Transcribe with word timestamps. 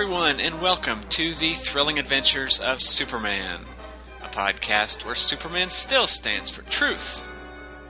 Everyone, 0.00 0.40
and 0.40 0.62
welcome 0.62 1.02
to 1.10 1.34
the 1.34 1.52
thrilling 1.52 1.98
adventures 1.98 2.58
of 2.58 2.80
Superman, 2.80 3.60
a 4.22 4.28
podcast 4.28 5.04
where 5.04 5.14
Superman 5.14 5.68
still 5.68 6.06
stands 6.06 6.48
for 6.48 6.62
truth, 6.70 7.28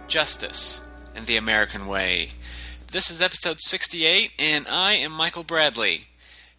justice, 0.09 0.84
and 1.15 1.27
the 1.27 1.37
American 1.37 1.87
way. 1.87 2.30
This 2.91 3.12
is 3.12 3.23
episode 3.23 3.60
68, 3.60 4.32
and 4.41 4.66
I 4.66 4.95
am 4.95 5.12
Michael 5.12 5.45
Bradley. 5.45 6.09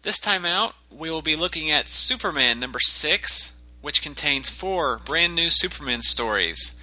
This 0.00 0.18
time 0.18 0.46
out, 0.46 0.72
we 0.90 1.10
will 1.10 1.20
be 1.20 1.36
looking 1.36 1.70
at 1.70 1.86
Superman 1.86 2.58
number 2.58 2.80
6, 2.80 3.62
which 3.82 4.00
contains 4.00 4.48
four 4.48 5.00
brand 5.04 5.36
new 5.36 5.50
Superman 5.50 6.00
stories. 6.00 6.80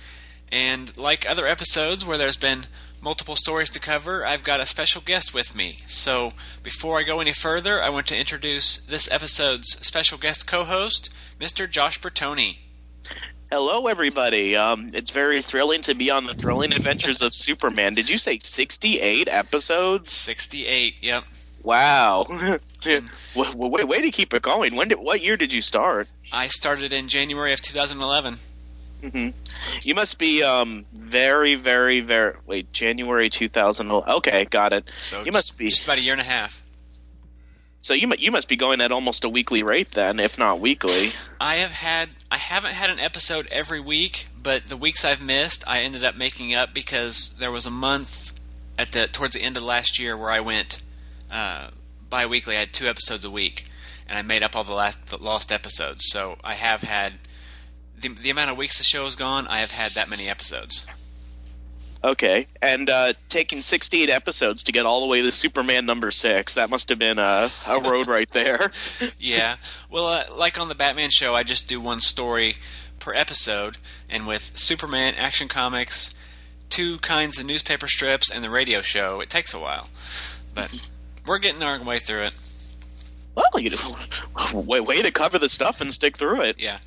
And 0.51 0.95
like 0.95 1.27
other 1.27 1.47
episodes 1.47 2.05
where 2.05 2.19
there's 2.19 2.38
been 2.38 2.67
multiple 3.02 3.35
stories 3.35 3.70
to 3.71 3.80
cover, 3.80 4.26
I've 4.26 4.44
got 4.44 4.59
a 4.59 4.66
special 4.66 5.02
guest 5.02 5.34
with 5.34 5.55
me. 5.55 5.80
So 5.88 6.34
before 6.63 6.97
I 6.97 7.03
go 7.03 7.19
any 7.19 7.33
further, 7.33 7.81
I 7.81 7.89
want 7.89 8.08
to 8.08 8.17
introduce 8.17 8.78
this 8.78 9.11
episode's 9.11 9.69
special 9.86 10.17
guest 10.17 10.47
co 10.47 10.64
host, 10.64 11.09
Mr. 11.39 11.69
Josh 11.69 12.00
Bertoni. 12.00 12.58
Hello, 13.52 13.88
everybody. 13.88 14.56
Um, 14.56 14.91
it's 14.94 15.09
very 15.09 15.41
thrilling 15.41 15.81
to 15.81 15.95
be 15.95 16.11
on 16.11 16.28
the 16.28 16.36
thrilling 16.36 16.72
adventures 16.72 17.22
of 17.22 17.33
Superman. 17.33 17.95
Did 17.95 18.09
you 18.09 18.19
say 18.19 18.38
68 18.41 19.28
episodes? 19.28 20.11
68, 20.11 20.95
yep. 21.02 21.23
Wow. 21.63 22.25
wait, 22.86 23.56
wait, 23.56 23.88
way 23.88 24.02
to 24.02 24.11
keep 24.11 24.34
it 24.34 24.44
going. 24.44 24.75
When 24.75 24.89
did, 24.89 25.00
what 25.00 25.22
year 25.22 25.36
did 25.36 25.52
you 25.52 25.61
start? 25.61 26.08
I 26.31 26.47
started 26.47 26.94
in 26.94 27.08
January 27.08 27.52
of 27.52 27.61
2011. 27.61 28.38
Mm-hmm. 29.02 29.30
You 29.81 29.95
must 29.95 30.19
be 30.19 30.44
um, 30.44 30.86
very, 30.94 31.55
very, 31.55 32.02
very. 32.02 32.36
Wait, 32.45 32.72
January 32.73 33.30
2000. 33.30 33.91
Okay, 33.91 34.45
got 34.45 34.73
it. 34.73 34.86
So 35.00 35.23
you 35.23 35.31
must 35.31 35.58
be 35.58 35.69
just 35.69 35.86
about 35.86 35.97
a 35.97 36.02
year 36.02 36.14
and 36.14 36.22
a 36.22 36.25
half. 36.25 36.64
So 37.81 37.94
you 37.94 38.11
you 38.17 38.31
must 38.31 38.50
be 38.50 38.58
going 38.58 38.81
at 38.81 38.91
almost 38.91 39.23
a 39.23 39.30
weekly 39.30 39.64
rate 39.64 39.91
then, 39.91 40.19
if 40.19 40.38
not 40.38 40.59
weekly. 40.59 41.11
I 41.39 41.56
have 41.56 41.72
had 41.72 42.09
I 42.30 42.38
haven't 42.38 42.73
had 42.73 42.89
an 42.89 43.00
episode 43.00 43.47
every 43.47 43.80
week, 43.80 44.28
but 44.41 44.67
the 44.67 44.75
weeks 44.75 45.06
I've 45.06 45.22
missed, 45.22 45.63
I 45.66 45.80
ended 45.80 46.03
up 46.03 46.17
making 46.17 46.53
up 46.53 46.73
because 46.73 47.34
there 47.39 47.52
was 47.52 47.66
a 47.66 47.72
month 47.72 48.38
at 48.78 48.91
the 48.91 49.08
towards 49.08 49.34
the 49.34 49.41
end 49.41 49.56
of 49.56 49.63
last 49.63 49.97
year 49.97 50.17
where 50.17 50.30
I 50.30 50.41
went 50.41 50.81
uh, 51.31 51.69
bi-weekly. 52.09 52.58
I 52.58 52.59
had 52.59 52.73
two 52.73 52.88
episodes 52.88 53.23
a 53.23 53.31
week, 53.31 53.69
and 54.08 54.17
I 54.17 54.23
made 54.23 54.44
up 54.44 54.58
all 54.58 54.66
the 54.66 54.73
last 54.73 55.08
the 55.08 55.17
lost 55.17 55.50
episodes. 55.50 56.03
So 56.08 56.38
I 56.44 56.56
have 56.56 56.81
had 56.81 57.13
the 58.02 58.09
the 58.09 58.30
amount 58.30 58.52
of 58.52 58.58
weeks 58.58 58.78
the 58.78 58.83
show 58.83 59.05
has 59.05 59.16
gone. 59.16 59.47
I 59.47 59.59
have 59.59 59.72
had 59.72 59.92
that 59.94 60.09
many 60.09 60.30
episodes. 60.30 60.86
Okay, 62.02 62.47
and 62.61 62.89
uh, 62.89 63.11
taking 63.28 63.59
68 63.59 64.09
episodes 64.09 64.64
to 64.64 64.72
get 64.72 64.86
all 64.86 65.02
the 65.02 65.08
way 65.08 65.22
to 65.22 65.31
Superman 65.33 65.86
number 65.86 66.11
six, 66.11 66.53
that 66.53 66.69
must 66.69 66.88
have 66.88 66.97
been 66.97 67.19
a, 67.19 67.50
a 67.67 67.80
road 67.81 68.08
right 68.16 68.30
there. 68.31 68.72
yeah. 69.19 69.58
Well, 69.91 70.08
uh, 70.08 70.23
like 70.38 70.58
on 70.58 70.69
the 70.69 70.75
Batman 70.75 71.09
show, 71.09 71.35
I 71.35 71.44
just 71.44 71.68
do 71.68 71.81
one 71.81 72.00
story 72.00 72.56
per 73.00 73.13
episode, 73.13 73.78
and 74.09 74.25
with 74.25 74.57
Superman, 74.57 75.13
Action 75.18 75.50
Comics, 75.50 76.13
two 76.69 77.00
kinds 77.00 77.38
of 77.38 77.46
newspaper 77.46 77.88
strips, 77.88 78.29
and 78.31 78.46
the 78.46 78.50
radio 78.50 78.79
show, 78.81 79.19
it 79.19 79.29
takes 79.29 79.53
a 79.53 79.59
while. 79.59 79.90
But 80.53 80.79
we're 81.25 81.40
getting 81.40 81.63
our 81.63 81.84
way 81.84 82.00
through 82.00 82.23
it. 82.23 82.34
Well, 83.35 83.62
you 83.62 83.72
know, 83.72 83.97
way, 84.62 84.79
way 84.79 85.02
to 85.02 85.12
cover 85.12 85.38
the 85.38 85.50
stuff 85.50 85.81
and 85.81 85.94
stick 85.94 86.18
through 86.18 86.41
it. 86.41 86.59
Yeah. 86.59 86.79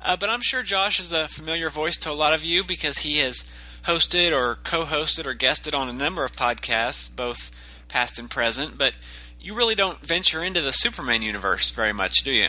Uh, 0.00 0.16
but 0.16 0.30
I'm 0.30 0.42
sure 0.42 0.62
Josh 0.62 1.00
is 1.00 1.12
a 1.12 1.28
familiar 1.28 1.70
voice 1.70 1.96
to 1.98 2.10
a 2.10 2.12
lot 2.12 2.34
of 2.34 2.44
you 2.44 2.62
because 2.64 2.98
he 2.98 3.18
has 3.18 3.50
hosted 3.84 4.32
or 4.32 4.56
co-hosted 4.64 5.26
or 5.26 5.34
guested 5.34 5.74
on 5.74 5.88
a 5.88 5.92
number 5.92 6.24
of 6.24 6.32
podcasts, 6.32 7.14
both 7.14 7.50
past 7.88 8.18
and 8.18 8.30
present. 8.30 8.78
But 8.78 8.94
you 9.40 9.54
really 9.54 9.74
don't 9.74 10.04
venture 10.04 10.42
into 10.42 10.60
the 10.60 10.72
Superman 10.72 11.22
universe 11.22 11.70
very 11.70 11.92
much, 11.92 12.16
do 12.24 12.30
you? 12.30 12.48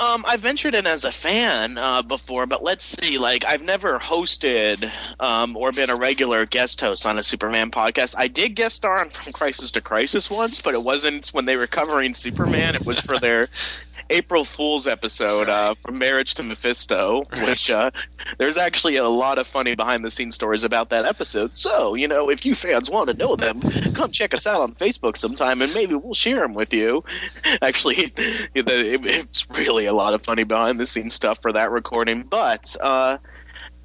Um, 0.00 0.24
I 0.26 0.38
ventured 0.38 0.74
in 0.74 0.86
as 0.86 1.04
a 1.04 1.12
fan 1.12 1.76
uh, 1.76 2.00
before, 2.00 2.46
but 2.46 2.62
let's 2.62 2.84
see. 2.86 3.18
Like, 3.18 3.44
I've 3.44 3.60
never 3.60 3.98
hosted 3.98 4.90
um, 5.20 5.54
or 5.54 5.72
been 5.72 5.90
a 5.90 5.96
regular 5.96 6.46
guest 6.46 6.80
host 6.80 7.04
on 7.04 7.18
a 7.18 7.22
Superman 7.22 7.70
podcast. 7.70 8.14
I 8.16 8.26
did 8.26 8.54
guest 8.54 8.76
star 8.76 8.98
on 8.98 9.10
From 9.10 9.34
Crisis 9.34 9.70
to 9.72 9.82
Crisis 9.82 10.30
once, 10.30 10.62
but 10.62 10.72
it 10.72 10.82
wasn't 10.82 11.28
when 11.28 11.44
they 11.44 11.56
were 11.56 11.66
covering 11.66 12.14
Superman. 12.14 12.74
It 12.74 12.86
was 12.86 12.98
for 12.98 13.18
their 13.18 13.48
April 14.10 14.44
Fool's 14.44 14.86
episode 14.86 15.48
uh, 15.48 15.74
from 15.80 15.98
Marriage 15.98 16.34
to 16.34 16.42
Mephisto, 16.42 17.22
which 17.44 17.70
uh, 17.70 17.90
there's 18.38 18.56
actually 18.56 18.96
a 18.96 19.08
lot 19.08 19.38
of 19.38 19.46
funny 19.46 19.74
behind 19.74 20.04
the 20.04 20.10
scenes 20.10 20.34
stories 20.34 20.64
about 20.64 20.90
that 20.90 21.04
episode. 21.04 21.54
So, 21.54 21.94
you 21.94 22.06
know, 22.08 22.28
if 22.28 22.44
you 22.44 22.54
fans 22.54 22.90
want 22.90 23.08
to 23.08 23.16
know 23.16 23.36
them, 23.36 23.60
come 23.94 24.10
check 24.10 24.34
us 24.34 24.46
out 24.46 24.60
on 24.60 24.72
Facebook 24.72 25.16
sometime 25.16 25.62
and 25.62 25.72
maybe 25.72 25.94
we'll 25.94 26.14
share 26.14 26.40
them 26.40 26.54
with 26.54 26.74
you. 26.74 27.02
Actually, 27.62 28.12
it's 28.54 29.50
really 29.50 29.86
a 29.86 29.92
lot 29.92 30.12
of 30.12 30.22
funny 30.22 30.44
behind 30.44 30.80
the 30.80 30.86
scenes 30.86 31.14
stuff 31.14 31.40
for 31.40 31.52
that 31.52 31.70
recording. 31.70 32.22
But 32.22 32.76
uh, 32.80 33.18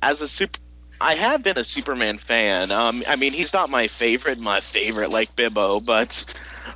as 0.02 0.22
a 0.22 0.28
super. 0.28 0.59
I 1.02 1.13
have 1.16 1.44
been 1.44 1.57
a 1.57 1.63
Superman 1.66 2.18
fan. 2.18 2.72
Um, 2.72 3.03
I 3.06 3.18
mean, 3.18 3.34
he's 3.34 3.53
not 3.53 3.69
my 3.69 3.86
favorite, 3.86 4.40
my 4.40 4.62
favorite 4.62 5.12
like 5.12 5.36
Bibbo, 5.36 5.84
but 5.84 6.24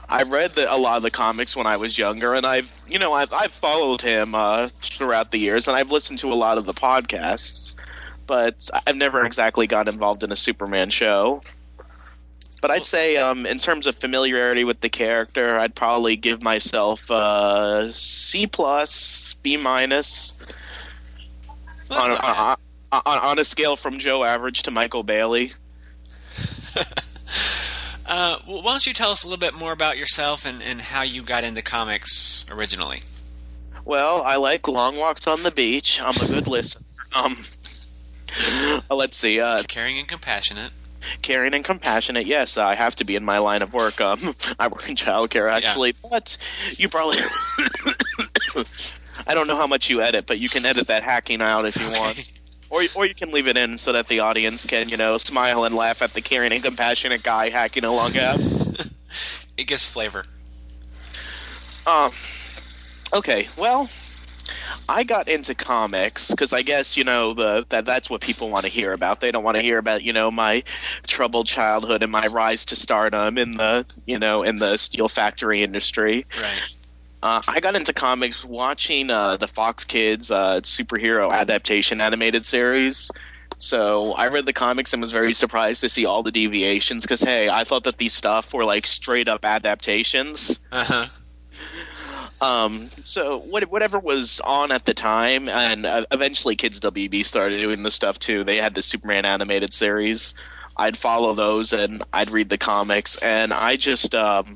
I 0.07 0.23
read 0.23 0.53
the, 0.53 0.73
a 0.73 0.77
lot 0.77 0.97
of 0.97 1.03
the 1.03 1.11
comics 1.11 1.55
when 1.55 1.67
I 1.67 1.77
was 1.77 1.97
younger, 1.97 2.33
and 2.33 2.45
I've 2.45 2.71
you 2.87 2.99
know 2.99 3.13
I've, 3.13 3.31
I've 3.33 3.51
followed 3.51 4.01
him 4.01 4.35
uh, 4.35 4.69
throughout 4.81 5.31
the 5.31 5.37
years, 5.37 5.67
and 5.67 5.75
I've 5.75 5.91
listened 5.91 6.19
to 6.19 6.31
a 6.31 6.35
lot 6.35 6.57
of 6.57 6.65
the 6.65 6.73
podcasts, 6.73 7.75
but 8.27 8.69
I've 8.87 8.95
never 8.95 9.25
exactly 9.25 9.67
got 9.67 9.87
involved 9.87 10.23
in 10.23 10.31
a 10.31 10.35
Superman 10.35 10.89
show. 10.89 11.41
But 12.61 12.71
I'd 12.71 12.85
say, 12.85 13.15
um, 13.15 13.45
in 13.45 13.57
terms 13.57 13.87
of 13.87 13.95
familiarity 13.95 14.65
with 14.65 14.81
the 14.81 14.89
character, 14.89 15.57
I'd 15.57 15.75
probably 15.75 16.17
give 16.17 16.43
myself 16.43 17.09
uh, 17.09 17.89
C 17.93 18.47
plus, 18.47 19.35
B 19.41 19.55
minus 19.55 20.33
on, 21.89 22.11
on, 22.11 22.57
on, 22.91 23.01
on 23.05 23.39
a 23.39 23.45
scale 23.45 23.75
from 23.75 23.97
Joe 23.97 24.23
Average 24.25 24.63
to 24.63 24.71
Michael 24.71 25.03
Bailey. 25.03 25.53
Uh, 28.09 28.39
well, 28.47 28.63
why 28.63 28.71
don't 28.71 28.87
you 28.87 28.93
tell 28.93 29.11
us 29.11 29.23
a 29.23 29.27
little 29.27 29.39
bit 29.39 29.53
more 29.53 29.71
about 29.71 29.95
yourself 29.95 30.43
and, 30.43 30.63
and 30.63 30.81
how 30.81 31.03
you 31.03 31.21
got 31.21 31.43
into 31.43 31.61
comics 31.61 32.43
originally? 32.49 33.03
Well, 33.85 34.23
I 34.23 34.35
like 34.37 34.67
long 34.67 34.97
walks 34.97 35.27
on 35.27 35.43
the 35.43 35.51
beach. 35.51 36.01
I'm 36.01 36.15
a 36.21 36.27
good 36.27 36.47
listener. 36.47 36.83
Um, 37.13 37.37
uh, 38.89 38.95
let's 38.95 39.15
see. 39.15 39.39
Uh, 39.39 39.61
caring 39.67 39.99
and 39.99 40.07
compassionate. 40.07 40.71
Caring 41.21 41.53
and 41.53 41.63
compassionate. 41.63 42.25
Yes, 42.25 42.57
I 42.57 42.73
have 42.73 42.95
to 42.95 43.03
be 43.03 43.15
in 43.15 43.23
my 43.23 43.37
line 43.37 43.61
of 43.61 43.73
work. 43.73 44.01
Um, 44.01 44.17
I 44.59 44.67
work 44.67 44.89
in 44.89 44.95
childcare 44.95 45.51
actually, 45.51 45.93
yeah. 46.03 46.09
but 46.11 46.37
you 46.77 46.89
probably. 46.89 47.17
I 49.27 49.35
don't 49.35 49.47
know 49.47 49.55
how 49.55 49.67
much 49.67 49.87
you 49.87 50.01
edit, 50.01 50.25
but 50.25 50.39
you 50.39 50.49
can 50.49 50.65
edit 50.65 50.87
that 50.87 51.03
hacking 51.03 51.41
out 51.41 51.67
if 51.67 51.79
you 51.79 51.91
want 51.91 52.33
or 52.69 52.83
or 52.95 53.05
you 53.05 53.15
can 53.15 53.31
leave 53.31 53.47
it 53.47 53.57
in 53.57 53.77
so 53.77 53.91
that 53.91 54.07
the 54.07 54.19
audience 54.19 54.65
can 54.65 54.89
you 54.89 54.97
know 54.97 55.17
smile 55.17 55.63
and 55.63 55.75
laugh 55.75 56.01
at 56.01 56.13
the 56.13 56.21
caring 56.21 56.51
and 56.51 56.63
compassionate 56.63 57.23
guy 57.23 57.49
hacking 57.49 57.83
along 57.83 58.17
out. 58.17 58.39
it 59.57 59.65
gives 59.65 59.85
flavor. 59.85 60.25
Um. 61.87 62.11
Okay. 63.13 63.47
Well, 63.57 63.89
I 64.87 65.03
got 65.03 65.29
into 65.29 65.55
comics 65.55 66.31
because 66.31 66.53
I 66.53 66.61
guess 66.61 66.97
you 66.97 67.03
know 67.03 67.33
the, 67.33 67.65
that 67.69 67.85
that's 67.85 68.09
what 68.09 68.21
people 68.21 68.49
want 68.49 68.65
to 68.65 68.71
hear 68.71 68.93
about. 68.93 69.21
They 69.21 69.31
don't 69.31 69.43
want 69.43 69.57
to 69.57 69.63
hear 69.63 69.77
about 69.77 70.03
you 70.03 70.13
know 70.13 70.31
my 70.31 70.63
troubled 71.07 71.47
childhood 71.47 72.03
and 72.03 72.11
my 72.11 72.27
rise 72.27 72.65
to 72.65 72.75
stardom 72.75 73.37
in 73.37 73.51
the 73.51 73.85
you 74.05 74.19
know 74.19 74.43
in 74.43 74.57
the 74.57 74.77
steel 74.77 75.07
factory 75.07 75.63
industry. 75.63 76.25
Right. 76.39 76.61
Uh, 77.21 77.41
I 77.47 77.59
got 77.59 77.75
into 77.75 77.93
comics 77.93 78.45
watching 78.45 79.09
uh, 79.09 79.37
the 79.37 79.47
Fox 79.47 79.83
Kids 79.83 80.31
uh, 80.31 80.61
superhero 80.61 81.31
adaptation 81.31 81.99
animated 81.99 82.45
series. 82.45 83.11
So 83.57 84.13
I 84.13 84.27
read 84.27 84.45
the 84.45 84.53
comics 84.53 84.93
and 84.93 85.01
was 85.01 85.11
very 85.11 85.33
surprised 85.33 85.81
to 85.81 85.89
see 85.89 86.05
all 86.05 86.23
the 86.23 86.31
deviations 86.31 87.03
because 87.03 87.21
hey, 87.21 87.49
I 87.49 87.65
thought 87.65 87.83
that 87.83 87.97
these 87.97 88.13
stuff 88.13 88.53
were 88.53 88.63
like 88.63 88.85
straight 88.85 89.27
up 89.27 89.43
adaptations. 89.43 90.59
Uh 90.71 90.83
huh. 90.85 91.05
Um, 92.41 92.89
so 93.03 93.39
what, 93.49 93.69
whatever 93.69 93.99
was 93.99 94.39
on 94.45 94.71
at 94.71 94.85
the 94.85 94.93
time, 94.93 95.49
and 95.49 95.85
uh, 95.85 96.05
eventually 96.11 96.55
Kids 96.55 96.79
WB 96.79 97.25
started 97.25 97.59
doing 97.59 97.83
the 97.83 97.91
stuff 97.91 98.17
too. 98.17 98.45
They 98.45 98.55
had 98.55 98.75
the 98.75 98.81
Superman 98.81 99.25
animated 99.25 99.73
series. 99.73 100.33
I'd 100.77 100.95
follow 100.95 101.33
those 101.33 101.73
and 101.73 102.01
I'd 102.13 102.29
read 102.29 102.47
the 102.47 102.57
comics, 102.57 103.17
and 103.17 103.51
I 103.51 103.75
just 103.75 104.15
um, 104.15 104.55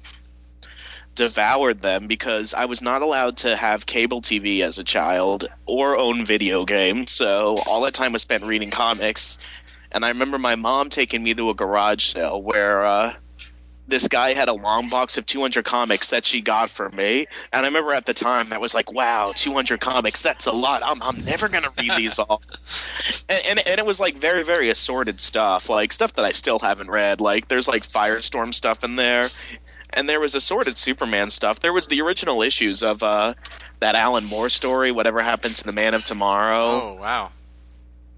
devoured 1.15 1.81
them 1.81 2.07
because 2.07 2.53
I 2.53 2.65
was 2.65 2.81
not 2.81 3.01
allowed 3.01 3.37
to 3.37 3.55
have 3.55 3.85
cable 3.85 4.21
TV 4.21 4.61
as 4.61 4.79
a 4.79 4.83
child 4.83 5.47
or 5.65 5.97
own 5.97 6.25
video 6.25 6.65
games. 6.65 7.11
So 7.11 7.55
all 7.67 7.81
that 7.81 7.93
time 7.93 8.13
was 8.13 8.21
spent 8.21 8.43
reading 8.43 8.69
comics. 8.69 9.37
And 9.91 10.03
I 10.03 10.09
remember 10.09 10.39
my 10.39 10.55
mom 10.55 10.89
taking 10.89 11.23
me 11.23 11.33
to 11.35 11.49
a 11.49 11.53
garage 11.53 12.03
sale 12.03 12.41
where 12.41 12.83
uh, 12.83 13.13
this 13.87 14.07
guy 14.07 14.33
had 14.33 14.47
a 14.47 14.53
long 14.53 14.89
box 14.89 15.17
of 15.17 15.25
200 15.25 15.65
comics 15.65 16.09
that 16.09 16.25
she 16.25 16.41
got 16.41 16.69
for 16.69 16.89
me. 16.89 17.27
And 17.51 17.65
I 17.65 17.67
remember 17.67 17.93
at 17.93 18.05
the 18.05 18.13
time 18.13 18.49
that 18.49 18.61
was 18.61 18.73
like, 18.73 18.91
wow, 18.91 19.33
200 19.35 19.79
comics, 19.79 20.21
that's 20.21 20.45
a 20.47 20.51
lot. 20.51 20.81
I'm, 20.83 21.01
I'm 21.03 21.23
never 21.25 21.47
going 21.47 21.63
to 21.63 21.71
read 21.77 21.91
these 21.97 22.17
all. 22.17 22.41
and, 23.29 23.41
and, 23.45 23.67
and, 23.67 23.79
it 23.79 23.85
was 23.85 23.99
like 23.99 24.15
very, 24.15 24.43
very 24.43 24.69
assorted 24.69 25.19
stuff, 25.19 25.69
like 25.69 25.91
stuff 25.91 26.13
that 26.13 26.25
I 26.25 26.31
still 26.31 26.59
haven't 26.59 26.89
read. 26.89 27.19
Like 27.19 27.49
there's 27.49 27.67
like 27.67 27.83
Firestorm 27.83 28.53
stuff 28.53 28.83
in 28.83 28.95
there 28.95 29.27
and 29.93 30.09
there 30.09 30.19
was 30.19 30.35
assorted 30.35 30.77
Superman 30.77 31.29
stuff. 31.29 31.59
There 31.59 31.73
was 31.73 31.87
the 31.87 32.01
original 32.01 32.41
issues 32.41 32.83
of 32.83 33.03
uh, 33.03 33.33
that 33.79 33.95
Alan 33.95 34.25
Moore 34.25 34.49
story, 34.49 34.91
whatever 34.91 35.21
happened 35.21 35.55
to 35.57 35.63
the 35.63 35.73
Man 35.73 35.93
of 35.93 36.03
Tomorrow. 36.03 36.81
Oh 36.81 36.97
wow. 36.99 37.31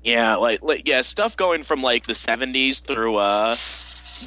Yeah, 0.04 0.36
like, 0.36 0.62
like 0.62 0.88
yeah, 0.88 1.02
stuff 1.02 1.36
going 1.36 1.64
from 1.64 1.82
like 1.82 2.06
the 2.08 2.14
'70s 2.14 2.84
through 2.84 3.18
uh, 3.18 3.56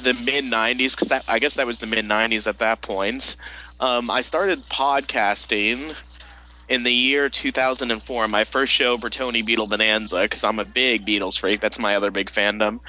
the 0.03 0.13
mid 0.25 0.43
'90s 0.45 0.91
because 0.91 1.23
I 1.27 1.39
guess 1.39 1.55
that 1.55 1.65
was 1.65 1.79
the 1.79 1.87
mid 1.87 2.05
'90s 2.05 2.47
at 2.47 2.59
that 2.59 2.81
point. 2.81 3.37
Um, 3.79 4.11
I 4.11 4.21
started 4.21 4.67
podcasting 4.69 5.95
in 6.69 6.83
the 6.83 6.93
year 6.93 7.29
2004. 7.29 8.27
My 8.27 8.43
first 8.43 8.71
show, 8.71 8.95
Bertoni 8.95 9.43
Beetle 9.43 9.67
Bonanza, 9.67 10.21
because 10.21 10.43
I'm 10.43 10.59
a 10.59 10.65
big 10.65 11.05
Beatles 11.05 11.39
freak. 11.39 11.59
That's 11.59 11.79
my 11.79 11.95
other 11.95 12.11
big 12.11 12.31
fandom. 12.31 12.79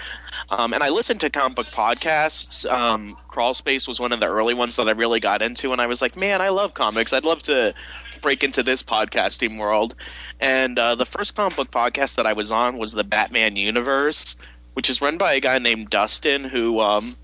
Um, 0.50 0.75
and 0.75 0.82
I 0.82 0.91
listened 0.91 1.21
to 1.21 1.31
comic 1.31 1.56
book 1.56 1.67
podcasts. 1.69 2.71
Um, 2.71 3.17
Crawl 3.29 3.55
Space 3.55 3.88
was 3.88 3.99
one 3.99 4.12
of 4.12 4.21
the 4.21 4.27
early 4.27 4.55
ones 4.55 4.77
that 4.77 4.87
I 4.87 4.93
really 4.93 5.19
got 5.19 5.41
into, 5.43 5.73
and 5.73 5.81
I 5.81 5.87
was 5.87 6.03
like, 6.03 6.17
man, 6.17 6.43
I 6.43 6.50
love 6.50 6.75
comics. 6.75 7.12
I'd 7.12 7.25
love 7.25 7.43
to 7.44 7.75
break 8.21 8.44
into 8.44 8.62
this 8.62 8.82
podcasting 8.82 9.59
world. 9.59 9.94
And 10.41 10.79
uh, 10.79 10.94
the 10.94 11.06
first 11.06 11.35
comic 11.35 11.56
book 11.56 11.71
podcast 11.71 12.17
that 12.17 12.27
I 12.27 12.35
was 12.35 12.53
on 12.53 12.77
was 12.77 12.93
the 12.93 13.05
Batman 13.05 13.56
Universe, 13.56 14.37
which 14.75 14.91
is 14.91 15.00
run 15.00 15.17
by 15.17 15.32
a 15.32 15.41
guy 15.41 15.59
named 15.59 15.88
Dustin, 15.91 16.44
who. 16.44 16.81
Um, 16.81 17.17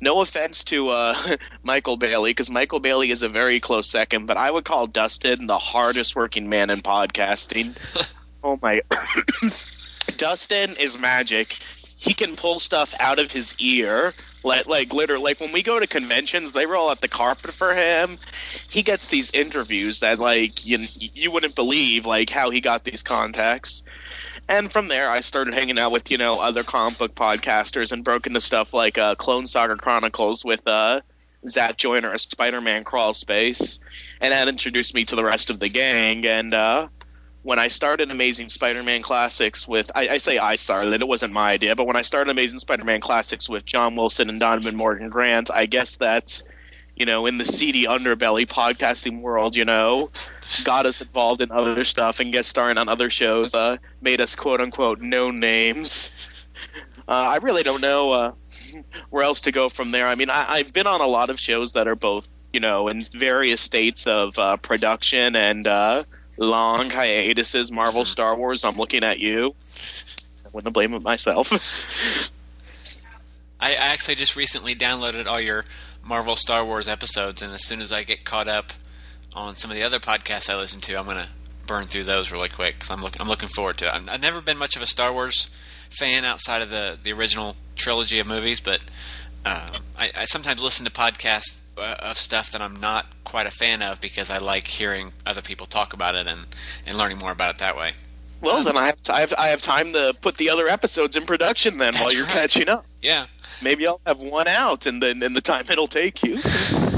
no 0.00 0.20
offense 0.20 0.64
to 0.64 0.88
uh, 0.88 1.36
Michael 1.62 1.96
Bailey, 1.96 2.30
because 2.30 2.50
Michael 2.50 2.80
Bailey 2.80 3.10
is 3.10 3.22
a 3.22 3.28
very 3.28 3.60
close 3.60 3.88
second, 3.88 4.26
but 4.26 4.36
I 4.36 4.50
would 4.50 4.64
call 4.64 4.86
Dustin 4.86 5.46
the 5.46 5.58
hardest 5.58 6.16
working 6.16 6.48
man 6.48 6.70
in 6.70 6.80
podcasting. 6.80 7.76
oh 8.44 8.58
my. 8.62 8.80
Dustin 10.16 10.74
is 10.80 10.98
magic. 10.98 11.58
He 11.96 12.14
can 12.14 12.34
pull 12.34 12.58
stuff 12.58 12.94
out 12.98 13.18
of 13.18 13.30
his 13.30 13.54
ear. 13.60 14.12
Like, 14.42 14.66
like 14.66 14.94
literally, 14.94 15.22
like 15.22 15.40
when 15.40 15.52
we 15.52 15.62
go 15.62 15.78
to 15.78 15.86
conventions, 15.86 16.52
they 16.52 16.64
roll 16.64 16.88
out 16.88 17.02
the 17.02 17.08
carpet 17.08 17.52
for 17.52 17.74
him. 17.74 18.16
He 18.70 18.82
gets 18.82 19.06
these 19.06 19.30
interviews 19.32 20.00
that, 20.00 20.18
like, 20.18 20.64
you 20.64 20.78
you 20.98 21.30
wouldn't 21.30 21.54
believe, 21.54 22.06
like 22.06 22.30
how 22.30 22.48
he 22.48 22.62
got 22.62 22.84
these 22.84 23.02
contacts 23.02 23.82
and 24.50 24.70
from 24.70 24.88
there 24.88 25.08
I 25.08 25.20
started 25.20 25.54
hanging 25.54 25.78
out 25.78 25.92
with 25.92 26.10
you 26.10 26.18
know 26.18 26.40
other 26.40 26.62
comic 26.62 26.98
book 26.98 27.14
podcasters 27.14 27.92
and 27.92 28.04
broke 28.04 28.26
into 28.26 28.40
stuff 28.40 28.74
like 28.74 28.98
uh, 28.98 29.14
Clone 29.14 29.46
Saga 29.46 29.76
Chronicles 29.76 30.44
with 30.44 30.66
uh, 30.66 31.00
Zach 31.46 31.76
Joyner, 31.76 32.12
a 32.12 32.18
Spider-Man 32.18 32.84
crawl 32.84 33.14
space, 33.14 33.78
and 34.20 34.32
that 34.32 34.48
introduced 34.48 34.94
me 34.94 35.04
to 35.06 35.16
the 35.16 35.24
rest 35.24 35.48
of 35.48 35.60
the 35.60 35.68
gang. 35.68 36.26
And 36.26 36.52
uh, 36.52 36.88
when 37.44 37.58
I 37.58 37.68
started 37.68 38.10
Amazing 38.10 38.48
Spider-Man 38.48 39.00
Classics 39.00 39.66
with, 39.66 39.90
I, 39.94 40.08
I, 40.08 40.18
say 40.18 40.36
I 40.36 40.56
started 40.56 40.92
it, 40.92 41.08
wasn't 41.08 41.32
my 41.32 41.52
idea, 41.52 41.74
but 41.74 41.86
when 41.86 41.96
I 41.96 42.02
started 42.02 42.30
Amazing 42.30 42.58
Spider-Man 42.58 43.00
Classics 43.00 43.48
with 43.48 43.64
John 43.64 43.96
Wilson 43.96 44.28
and 44.28 44.38
Donovan 44.38 44.76
Morgan 44.76 45.08
Grant, 45.08 45.50
I 45.50 45.64
guess 45.64 45.96
that's, 45.96 46.42
you 46.96 47.06
know 47.06 47.24
in 47.24 47.38
the 47.38 47.46
seedy 47.46 47.84
underbelly 47.84 48.44
podcasting 48.44 49.22
world, 49.22 49.56
you 49.56 49.64
know 49.64 50.10
got 50.64 50.86
us 50.86 51.00
involved 51.00 51.40
in 51.40 51.50
other 51.50 51.84
stuff 51.84 52.20
and 52.20 52.32
guest 52.32 52.48
starring 52.50 52.78
on 52.78 52.88
other 52.88 53.10
shows, 53.10 53.54
uh, 53.54 53.76
made 54.00 54.20
us 54.20 54.34
quote 54.34 54.60
unquote 54.60 55.00
no 55.00 55.30
names. 55.30 56.10
Uh, 57.08 57.30
I 57.32 57.36
really 57.38 57.62
don't 57.62 57.80
know 57.80 58.12
uh, 58.12 58.32
where 59.10 59.24
else 59.24 59.40
to 59.42 59.52
go 59.52 59.68
from 59.68 59.90
there. 59.90 60.06
I 60.06 60.14
mean, 60.14 60.30
I, 60.30 60.58
have 60.58 60.72
been 60.72 60.86
on 60.86 61.00
a 61.00 61.06
lot 61.06 61.30
of 61.30 61.40
shows 61.40 61.72
that 61.72 61.88
are 61.88 61.96
both, 61.96 62.28
you 62.52 62.60
know, 62.60 62.88
in 62.88 63.02
various 63.12 63.60
states 63.60 64.06
of 64.06 64.38
uh, 64.38 64.56
production 64.58 65.34
and 65.36 65.66
uh, 65.66 66.04
long 66.36 66.90
hiatuses. 66.90 67.72
Marvel, 67.72 68.04
Star 68.04 68.36
Wars. 68.36 68.64
I'm 68.64 68.76
looking 68.76 69.02
at 69.04 69.18
you. 69.20 69.54
I 70.44 70.48
wouldn't 70.52 70.74
blame 70.74 70.94
it 70.94 71.02
myself. 71.02 71.50
I 73.60 73.74
actually 73.74 74.14
just 74.14 74.36
recently 74.36 74.74
downloaded 74.74 75.26
all 75.26 75.40
your 75.40 75.64
Marvel 76.02 76.34
Star 76.36 76.64
Wars 76.64 76.88
episodes, 76.88 77.42
and 77.42 77.52
as 77.52 77.64
soon 77.64 77.80
as 77.80 77.92
I 77.92 78.04
get 78.04 78.24
caught 78.24 78.48
up 78.48 78.72
on 79.34 79.54
some 79.54 79.70
of 79.70 79.76
the 79.76 79.82
other 79.82 79.98
podcasts 79.98 80.50
I 80.50 80.56
listen 80.56 80.80
to. 80.82 80.96
I'm 80.96 81.04
going 81.04 81.16
to 81.16 81.28
burn 81.66 81.84
through 81.84 82.04
those 82.04 82.32
really 82.32 82.48
quick 82.48 82.76
because 82.76 82.90
I'm, 82.90 83.02
look, 83.02 83.20
I'm 83.20 83.28
looking 83.28 83.48
forward 83.48 83.78
to 83.78 83.86
it. 83.86 84.08
i 84.08 84.12
have 84.12 84.20
never 84.20 84.40
been 84.40 84.58
much 84.58 84.76
of 84.76 84.82
a 84.82 84.86
Star 84.86 85.12
Wars 85.12 85.50
fan 85.90 86.24
outside 86.24 86.62
of 86.62 86.70
the, 86.70 86.98
the 87.00 87.12
original 87.12 87.56
trilogy 87.76 88.18
of 88.18 88.26
movies, 88.26 88.60
but 88.60 88.80
uh, 89.44 89.70
I, 89.98 90.10
I, 90.16 90.24
sometimes 90.24 90.62
listen 90.62 90.84
to 90.84 90.90
podcasts 90.90 91.62
uh, 91.78 91.96
of 92.00 92.18
stuff 92.18 92.50
that 92.52 92.60
I'm 92.60 92.78
not 92.78 93.06
quite 93.24 93.46
a 93.46 93.50
fan 93.50 93.82
of 93.82 94.00
because 94.00 94.30
I 94.30 94.38
like 94.38 94.66
hearing 94.66 95.12
other 95.24 95.40
people 95.40 95.66
talk 95.66 95.92
about 95.92 96.14
it 96.14 96.26
and, 96.26 96.42
and 96.86 96.98
learning 96.98 97.18
more 97.18 97.32
about 97.32 97.54
it 97.54 97.58
that 97.58 97.76
way. 97.76 97.92
Well, 98.40 98.56
um, 98.56 98.64
then 98.64 98.76
I 98.76 98.86
have, 98.86 99.02
t- 99.02 99.12
I 99.12 99.20
have 99.20 99.34
I 99.36 99.48
have 99.48 99.60
time 99.60 99.92
to 99.92 100.14
put 100.20 100.36
the 100.36 100.50
other 100.50 100.68
episodes 100.68 101.16
in 101.16 101.26
production 101.26 101.76
then 101.76 101.94
while 101.94 102.12
you're 102.12 102.24
right. 102.24 102.32
catching 102.32 102.68
up. 102.68 102.86
Yeah, 103.02 103.26
maybe 103.62 103.86
I'll 103.86 104.00
have 104.06 104.18
one 104.18 104.48
out, 104.48 104.86
and 104.86 105.02
then 105.02 105.22
in 105.22 105.34
the 105.34 105.40
time 105.40 105.66
it'll 105.70 105.86
take 105.86 106.22
you. 106.22 106.38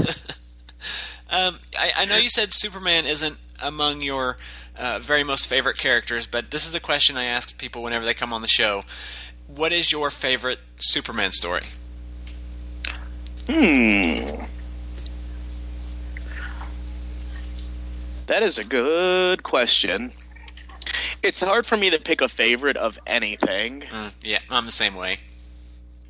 Um, 1.33 1.57
I, 1.75 1.91
I, 1.97 2.05
know 2.05 2.17
you 2.17 2.29
said 2.29 2.53
Superman 2.53 3.07
isn't 3.07 3.37
among 3.59 4.03
your 4.03 4.37
uh, 4.77 4.99
very 5.01 5.23
most 5.23 5.47
favorite 5.47 5.79
characters, 5.79 6.27
but 6.27 6.51
this 6.51 6.67
is 6.67 6.75
a 6.75 6.79
question 6.79 7.17
I 7.17 7.23
ask 7.23 7.57
people 7.57 7.81
whenever 7.81 8.05
they 8.05 8.13
come 8.13 8.31
on 8.31 8.43
the 8.43 8.47
show. 8.47 8.83
What 9.47 9.71
is 9.71 9.91
your 9.91 10.11
favorite 10.11 10.59
Superman 10.77 11.31
story? 11.31 11.63
Hmm. 13.49 14.43
That 18.27 18.43
is 18.43 18.59
a 18.59 18.63
good 18.63 19.41
question. 19.41 20.11
It's 21.23 21.41
hard 21.41 21.65
for 21.65 21.77
me 21.77 21.89
to 21.89 21.99
pick 21.99 22.21
a 22.21 22.29
favorite 22.29 22.77
of 22.77 22.99
anything. 23.07 23.81
Mm, 23.81 24.13
yeah, 24.21 24.39
I'm 24.51 24.67
the 24.67 24.71
same 24.71 24.93
way. 24.93 25.17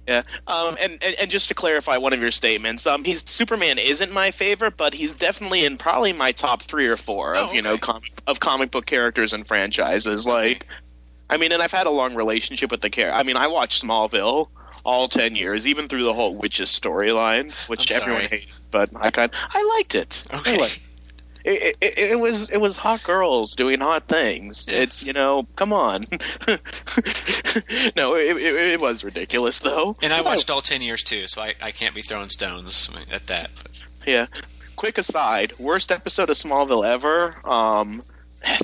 Yeah, 0.07 0.23
um, 0.47 0.75
and, 0.81 0.97
and, 1.01 1.16
and 1.18 1.31
just 1.31 1.47
to 1.47 1.54
clarify 1.54 1.95
one 1.95 2.11
of 2.11 2.19
your 2.19 2.31
statements, 2.31 2.85
um, 2.85 3.06
he's 3.06 3.28
Superman 3.30 3.78
isn't 3.78 4.11
my 4.11 4.31
favorite, 4.31 4.75
but 4.75 4.94
he's 4.94 5.16
definitely 5.16 5.63
in 5.63 5.78
probably 5.78 6.11
my 6.11 6.33
top 6.33 6.61
three 6.61 6.87
or 6.87 6.97
four 6.97 7.35
of 7.35 7.37
oh, 7.37 7.47
okay. 7.47 7.56
you 7.56 7.61
know 7.61 7.78
comic 7.78 8.11
of 8.28 8.42
comic 8.42 8.69
book 8.71 8.85
characters 8.85 9.31
and 9.31 9.47
franchises. 9.47 10.28
Like, 10.28 10.68
I 11.30 11.37
mean, 11.37 11.54
and 11.54 11.61
I've 11.61 11.71
had 11.71 11.87
a 11.87 11.92
long 11.92 12.16
relationship 12.16 12.69
with 12.69 12.81
the 12.81 12.89
character. 12.89 13.18
I 13.18 13.23
mean, 13.23 13.37
I 13.37 13.47
watched 13.47 13.81
Smallville 13.81 14.49
all 14.83 15.07
ten 15.07 15.35
years, 15.35 15.66
even 15.66 15.87
through 15.87 16.04
the 16.04 16.13
whole 16.13 16.35
witches 16.35 16.69
storyline, 16.69 17.54
which 17.69 17.89
everyone 17.92 18.23
hated, 18.23 18.49
but 18.71 18.89
I 18.97 19.09
kind 19.09 19.31
I 19.51 19.73
liked 19.78 19.95
it. 19.95 20.25
Okay. 20.33 20.56
I 20.56 20.57
liked 20.57 20.78
it 20.78 20.93
it, 21.44 21.76
it, 21.81 21.97
it, 21.97 22.19
was 22.19 22.50
it 22.50 22.57
was 22.59 22.78
hot 22.78 23.04
girls 23.04 23.56
doing 23.56 23.80
hot 23.80 24.07
things. 24.07 24.71
It's 24.71 25.06
you 25.06 25.14
know, 25.14 25.45
come 25.56 25.73
on. 25.73 26.04
no, 27.95 28.16
it, 28.16 28.38
it, 28.38 28.80
was 28.80 29.04
ridiculous 29.04 29.59
though. 29.59 29.97
And 30.02 30.14
I 30.14 30.21
watched 30.21 30.50
all 30.50 30.62
ten 30.62 30.81
years 30.81 31.04
too, 31.04 31.28
so 31.28 31.42
I, 31.42 31.56
I 31.62 31.71
can't 31.71 31.94
be 31.94 32.02
throwing 32.02 32.30
stones 32.30 32.90
at 33.12 33.28
that. 33.28 33.52
But. 33.62 33.81
Yeah. 34.06 34.28
Quick 34.76 34.97
aside: 34.97 35.54
worst 35.59 35.92
episode 35.92 36.30
of 36.30 36.35
Smallville 36.35 36.85
ever. 36.88 37.35
Um, 37.47 38.04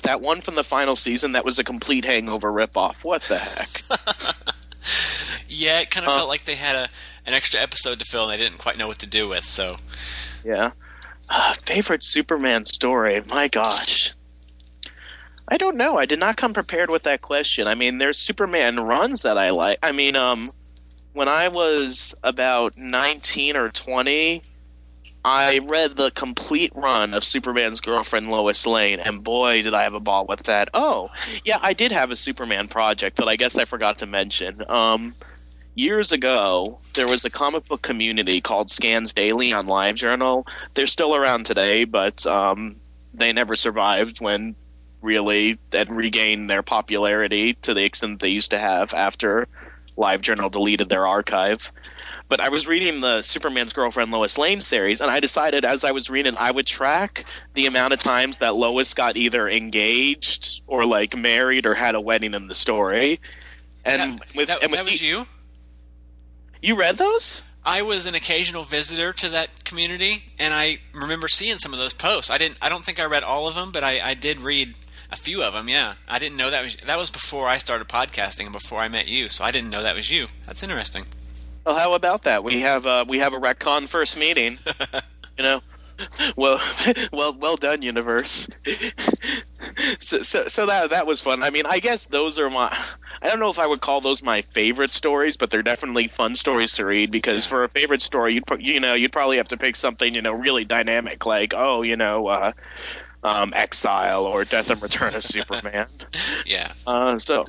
that 0.03 0.21
one 0.21 0.41
from 0.41 0.55
the 0.55 0.63
final 0.63 0.95
season 0.95 1.33
that 1.33 1.45
was 1.45 1.59
a 1.59 1.63
complete 1.63 2.05
hangover 2.05 2.51
ripoff. 2.51 3.03
What 3.03 3.23
the 3.23 3.37
heck? 3.37 3.81
yeah, 5.49 5.81
it 5.81 5.91
kind 5.91 6.05
of 6.05 6.13
uh, 6.13 6.17
felt 6.17 6.29
like 6.29 6.45
they 6.45 6.55
had 6.55 6.75
a 6.75 6.89
an 7.25 7.33
extra 7.33 7.61
episode 7.61 7.99
to 7.99 8.05
fill 8.05 8.23
and 8.23 8.31
they 8.31 8.37
didn't 8.37 8.57
quite 8.57 8.77
know 8.77 8.87
what 8.87 8.99
to 8.99 9.07
do 9.07 9.27
with. 9.29 9.43
So 9.43 9.77
yeah. 10.43 10.71
Uh, 11.31 11.53
favorite 11.61 12.03
Superman 12.03 12.65
story? 12.65 13.21
My 13.29 13.47
gosh. 13.47 14.13
I 15.47 15.57
don't 15.57 15.77
know. 15.77 15.97
I 15.97 16.05
did 16.05 16.19
not 16.19 16.37
come 16.37 16.53
prepared 16.53 16.89
with 16.89 17.03
that 17.03 17.21
question. 17.21 17.67
I 17.67 17.75
mean, 17.75 17.97
there's 17.97 18.17
Superman 18.17 18.79
runs 18.79 19.23
that 19.23 19.37
I 19.37 19.49
like. 19.49 19.79
I 19.81 19.91
mean, 19.91 20.15
um, 20.15 20.51
when 21.13 21.27
I 21.27 21.47
was 21.47 22.15
about 22.23 22.77
19 22.77 23.55
or 23.55 23.69
20, 23.69 24.43
I 25.25 25.59
read 25.59 25.97
the 25.97 26.11
complete 26.11 26.71
run 26.75 27.13
of 27.13 27.23
Superman's 27.23 27.81
girlfriend 27.81 28.29
Lois 28.29 28.65
Lane, 28.65 28.99
and 28.99 29.23
boy, 29.23 29.61
did 29.63 29.73
I 29.73 29.83
have 29.83 29.93
a 29.93 29.99
ball 29.99 30.25
with 30.27 30.43
that. 30.43 30.69
Oh, 30.73 31.09
yeah, 31.43 31.57
I 31.61 31.73
did 31.73 31.91
have 31.91 32.09
a 32.11 32.15
Superman 32.15 32.67
project 32.67 33.17
that 33.17 33.27
I 33.27 33.35
guess 33.35 33.57
I 33.57 33.65
forgot 33.65 33.97
to 33.97 34.05
mention. 34.05 34.63
Um, 34.69 35.13
years 35.79 36.11
ago, 36.11 36.77
there 36.93 37.07
was 37.07 37.23
a 37.23 37.29
comic 37.29 37.65
book 37.67 37.81
community 37.81 38.41
called 38.41 38.69
Scans 38.69 39.13
Daily 39.13 39.53
on 39.53 39.65
LiveJournal. 39.65 40.45
They're 40.73 40.85
still 40.85 41.15
around 41.15 41.45
today, 41.45 41.85
but 41.85 42.27
um, 42.27 42.75
they 43.13 43.31
never 43.31 43.55
survived 43.55 44.19
when 44.19 44.55
really 45.01 45.57
had 45.71 45.93
regained 45.93 46.49
their 46.49 46.61
popularity 46.61 47.53
to 47.53 47.73
the 47.73 47.85
extent 47.85 48.19
they 48.19 48.29
used 48.29 48.51
to 48.51 48.59
have 48.59 48.93
after 48.93 49.47
LiveJournal 49.97 50.51
deleted 50.51 50.89
their 50.89 51.07
archive. 51.07 51.71
But 52.27 52.41
I 52.41 52.49
was 52.49 52.67
reading 52.67 53.01
the 53.01 53.21
Superman's 53.21 53.73
Girlfriend 53.73 54.11
Lois 54.11 54.37
Lane 54.37 54.59
series, 54.59 55.01
and 55.01 55.09
I 55.09 55.19
decided 55.19 55.65
as 55.65 55.83
I 55.83 55.91
was 55.91 56.09
reading, 56.09 56.35
I 56.37 56.51
would 56.51 56.67
track 56.67 57.25
the 57.55 57.65
amount 57.65 57.93
of 57.93 57.99
times 57.99 58.37
that 58.39 58.55
Lois 58.55 58.93
got 58.93 59.17
either 59.17 59.47
engaged 59.47 60.61
or 60.67 60.85
like 60.85 61.17
married 61.17 61.65
or 61.65 61.73
had 61.73 61.95
a 61.95 62.01
wedding 62.01 62.33
in 62.33 62.47
the 62.47 62.53
story. 62.53 63.19
And 63.85 64.19
that, 64.19 64.35
with, 64.35 64.47
that, 64.49 64.61
and 64.61 64.71
with 64.71 64.79
that 64.79 64.91
was 64.91 65.01
you. 65.01 65.25
You 66.61 66.75
read 66.75 66.97
those? 66.97 67.41
I 67.65 67.81
was 67.81 68.05
an 68.05 68.15
occasional 68.15 68.63
visitor 68.63 69.13
to 69.13 69.29
that 69.29 69.63
community, 69.63 70.23
and 70.37 70.53
I 70.53 70.79
remember 70.93 71.27
seeing 71.27 71.57
some 71.57 71.73
of 71.73 71.79
those 71.79 71.93
posts. 71.93 72.29
I 72.29 72.37
didn't. 72.37 72.57
I 72.61 72.69
don't 72.69 72.83
think 72.83 72.99
I 72.99 73.05
read 73.05 73.23
all 73.23 73.47
of 73.47 73.55
them, 73.55 73.71
but 73.71 73.83
I, 73.83 73.99
I 74.01 74.13
did 74.13 74.39
read 74.39 74.73
a 75.11 75.15
few 75.15 75.43
of 75.43 75.53
them. 75.53 75.69
Yeah, 75.69 75.93
I 76.07 76.19
didn't 76.19 76.37
know 76.37 76.49
that 76.49 76.63
was 76.63 76.77
that 76.77 76.97
was 76.97 77.09
before 77.09 77.47
I 77.47 77.57
started 77.57 77.87
podcasting 77.87 78.43
and 78.43 78.53
before 78.53 78.79
I 78.79 78.87
met 78.87 79.07
you, 79.07 79.29
so 79.29 79.43
I 79.43 79.51
didn't 79.51 79.69
know 79.69 79.83
that 79.83 79.95
was 79.95 80.09
you. 80.09 80.27
That's 80.45 80.63
interesting. 80.63 81.05
Well, 81.65 81.77
how 81.77 81.93
about 81.93 82.23
that? 82.23 82.43
We 82.43 82.61
have 82.61 82.85
uh, 82.85 83.05
we 83.07 83.19
have 83.19 83.33
a 83.33 83.39
retcon 83.39 83.87
first 83.87 84.17
meeting. 84.17 84.57
you 85.37 85.43
know, 85.43 85.61
well, 86.35 86.59
well, 87.13 87.35
well 87.39 87.55
done, 87.55 87.81
universe. 87.81 88.47
so, 89.99 90.21
so, 90.21 90.47
so 90.47 90.65
that 90.65 90.89
that 90.89 91.07
was 91.07 91.21
fun. 91.21 91.43
I 91.43 91.49
mean, 91.49 91.65
I 91.65 91.79
guess 91.79 92.07
those 92.07 92.39
are 92.39 92.49
my. 92.49 92.75
I 93.21 93.27
don't 93.27 93.39
know 93.39 93.49
if 93.49 93.59
I 93.59 93.67
would 93.67 93.81
call 93.81 93.99
those 94.01 94.23
my 94.23 94.41
favorite 94.41 94.91
stories, 94.91 95.35
but 95.35 95.51
they're 95.51 95.61
definitely 95.61 96.07
fun 96.07 96.35
stories 96.35 96.73
to 96.75 96.85
read 96.85 97.11
because 97.11 97.45
for 97.45 97.63
a 97.63 97.69
favorite 97.69 98.01
story, 98.01 98.35
you'd 98.35 98.43
you 98.59 98.79
know 98.79 98.93
you'd 98.93 99.11
probably 99.11 99.37
have 99.37 99.47
to 99.49 99.57
pick 99.57 99.75
something 99.75 100.13
you 100.15 100.21
know 100.21 100.31
really 100.31 100.63
dynamic, 100.63 101.25
like 101.25 101.53
oh 101.55 101.81
you 101.81 101.95
know. 101.95 102.27
Uh, 102.27 102.51
um, 103.23 103.51
Exile 103.53 104.23
or 104.23 104.45
Death 104.45 104.69
and 104.69 104.81
Return 104.81 105.13
of 105.15 105.23
Superman. 105.23 105.87
Yeah. 106.45 106.71
Uh, 106.87 107.19
so, 107.19 107.45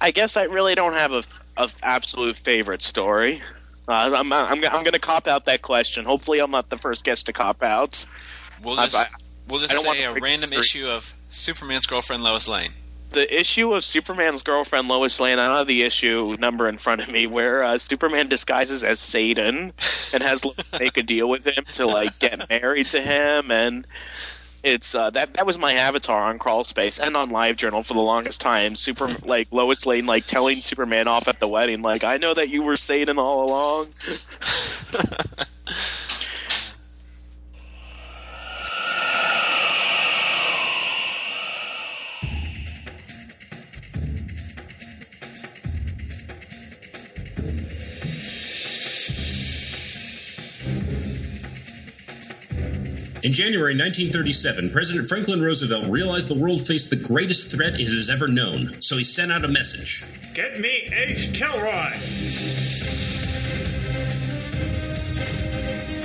I 0.00 0.10
guess 0.10 0.38
I 0.38 0.44
really 0.44 0.74
don't 0.74 0.94
have 0.94 1.12
a, 1.12 1.22
a 1.58 1.68
absolute 1.82 2.36
favorite 2.36 2.80
story. 2.80 3.42
Uh, 3.88 4.10
I'm, 4.14 4.32
I'm, 4.32 4.50
I'm 4.52 4.60
going 4.84 4.92
to 4.92 4.98
cop 4.98 5.26
out 5.26 5.44
that 5.46 5.62
question. 5.62 6.04
Hopefully, 6.04 6.38
I'm 6.40 6.50
not 6.50 6.70
the 6.70 6.78
first 6.78 7.04
guest 7.04 7.26
to 7.26 7.32
cop 7.32 7.62
out. 7.62 8.04
We'll 8.62 8.76
just, 8.76 8.96
I- 8.96 9.08
we'll 9.48 9.60
just 9.60 9.76
say 9.82 10.04
a 10.04 10.12
random 10.12 10.46
streak. 10.48 10.60
issue 10.60 10.86
of 10.86 11.14
Superman's 11.30 11.86
girlfriend 11.86 12.22
Lois 12.22 12.46
Lane. 12.48 12.70
The 13.10 13.38
issue 13.38 13.74
of 13.74 13.84
Superman's 13.84 14.42
girlfriend 14.42 14.88
Lois 14.88 15.20
Lane, 15.20 15.38
I 15.38 15.46
don't 15.48 15.56
have 15.56 15.66
the 15.68 15.82
issue 15.82 16.34
number 16.38 16.66
in 16.68 16.78
front 16.78 17.02
of 17.02 17.10
me, 17.10 17.26
where 17.26 17.62
uh, 17.62 17.76
Superman 17.76 18.28
disguises 18.28 18.82
as 18.84 19.00
Satan 19.00 19.72
and 20.14 20.22
has 20.22 20.44
Lois 20.46 20.72
make 20.80 20.96
a 20.96 21.02
deal 21.02 21.28
with 21.28 21.46
him 21.46 21.64
to 21.74 21.86
like 21.86 22.18
get 22.20 22.48
married 22.48 22.86
to 22.86 23.02
him, 23.02 23.50
and 23.50 23.86
it's 24.62 24.94
uh, 24.94 25.10
that 25.10 25.34
that 25.34 25.46
was 25.46 25.58
my 25.58 25.74
avatar 25.74 26.22
on 26.22 26.38
Crawl 26.38 26.64
Space 26.64 26.98
and 26.98 27.16
on 27.16 27.30
LiveJournal 27.30 27.86
for 27.86 27.94
the 27.94 28.00
longest 28.00 28.40
time. 28.40 28.76
Super 28.76 29.08
like 29.24 29.48
Lois 29.50 29.86
Lane 29.86 30.06
like 30.06 30.26
telling 30.26 30.58
Superman 30.58 31.08
off 31.08 31.28
at 31.28 31.40
the 31.40 31.48
wedding, 31.48 31.82
like 31.82 32.04
I 32.04 32.18
know 32.18 32.34
that 32.34 32.48
you 32.48 32.62
were 32.62 32.76
Satan 32.76 33.18
all 33.18 33.48
along. 33.48 33.88
In 53.22 53.32
January 53.32 53.72
1937, 53.74 54.70
President 54.70 55.08
Franklin 55.08 55.40
Roosevelt 55.40 55.86
realized 55.86 56.26
the 56.26 56.34
world 56.34 56.66
faced 56.66 56.90
the 56.90 56.96
greatest 56.96 57.52
threat 57.52 57.80
it 57.80 57.86
has 57.86 58.10
ever 58.10 58.26
known, 58.26 58.80
so 58.80 58.96
he 58.96 59.04
sent 59.04 59.30
out 59.30 59.44
a 59.44 59.48
message. 59.48 60.04
Get 60.34 60.58
me 60.58 60.90
Ace 60.92 61.30
Kilroy. 61.30 61.92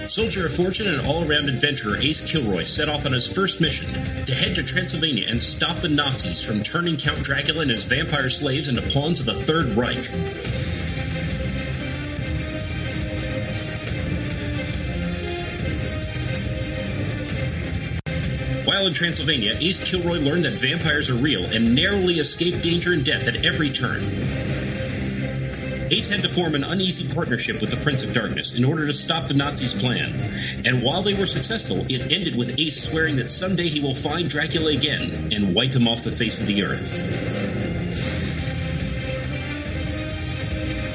Soldier 0.07 0.45
of 0.45 0.55
fortune 0.55 0.87
and 0.87 1.07
all 1.07 1.27
around 1.27 1.49
adventurer 1.49 1.97
Ace 1.97 2.21
Kilroy 2.31 2.61
set 2.61 2.87
off 2.87 3.07
on 3.07 3.13
his 3.13 3.27
first 3.27 3.61
mission 3.61 3.91
to 4.25 4.35
head 4.35 4.53
to 4.55 4.63
Transylvania 4.63 5.25
and 5.27 5.41
stop 5.41 5.77
the 5.77 5.89
Nazis 5.89 6.45
from 6.45 6.61
turning 6.61 6.97
Count 6.97 7.23
Dracula 7.23 7.63
and 7.63 7.71
his 7.71 7.83
vampire 7.85 8.29
slaves 8.29 8.69
into 8.69 8.83
pawns 8.93 9.19
of 9.19 9.25
the 9.25 9.33
Third 9.33 9.69
Reich. 9.69 10.05
In 18.87 18.93
Transylvania, 18.93 19.57
Ace 19.59 19.83
Kilroy 19.83 20.19
learned 20.19 20.45
that 20.45 20.53
vampires 20.53 21.09
are 21.09 21.15
real 21.15 21.43
and 21.47 21.75
narrowly 21.75 22.19
escaped 22.19 22.63
danger 22.63 22.93
and 22.93 23.03
death 23.03 23.27
at 23.27 23.45
every 23.45 23.69
turn. 23.69 24.01
Ace 25.91 26.09
had 26.09 26.21
to 26.21 26.29
form 26.29 26.55
an 26.55 26.63
uneasy 26.63 27.13
partnership 27.13 27.59
with 27.59 27.69
the 27.69 27.75
Prince 27.75 28.05
of 28.05 28.13
Darkness 28.13 28.57
in 28.57 28.63
order 28.63 28.85
to 28.87 28.93
stop 28.93 29.27
the 29.27 29.33
Nazis' 29.33 29.73
plan. 29.73 30.13
And 30.65 30.81
while 30.81 31.01
they 31.01 31.13
were 31.13 31.25
successful, 31.25 31.79
it 31.89 32.13
ended 32.13 32.37
with 32.37 32.57
Ace 32.57 32.81
swearing 32.81 33.17
that 33.17 33.29
someday 33.29 33.67
he 33.67 33.81
will 33.81 33.93
find 33.93 34.29
Dracula 34.29 34.71
again 34.71 35.33
and 35.33 35.53
wipe 35.53 35.73
him 35.73 35.85
off 35.85 36.03
the 36.03 36.11
face 36.11 36.39
of 36.39 36.47
the 36.47 36.63
earth. 36.63 36.97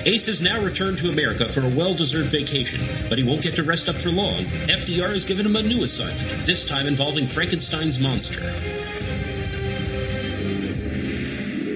Ace 0.05 0.27
has 0.27 0.43
now 0.43 0.61
returned 0.61 0.99
to 0.99 1.11
America 1.11 1.49
for 1.49 1.61
a 1.61 1.69
well 1.69 1.95
deserved 1.95 2.31
vacation, 2.33 2.81
but 3.09 3.19
he 3.19 3.25
won't 3.25 3.41
get 3.41 3.55
to 3.55 3.63
rest 3.63 3.89
up 3.89 4.01
for 4.01 4.11
long. 4.11 4.45
FDR 4.67 5.11
has 5.11 5.25
given 5.25 5.47
him 5.47 5.55
a 5.55 5.63
new 5.63 5.85
assignment, 5.85 6.45
this 6.45 6.65
time 6.65 6.89
involving 6.89 7.25
Frankenstein's 7.25 8.01
monster. 8.01 8.41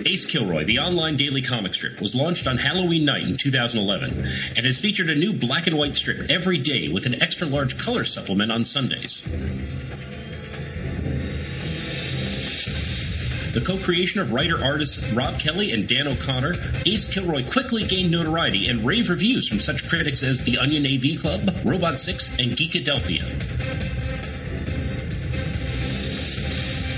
Ace 0.07 0.27
Kilroy, 0.27 0.65
the 0.65 0.81
online 0.81 1.17
daily 1.17 1.43
comic 1.43 1.75
strip, 1.75 2.01
was 2.01 2.17
launched 2.17 2.49
on 2.49 2.57
Halloween 2.57 3.05
night 3.05 3.29
in 3.29 3.37
2011 3.37 4.11
and 4.57 4.67
has 4.67 4.81
featured 4.81 5.09
a 5.09 5.15
new 5.15 5.33
black 5.33 5.69
and 5.69 5.79
white 5.79 5.95
strip 5.95 6.29
every 6.29 6.59
day 6.59 6.89
with 6.89 7.07
an 7.07 7.23
extra 7.23 7.47
large 7.47 7.79
color 7.79 8.03
supplement 8.03 8.51
on 8.51 8.65
Sundays. 8.65 9.29
The 13.57 13.65
co 13.65 13.79
creation 13.79 14.21
of 14.21 14.35
writer 14.35 14.63
artists 14.63 15.11
Rob 15.13 15.41
Kelly 15.41 15.73
and 15.73 15.89
Dan 15.89 16.07
O'Connor, 16.07 16.57
Ace 16.85 17.09
Kilroy 17.09 17.43
quickly 17.43 17.85
gained 17.85 18.11
notoriety 18.11 18.69
and 18.69 18.85
rave 18.85 19.09
reviews 19.09 19.49
from 19.49 19.61
such 19.61 19.89
critics 19.89 20.23
as 20.23 20.43
The 20.43 20.59
Onion 20.59 20.85
AV 20.85 21.19
Club, 21.19 21.57
Robot 21.65 21.99
6, 21.99 22.39
and 22.39 22.53
Geekadelphia. 22.53 23.25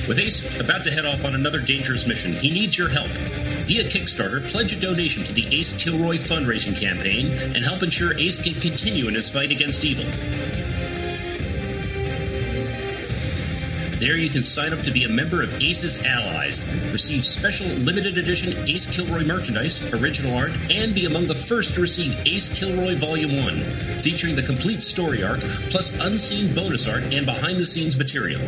With 0.08 0.18
Ace 0.18 0.58
about 0.58 0.82
to 0.82 0.90
head 0.90 1.04
off 1.04 1.24
on 1.24 1.36
another 1.36 1.60
dangerous 1.60 2.08
mission, 2.08 2.32
he 2.32 2.50
needs 2.50 2.76
your 2.76 2.88
help. 2.88 3.06
Via 3.68 3.84
Kickstarter, 3.84 4.44
pledge 4.50 4.72
a 4.72 4.80
donation 4.80 5.22
to 5.22 5.32
the 5.32 5.46
Ace 5.56 5.80
Kilroy 5.80 6.16
fundraising 6.16 6.76
campaign 6.76 7.28
and 7.54 7.64
help 7.64 7.84
ensure 7.84 8.18
Ace 8.18 8.42
can 8.42 8.54
continue 8.54 9.06
in 9.06 9.14
his 9.14 9.30
fight 9.30 9.52
against 9.52 9.84
evil. 9.84 10.06
There 13.98 14.16
you 14.16 14.30
can 14.30 14.44
sign 14.44 14.72
up 14.72 14.80
to 14.82 14.92
be 14.92 15.02
a 15.02 15.08
member 15.08 15.42
of 15.42 15.52
Ace's 15.56 16.04
Allies, 16.04 16.64
receive 16.92 17.24
special 17.24 17.66
limited 17.78 18.16
edition 18.16 18.52
Ace 18.68 18.86
Kilroy 18.86 19.24
merchandise, 19.24 19.92
original 19.92 20.36
art, 20.36 20.52
and 20.70 20.94
be 20.94 21.06
among 21.06 21.26
the 21.26 21.34
first 21.34 21.74
to 21.74 21.80
receive 21.80 22.16
Ace 22.24 22.48
Kilroy 22.48 22.94
Volume 22.94 23.36
1, 23.36 23.60
featuring 24.00 24.36
the 24.36 24.42
complete 24.42 24.84
story 24.84 25.24
arc, 25.24 25.40
plus 25.70 25.98
unseen 26.00 26.54
bonus 26.54 26.86
art 26.86 27.02
and 27.12 27.26
behind 27.26 27.58
the 27.58 27.64
scenes 27.64 27.98
material. 27.98 28.40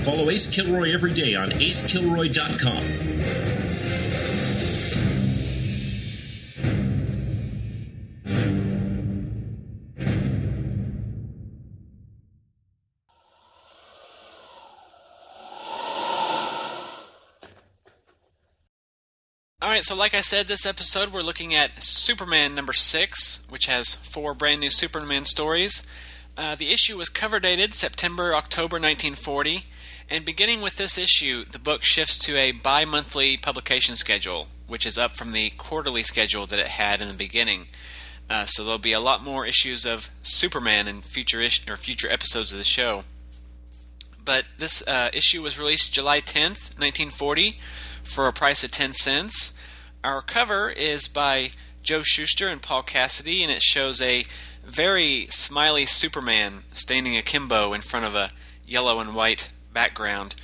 Follow 0.00 0.30
Ace 0.30 0.46
Kilroy 0.46 0.94
every 0.94 1.12
day 1.12 1.34
on 1.34 1.50
acekilroy.com. 1.50 3.39
right, 19.80 19.86
so 19.86 19.96
like 19.96 20.12
I 20.12 20.20
said, 20.20 20.46
this 20.46 20.66
episode 20.66 21.10
we're 21.10 21.22
looking 21.22 21.54
at 21.54 21.82
Superman 21.82 22.54
number 22.54 22.74
six, 22.74 23.46
which 23.48 23.64
has 23.64 23.94
four 23.94 24.34
brand 24.34 24.60
new 24.60 24.68
Superman 24.68 25.24
stories. 25.24 25.86
Uh, 26.36 26.54
the 26.54 26.70
issue 26.70 26.98
was 26.98 27.08
cover 27.08 27.40
dated 27.40 27.72
September 27.72 28.34
October 28.34 28.74
1940, 28.74 29.64
and 30.10 30.22
beginning 30.22 30.60
with 30.60 30.76
this 30.76 30.98
issue, 30.98 31.46
the 31.46 31.58
book 31.58 31.82
shifts 31.82 32.18
to 32.18 32.36
a 32.36 32.52
bi 32.52 32.84
monthly 32.84 33.38
publication 33.38 33.96
schedule, 33.96 34.48
which 34.66 34.84
is 34.84 34.98
up 34.98 35.12
from 35.12 35.32
the 35.32 35.48
quarterly 35.56 36.02
schedule 36.02 36.44
that 36.44 36.58
it 36.58 36.66
had 36.66 37.00
in 37.00 37.08
the 37.08 37.14
beginning. 37.14 37.64
Uh, 38.28 38.44
so 38.44 38.62
there'll 38.62 38.78
be 38.78 38.92
a 38.92 39.00
lot 39.00 39.24
more 39.24 39.46
issues 39.46 39.86
of 39.86 40.10
Superman 40.20 40.88
in 40.88 41.00
future 41.00 41.40
ish- 41.40 41.66
or 41.66 41.78
future 41.78 42.10
episodes 42.10 42.52
of 42.52 42.58
the 42.58 42.64
show. 42.64 43.04
But 44.22 44.44
this 44.58 44.86
uh, 44.86 45.08
issue 45.14 45.40
was 45.40 45.58
released 45.58 45.94
July 45.94 46.20
10th, 46.20 46.76
1940, 46.76 47.58
for 48.02 48.28
a 48.28 48.32
price 48.34 48.62
of 48.62 48.70
10 48.70 48.92
cents. 48.92 49.54
Our 50.02 50.22
cover 50.22 50.70
is 50.70 51.08
by 51.08 51.50
Joe 51.82 52.02
Shuster 52.02 52.48
and 52.48 52.62
Paul 52.62 52.82
Cassidy, 52.82 53.42
and 53.42 53.52
it 53.52 53.62
shows 53.62 54.00
a 54.00 54.24
very 54.64 55.26
smiley 55.30 55.86
Superman 55.86 56.64
standing 56.72 57.16
akimbo 57.16 57.72
in 57.72 57.80
front 57.82 58.06
of 58.06 58.14
a 58.14 58.30
yellow 58.66 59.00
and 59.00 59.14
white 59.14 59.50
background. 59.72 60.34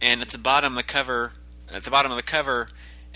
And 0.00 0.20
at 0.20 0.28
the 0.28 0.38
bottom 0.38 0.74
of 0.74 0.76
the 0.76 0.82
cover, 0.82 1.32
at 1.72 1.84
the 1.84 1.90
bottom 1.90 2.12
of 2.12 2.16
the 2.16 2.22
cover, 2.22 2.68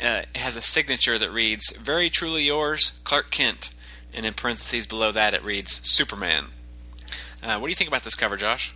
uh, 0.02 0.22
it 0.34 0.38
has 0.38 0.56
a 0.56 0.62
signature 0.62 1.18
that 1.18 1.30
reads 1.30 1.70
"Very 1.76 2.08
truly 2.08 2.44
yours, 2.44 2.92
Clark 3.04 3.30
Kent," 3.30 3.70
and 4.14 4.24
in 4.24 4.32
parentheses 4.32 4.86
below 4.86 5.12
that 5.12 5.34
it 5.34 5.44
reads 5.44 5.86
"Superman." 5.86 6.46
Uh, 7.42 7.58
what 7.58 7.66
do 7.66 7.70
you 7.70 7.76
think 7.76 7.88
about 7.88 8.04
this 8.04 8.14
cover, 8.14 8.36
Josh? 8.38 8.72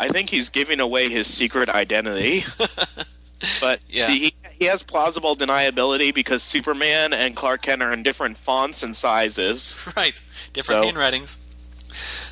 I 0.00 0.08
think 0.08 0.30
he's 0.30 0.48
giving 0.48 0.80
away 0.80 1.08
his 1.08 1.26
secret 1.28 1.68
identity. 1.68 2.44
but 3.60 3.80
Yeah. 3.88 4.08
he, 4.10 4.34
he 4.58 4.64
has 4.66 4.82
plausible 4.82 5.36
deniability 5.36 6.14
because 6.14 6.42
Superman 6.42 7.12
and 7.12 7.36
Clark 7.36 7.62
Kent 7.62 7.82
are 7.82 7.92
in 7.92 8.02
different 8.02 8.38
fonts 8.38 8.82
and 8.82 8.94
sizes. 8.94 9.78
right, 9.96 10.20
different 10.52 10.82
So- 10.82 10.86
handwritings. 10.86 11.36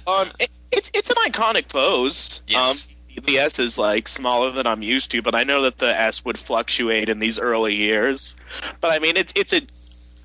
Um, 0.06 0.28
it, 0.38 0.50
it's 0.72 0.90
it's 0.92 1.10
an 1.10 1.16
iconic 1.26 1.68
pose. 1.68 2.42
Yes. 2.46 2.86
Um, 3.16 3.22
the 3.26 3.38
S 3.38 3.58
is 3.58 3.78
like 3.78 4.08
smaller 4.08 4.50
than 4.50 4.66
I'm 4.66 4.82
used 4.82 5.10
to, 5.12 5.22
but 5.22 5.34
I 5.34 5.44
know 5.44 5.62
that 5.62 5.78
the 5.78 5.98
S 5.98 6.24
would 6.24 6.38
fluctuate 6.38 7.08
in 7.08 7.20
these 7.20 7.38
early 7.38 7.74
years. 7.74 8.34
But 8.80 8.90
I 8.92 8.98
mean, 8.98 9.16
it's 9.16 9.32
it's 9.36 9.52
a 9.52 9.62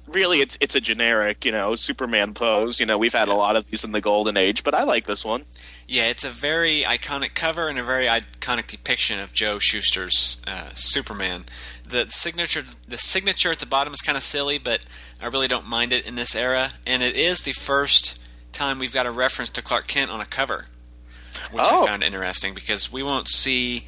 really 0.08 0.40
it's 0.40 0.58
it's 0.60 0.76
a 0.76 0.82
generic, 0.82 1.46
you 1.46 1.52
know, 1.52 1.76
Superman 1.76 2.34
pose. 2.34 2.80
You 2.80 2.86
know, 2.88 2.98
we've 2.98 3.14
had 3.14 3.28
a 3.28 3.34
lot 3.36 3.56
of 3.56 3.70
these 3.70 3.84
in 3.84 3.92
the 3.92 4.02
Golden 4.02 4.36
Age, 4.38 4.64
but 4.64 4.74
I 4.74 4.84
like 4.84 5.06
this 5.08 5.24
one. 5.24 5.46
Yeah, 5.88 6.08
it's 6.10 6.24
a 6.24 6.30
very 6.30 6.82
iconic 6.82 7.36
cover 7.36 7.70
and 7.70 7.80
a 7.80 7.84
very 7.84 8.06
iconic 8.08 8.68
depiction 8.68 9.20
of 9.20 9.32
Joe 9.34 9.60
Shuster's 9.60 10.42
uh, 10.48 10.70
Superman. 10.74 11.46
The 11.90 12.08
signature, 12.10 12.64
the 12.88 12.98
signature 13.00 13.50
at 13.52 13.60
the 13.60 13.66
bottom 13.66 13.94
is 13.94 14.02
kind 14.02 14.16
of 14.18 14.24
silly, 14.24 14.60
but 14.60 14.82
I 15.22 15.28
really 15.28 15.48
don't 15.48 15.66
mind 15.68 15.92
it 15.92 16.06
in 16.06 16.14
this 16.16 16.36
era. 16.36 16.74
And 16.86 17.02
it 17.02 17.16
is 17.16 17.42
the 17.42 17.54
first 17.54 18.20
time 18.52 18.78
we've 18.78 18.94
got 18.94 19.06
a 19.08 19.12
reference 19.12 19.50
to 19.52 19.62
Clark 19.64 19.88
Kent 19.88 20.12
on 20.12 20.22
a 20.22 20.26
cover, 20.26 20.66
which 21.52 21.66
Oh. 21.68 21.84
I 21.84 21.88
found 21.88 22.04
interesting 22.04 22.54
because 22.54 22.92
we 22.92 23.02
won't 23.04 23.28
see 23.28 23.88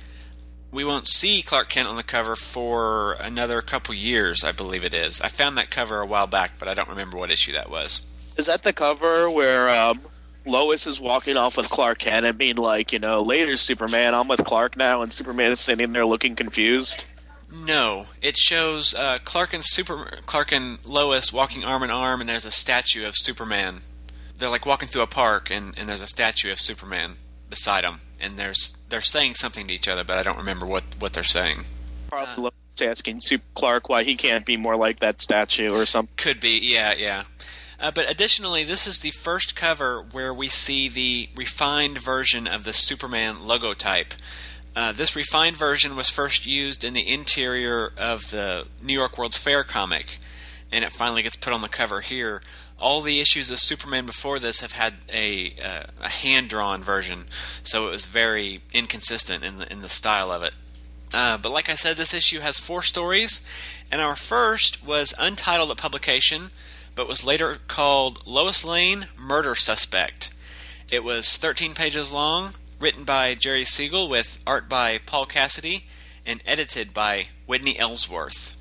we 0.71 0.85
won't 0.85 1.05
see 1.07 1.41
Clark 1.41 1.67
Kent 1.69 1.89
on 1.89 1.97
the 1.97 2.03
cover 2.03 2.35
for 2.37 3.13
another 3.19 3.61
couple 3.61 3.93
years, 3.93 4.41
I 4.43 4.53
believe 4.53 4.85
it 4.85 4.93
is. 4.93 5.19
I 5.19 5.27
found 5.27 5.57
that 5.57 5.69
cover 5.69 5.99
a 5.99 6.05
while 6.05 6.27
back, 6.27 6.53
but 6.57 6.69
I 6.69 6.73
don't 6.73 6.87
remember 6.87 7.17
what 7.17 7.29
issue 7.29 7.51
that 7.51 7.69
was. 7.69 8.01
Is 8.37 8.45
that 8.45 8.63
the 8.63 8.71
cover 8.71 9.29
where 9.29 9.67
um, 9.67 9.99
Lois 10.45 10.87
is 10.87 10.97
walking 10.99 11.35
off 11.35 11.57
with 11.57 11.69
Clark 11.69 11.99
Kent 11.99 12.25
and 12.25 12.37
being 12.37 12.55
like, 12.55 12.93
you 12.93 12.99
know, 12.99 13.19
later 13.19 13.57
Superman, 13.57 14.15
I'm 14.15 14.29
with 14.29 14.45
Clark 14.45 14.77
now, 14.77 15.01
and 15.01 15.11
Superman 15.11 15.51
is 15.51 15.59
sitting 15.59 15.91
there 15.91 16.05
looking 16.05 16.35
confused? 16.37 17.03
No, 17.51 18.05
it 18.21 18.37
shows 18.37 18.93
uh, 18.93 19.19
Clark 19.23 19.53
and 19.53 19.63
Super 19.63 20.19
Clark 20.25 20.51
and 20.53 20.83
Lois 20.85 21.33
walking 21.33 21.65
arm 21.65 21.83
in 21.83 21.91
arm, 21.91 22.21
and 22.21 22.29
there's 22.29 22.45
a 22.45 22.51
statue 22.51 23.05
of 23.05 23.15
Superman. 23.15 23.81
They're 24.35 24.49
like 24.49 24.65
walking 24.65 24.87
through 24.87 25.01
a 25.01 25.07
park, 25.07 25.51
and, 25.51 25.77
and 25.77 25.89
there's 25.89 26.01
a 26.01 26.07
statue 26.07 26.51
of 26.51 26.59
Superman 26.59 27.15
beside 27.49 27.83
them, 27.83 27.99
and 28.19 28.37
there's 28.37 28.77
they're 28.89 29.01
saying 29.01 29.35
something 29.35 29.67
to 29.67 29.73
each 29.73 29.87
other, 29.87 30.03
but 30.03 30.17
I 30.17 30.23
don't 30.23 30.37
remember 30.37 30.65
what 30.65 30.83
what 30.99 31.13
they're 31.13 31.23
saying. 31.23 31.65
Probably 32.09 32.43
Lois 32.43 32.53
asking 32.81 33.19
Super 33.19 33.43
Clark 33.53 33.89
why 33.89 34.03
he 34.03 34.15
can't 34.15 34.45
be 34.45 34.57
more 34.57 34.77
like 34.77 34.99
that 35.01 35.21
statue 35.21 35.73
or 35.73 35.85
something. 35.85 36.13
Could 36.17 36.39
be, 36.39 36.57
yeah, 36.61 36.93
yeah. 36.93 37.23
Uh, 37.79 37.91
but 37.91 38.09
additionally, 38.09 38.63
this 38.63 38.85
is 38.85 38.99
the 38.99 39.11
first 39.11 39.55
cover 39.55 40.05
where 40.11 40.33
we 40.33 40.47
see 40.47 40.87
the 40.87 41.29
refined 41.35 41.97
version 41.97 42.47
of 42.47 42.63
the 42.63 42.73
Superman 42.73 43.47
logo 43.47 43.73
type. 43.73 44.13
Uh, 44.75 44.93
this 44.93 45.15
refined 45.15 45.57
version 45.57 45.95
was 45.95 46.09
first 46.09 46.45
used 46.45 46.83
in 46.83 46.93
the 46.93 47.07
interior 47.07 47.91
of 47.97 48.31
the 48.31 48.65
New 48.81 48.93
York 48.93 49.17
World's 49.17 49.37
Fair 49.37 49.63
comic, 49.63 50.17
and 50.71 50.85
it 50.85 50.93
finally 50.93 51.23
gets 51.23 51.35
put 51.35 51.51
on 51.51 51.61
the 51.61 51.67
cover 51.67 51.99
here. 52.01 52.41
All 52.79 53.01
the 53.01 53.19
issues 53.19 53.51
of 53.51 53.59
Superman 53.59 54.05
before 54.05 54.39
this 54.39 54.61
have 54.61 54.71
had 54.71 54.95
a 55.13 55.53
uh, 55.63 55.83
a 56.01 56.09
hand 56.09 56.49
drawn 56.49 56.81
version, 56.83 57.25
so 57.63 57.87
it 57.87 57.91
was 57.91 58.05
very 58.05 58.61
inconsistent 58.73 59.43
in 59.43 59.57
the 59.57 59.71
in 59.71 59.81
the 59.81 59.89
style 59.89 60.31
of 60.31 60.41
it. 60.41 60.53
Uh, 61.13 61.37
but 61.37 61.51
like 61.51 61.69
I 61.69 61.75
said, 61.75 61.97
this 61.97 62.13
issue 62.13 62.39
has 62.39 62.59
four 62.59 62.81
stories, 62.81 63.45
and 63.91 64.01
our 64.01 64.15
first 64.15 64.85
was 64.85 65.13
untitled 65.19 65.69
at 65.69 65.77
publication, 65.77 66.51
but 66.95 67.07
was 67.07 67.25
later 67.25 67.57
called 67.67 68.25
Lois 68.25 68.63
Lane 68.63 69.07
Murder 69.17 69.53
Suspect. 69.53 70.33
It 70.89 71.03
was 71.03 71.37
13 71.37 71.73
pages 71.73 72.11
long, 72.11 72.53
written 72.81 73.03
by 73.03 73.35
Jerry 73.35 73.63
Siegel 73.63 74.09
with 74.09 74.39
art 74.47 74.67
by 74.67 74.97
Paul 74.97 75.27
Cassidy, 75.27 75.85
and 76.25 76.41
edited 76.47 76.95
by 76.95 77.27
Whitney 77.45 77.77
Ellsworth. 77.77 78.55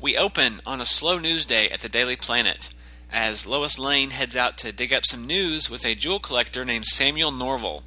We 0.00 0.16
open 0.16 0.60
on 0.66 0.80
a 0.80 0.84
slow 0.84 1.20
news 1.20 1.46
day 1.46 1.70
at 1.70 1.78
the 1.78 1.88
Daily 1.88 2.16
Planet 2.16 2.74
as 3.12 3.46
Lois 3.46 3.78
Lane 3.78 4.10
heads 4.10 4.36
out 4.36 4.58
to 4.58 4.72
dig 4.72 4.92
up 4.92 5.04
some 5.06 5.28
news 5.28 5.70
with 5.70 5.86
a 5.86 5.94
jewel 5.94 6.18
collector 6.18 6.64
named 6.64 6.86
Samuel 6.86 7.30
Norval. 7.30 7.84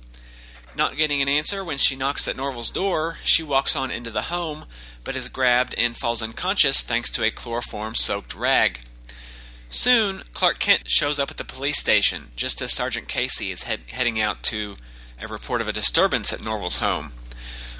Not 0.78 0.96
getting 0.96 1.22
an 1.22 1.28
answer 1.28 1.62
when 1.62 1.78
she 1.78 1.98
knocks 1.98 2.26
at 2.26 2.38
Norval's 2.38 2.72
door, 2.72 3.18
she 3.26 3.44
walks 3.44 3.76
on 3.76 3.92
into 3.92 4.12
the 4.12 4.24
home, 4.24 4.64
but 5.04 5.18
is 5.18 5.28
grabbed 5.28 5.76
and 5.78 5.98
falls 5.98 6.24
unconscious 6.24 6.84
thanks 6.84 7.10
to 7.12 7.24
a 7.24 7.32
chloroform 7.32 7.96
soaked 7.96 8.34
rag. 8.34 8.80
Soon, 9.68 10.24
Clark 10.34 10.60
Kent 10.60 10.84
shows 10.88 11.20
up 11.20 11.30
at 11.30 11.38
the 11.38 11.44
police 11.44 11.80
station 11.80 12.30
just 12.38 12.62
as 12.62 12.74
Sergeant 12.74 13.10
Casey 13.10 13.52
is 13.52 13.64
head- 13.64 13.82
heading 13.90 14.22
out 14.22 14.42
to 14.44 14.78
a 15.22 15.28
report 15.28 15.62
of 15.62 15.68
a 15.68 15.74
disturbance 15.74 16.32
at 16.34 16.42
Norval's 16.42 16.80
home. 16.80 17.12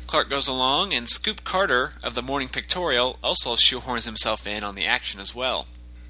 Clark 0.08 0.30
goes 0.30 0.48
along, 0.48 0.94
and 0.94 1.08
Scoop 1.08 1.44
Carter 1.44 1.94
of 2.04 2.16
the 2.16 2.22
Morning 2.22 2.50
Pictorial 2.50 3.20
also 3.24 3.56
shoehorns 3.56 4.06
himself 4.06 4.48
in 4.48 4.64
on 4.64 4.76
the 4.76 4.86
action 4.86 5.20
as 5.20 5.36
well. 5.36 5.68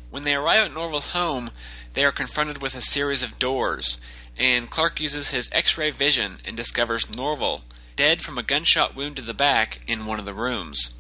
When 0.10 0.24
they 0.24 0.36
arrive 0.36 0.64
at 0.64 0.74
Norval's 0.74 1.12
home, 1.12 1.50
they 1.94 2.06
are 2.06 2.12
confronted 2.12 2.62
with 2.62 2.76
a 2.76 2.82
series 2.82 3.24
of 3.24 3.40
doors, 3.40 4.00
and 4.38 4.70
Clark 4.70 5.02
uses 5.02 5.32
his 5.32 5.50
X 5.52 5.78
ray 5.78 5.92
vision 5.92 6.38
and 6.46 6.56
discovers 6.56 7.14
Norval, 7.14 7.64
dead 7.96 8.22
from 8.22 8.38
a 8.38 8.44
gunshot 8.44 8.96
wound 8.96 9.18
to 9.18 9.22
the 9.22 9.34
back, 9.34 9.82
in 9.86 10.06
one 10.06 10.20
of 10.20 10.26
the 10.26 10.34
rooms. 10.34 10.96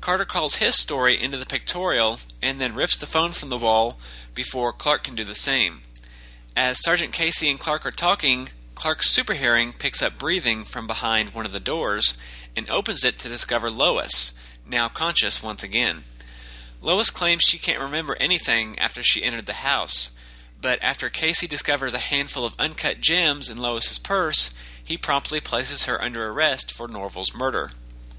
Carter 0.00 0.24
calls 0.24 0.56
his 0.56 0.74
story 0.74 1.20
into 1.20 1.36
the 1.36 1.46
pictorial 1.46 2.18
and 2.42 2.60
then 2.60 2.74
rips 2.74 2.96
the 2.96 3.06
phone 3.06 3.30
from 3.30 3.48
the 3.48 3.58
wall 3.58 3.98
before 4.34 4.72
Clark 4.72 5.04
can 5.04 5.14
do 5.14 5.24
the 5.24 5.34
same. 5.34 5.80
As 6.56 6.82
Sergeant 6.82 7.12
Casey 7.12 7.50
and 7.50 7.60
Clark 7.60 7.86
are 7.86 7.90
talking, 7.90 8.48
Clark's 8.76 9.10
super 9.10 9.32
hearing 9.32 9.72
picks 9.72 10.02
up 10.02 10.18
breathing 10.18 10.62
from 10.62 10.86
behind 10.86 11.30
one 11.30 11.46
of 11.46 11.52
the 11.52 11.58
doors 11.58 12.16
and 12.54 12.68
opens 12.68 13.04
it 13.04 13.18
to 13.18 13.28
discover 13.28 13.70
Lois, 13.70 14.34
now 14.68 14.86
conscious 14.86 15.42
once 15.42 15.62
again. 15.62 16.04
Lois 16.82 17.08
claims 17.08 17.42
she 17.42 17.58
can't 17.58 17.80
remember 17.80 18.16
anything 18.20 18.78
after 18.78 19.02
she 19.02 19.24
entered 19.24 19.46
the 19.46 19.54
house, 19.54 20.10
but 20.60 20.78
after 20.82 21.08
Casey 21.08 21.46
discovers 21.46 21.94
a 21.94 21.98
handful 21.98 22.44
of 22.44 22.54
uncut 22.58 23.00
gems 23.00 23.48
in 23.48 23.56
Lois's 23.56 23.98
purse, 23.98 24.54
he 24.84 24.98
promptly 24.98 25.40
places 25.40 25.84
her 25.84 26.00
under 26.00 26.28
arrest 26.28 26.70
for 26.70 26.86
Norval's 26.86 27.34
murder. 27.34 27.72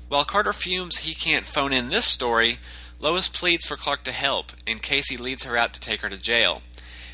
While 0.09 0.25
Carter 0.25 0.53
fumes 0.53 0.97
he 0.97 1.13
can't 1.13 1.45
phone 1.45 1.71
in 1.71 1.89
this 1.89 2.05
story, 2.05 2.57
Lois 2.99 3.29
pleads 3.29 3.63
for 3.63 3.77
Clark 3.77 4.03
to 4.05 4.11
help, 4.11 4.51
and 4.65 4.81
Casey 4.81 5.17
leads 5.17 5.43
her 5.43 5.55
out 5.55 5.73
to 5.75 5.79
take 5.79 6.01
her 6.01 6.09
to 6.09 6.17
jail. 6.17 6.63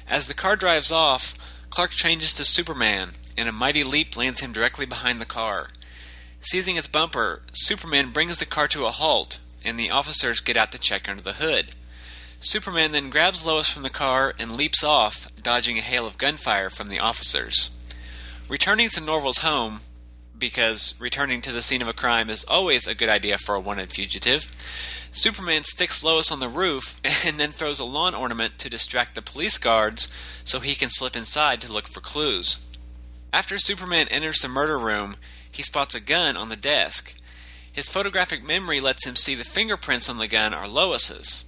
As 0.07 0.27
the 0.27 0.33
car 0.33 0.55
drives 0.55 0.93
off, 0.93 1.35
Clark 1.69 1.91
changes 1.91 2.33
to 2.35 2.45
Superman, 2.45 3.11
and 3.37 3.49
a 3.49 3.51
mighty 3.51 3.83
leap 3.83 4.15
lands 4.15 4.39
him 4.39 4.51
directly 4.51 4.85
behind 4.85 5.19
the 5.19 5.25
car. 5.25 5.69
Seizing 6.41 6.75
its 6.75 6.87
bumper, 6.87 7.41
Superman 7.53 8.11
brings 8.11 8.37
the 8.37 8.45
car 8.45 8.67
to 8.67 8.85
a 8.85 8.91
halt, 8.91 9.39
and 9.63 9.79
the 9.79 9.91
officers 9.91 10.39
get 10.41 10.57
out 10.57 10.71
to 10.73 10.77
check 10.77 11.07
under 11.07 11.21
the 11.21 11.33
hood. 11.33 11.67
Superman 12.39 12.91
then 12.91 13.09
grabs 13.09 13.45
Lois 13.45 13.69
from 13.69 13.83
the 13.83 13.89
car 13.89 14.33
and 14.37 14.57
leaps 14.57 14.83
off, 14.83 15.29
dodging 15.41 15.77
a 15.77 15.81
hail 15.81 16.05
of 16.05 16.17
gunfire 16.17 16.69
from 16.69 16.89
the 16.89 16.99
officers. 16.99 17.69
Returning 18.49 18.89
to 18.89 18.99
Norval's 18.99 19.37
home, 19.37 19.79
because 20.37 20.93
returning 20.99 21.39
to 21.39 21.53
the 21.53 21.61
scene 21.61 21.81
of 21.81 21.87
a 21.87 21.93
crime 21.93 22.29
is 22.29 22.43
always 22.43 22.85
a 22.85 22.95
good 22.95 23.07
idea 23.07 23.37
for 23.37 23.55
a 23.55 23.61
wanted 23.61 23.93
fugitive, 23.93 24.51
Superman 25.13 25.63
sticks 25.63 26.03
Lois 26.03 26.31
on 26.31 26.39
the 26.39 26.49
roof 26.49 26.99
and 27.25 27.39
then 27.39 27.51
throws 27.51 27.79
a 27.79 27.85
lawn 27.85 28.13
ornament 28.13 28.59
to 28.59 28.69
distract 28.69 29.15
the 29.15 29.21
police 29.21 29.57
guards 29.57 30.11
so 30.43 30.59
he 30.59 30.75
can 30.75 30.89
slip 30.89 31.15
inside 31.15 31.61
to 31.61 31.71
look 31.71 31.87
for 31.87 32.01
clues. 32.01 32.57
After 33.33 33.57
Superman 33.57 34.07
enters 34.09 34.39
the 34.39 34.47
murder 34.47 34.77
room, 34.77 35.15
he 35.51 35.63
spots 35.63 35.95
a 35.95 35.99
gun 35.99 36.37
on 36.37 36.49
the 36.49 36.55
desk. 36.55 37.19
His 37.71 37.89
photographic 37.89 38.43
memory 38.43 38.79
lets 38.79 39.07
him 39.07 39.15
see 39.15 39.33
the 39.33 39.43
fingerprints 39.43 40.07
on 40.07 40.19
the 40.19 40.27
gun 40.27 40.53
are 40.53 40.67
Lois's. 40.67 41.43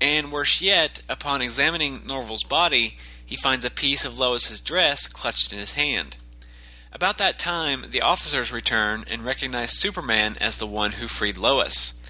And 0.00 0.30
worse 0.30 0.62
yet, 0.62 1.02
upon 1.08 1.42
examining 1.42 2.06
Norval's 2.06 2.44
body, 2.44 2.98
he 3.26 3.34
finds 3.34 3.64
a 3.64 3.70
piece 3.70 4.04
of 4.04 4.16
Lois's 4.16 4.60
dress 4.60 5.08
clutched 5.08 5.52
in 5.52 5.58
his 5.58 5.72
hand. 5.72 6.16
About 6.92 7.18
that 7.18 7.40
time, 7.40 7.86
the 7.90 8.00
officers 8.00 8.52
return 8.52 9.04
and 9.10 9.24
recognize 9.24 9.76
Superman 9.76 10.36
as 10.40 10.58
the 10.58 10.68
one 10.68 10.92
who 10.92 11.08
freed 11.08 11.36
Lois. 11.36 12.00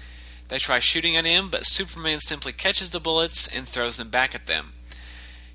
They 0.49 0.59
try 0.59 0.77
shooting 0.77 1.15
at 1.15 1.25
him, 1.25 1.49
but 1.49 1.65
Superman 1.65 2.19
simply 2.19 2.53
catches 2.53 2.91
the 2.91 2.99
bullets 2.99 3.47
and 3.47 3.67
throws 3.67 3.97
them 3.97 4.09
back 4.09 4.35
at 4.35 4.45
them. 4.45 4.73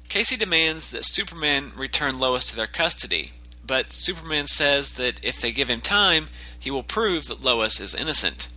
Casey 0.09 0.37
demands 0.37 0.91
that 0.91 1.07
Superman 1.07 1.71
return 1.77 2.19
Lois 2.19 2.47
to 2.47 2.57
their 2.57 2.67
custody, 2.67 3.31
but 3.71 3.93
Superman 3.93 4.49
says 4.49 4.95
that 4.95 5.21
if 5.23 5.41
they 5.41 5.53
give 5.53 5.71
him 5.71 5.81
time, 5.81 6.27
he 6.59 6.73
will 6.73 6.83
prove 6.83 7.29
that 7.29 7.45
Lois 7.45 7.79
is 7.79 7.95
innocent. 7.95 8.49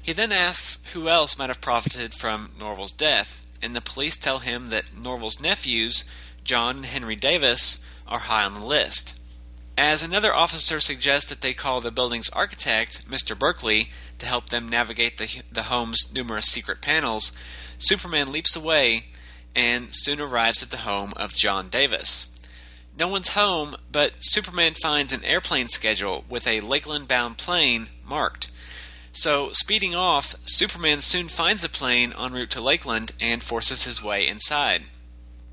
He 0.00 0.12
then 0.12 0.30
asks 0.30 0.88
who 0.92 1.08
else 1.08 1.36
might 1.36 1.48
have 1.48 1.60
profited 1.60 2.14
from 2.14 2.52
Norval's 2.56 2.92
death, 2.92 3.44
and 3.60 3.74
the 3.74 3.80
police 3.80 4.16
tell 4.16 4.38
him 4.38 4.68
that 4.68 4.96
Norval's 4.96 5.40
nephews, 5.40 6.04
John 6.44 6.76
and 6.76 6.86
Henry 6.86 7.16
Davis, 7.16 7.84
are 8.06 8.20
high 8.20 8.44
on 8.44 8.54
the 8.54 8.64
list. 8.64 9.18
As 9.76 10.00
another 10.00 10.32
officer 10.32 10.78
suggests 10.78 11.28
that 11.28 11.40
they 11.40 11.54
call 11.54 11.80
the 11.80 11.90
building's 11.90 12.30
architect, 12.30 13.10
Mr. 13.10 13.36
Berkeley, 13.36 13.90
to 14.18 14.26
help 14.26 14.50
them 14.50 14.68
navigate 14.68 15.18
the, 15.18 15.42
the 15.50 15.64
home's 15.64 16.14
numerous 16.14 16.46
secret 16.46 16.80
panels, 16.80 17.32
Superman 17.78 18.30
leaps 18.30 18.54
away 18.54 19.06
and 19.56 19.88
soon 19.90 20.20
arrives 20.20 20.62
at 20.62 20.70
the 20.70 20.86
home 20.88 21.12
of 21.16 21.34
John 21.34 21.68
Davis. 21.68 22.31
No 22.98 23.08
one's 23.08 23.28
home, 23.28 23.76
but 23.90 24.12
Superman 24.18 24.74
finds 24.74 25.12
an 25.12 25.24
airplane 25.24 25.68
schedule 25.68 26.24
with 26.28 26.46
a 26.46 26.60
Lakeland 26.60 27.08
bound 27.08 27.38
plane 27.38 27.88
marked. 28.04 28.50
So, 29.12 29.50
speeding 29.52 29.94
off, 29.94 30.34
Superman 30.44 31.00
soon 31.00 31.28
finds 31.28 31.62
the 31.62 31.68
plane 31.68 32.12
en 32.18 32.32
route 32.32 32.50
to 32.50 32.60
Lakeland 32.60 33.12
and 33.20 33.42
forces 33.42 33.84
his 33.84 34.02
way 34.02 34.26
inside. 34.26 34.84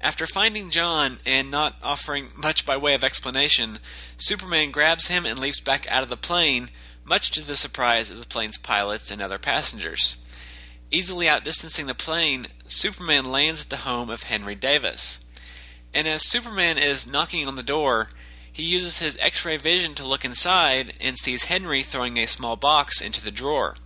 After 0.02 0.28
finding 0.28 0.70
John 0.70 1.20
and 1.26 1.52
not 1.52 1.76
offering 1.84 2.30
much 2.36 2.66
by 2.66 2.78
way 2.78 2.94
of 2.94 3.04
explanation, 3.04 3.80
Superman 4.18 4.72
grabs 4.72 5.08
him 5.08 5.26
and 5.26 5.38
leaps 5.40 5.60
back 5.60 5.86
out 5.88 6.04
of 6.04 6.10
the 6.10 6.16
plane, 6.16 6.70
much 7.04 7.32
to 7.32 7.42
the 7.42 7.58
surprise 7.58 8.10
of 8.10 8.20
the 8.20 8.28
plane's 8.28 8.58
pilots 8.58 9.12
and 9.12 9.22
other 9.22 9.38
passengers. 9.38 10.18
Easily 10.90 11.26
outdistancing 11.26 11.88
the 11.88 11.94
plane, 11.94 12.48
Superman 12.68 13.26
lands 13.26 13.64
at 13.64 13.70
the 13.70 13.78
home 13.78 14.10
of 14.10 14.24
Henry 14.24 14.56
Davis. 14.56 15.20
And 15.94 16.08
as 16.08 16.28
Superman 16.28 16.78
is 16.78 17.08
knocking 17.08 17.48
on 17.48 17.56
the 17.56 17.64
door, 17.64 18.10
he 18.52 18.64
uses 18.64 19.00
his 19.00 19.18
X 19.22 19.46
ray 19.46 19.58
vision 19.58 19.96
to 19.96 20.06
look 20.06 20.26
inside 20.26 20.94
and 21.00 21.18
sees 21.18 21.46
Henry 21.46 21.82
throwing 21.82 22.18
a 22.18 22.26
small 22.26 22.56
box 22.56 23.02
into 23.02 23.24
the 23.24 23.32
drawer. 23.32 23.78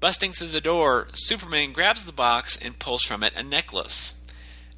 Busting 0.00 0.32
through 0.32 0.48
the 0.48 0.60
door, 0.60 1.08
Superman 1.14 1.72
grabs 1.72 2.04
the 2.04 2.12
box 2.12 2.56
and 2.56 2.78
pulls 2.78 3.04
from 3.04 3.22
it 3.22 3.34
a 3.36 3.42
necklace. 3.42 4.20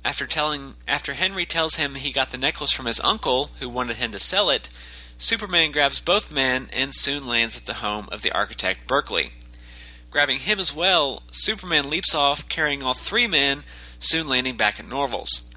After 0.05 0.27
telling 0.27 0.75
after 0.87 1.15
Henry 1.15 1.47
tells 1.47 1.77
him 1.77 1.95
he 1.95 2.13
got 2.13 2.31
the 2.31 2.37
necklace 2.37 2.71
from 2.71 2.85
his 2.85 3.01
uncle 3.01 3.51
who 3.59 3.71
wanted 3.71 3.97
him 3.97 4.13
to 4.13 4.19
sell 4.19 4.51
it, 4.51 4.69
Superman 5.17 5.73
grabs 5.73 6.01
both 6.01 6.31
men 6.31 6.69
and 6.73 6.95
soon 6.95 7.27
lands 7.27 7.57
at 7.57 7.65
the 7.65 7.75
home 7.75 8.09
of 8.13 8.21
the 8.21 8.33
architect 8.33 8.87
Berkeley. 8.87 9.33
Grabbing 10.11 10.41
him 10.41 10.61
as 10.61 10.75
well, 10.75 11.23
Superman 11.31 11.89
leaps 11.89 12.15
off 12.15 12.49
carrying 12.49 12.83
all 12.83 12.93
three 12.93 13.27
men, 13.27 13.63
soon 13.99 14.29
landing 14.29 14.57
back 14.57 14.79
at 14.79 14.87
Norval's. 14.87 15.51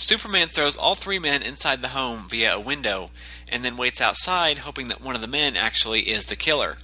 Superman 0.00 0.48
throws 0.48 0.76
all 0.76 0.94
three 0.94 1.18
men 1.18 1.42
inside 1.42 1.82
the 1.82 1.88
home 1.88 2.26
via 2.28 2.54
a 2.54 2.60
window 2.60 3.10
and 3.48 3.62
then 3.62 3.76
waits 3.76 4.00
outside 4.00 4.58
hoping 4.58 4.88
that 4.88 5.02
one 5.02 5.14
of 5.14 5.20
the 5.20 5.28
men 5.28 5.56
actually 5.56 6.08
is 6.10 6.24
the 6.24 6.36
killer. 6.36 6.78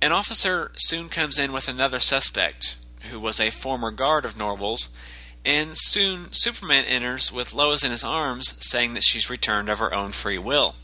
An 0.00 0.12
officer 0.12 0.70
soon 0.76 1.08
comes 1.08 1.36
in 1.36 1.50
with 1.50 1.68
another 1.68 1.98
suspect, 1.98 2.76
who 3.10 3.18
was 3.18 3.40
a 3.40 3.50
former 3.50 3.90
guard 3.90 4.24
of 4.24 4.36
Norval's, 4.38 4.90
and 5.44 5.70
soon 5.74 6.30
Superman 6.30 6.84
enters 6.84 7.32
with 7.32 7.52
Lois 7.52 7.82
in 7.82 7.90
his 7.90 8.04
arms, 8.04 8.54
saying 8.64 8.94
that 8.94 9.02
she's 9.02 9.28
returned 9.28 9.68
of 9.68 9.80
her 9.80 9.92
own 9.92 10.12
free 10.12 10.38
will. 10.38 10.76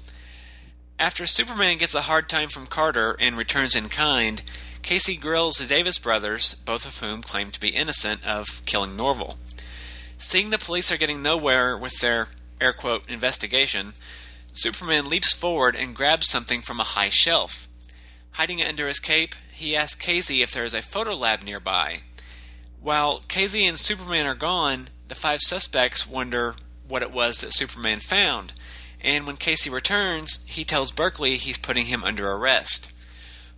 After 0.98 1.24
Superman 1.24 1.78
gets 1.78 1.94
a 1.94 2.02
hard 2.02 2.28
time 2.28 2.48
from 2.48 2.66
Carter 2.66 3.16
and 3.20 3.36
returns 3.36 3.76
in 3.76 3.88
kind, 3.88 4.42
Casey 4.82 5.16
grills 5.16 5.56
the 5.58 5.66
Davis 5.66 5.98
brothers, 5.98 6.54
both 6.54 6.84
of 6.84 6.98
whom 6.98 7.22
claim 7.22 7.52
to 7.52 7.60
be 7.60 7.68
innocent 7.68 8.26
of 8.26 8.60
killing 8.66 8.96
Norval. 8.96 9.38
Seeing 10.24 10.48
the 10.48 10.58
police 10.58 10.90
are 10.90 10.96
getting 10.96 11.22
nowhere 11.22 11.76
with 11.76 12.00
their 12.00 12.28
air 12.58 12.72
quote 12.72 13.08
investigation, 13.10 13.92
Superman 14.54 15.10
leaps 15.10 15.34
forward 15.34 15.76
and 15.76 15.94
grabs 15.94 16.30
something 16.30 16.62
from 16.62 16.80
a 16.80 16.82
high 16.82 17.10
shelf. 17.10 17.68
Hiding 18.32 18.58
it 18.58 18.66
under 18.66 18.88
his 18.88 18.98
cape, 18.98 19.34
he 19.52 19.76
asks 19.76 19.94
Casey 19.94 20.40
if 20.40 20.50
there 20.50 20.64
is 20.64 20.72
a 20.72 20.80
photo 20.80 21.14
lab 21.14 21.42
nearby. 21.42 22.00
While 22.80 23.20
Casey 23.28 23.66
and 23.66 23.78
Superman 23.78 24.24
are 24.24 24.34
gone, 24.34 24.88
the 25.08 25.14
five 25.14 25.40
suspects 25.42 26.08
wonder 26.08 26.54
what 26.88 27.02
it 27.02 27.12
was 27.12 27.42
that 27.42 27.52
Superman 27.52 27.98
found, 28.00 28.54
and 29.02 29.26
when 29.26 29.36
Casey 29.36 29.68
returns, 29.68 30.42
he 30.48 30.64
tells 30.64 30.90
Berkeley 30.90 31.36
he's 31.36 31.58
putting 31.58 31.86
him 31.86 32.02
under 32.02 32.32
arrest. 32.32 32.90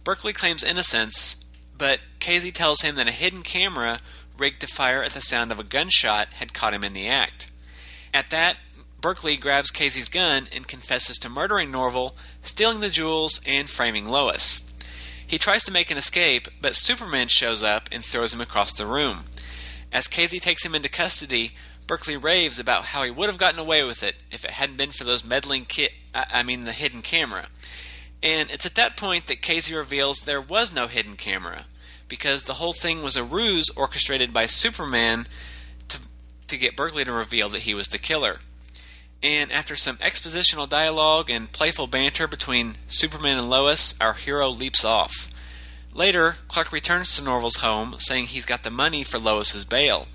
Berkeley 0.02 0.32
claims 0.32 0.64
innocence, 0.64 1.44
but 1.78 2.00
Casey 2.18 2.50
tells 2.50 2.80
him 2.80 2.96
that 2.96 3.06
a 3.06 3.12
hidden 3.12 3.42
camera 3.42 4.00
rigged 4.38 4.60
to 4.60 4.66
fire 4.66 5.02
at 5.02 5.12
the 5.12 5.20
sound 5.20 5.52
of 5.52 5.58
a 5.58 5.64
gunshot 5.64 6.34
had 6.34 6.54
caught 6.54 6.74
him 6.74 6.84
in 6.84 6.92
the 6.92 7.08
act. 7.08 7.50
At 8.12 8.30
that, 8.30 8.56
Berkeley 9.00 9.36
grabs 9.36 9.70
Casey's 9.70 10.08
gun 10.08 10.48
and 10.54 10.66
confesses 10.66 11.18
to 11.18 11.28
murdering 11.28 11.70
Norval, 11.70 12.16
stealing 12.42 12.80
the 12.80 12.88
jewels, 12.88 13.40
and 13.46 13.68
framing 13.68 14.06
Lois. 14.06 14.62
He 15.26 15.38
tries 15.38 15.64
to 15.64 15.72
make 15.72 15.90
an 15.90 15.98
escape, 15.98 16.48
but 16.60 16.74
Superman 16.74 17.28
shows 17.28 17.62
up 17.62 17.88
and 17.92 18.04
throws 18.04 18.32
him 18.32 18.40
across 18.40 18.72
the 18.72 18.86
room. 18.86 19.24
As 19.92 20.06
Casey 20.06 20.38
takes 20.40 20.64
him 20.64 20.74
into 20.74 20.88
custody, 20.88 21.52
Berkeley 21.86 22.16
raves 22.16 22.58
about 22.58 22.86
how 22.86 23.02
he 23.02 23.10
would 23.10 23.28
have 23.28 23.38
gotten 23.38 23.60
away 23.60 23.84
with 23.84 24.02
it 24.02 24.16
if 24.30 24.44
it 24.44 24.52
hadn't 24.52 24.76
been 24.76 24.90
for 24.90 25.04
those 25.04 25.24
meddling 25.24 25.64
kit 25.64 25.92
I 26.14 26.42
mean 26.42 26.64
the 26.64 26.72
hidden 26.72 27.02
camera. 27.02 27.46
And 28.22 28.50
it's 28.50 28.66
at 28.66 28.74
that 28.76 28.96
point 28.96 29.26
that 29.26 29.42
Casey 29.42 29.74
reveals 29.74 30.20
there 30.20 30.40
was 30.40 30.74
no 30.74 30.86
hidden 30.86 31.16
camera 31.16 31.66
because 32.08 32.44
the 32.44 32.54
whole 32.54 32.72
thing 32.72 33.02
was 33.02 33.16
a 33.16 33.24
ruse 33.24 33.68
orchestrated 33.76 34.32
by 34.32 34.46
Superman 34.46 35.26
to 35.88 35.98
to 36.48 36.56
get 36.56 36.76
Berkeley 36.76 37.04
to 37.04 37.12
reveal 37.12 37.48
that 37.50 37.62
he 37.62 37.74
was 37.74 37.88
the 37.88 37.98
killer. 37.98 38.38
And 39.22 39.50
after 39.50 39.76
some 39.76 39.96
expositional 39.96 40.68
dialogue 40.68 41.30
and 41.30 41.50
playful 41.50 41.86
banter 41.86 42.28
between 42.28 42.76
Superman 42.86 43.38
and 43.38 43.50
Lois, 43.50 43.94
our 44.00 44.12
hero 44.12 44.50
leaps 44.50 44.84
off. 44.84 45.28
Later, 45.92 46.36
Clark 46.48 46.72
returns 46.72 47.16
to 47.16 47.22
Norval's 47.22 47.56
home, 47.56 47.96
saying 47.98 48.26
he's 48.26 48.44
got 48.44 48.62
the 48.62 48.70
money 48.70 49.02
for 49.02 49.18
Lois's 49.18 49.64
bail, 49.64 50.08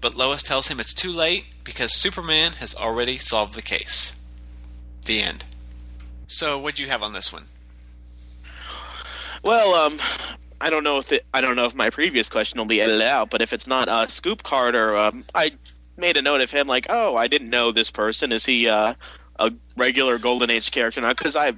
but 0.00 0.16
Lois 0.16 0.42
tells 0.42 0.66
him 0.66 0.80
it's 0.80 0.92
too 0.92 1.12
late 1.12 1.46
because 1.62 1.94
Superman 1.94 2.52
has 2.54 2.74
already 2.74 3.18
solved 3.18 3.54
the 3.54 3.62
case. 3.62 4.14
The 5.04 5.20
end. 5.20 5.44
So, 6.26 6.58
what'd 6.58 6.80
you 6.80 6.88
have 6.88 7.02
on 7.02 7.12
this 7.12 7.32
one? 7.32 7.44
Well, 9.44 9.74
um, 9.74 9.98
I 10.60 10.70
don't 10.70 10.84
know 10.84 10.98
if 10.98 11.12
it, 11.12 11.24
I 11.32 11.40
don't 11.40 11.56
know 11.56 11.66
if 11.66 11.74
my 11.74 11.90
previous 11.90 12.28
question 12.28 12.58
will 12.58 12.66
be 12.66 12.80
edited 12.80 13.02
out, 13.02 13.30
but 13.30 13.42
if 13.42 13.52
it's 13.52 13.66
not 13.66 13.88
uh, 13.88 14.06
Scoop 14.06 14.42
Carter, 14.42 14.96
um, 14.96 15.24
I 15.34 15.52
made 15.96 16.16
a 16.16 16.22
note 16.22 16.40
of 16.40 16.50
him 16.50 16.66
like, 16.66 16.86
oh, 16.88 17.16
I 17.16 17.28
didn't 17.28 17.50
know 17.50 17.70
this 17.70 17.90
person. 17.90 18.32
Is 18.32 18.44
he 18.44 18.68
uh, 18.68 18.94
a 19.38 19.52
regular 19.76 20.18
Golden 20.18 20.50
Age 20.50 20.70
character 20.70 21.00
now? 21.00 21.10
Because 21.10 21.36
I, 21.36 21.52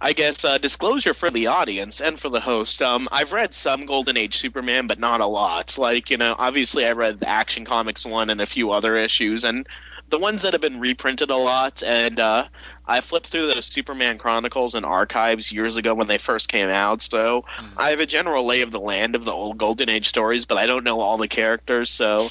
I 0.00 0.12
guess 0.12 0.44
uh, 0.44 0.58
disclosure 0.58 1.14
for 1.14 1.30
the 1.30 1.46
audience 1.46 2.00
and 2.00 2.18
for 2.18 2.28
the 2.28 2.40
host. 2.40 2.80
Um, 2.80 3.08
I've 3.10 3.32
read 3.32 3.54
some 3.54 3.86
Golden 3.86 4.16
Age 4.16 4.36
Superman, 4.36 4.86
but 4.86 4.98
not 4.98 5.20
a 5.20 5.26
lot. 5.26 5.76
Like 5.78 6.10
you 6.10 6.16
know, 6.16 6.36
obviously 6.38 6.86
I 6.86 6.92
read 6.92 7.20
the 7.20 7.28
Action 7.28 7.64
Comics 7.64 8.06
one 8.06 8.30
and 8.30 8.40
a 8.40 8.46
few 8.46 8.70
other 8.70 8.96
issues, 8.96 9.44
and 9.44 9.66
the 10.10 10.18
ones 10.18 10.42
that 10.42 10.52
have 10.52 10.62
been 10.62 10.80
reprinted 10.80 11.30
a 11.30 11.36
lot. 11.36 11.82
And 11.82 12.18
uh, 12.18 12.48
I 12.86 13.00
flipped 13.00 13.26
through 13.26 13.48
those 13.48 13.66
Superman 13.66 14.18
Chronicles 14.18 14.74
and 14.74 14.84
archives 14.84 15.52
years 15.52 15.76
ago 15.76 15.94
when 15.94 16.08
they 16.08 16.18
first 16.18 16.48
came 16.48 16.68
out, 16.68 17.02
so 17.02 17.42
mm-hmm. 17.42 17.78
I 17.78 17.90
have 17.90 18.00
a 18.00 18.06
general 18.06 18.44
lay 18.44 18.62
of 18.62 18.70
the 18.70 18.80
land 18.80 19.14
of 19.14 19.24
the 19.24 19.32
old 19.32 19.58
Golden 19.58 19.88
Age 19.88 20.08
stories, 20.08 20.44
but 20.44 20.56
I 20.56 20.66
don't 20.66 20.84
know 20.84 21.00
all 21.00 21.16
the 21.16 21.28
characters. 21.28 21.90
So 21.90 22.28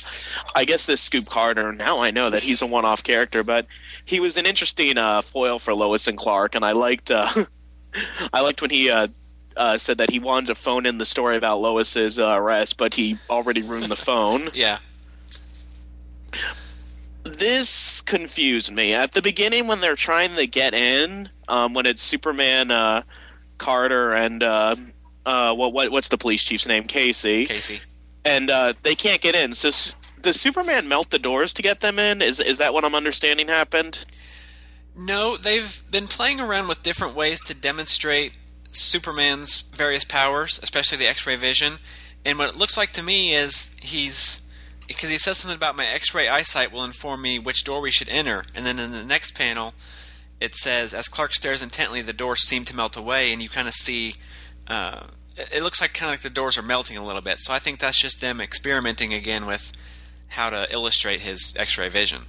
I 0.55 0.65
guess 0.65 0.85
this 0.85 1.01
Scoop 1.01 1.29
Carter, 1.29 1.73
now 1.73 1.99
I 1.99 2.11
know 2.11 2.29
that 2.29 2.41
he's 2.41 2.61
a 2.61 2.65
one 2.65 2.85
off 2.85 3.03
character, 3.03 3.43
but 3.43 3.67
he 4.05 4.19
was 4.19 4.37
an 4.37 4.45
interesting 4.45 4.97
uh, 4.97 5.21
foil 5.21 5.59
for 5.59 5.73
Lois 5.73 6.07
and 6.07 6.17
Clark, 6.17 6.55
and 6.55 6.65
I 6.65 6.71
liked. 6.71 7.11
Uh, 7.11 7.29
I 8.33 8.41
liked 8.41 8.61
when 8.61 8.69
he 8.69 8.89
uh, 8.89 9.07
uh, 9.55 9.77
said 9.77 9.97
that 9.97 10.11
he 10.11 10.19
wanted 10.19 10.47
to 10.47 10.55
phone 10.55 10.85
in 10.85 10.97
the 10.97 11.05
story 11.05 11.35
about 11.35 11.59
Lois's 11.59 12.19
uh, 12.19 12.35
arrest, 12.37 12.77
but 12.77 12.93
he 12.93 13.17
already 13.29 13.61
ruined 13.61 13.91
the 13.91 13.95
phone. 13.95 14.49
yeah 14.53 14.79
this 17.27 18.01
confused 18.01 18.73
me 18.73 18.93
at 18.93 19.11
the 19.11 19.21
beginning 19.21 19.67
when 19.67 19.81
they're 19.81 19.95
trying 19.95 20.31
to 20.35 20.47
get 20.47 20.73
in. 20.73 21.29
Um, 21.47 21.73
when 21.73 21.85
it's 21.85 22.01
Superman, 22.01 22.71
uh, 22.71 23.03
Carter, 23.57 24.13
and 24.13 24.43
uh, 24.43 24.75
uh, 25.25 25.53
what, 25.53 25.73
what 25.73 25.91
what's 25.91 26.07
the 26.09 26.17
police 26.17 26.43
chief's 26.43 26.67
name? 26.67 26.83
Casey. 26.83 27.45
Casey. 27.45 27.79
And 28.25 28.49
uh, 28.49 28.73
they 28.83 28.95
can't 28.95 29.21
get 29.21 29.35
in. 29.35 29.53
So 29.53 29.69
does 30.21 30.39
Superman 30.39 30.87
melt 30.87 31.09
the 31.09 31.19
doors 31.19 31.53
to 31.53 31.61
get 31.61 31.79
them 31.79 31.99
in? 31.99 32.21
Is 32.21 32.39
is 32.39 32.57
that 32.57 32.73
what 32.73 32.83
I'm 32.83 32.95
understanding 32.95 33.47
happened? 33.47 34.05
No, 34.95 35.37
they've 35.37 35.83
been 35.91 36.07
playing 36.07 36.39
around 36.39 36.67
with 36.67 36.81
different 36.81 37.15
ways 37.15 37.39
to 37.41 37.53
demonstrate 37.53 38.33
Superman's 38.71 39.61
various 39.61 40.03
powers, 40.03 40.59
especially 40.63 40.97
the 40.97 41.07
X-ray 41.07 41.35
vision. 41.35 41.77
And 42.25 42.39
what 42.39 42.49
it 42.49 42.57
looks 42.57 42.77
like 42.77 42.93
to 42.93 43.03
me 43.03 43.33
is 43.33 43.75
he's 43.79 44.41
because 44.88 45.10
he 45.10 45.17
says 45.17 45.38
something 45.38 45.58
about 45.58 45.76
my 45.76 45.86
X-ray 45.86 46.28
eyesight 46.28 46.71
will 46.71 46.84
inform 46.84 47.21
me 47.21 47.39
which 47.39 47.63
door 47.63 47.82
we 47.82 47.91
should 47.91 48.10
enter, 48.10 48.45
and 48.56 48.65
then 48.65 48.80
in 48.80 48.91
the 48.91 49.04
next 49.04 49.36
panel, 49.36 49.73
it 50.39 50.56
says 50.56 50.93
as 50.93 51.08
Clark 51.08 51.34
stares 51.34 51.62
intently, 51.62 52.02
the 52.02 52.13
doors 52.13 52.47
seem 52.47 52.63
to 52.65 52.76
melt 52.76 52.95
away, 52.95 53.32
and 53.32 53.41
you 53.41 53.50
kind 53.50 53.67
of 53.67 53.73
see. 53.73 54.15
Uh, 54.67 55.08
it 55.54 55.62
looks 55.62 55.80
like 55.80 55.93
kind 55.93 56.10
of 56.10 56.13
like 56.13 56.21
the 56.21 56.30
doors 56.30 56.58
are 56.58 56.63
melting 56.63 56.97
a 56.97 57.04
little 57.04 57.21
bit. 57.21 57.38
So 57.39 57.54
I 57.54 57.60
think 57.60 57.80
that's 57.80 58.02
just 58.02 58.21
them 58.21 58.41
experimenting 58.41 59.13
again 59.13 59.45
with 59.45 59.71
how 60.30 60.50
to 60.50 60.67
illustrate 60.71 61.19
his 61.21 61.54
X-ray 61.56 61.89
vision. 61.89 62.23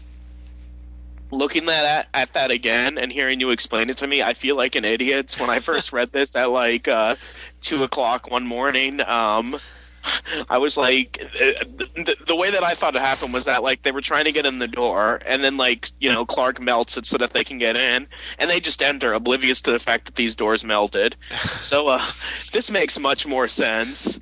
Looking 1.31 1.69
at 1.69 2.09
at 2.15 2.33
that 2.33 2.51
again 2.51 2.97
and 2.97 3.13
hearing 3.13 3.41
you 3.41 3.51
explain 3.51 3.91
it 3.91 3.99
to 3.99 4.07
me, 4.07 4.23
I 4.23 4.35
feel 4.35 4.57
like 4.57 4.77
an 4.77 4.85
idiot. 4.85 5.37
When 5.39 5.51
I 5.51 5.59
first 5.61 5.93
read 5.93 6.13
this 6.13 6.35
at 6.37 6.51
like 6.51 6.89
uh, 6.89 7.17
two 7.61 7.83
o'clock 7.83 8.31
one 8.31 8.47
morning, 8.47 9.01
um, 9.07 9.57
I 10.51 10.59
was 10.59 10.77
like, 10.77 11.19
the, 11.19 12.17
the, 12.27 12.37
way 12.37 12.51
that 12.51 12.63
I 12.63 12.75
thought 12.75 12.95
it 12.95 13.03
happened 13.03 13.33
was 13.33 13.45
that 13.45 13.63
like 13.63 13.83
they 13.83 13.91
were 13.91 14.01
trying 14.01 14.25
to 14.25 14.33
get 14.33 14.47
in 14.47 14.59
the 14.59 14.69
door, 14.69 15.21
and 15.27 15.43
then 15.43 15.57
like 15.57 15.91
you 16.01 16.11
know 16.11 16.25
Clark 16.25 16.61
melts 16.61 16.97
it 16.97 17.07
so 17.07 17.19
that 17.19 17.33
they 17.33 17.45
can 17.45 17.59
get 17.59 17.77
in, 17.77 18.07
and 18.39 18.51
they 18.51 18.61
just 18.61 18.83
enter, 18.83 19.13
oblivious 19.13 19.63
to 19.63 19.71
the 19.71 19.79
fact 19.79 20.05
that 20.07 20.17
these 20.17 20.37
doors 20.37 20.65
melted. 20.65 21.17
so 21.37 21.89
uh, 21.89 22.05
this 22.53 22.71
makes 22.71 22.99
much 22.99 23.27
more 23.27 23.49
sense. 23.49 24.21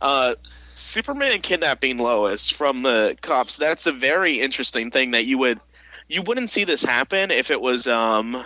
Uh, 0.00 0.34
Superman 0.74 1.40
kidnapping 1.40 1.98
Lois 1.98 2.48
from 2.48 2.82
the 2.82 3.16
cops. 3.20 3.56
That's 3.56 3.86
a 3.86 3.92
very 3.92 4.40
interesting 4.40 4.90
thing 4.90 5.10
that 5.10 5.26
you 5.26 5.36
would 5.38 5.60
you 6.08 6.22
wouldn't 6.22 6.50
see 6.50 6.64
this 6.64 6.82
happen 6.82 7.30
if 7.30 7.50
it 7.50 7.60
was 7.60 7.86
um 7.86 8.44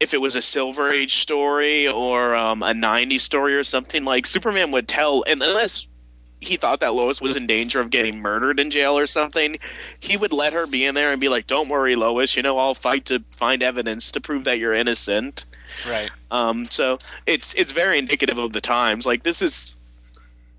if 0.00 0.14
it 0.14 0.20
was 0.20 0.36
a 0.36 0.42
Silver 0.42 0.90
Age 0.90 1.16
story 1.16 1.88
or 1.88 2.34
um, 2.34 2.62
a 2.62 2.72
'90s 2.72 3.20
story 3.22 3.54
or 3.54 3.64
something 3.64 4.04
like 4.04 4.26
Superman 4.26 4.70
would 4.70 4.88
tell, 4.88 5.24
and 5.26 5.42
unless 5.42 5.86
he 6.40 6.56
thought 6.56 6.80
that 6.80 6.94
Lois 6.94 7.20
was 7.20 7.36
in 7.36 7.46
danger 7.48 7.80
of 7.80 7.90
getting 7.90 8.20
murdered 8.20 8.60
in 8.60 8.70
jail 8.70 8.96
or 8.96 9.06
something, 9.06 9.58
he 9.98 10.16
would 10.16 10.32
let 10.32 10.52
her 10.52 10.68
be 10.68 10.84
in 10.84 10.94
there 10.94 11.10
and 11.10 11.20
be 11.20 11.28
like, 11.28 11.46
"Don't 11.46 11.68
worry, 11.68 11.96
Lois. 11.96 12.36
You 12.36 12.42
know, 12.42 12.58
I'll 12.58 12.74
fight 12.74 13.06
to 13.06 13.22
find 13.36 13.62
evidence 13.62 14.12
to 14.12 14.20
prove 14.20 14.44
that 14.44 14.58
you're 14.58 14.74
innocent." 14.74 15.44
Right. 15.86 16.10
Um, 16.30 16.68
so 16.70 16.98
it's 17.26 17.54
it's 17.54 17.72
very 17.72 17.98
indicative 17.98 18.38
of 18.38 18.52
the 18.52 18.60
times. 18.60 19.04
Like 19.06 19.24
this 19.24 19.42
is 19.42 19.74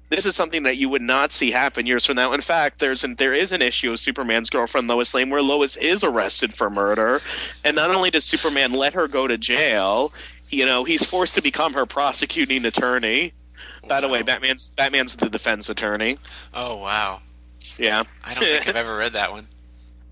this 0.09 0.25
is 0.25 0.35
something 0.35 0.63
that 0.63 0.77
you 0.77 0.89
would 0.89 1.01
not 1.01 1.31
see 1.31 1.51
happen 1.51 1.85
years 1.85 2.05
from 2.05 2.15
now. 2.15 2.33
In 2.33 2.41
fact, 2.41 2.79
there's 2.79 3.03
an, 3.03 3.15
there 3.15 3.33
is 3.33 3.51
an 3.51 3.61
issue 3.61 3.91
of 3.91 3.99
Superman's 3.99 4.49
girlfriend 4.49 4.87
Lois 4.87 5.13
Lane 5.13 5.29
where 5.29 5.41
Lois 5.41 5.77
is 5.77 6.03
arrested 6.03 6.53
for 6.53 6.69
murder, 6.69 7.21
and 7.63 7.75
not 7.75 7.91
only 7.91 8.09
does 8.09 8.25
Superman 8.25 8.73
let 8.73 8.93
her 8.93 9.07
go 9.07 9.27
to 9.27 9.37
jail, 9.37 10.11
you 10.49 10.65
know, 10.65 10.83
he's 10.83 11.05
forced 11.05 11.35
to 11.35 11.41
become 11.41 11.73
her 11.73 11.85
prosecuting 11.85 12.65
attorney. 12.65 13.33
By 13.87 14.01
the 14.01 14.07
way, 14.07 14.21
Batman's 14.21 14.69
Batman's 14.69 15.15
the 15.15 15.29
defense 15.29 15.69
attorney. 15.69 16.17
Oh 16.53 16.77
wow. 16.77 17.21
Yeah. 17.77 18.03
I 18.25 18.33
don't 18.33 18.43
think 18.43 18.67
I've 18.67 18.75
ever 18.75 18.97
read 18.97 19.13
that 19.13 19.31
one. 19.31 19.47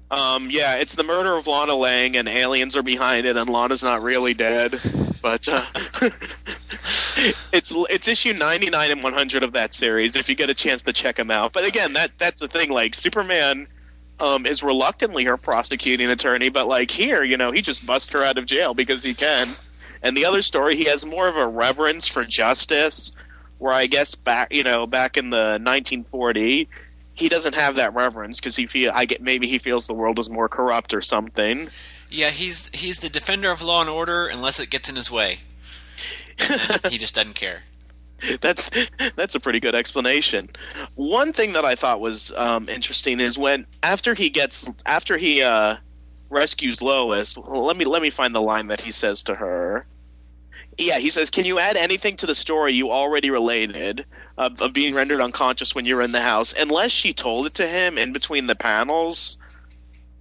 Um, 0.09 0.47
yeah, 0.49 0.75
it's 0.75 0.95
the 0.95 1.03
murder 1.03 1.35
of 1.35 1.47
Lana 1.47 1.75
Lang, 1.75 2.15
and 2.15 2.29
aliens 2.29 2.77
are 2.77 2.81
behind 2.81 3.27
it, 3.27 3.35
and 3.35 3.49
Lana's 3.49 3.83
not 3.83 4.01
really 4.01 4.33
dead. 4.33 4.79
But 5.21 5.47
uh, 5.47 5.65
it's 7.51 7.73
it's 7.89 8.07
issue 8.07 8.33
ninety 8.33 8.69
nine 8.69 8.91
and 8.91 9.03
one 9.03 9.13
hundred 9.13 9.43
of 9.43 9.51
that 9.53 9.73
series. 9.73 10.15
If 10.15 10.29
you 10.29 10.35
get 10.35 10.49
a 10.49 10.53
chance 10.53 10.83
to 10.83 10.93
check 10.93 11.15
them 11.15 11.31
out. 11.31 11.53
But 11.53 11.65
again, 11.65 11.93
that 11.93 12.11
that's 12.17 12.41
the 12.41 12.47
thing. 12.47 12.69
Like 12.69 12.95
Superman. 12.95 13.67
Um, 14.19 14.47
is 14.47 14.63
reluctantly 14.63 15.25
her 15.25 15.37
prosecuting 15.37 16.09
attorney, 16.09 16.49
but 16.49 16.65
like 16.65 16.89
here, 16.89 17.23
you 17.23 17.37
know, 17.37 17.51
he 17.51 17.61
just 17.61 17.85
busts 17.85 18.09
her 18.13 18.23
out 18.23 18.39
of 18.39 18.47
jail 18.47 18.73
because 18.73 19.03
he 19.03 19.13
can. 19.13 19.47
And 20.01 20.17
the 20.17 20.25
other 20.25 20.41
story, 20.41 20.75
he 20.75 20.85
has 20.85 21.05
more 21.05 21.27
of 21.27 21.35
a 21.35 21.47
reverence 21.47 22.07
for 22.07 22.25
justice, 22.25 23.11
where 23.59 23.73
I 23.73 23.85
guess 23.85 24.15
back, 24.15 24.51
you 24.51 24.63
know, 24.63 24.87
back 24.87 25.17
in 25.17 25.29
the 25.29 25.59
1940, 25.61 26.67
he 27.13 27.29
doesn't 27.29 27.55
have 27.55 27.75
that 27.75 27.93
reverence 27.93 28.39
because 28.39 28.55
he 28.55 28.67
feel 28.67 28.91
I 28.93 29.05
get 29.05 29.21
maybe 29.21 29.47
he 29.47 29.57
feels 29.57 29.87
the 29.87 29.93
world 29.93 30.19
is 30.19 30.29
more 30.29 30.47
corrupt 30.47 30.93
or 30.93 31.01
something. 31.01 31.67
Yeah, 32.09 32.29
he's 32.29 32.69
he's 32.73 32.99
the 32.99 33.09
defender 33.09 33.51
of 33.51 33.61
law 33.61 33.81
and 33.81 33.89
order 33.89 34.27
unless 34.27 34.59
it 34.59 34.69
gets 34.69 34.89
in 34.89 34.95
his 34.95 35.11
way. 35.11 35.39
He 36.89 36.97
just 36.97 37.15
doesn't 37.15 37.33
care. 37.33 37.63
That's 38.41 38.71
that's 39.15 39.35
a 39.35 39.39
pretty 39.39 39.59
good 39.59 39.75
explanation. 39.75 40.49
One 40.95 41.33
thing 41.33 41.53
that 41.53 41.65
I 41.65 41.75
thought 41.75 42.01
was 42.01 42.31
um, 42.35 42.67
interesting 42.67 43.19
is 43.19 43.37
when 43.37 43.67
after 43.83 44.15
he 44.15 44.31
gets 44.31 44.67
after 44.87 45.17
he 45.17 45.43
uh, 45.43 45.77
rescues 46.29 46.81
Lois. 46.81 47.37
Let 47.37 47.77
me 47.77 47.85
let 47.85 48.01
me 48.01 48.09
find 48.09 48.33
the 48.33 48.41
line 48.41 48.67
that 48.67 48.81
he 48.81 48.91
says 48.91 49.23
to 49.23 49.35
her. 49.35 49.85
Yeah, 50.77 50.99
he 50.99 51.09
says, 51.09 51.29
"Can 51.29 51.45
you 51.45 51.59
add 51.59 51.77
anything 51.77 52.15
to 52.17 52.25
the 52.25 52.35
story 52.35 52.73
you 52.73 52.91
already 52.91 53.31
related 53.31 54.05
of, 54.37 54.61
of 54.61 54.73
being 54.73 54.93
rendered 54.93 55.21
unconscious 55.21 55.73
when 55.73 55.85
you 55.85 55.95
were 55.95 56.01
in 56.01 56.11
the 56.11 56.21
house?" 56.21 56.53
Unless 56.57 56.91
she 56.91 57.13
told 57.13 57.47
it 57.47 57.53
to 57.55 57.67
him 57.67 57.97
in 57.97 58.13
between 58.13 58.47
the 58.47 58.55
panels, 58.55 59.37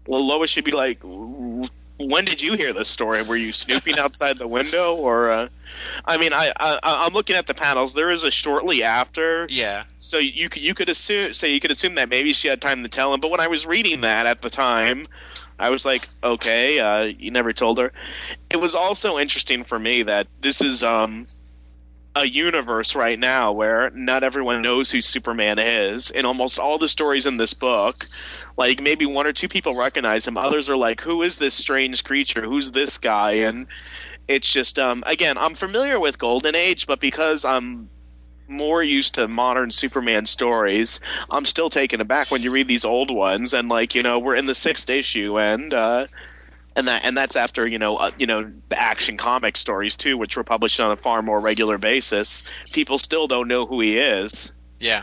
well, 0.06 0.24
Lois 0.26 0.50
should 0.50 0.64
be 0.64 0.72
like, 0.72 0.98
"When 1.02 2.24
did 2.24 2.42
you 2.42 2.54
hear 2.54 2.72
this 2.72 2.88
story? 2.88 3.22
Were 3.22 3.36
you 3.36 3.52
snooping 3.52 3.98
outside 3.98 4.38
the 4.38 4.48
window, 4.48 4.94
or?" 4.94 5.30
Uh, 5.30 5.48
I 6.04 6.16
mean, 6.16 6.32
I, 6.32 6.52
I 6.58 6.78
I'm 6.82 7.12
looking 7.12 7.36
at 7.36 7.46
the 7.46 7.54
panels. 7.54 7.94
There 7.94 8.08
is 8.10 8.22
a 8.22 8.30
shortly 8.30 8.82
after, 8.82 9.46
Yeah. 9.50 9.84
so 9.98 10.18
you 10.18 10.48
could 10.48 10.62
you 10.62 10.74
could 10.74 10.88
assume 10.88 11.34
so 11.34 11.46
you 11.46 11.60
could 11.60 11.70
assume 11.70 11.94
that 11.96 12.08
maybe 12.08 12.32
she 12.32 12.48
had 12.48 12.60
time 12.60 12.82
to 12.82 12.88
tell 12.88 13.12
him. 13.12 13.20
But 13.20 13.30
when 13.30 13.40
I 13.40 13.48
was 13.48 13.66
reading 13.66 14.00
that 14.02 14.26
at 14.26 14.40
the 14.42 14.50
time, 14.50 15.06
I 15.58 15.70
was 15.70 15.84
like, 15.84 16.08
okay, 16.24 16.78
uh, 16.78 17.04
you 17.18 17.30
never 17.30 17.52
told 17.52 17.78
her. 17.78 17.92
It 18.50 18.60
was 18.60 18.74
also 18.74 19.18
interesting 19.18 19.64
for 19.64 19.78
me 19.78 20.02
that 20.04 20.26
this 20.40 20.60
is 20.62 20.82
um, 20.82 21.26
a 22.16 22.26
universe 22.26 22.96
right 22.96 23.18
now 23.18 23.52
where 23.52 23.90
not 23.90 24.24
everyone 24.24 24.62
knows 24.62 24.90
who 24.90 25.02
Superman 25.02 25.58
is. 25.58 26.10
In 26.10 26.24
almost 26.24 26.58
all 26.58 26.78
the 26.78 26.88
stories 26.88 27.26
in 27.26 27.36
this 27.36 27.52
book, 27.52 28.08
like 28.56 28.80
maybe 28.82 29.04
one 29.04 29.26
or 29.26 29.34
two 29.34 29.48
people 29.48 29.76
recognize 29.76 30.26
him. 30.26 30.38
Others 30.38 30.70
are 30.70 30.78
like, 30.78 31.02
who 31.02 31.22
is 31.22 31.36
this 31.36 31.54
strange 31.54 32.04
creature? 32.04 32.42
Who's 32.42 32.72
this 32.72 32.96
guy? 32.96 33.32
And 33.32 33.66
it's 34.28 34.50
just 34.50 34.78
um, 34.78 35.04
again, 35.06 35.36
I'm 35.36 35.54
familiar 35.54 36.00
with 36.00 36.18
Golden 36.18 36.56
Age, 36.56 36.86
but 36.86 37.00
because 37.00 37.44
I'm 37.44 37.90
more 38.48 38.82
used 38.82 39.14
to 39.16 39.28
modern 39.28 39.70
Superman 39.70 40.24
stories, 40.24 41.00
I'm 41.30 41.44
still 41.44 41.68
taken 41.68 42.00
aback 42.00 42.30
when 42.30 42.42
you 42.42 42.50
read 42.50 42.68
these 42.68 42.84
old 42.84 43.10
ones 43.10 43.52
and 43.52 43.68
like 43.68 43.94
you 43.94 44.02
know 44.02 44.18
we're 44.18 44.36
in 44.36 44.46
the 44.46 44.54
sixth 44.54 44.88
issue 44.88 45.38
and 45.38 45.74
uh, 45.74 46.06
and 46.76 46.86
that 46.86 47.04
and 47.04 47.16
that's 47.16 47.34
after 47.34 47.66
you 47.66 47.78
know 47.78 47.96
uh, 47.96 48.10
you 48.18 48.26
know 48.26 48.50
the 48.68 48.80
action 48.80 49.16
comic 49.16 49.56
stories 49.56 49.96
too, 49.96 50.16
which 50.16 50.36
were 50.36 50.44
published 50.44 50.78
on 50.80 50.92
a 50.92 50.96
far 50.96 51.22
more 51.22 51.40
regular 51.40 51.78
basis. 51.78 52.42
People 52.72 52.98
still 52.98 53.26
don't 53.26 53.48
know 53.48 53.66
who 53.66 53.80
he 53.80 53.98
is. 53.98 54.52
Yeah. 54.78 55.02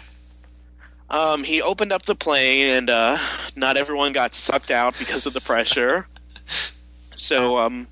Um, 1.10 1.44
he 1.44 1.62
opened 1.62 1.92
up 1.92 2.04
the 2.04 2.16
plane 2.16 2.70
and 2.70 2.90
uh, 2.90 3.18
not 3.56 3.76
everyone 3.78 4.14
got 4.14 4.34
sucked 4.34 4.72
out 4.72 4.98
because 4.98 5.26
of 5.26 5.34
the 5.34 5.42
pressure. 5.42 6.08
So 7.16 7.60
um, 7.60 7.86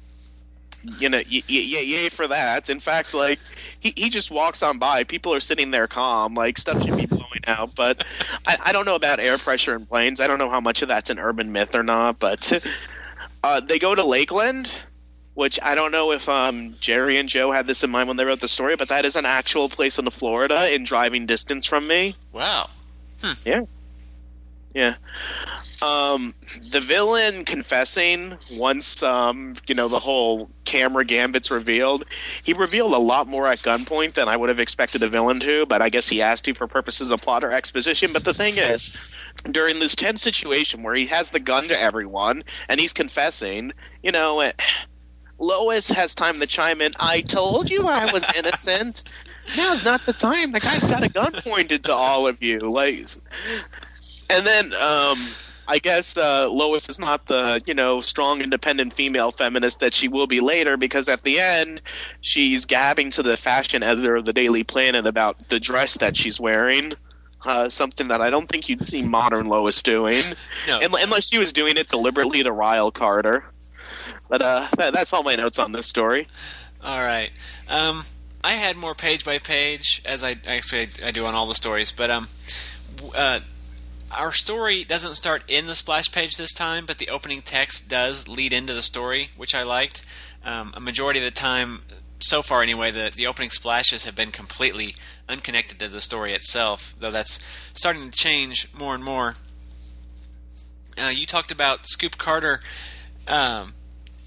you 0.99 1.07
know, 1.07 1.19
y- 1.19 1.43
y- 1.47 1.67
y- 1.71 1.85
yay 1.85 2.09
for 2.09 2.27
that. 2.27 2.71
In 2.71 2.79
fact, 2.79 3.13
like 3.13 3.37
he, 3.79 3.93
he 3.95 4.09
just 4.09 4.31
walks 4.31 4.63
on 4.63 4.79
by. 4.79 5.03
People 5.03 5.31
are 5.33 5.39
sitting 5.39 5.69
there 5.69 5.85
calm, 5.87 6.33
like 6.33 6.57
stuff 6.57 6.81
should 6.83 6.97
be 6.97 7.05
blowing 7.05 7.43
out. 7.45 7.75
But 7.75 8.03
I, 8.47 8.57
I 8.63 8.71
don't 8.71 8.85
know 8.85 8.95
about 8.95 9.19
air 9.19 9.37
pressure 9.37 9.75
in 9.75 9.85
planes. 9.85 10.19
I 10.19 10.25
don't 10.25 10.39
know 10.39 10.49
how 10.49 10.59
much 10.59 10.81
of 10.81 10.87
that's 10.87 11.11
an 11.11 11.19
urban 11.19 11.51
myth 11.51 11.75
or 11.75 11.83
not. 11.83 12.17
But 12.17 12.51
uh, 13.43 13.59
they 13.59 13.79
go 13.79 13.95
to 13.95 14.03
Lakeland, 14.03 14.81
which 15.33 15.59
I 15.63 15.75
don't 15.75 15.91
know 15.91 16.11
if 16.11 16.27
um, 16.27 16.75
Jerry 16.79 17.17
and 17.17 17.27
Joe 17.27 17.51
had 17.51 17.67
this 17.67 17.83
in 17.83 17.91
mind 17.91 18.07
when 18.07 18.17
they 18.17 18.25
wrote 18.25 18.41
the 18.41 18.47
story, 18.47 18.75
but 18.75 18.89
that 18.89 19.05
is 19.05 19.15
an 19.15 19.25
actual 19.25 19.69
place 19.69 19.97
in 19.97 20.09
Florida 20.09 20.73
in 20.73 20.83
driving 20.83 21.25
distance 21.25 21.65
from 21.65 21.87
me. 21.87 22.15
Wow. 22.33 22.69
Yeah. 23.45 23.65
Yeah. 24.73 24.95
Um, 25.81 26.35
the 26.71 26.79
villain 26.79 27.43
confessing 27.43 28.37
once 28.53 29.01
um, 29.01 29.55
you 29.67 29.73
know 29.73 29.87
the 29.87 29.99
whole 29.99 30.47
camera 30.63 31.03
gambit's 31.03 31.49
revealed. 31.49 32.05
He 32.43 32.53
revealed 32.53 32.93
a 32.93 32.99
lot 32.99 33.27
more 33.27 33.47
at 33.47 33.57
gunpoint 33.59 34.13
than 34.13 34.27
I 34.27 34.37
would 34.37 34.49
have 34.49 34.59
expected 34.59 35.01
a 35.01 35.09
villain 35.09 35.39
to, 35.39 35.65
but 35.65 35.81
I 35.81 35.89
guess 35.89 36.07
he 36.07 36.21
asked 36.21 36.45
to 36.45 36.53
for 36.53 36.67
purposes 36.67 37.11
of 37.11 37.21
plot 37.21 37.43
or 37.43 37.51
exposition. 37.51 38.13
But 38.13 38.25
the 38.25 38.33
thing 38.33 38.57
is, 38.57 38.91
during 39.49 39.79
this 39.79 39.95
tense 39.95 40.21
situation 40.21 40.83
where 40.83 40.93
he 40.93 41.05
has 41.07 41.31
the 41.31 41.39
gun 41.39 41.63
to 41.65 41.79
everyone 41.79 42.43
and 42.69 42.79
he's 42.79 42.93
confessing, 42.93 43.71
you 44.03 44.11
know, 44.11 44.41
eh, 44.41 44.51
Lois 45.39 45.89
has 45.89 46.13
time 46.13 46.39
to 46.39 46.47
chime 46.47 46.81
in. 46.81 46.91
I 46.99 47.21
told 47.21 47.69
you 47.69 47.87
I 47.87 48.11
was 48.11 48.27
innocent. 48.37 49.05
Now's 49.57 49.83
not 49.83 50.01
the 50.05 50.13
time. 50.13 50.51
The 50.51 50.59
guy's 50.59 50.85
got 50.85 51.03
a 51.03 51.09
gun 51.09 51.31
pointed 51.33 51.83
to 51.85 51.95
all 51.95 52.27
of 52.27 52.43
you. 52.43 52.59
Like, 52.59 53.05
and 54.29 54.45
then 54.45 54.73
um, 54.73 55.17
I 55.67 55.79
guess 55.79 56.15
uh, 56.17 56.49
Lois 56.49 56.89
is 56.89 56.99
not 56.99 57.25
the 57.25 57.59
you 57.65 57.73
know 57.73 58.01
strong, 58.01 58.41
independent 58.41 58.93
female 58.93 59.31
feminist 59.31 59.79
that 59.79 59.93
she 59.93 60.07
will 60.07 60.27
be 60.27 60.39
later 60.39 60.77
because 60.77 61.09
at 61.09 61.23
the 61.23 61.39
end 61.39 61.81
she's 62.21 62.65
gabbing 62.65 63.09
to 63.11 63.23
the 63.23 63.35
fashion 63.35 63.81
editor 63.81 64.15
of 64.15 64.25
the 64.25 64.33
Daily 64.33 64.63
Planet 64.63 65.07
about 65.07 65.49
the 65.49 65.59
dress 65.59 65.95
that 65.95 66.15
she's 66.15 66.39
wearing. 66.39 66.93
Uh, 67.43 67.67
something 67.67 68.09
that 68.09 68.21
I 68.21 68.29
don't 68.29 68.47
think 68.47 68.69
you'd 68.69 68.85
see 68.85 69.01
modern 69.01 69.47
Lois 69.47 69.81
doing, 69.81 70.21
No. 70.67 70.79
Unless 70.79 71.29
she 71.29 71.39
was 71.39 71.51
doing 71.51 71.75
it 71.75 71.89
deliberately 71.89 72.43
to 72.43 72.51
rile 72.51 72.91
Carter. 72.91 73.45
But 74.29 74.41
uh, 74.41 74.67
that, 74.77 74.93
that's 74.93 75.11
all 75.11 75.23
my 75.23 75.35
notes 75.35 75.57
on 75.57 75.71
this 75.71 75.87
story. 75.87 76.27
All 76.83 77.03
right. 77.03 77.31
Um, 77.67 78.03
I 78.43 78.53
had 78.53 78.77
more 78.77 78.95
page 78.95 79.25
by 79.25 79.37
page, 79.39 80.01
as 80.05 80.23
I 80.23 80.35
actually 80.47 80.87
I, 81.03 81.07
I 81.07 81.11
do 81.11 81.25
on 81.25 81.35
all 81.35 81.47
the 81.47 81.55
stories. 81.55 81.91
But 81.91 82.09
um, 82.09 82.27
uh, 83.15 83.39
our 84.11 84.31
story 84.31 84.83
doesn't 84.83 85.15
start 85.15 85.43
in 85.47 85.67
the 85.67 85.75
splash 85.75 86.11
page 86.11 86.37
this 86.37 86.53
time, 86.53 86.85
but 86.85 86.97
the 86.97 87.09
opening 87.09 87.41
text 87.41 87.89
does 87.89 88.27
lead 88.27 88.53
into 88.53 88.73
the 88.73 88.81
story, 88.81 89.29
which 89.37 89.55
I 89.55 89.63
liked. 89.63 90.05
Um, 90.43 90.73
a 90.75 90.79
majority 90.79 91.19
of 91.19 91.25
the 91.25 91.31
time, 91.31 91.83
so 92.23 92.41
far 92.41 92.61
anyway, 92.61 92.91
the 92.91 93.11
the 93.15 93.27
opening 93.27 93.49
splashes 93.49 94.05
have 94.05 94.15
been 94.15 94.31
completely 94.31 94.95
unconnected 95.27 95.79
to 95.79 95.87
the 95.87 96.01
story 96.01 96.33
itself. 96.33 96.95
Though 96.99 97.11
that's 97.11 97.39
starting 97.73 98.09
to 98.09 98.17
change 98.17 98.67
more 98.73 98.95
and 98.95 99.03
more. 99.03 99.35
Uh, 101.01 101.07
you 101.07 101.25
talked 101.25 101.51
about 101.51 101.87
Scoop 101.87 102.17
Carter. 102.17 102.59
Um, 103.27 103.73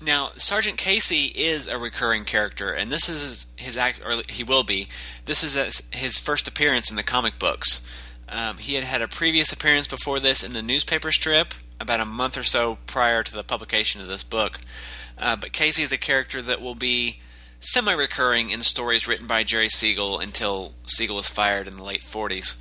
now, 0.02 0.32
Sergeant 0.36 0.76
Casey 0.76 1.26
is 1.34 1.66
a 1.66 1.78
recurring 1.78 2.24
character, 2.24 2.72
and 2.72 2.90
this 2.90 3.08
is 3.08 3.46
his, 3.56 3.76
act, 3.76 4.02
or 4.04 4.22
he 4.28 4.42
will 4.42 4.64
be. 4.64 4.88
This 5.24 5.42
is 5.42 5.54
his- 5.54 5.82
his 5.92 6.18
first 6.18 6.48
appearance 6.48 6.90
in 6.90 6.96
the 6.96 7.02
comic 7.02 7.38
books. 7.38 7.80
Um, 8.28 8.58
he 8.58 8.74
had 8.74 8.84
had 8.84 9.02
a 9.02 9.08
previous 9.08 9.52
appearance 9.52 9.86
before 9.86 10.20
this 10.20 10.42
in 10.42 10.52
the 10.52 10.62
newspaper 10.62 11.12
strip 11.12 11.54
about 11.80 12.00
a 12.00 12.06
month 12.06 12.36
or 12.36 12.44
so 12.44 12.78
prior 12.86 13.22
to 13.22 13.32
the 13.32 13.44
publication 13.44 14.00
of 14.00 14.08
this 14.08 14.22
book. 14.22 14.60
Uh, 15.16 15.36
but 15.36 15.52
Casey 15.52 15.82
is 15.82 15.92
a 15.92 15.98
character 15.98 16.42
that 16.42 16.60
will 16.60 16.74
be 16.74 17.20
semi-recurring 17.64 18.50
in 18.50 18.60
stories 18.60 19.08
written 19.08 19.26
by 19.26 19.42
Jerry 19.42 19.68
Siegel 19.68 20.18
until 20.18 20.74
Siegel 20.86 21.16
was 21.16 21.28
fired 21.28 21.66
in 21.66 21.76
the 21.76 21.82
late 21.82 22.02
40s. 22.02 22.60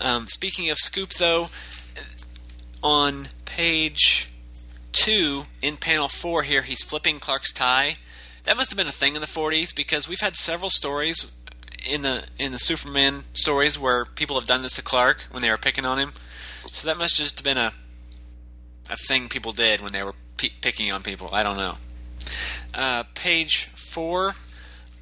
Um, 0.00 0.26
speaking 0.26 0.70
of 0.70 0.76
Scoop, 0.78 1.10
though, 1.14 1.48
on 2.82 3.28
page 3.44 4.30
two 4.92 5.44
in 5.62 5.76
panel 5.76 6.08
four 6.08 6.42
here, 6.42 6.62
he's 6.62 6.84
flipping 6.84 7.18
Clark's 7.18 7.52
tie. 7.52 7.96
That 8.44 8.56
must 8.56 8.70
have 8.70 8.76
been 8.76 8.86
a 8.86 8.92
thing 8.92 9.14
in 9.14 9.20
the 9.20 9.26
40s 9.26 9.74
because 9.74 10.08
we've 10.08 10.20
had 10.20 10.36
several 10.36 10.70
stories 10.70 11.32
in 11.88 12.02
the 12.02 12.24
in 12.38 12.52
the 12.52 12.58
Superman 12.58 13.22
stories 13.32 13.78
where 13.78 14.04
people 14.04 14.38
have 14.38 14.48
done 14.48 14.62
this 14.62 14.74
to 14.74 14.82
Clark 14.82 15.22
when 15.30 15.42
they 15.42 15.50
were 15.50 15.56
picking 15.56 15.84
on 15.84 15.98
him. 15.98 16.10
So 16.64 16.86
that 16.86 16.98
must 16.98 17.16
just 17.16 17.38
have 17.38 17.44
been 17.44 17.58
a 17.58 17.72
a 18.90 18.96
thing 18.96 19.28
people 19.28 19.52
did 19.52 19.80
when 19.80 19.92
they 19.92 20.02
were 20.02 20.14
p- 20.36 20.52
picking 20.60 20.90
on 20.92 21.02
people. 21.02 21.30
I 21.32 21.42
don't 21.42 21.56
know. 21.56 21.76
Uh, 22.74 23.04
page 23.14 23.64
four. 23.64 24.34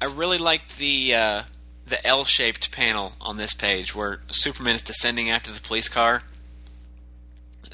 I 0.01 0.05
really 0.05 0.37
liked 0.37 0.77
the 0.77 1.13
uh, 1.13 1.41
the 1.85 2.05
L-shaped 2.05 2.71
panel 2.71 3.13
on 3.21 3.37
this 3.37 3.53
page 3.53 3.93
where 3.93 4.21
Superman 4.29 4.75
is 4.75 4.81
descending 4.81 5.29
after 5.29 5.51
the 5.51 5.61
police 5.61 5.89
car. 5.89 6.23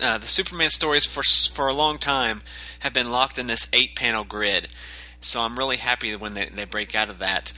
Uh, 0.02 0.18
the 0.18 0.28
Superman 0.28 0.72
stories 0.72 1.06
for 1.06 1.24
for 1.54 1.68
a 1.68 1.74
long 1.74 1.98
time 2.00 2.42
have 2.80 2.94
been 2.94 3.12
locked 3.12 3.38
in 3.38 3.48
this 3.48 3.70
eight-panel 3.72 4.26
grid, 4.26 4.70
so 5.22 5.42
I'm 5.42 5.58
really 5.58 5.78
happy 5.78 6.16
when 6.16 6.34
they, 6.34 6.46
they 6.46 6.66
break 6.66 6.96
out 6.96 7.10
of 7.10 7.20
that. 7.20 7.54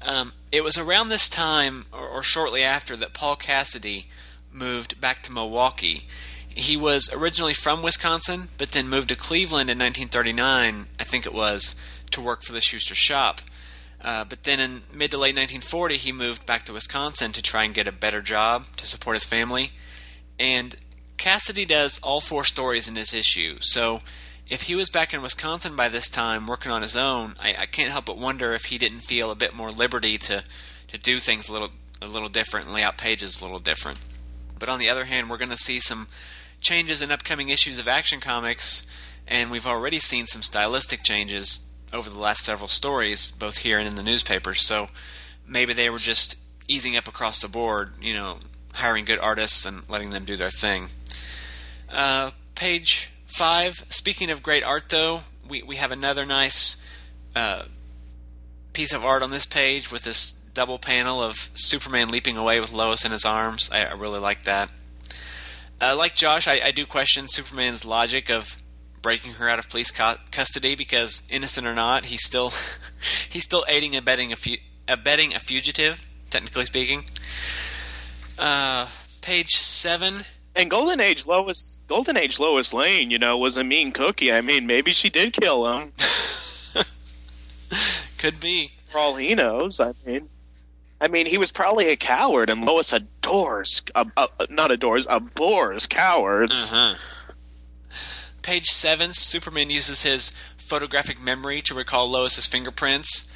Um, 0.00 0.32
it 0.52 0.62
was 0.64 0.78
around 0.78 1.08
this 1.08 1.28
time, 1.28 1.86
or, 1.92 2.06
or 2.06 2.22
shortly 2.22 2.62
after, 2.62 2.96
that 2.96 3.12
Paul 3.12 3.36
Cassidy 3.36 4.06
moved 4.52 5.00
back 5.00 5.22
to 5.24 5.32
Milwaukee. 5.32 6.06
He 6.54 6.76
was 6.76 7.12
originally 7.12 7.54
from 7.54 7.82
Wisconsin, 7.82 8.48
but 8.58 8.70
then 8.70 8.88
moved 8.88 9.08
to 9.08 9.16
Cleveland 9.16 9.70
in 9.70 9.78
1939, 9.78 10.86
I 10.98 11.04
think 11.04 11.26
it 11.26 11.34
was, 11.34 11.74
to 12.12 12.20
work 12.20 12.42
for 12.42 12.52
the 12.52 12.60
Shuster 12.60 12.94
shop. 12.94 13.40
Uh, 14.00 14.24
but 14.24 14.44
then 14.44 14.60
in 14.60 14.82
mid 14.92 15.10
to 15.10 15.16
late 15.16 15.34
1940, 15.34 15.96
he 15.96 16.12
moved 16.12 16.46
back 16.46 16.64
to 16.64 16.72
Wisconsin 16.72 17.32
to 17.32 17.42
try 17.42 17.64
and 17.64 17.74
get 17.74 17.88
a 17.88 17.92
better 17.92 18.20
job 18.20 18.66
to 18.76 18.86
support 18.86 19.16
his 19.16 19.24
family. 19.24 19.72
And 20.38 20.76
Cassidy 21.16 21.64
does 21.64 21.98
all 22.02 22.20
four 22.20 22.44
stories 22.44 22.86
in 22.86 22.94
this 22.94 23.14
issue. 23.14 23.58
So 23.60 24.02
if 24.48 24.62
he 24.62 24.74
was 24.74 24.90
back 24.90 25.14
in 25.14 25.22
Wisconsin 25.22 25.74
by 25.74 25.88
this 25.88 26.10
time 26.10 26.46
working 26.46 26.70
on 26.70 26.82
his 26.82 26.96
own, 26.96 27.34
I, 27.40 27.54
I 27.60 27.66
can't 27.66 27.90
help 27.90 28.04
but 28.04 28.18
wonder 28.18 28.52
if 28.52 28.66
he 28.66 28.78
didn't 28.78 29.00
feel 29.00 29.30
a 29.30 29.36
bit 29.36 29.54
more 29.54 29.70
liberty 29.70 30.18
to, 30.18 30.44
to 30.88 30.98
do 30.98 31.18
things 31.18 31.48
a 31.48 31.52
little 31.52 31.70
a 32.02 32.06
little 32.06 32.28
different 32.28 32.66
and 32.66 32.74
lay 32.74 32.82
out 32.82 32.98
pages 32.98 33.40
a 33.40 33.44
little 33.44 33.58
different. 33.58 33.98
But 34.58 34.68
on 34.68 34.78
the 34.78 34.90
other 34.90 35.06
hand, 35.06 35.30
we're 35.30 35.38
going 35.38 35.50
to 35.50 35.56
see 35.56 35.80
some 35.80 36.08
changes 36.64 37.02
in 37.02 37.12
upcoming 37.12 37.50
issues 37.50 37.78
of 37.78 37.86
Action 37.86 38.20
Comics, 38.20 38.86
and 39.28 39.50
we've 39.50 39.66
already 39.66 40.00
seen 40.00 40.26
some 40.26 40.42
stylistic 40.42 41.02
changes 41.04 41.68
over 41.92 42.10
the 42.10 42.18
last 42.18 42.42
several 42.42 42.68
stories, 42.68 43.30
both 43.30 43.58
here 43.58 43.78
and 43.78 43.86
in 43.86 43.94
the 43.94 44.02
newspapers. 44.02 44.62
So 44.62 44.88
maybe 45.46 45.74
they 45.74 45.90
were 45.90 45.98
just 45.98 46.36
easing 46.66 46.96
up 46.96 47.06
across 47.06 47.38
the 47.38 47.48
board, 47.48 47.92
you 48.00 48.14
know, 48.14 48.38
hiring 48.72 49.04
good 49.04 49.18
artists 49.18 49.64
and 49.64 49.88
letting 49.88 50.10
them 50.10 50.24
do 50.24 50.36
their 50.36 50.50
thing. 50.50 50.88
Uh, 51.92 52.30
page 52.54 53.10
five. 53.26 53.84
Speaking 53.90 54.30
of 54.30 54.42
great 54.42 54.64
art, 54.64 54.88
though, 54.88 55.20
we 55.46 55.62
we 55.62 55.76
have 55.76 55.92
another 55.92 56.24
nice 56.24 56.82
uh, 57.36 57.64
piece 58.72 58.92
of 58.92 59.04
art 59.04 59.22
on 59.22 59.30
this 59.30 59.46
page 59.46 59.92
with 59.92 60.02
this 60.02 60.32
double 60.32 60.78
panel 60.78 61.20
of 61.20 61.50
Superman 61.54 62.08
leaping 62.08 62.36
away 62.36 62.58
with 62.58 62.72
Lois 62.72 63.04
in 63.04 63.12
his 63.12 63.24
arms. 63.24 63.70
I, 63.70 63.84
I 63.84 63.92
really 63.92 64.20
like 64.20 64.44
that. 64.44 64.70
Uh, 65.80 65.94
like 65.96 66.14
Josh, 66.14 66.46
I, 66.48 66.60
I, 66.64 66.70
do 66.70 66.86
question 66.86 67.26
Superman's 67.28 67.84
logic 67.84 68.30
of 68.30 68.56
breaking 69.02 69.32
her 69.34 69.48
out 69.48 69.58
of 69.58 69.68
police 69.68 69.90
co- 69.90 70.16
custody 70.30 70.74
because, 70.74 71.22
innocent 71.28 71.66
or 71.66 71.74
not, 71.74 72.06
he's 72.06 72.24
still 72.24 72.52
he's 73.28 73.44
still 73.44 73.64
aiding 73.68 73.94
and 73.94 74.02
abetting 74.02 74.32
a, 74.32 74.36
fu- 74.36 74.56
abetting 74.88 75.34
a 75.34 75.40
fugitive, 75.40 76.06
technically 76.30 76.64
speaking. 76.64 77.04
Uh, 78.38 78.88
page 79.20 79.50
seven. 79.50 80.22
And 80.56 80.70
Golden 80.70 81.00
Age 81.00 81.26
Lois, 81.26 81.80
Golden 81.88 82.16
Age 82.16 82.38
Lois 82.38 82.72
Lane, 82.72 83.10
you 83.10 83.18
know, 83.18 83.36
was 83.36 83.56
a 83.56 83.64
mean 83.64 83.90
cookie. 83.90 84.32
I 84.32 84.40
mean, 84.40 84.66
maybe 84.66 84.92
she 84.92 85.10
did 85.10 85.32
kill 85.32 85.66
him. 85.66 85.92
Could 88.18 88.38
be. 88.38 88.70
For 88.88 88.98
all 88.98 89.16
he 89.16 89.34
knows, 89.34 89.80
I 89.80 89.92
mean. 90.06 90.28
I 91.04 91.08
mean, 91.08 91.26
he 91.26 91.36
was 91.36 91.52
probably 91.52 91.90
a 91.90 91.96
coward, 91.96 92.48
and 92.48 92.64
Lois 92.64 92.90
adores, 92.90 93.82
uh, 93.94 94.06
uh, 94.16 94.26
not 94.48 94.70
adores, 94.70 95.06
abhors 95.10 95.86
cowards. 95.86 96.72
Uh-huh. 96.72 96.94
Page 98.40 98.68
seven, 98.68 99.12
Superman 99.12 99.68
uses 99.68 100.02
his 100.02 100.30
photographic 100.56 101.20
memory 101.20 101.60
to 101.60 101.74
recall 101.74 102.10
Lois's 102.10 102.46
fingerprints. 102.46 103.30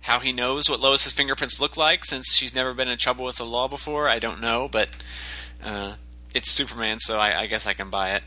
How 0.00 0.20
he 0.20 0.32
knows 0.32 0.70
what 0.70 0.80
Lois's 0.80 1.12
fingerprints 1.12 1.60
look 1.60 1.76
like, 1.76 2.06
since 2.06 2.34
she's 2.34 2.54
never 2.54 2.72
been 2.72 2.88
in 2.88 2.96
trouble 2.96 3.26
with 3.26 3.36
the 3.36 3.44
law 3.44 3.68
before, 3.68 4.08
I 4.08 4.18
don't 4.18 4.40
know, 4.40 4.66
but 4.66 4.88
uh, 5.62 5.96
it's 6.34 6.50
Superman, 6.50 7.00
so 7.00 7.18
I, 7.18 7.40
I, 7.40 7.46
guess 7.46 7.66
I 7.66 7.74
can 7.74 7.90
buy 7.90 8.14
it. 8.14 8.22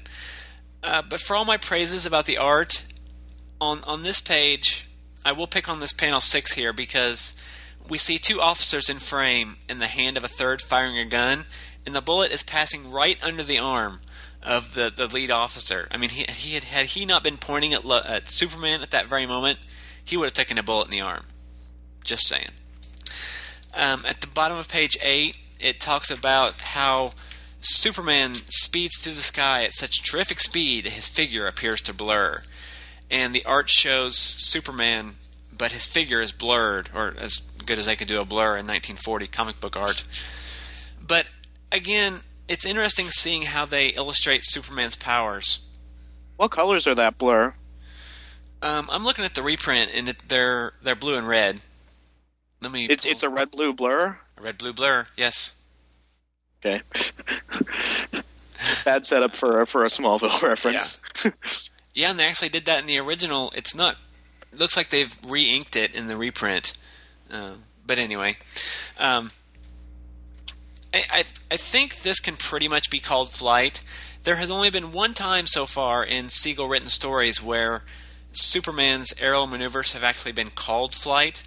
Uh, 0.83 1.01
but 1.01 1.19
for 1.19 1.35
all 1.35 1.45
my 1.45 1.57
praises 1.57 2.05
about 2.05 2.27
the 2.27 2.37
art, 2.37 2.85
on 3.59 3.83
on 3.85 4.03
this 4.03 4.21
page, 4.21 4.87
I 5.25 5.31
will 5.31 5.47
pick 5.47 5.67
on 5.67 5.79
this 5.79 5.93
panel 5.93 6.21
six 6.21 6.53
here 6.53 6.73
because 6.73 7.35
we 7.91 7.97
see 7.97 8.17
two 8.17 8.39
officers 8.39 8.89
in 8.89 8.99
frame 8.99 9.57
and 9.67 9.81
the 9.81 9.87
hand 9.87 10.15
of 10.15 10.23
a 10.23 10.29
third 10.29 10.61
firing 10.61 10.97
a 10.97 11.03
gun, 11.03 11.43
and 11.85 11.93
the 11.93 11.99
bullet 11.99 12.31
is 12.31 12.41
passing 12.41 12.89
right 12.89 13.21
under 13.21 13.43
the 13.43 13.59
arm 13.59 13.99
of 14.41 14.75
the, 14.75 14.89
the 14.95 15.07
lead 15.07 15.29
officer. 15.29 15.89
I 15.91 15.97
mean, 15.97 16.09
he, 16.09 16.23
he 16.31 16.53
had 16.53 16.63
had 16.63 16.85
he 16.85 17.05
not 17.05 17.21
been 17.21 17.35
pointing 17.35 17.73
at, 17.73 17.85
at 17.85 18.29
Superman 18.29 18.81
at 18.81 18.91
that 18.91 19.07
very 19.07 19.25
moment, 19.25 19.59
he 20.01 20.15
would 20.15 20.23
have 20.23 20.33
taken 20.33 20.57
a 20.57 20.63
bullet 20.63 20.85
in 20.85 20.91
the 20.91 21.01
arm. 21.01 21.25
Just 22.05 22.29
saying. 22.29 22.51
Um, 23.75 24.03
at 24.07 24.21
the 24.21 24.27
bottom 24.27 24.57
of 24.57 24.69
page 24.69 24.97
eight, 25.03 25.35
it 25.59 25.81
talks 25.81 26.09
about 26.09 26.53
how 26.61 27.11
Superman 27.59 28.35
speeds 28.47 29.01
through 29.01 29.15
the 29.15 29.21
sky 29.21 29.65
at 29.65 29.73
such 29.73 30.01
terrific 30.01 30.39
speed 30.39 30.85
that 30.85 30.93
his 30.93 31.09
figure 31.09 31.45
appears 31.45 31.81
to 31.81 31.93
blur. 31.93 32.43
And 33.09 33.35
the 33.35 33.43
art 33.43 33.69
shows 33.69 34.15
Superman, 34.17 35.15
but 35.55 35.73
his 35.73 35.87
figure 35.87 36.21
is 36.21 36.31
blurred, 36.31 36.89
or 36.95 37.13
as 37.19 37.41
good 37.71 37.79
as 37.79 37.85
they 37.85 37.95
could 37.95 38.09
do 38.09 38.19
a 38.19 38.25
blur 38.25 38.57
in 38.57 38.67
1940 38.67 39.27
comic 39.27 39.61
book 39.61 39.77
art. 39.77 40.03
But 41.07 41.25
again, 41.71 42.19
it's 42.49 42.65
interesting 42.65 43.09
seeing 43.09 43.43
how 43.43 43.65
they 43.65 43.89
illustrate 43.89 44.41
Superman's 44.43 44.97
powers. 44.97 45.65
What 46.35 46.51
colors 46.51 46.85
are 46.85 46.95
that 46.95 47.17
blur? 47.17 47.53
Um, 48.61 48.89
I'm 48.91 49.05
looking 49.05 49.23
at 49.23 49.35
the 49.35 49.41
reprint, 49.41 49.89
and 49.95 50.09
it, 50.09 50.17
they're 50.27 50.73
they're 50.83 50.95
blue 50.95 51.15
and 51.15 51.25
red. 51.25 51.61
Let 52.61 52.73
me. 52.73 52.87
It's 52.89 53.05
it's 53.05 53.23
a 53.23 53.29
red 53.29 53.51
blue 53.51 53.71
blur. 53.71 54.17
A 54.37 54.41
red 54.41 54.57
blue 54.57 54.73
blur. 54.73 55.07
Yes. 55.15 55.63
Okay. 56.59 56.77
Bad 58.83 59.05
setup 59.05 59.33
for 59.33 59.65
for 59.65 59.85
a 59.85 59.87
Smallville 59.87 60.41
reference. 60.47 60.99
Yeah. 61.23 61.31
yeah, 61.95 62.09
and 62.09 62.19
they 62.19 62.25
actually 62.25 62.49
did 62.49 62.65
that 62.65 62.81
in 62.81 62.85
the 62.85 62.97
original. 62.97 63.53
It's 63.55 63.73
not. 63.73 63.95
It 64.51 64.59
looks 64.59 64.75
like 64.75 64.89
they've 64.89 65.17
re-inked 65.25 65.77
it 65.77 65.95
in 65.95 66.07
the 66.07 66.17
reprint. 66.17 66.73
Uh, 67.31 67.53
but 67.85 67.97
anyway, 67.97 68.35
um, 68.99 69.31
I, 70.93 71.03
I 71.09 71.23
I 71.51 71.57
think 71.57 72.01
this 72.01 72.19
can 72.19 72.35
pretty 72.35 72.67
much 72.67 72.89
be 72.89 72.99
called 72.99 73.31
flight. 73.31 73.81
There 74.23 74.35
has 74.35 74.51
only 74.51 74.69
been 74.69 74.91
one 74.91 75.13
time 75.13 75.47
so 75.47 75.65
far 75.65 76.03
in 76.05 76.29
Siegel 76.29 76.67
written 76.67 76.89
stories 76.89 77.41
where 77.41 77.83
Superman's 78.31 79.13
aerial 79.19 79.47
maneuvers 79.47 79.93
have 79.93 80.03
actually 80.03 80.31
been 80.31 80.51
called 80.51 80.95
flight. 80.95 81.43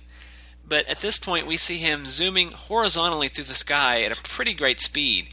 But 0.66 0.88
at 0.88 1.01
this 1.01 1.18
point, 1.18 1.47
we 1.47 1.59
see 1.59 1.77
him 1.77 2.07
zooming 2.07 2.53
horizontally 2.53 3.29
through 3.29 3.44
the 3.44 3.55
sky 3.55 4.03
at 4.03 4.18
a 4.18 4.23
pretty 4.23 4.55
great 4.55 4.81
speed. 4.81 5.29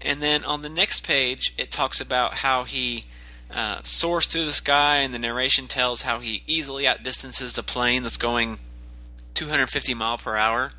And 0.00 0.22
then 0.22 0.44
on 0.44 0.62
the 0.62 0.70
next 0.70 1.06
page, 1.06 1.52
it 1.58 1.70
talks 1.70 2.00
about 2.00 2.34
how 2.34 2.64
he 2.64 3.04
uh, 3.50 3.82
soars 3.82 4.26
through 4.26 4.46
the 4.46 4.52
sky, 4.52 4.96
and 4.96 5.12
the 5.12 5.18
narration 5.18 5.66
tells 5.68 6.02
how 6.02 6.20
he 6.20 6.42
easily 6.46 6.88
outdistances 6.88 7.52
the 7.52 7.62
plane 7.62 8.02
that's 8.02 8.16
going 8.16 8.58
250 9.34 9.94
mile 9.94 10.18
per 10.18 10.36
hour. 10.36 10.72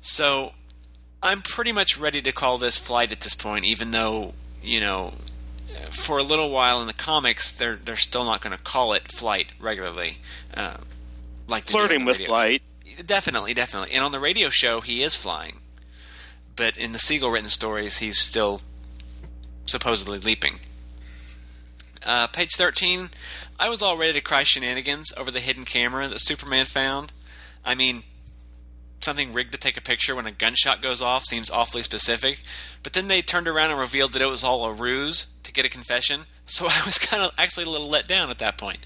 So 0.00 0.52
I'm 1.22 1.40
pretty 1.40 1.72
much 1.72 1.98
ready 1.98 2.20
to 2.22 2.32
call 2.32 2.58
this 2.58 2.78
flight 2.78 3.12
at 3.12 3.20
this 3.20 3.34
point, 3.34 3.64
even 3.64 3.90
though 3.90 4.34
you 4.64 4.80
know, 4.80 5.12
for 5.90 6.18
a 6.18 6.22
little 6.22 6.50
while 6.50 6.80
in 6.80 6.86
the 6.86 6.94
comics, 6.94 7.52
they're 7.52 7.76
they're 7.76 7.96
still 7.96 8.24
not 8.24 8.40
going 8.40 8.56
to 8.56 8.62
call 8.62 8.92
it 8.92 9.12
flight 9.12 9.52
regularly. 9.60 10.18
Uh, 10.54 10.78
like 11.46 11.64
flirting 11.66 12.04
with 12.04 12.18
flight. 12.18 12.62
Definitely, 13.04 13.54
definitely. 13.54 13.92
And 13.92 14.04
on 14.04 14.12
the 14.12 14.20
radio 14.20 14.48
show, 14.48 14.80
he 14.80 15.02
is 15.02 15.14
flying. 15.14 15.60
But 16.56 16.76
in 16.76 16.92
the 16.92 16.98
Siegel 16.98 17.30
written 17.30 17.48
stories, 17.48 17.98
he's 17.98 18.18
still 18.18 18.60
supposedly 19.66 20.18
leaping. 20.18 20.54
Uh, 22.04 22.26
page 22.28 22.54
13. 22.54 23.10
I 23.58 23.68
was 23.68 23.82
all 23.82 23.98
ready 23.98 24.12
to 24.12 24.20
cry 24.20 24.42
shenanigans 24.42 25.12
over 25.16 25.30
the 25.30 25.40
hidden 25.40 25.64
camera 25.64 26.06
that 26.06 26.20
Superman 26.20 26.66
found. 26.66 27.12
I 27.64 27.74
mean, 27.74 28.02
something 29.00 29.32
rigged 29.32 29.52
to 29.52 29.58
take 29.58 29.76
a 29.76 29.80
picture 29.80 30.16
when 30.16 30.26
a 30.26 30.32
gunshot 30.32 30.82
goes 30.82 31.00
off 31.00 31.24
seems 31.24 31.50
awfully 31.50 31.82
specific. 31.82 32.42
But 32.82 32.94
then 32.94 33.08
they 33.08 33.22
turned 33.22 33.46
around 33.46 33.70
and 33.70 33.78
revealed 33.78 34.12
that 34.14 34.22
it 34.22 34.28
was 34.28 34.42
all 34.42 34.64
a 34.64 34.72
ruse 34.72 35.26
to 35.42 35.52
get 35.52 35.64
a 35.64 35.68
confession. 35.68 36.22
So 36.46 36.64
I 36.68 36.82
was 36.84 36.98
kind 36.98 37.22
of 37.22 37.32
actually 37.38 37.64
a 37.64 37.70
little 37.70 37.88
let 37.88 38.08
down 38.08 38.30
at 38.30 38.38
that 38.38 38.58
point. 38.58 38.80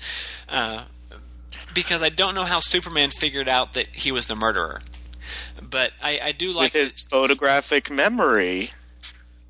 Uh, 0.49 0.85
because 1.74 2.03
I 2.03 2.09
don't 2.09 2.35
know 2.35 2.45
how 2.45 2.61
Superman 2.61 3.11
figured 3.11 3.49
out 3.49 3.74
that 3.74 3.89
he 3.89 4.12
was 4.12 4.26
the 4.26 4.35
murderer. 4.35 4.83
But 5.62 5.93
I, 6.03 6.20
I 6.22 6.33
do 6.33 6.53
like 6.53 6.74
with 6.74 6.83
his 6.91 7.03
photographic 7.03 7.91
memory. 7.91 8.70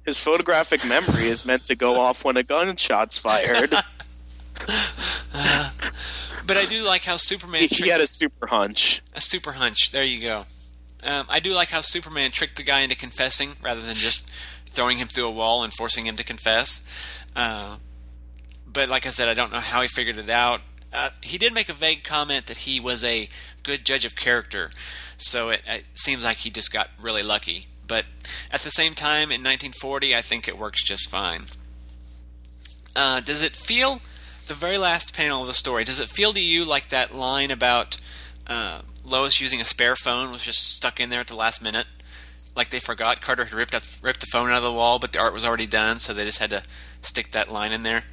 His 0.05 0.23
photographic 0.23 0.85
memory 0.87 1.29
is 1.29 1.45
meant 1.45 1.67
to 1.67 1.75
go 1.75 1.97
off 1.97 2.25
when 2.25 2.37
a 2.37 2.43
gunshot's 2.43 3.19
fired. 3.19 3.75
uh, 5.35 5.71
but 6.49 6.57
I 6.57 6.65
do 6.65 6.85
like 6.85 7.05
how 7.05 7.17
Superman. 7.17 7.61
He, 7.61 7.67
he 7.67 7.89
had 7.89 8.01
a 8.01 8.07
super 8.07 8.47
hunch. 8.47 9.03
A 9.15 9.21
super 9.21 9.53
hunch. 9.53 9.93
There 9.93 10.03
you 10.03 10.21
go. 10.21 10.47
Um, 11.05 11.27
I 11.29 11.39
do 11.39 11.53
like 11.55 11.69
how 11.69 11.81
Superman 11.81 12.33
tricked 12.33 12.57
the 12.57 12.65
guy 12.65 12.81
into 12.81 12.97
confessing 12.97 13.53
rather 13.63 13.81
than 13.81 13.95
just 13.95 14.29
throwing 14.67 14.99
him 14.99 15.07
through 15.07 15.29
a 15.29 15.31
wall 15.31 15.63
and 15.63 15.73
forcing 15.73 16.07
him 16.07 16.17
to 16.17 16.25
confess. 16.25 16.85
Uh, 17.37 17.77
but 18.67 18.89
like 18.89 19.07
I 19.07 19.11
said, 19.11 19.29
I 19.29 19.35
don't 19.35 19.53
know 19.53 19.61
how 19.61 19.83
he 19.83 19.89
figured 19.89 20.19
it 20.19 20.31
out. 20.31 20.63
Uh, 20.93 21.11
he 21.21 21.39
did 21.39 21.53
make 21.53 21.69
a 21.69 21.73
vague 21.75 22.03
comment 22.03 22.47
that 22.47 22.59
he 22.59 22.81
was 22.81 23.05
a 23.05 23.29
good 23.63 23.85
judge 23.85 24.07
of 24.07 24.17
character, 24.17 24.71
so 25.19 25.51
it, 25.51 25.61
it 25.67 25.85
seems 25.95 26.25
like 26.25 26.39
he 26.39 26.51
just 26.51 26.73
got 26.73 26.89
really 27.01 27.23
lucky. 27.23 27.67
But 27.87 28.07
at 28.51 28.63
the 28.63 28.71
same 28.71 28.95
time, 28.95 29.31
in 29.31 29.43
1940, 29.43 30.17
I 30.17 30.23
think 30.23 30.49
it 30.49 30.59
works 30.59 30.83
just 30.83 31.11
fine. 31.11 31.45
Uh, 32.97 33.21
does 33.21 33.43
it 33.43 33.53
feel 33.53 34.01
the 34.49 34.55
very 34.55 34.79
last 34.79 35.15
panel 35.15 35.43
of 35.43 35.47
the 35.47 35.55
story? 35.55 35.85
Does 35.85 36.01
it 36.01 36.09
feel 36.09 36.33
to 36.33 36.41
you 36.41 36.65
like 36.65 36.89
that 36.89 37.15
line 37.15 37.51
about 37.51 37.99
uh, 38.47 38.81
Lois 39.05 39.41
using 39.41 39.61
a 39.61 39.65
spare 39.65 39.97
phone 39.97 40.31
was 40.33 40.43
just 40.43 40.75
stuck 40.77 40.99
in 41.01 41.11
there 41.11 41.21
at 41.21 41.27
the 41.29 41.37
last 41.37 41.63
minute? 41.63 41.87
Like 42.57 42.71
they 42.71 42.81
forgot 42.81 43.21
Carter 43.21 43.45
had 43.45 43.53
ripped, 43.55 43.75
up, 43.75 43.83
ripped 44.03 44.21
the 44.21 44.27
phone 44.27 44.51
out 44.51 44.57
of 44.59 44.63
the 44.65 44.73
wall, 44.73 44.99
but 44.99 45.13
the 45.13 45.21
art 45.21 45.33
was 45.33 45.45
already 45.45 45.67
done, 45.67 46.01
so 46.01 46.13
they 46.13 46.25
just 46.25 46.39
had 46.41 46.51
to 46.51 46.63
stick 47.03 47.31
that 47.31 47.53
line 47.53 47.73
in 47.73 47.85
there. 47.85 48.05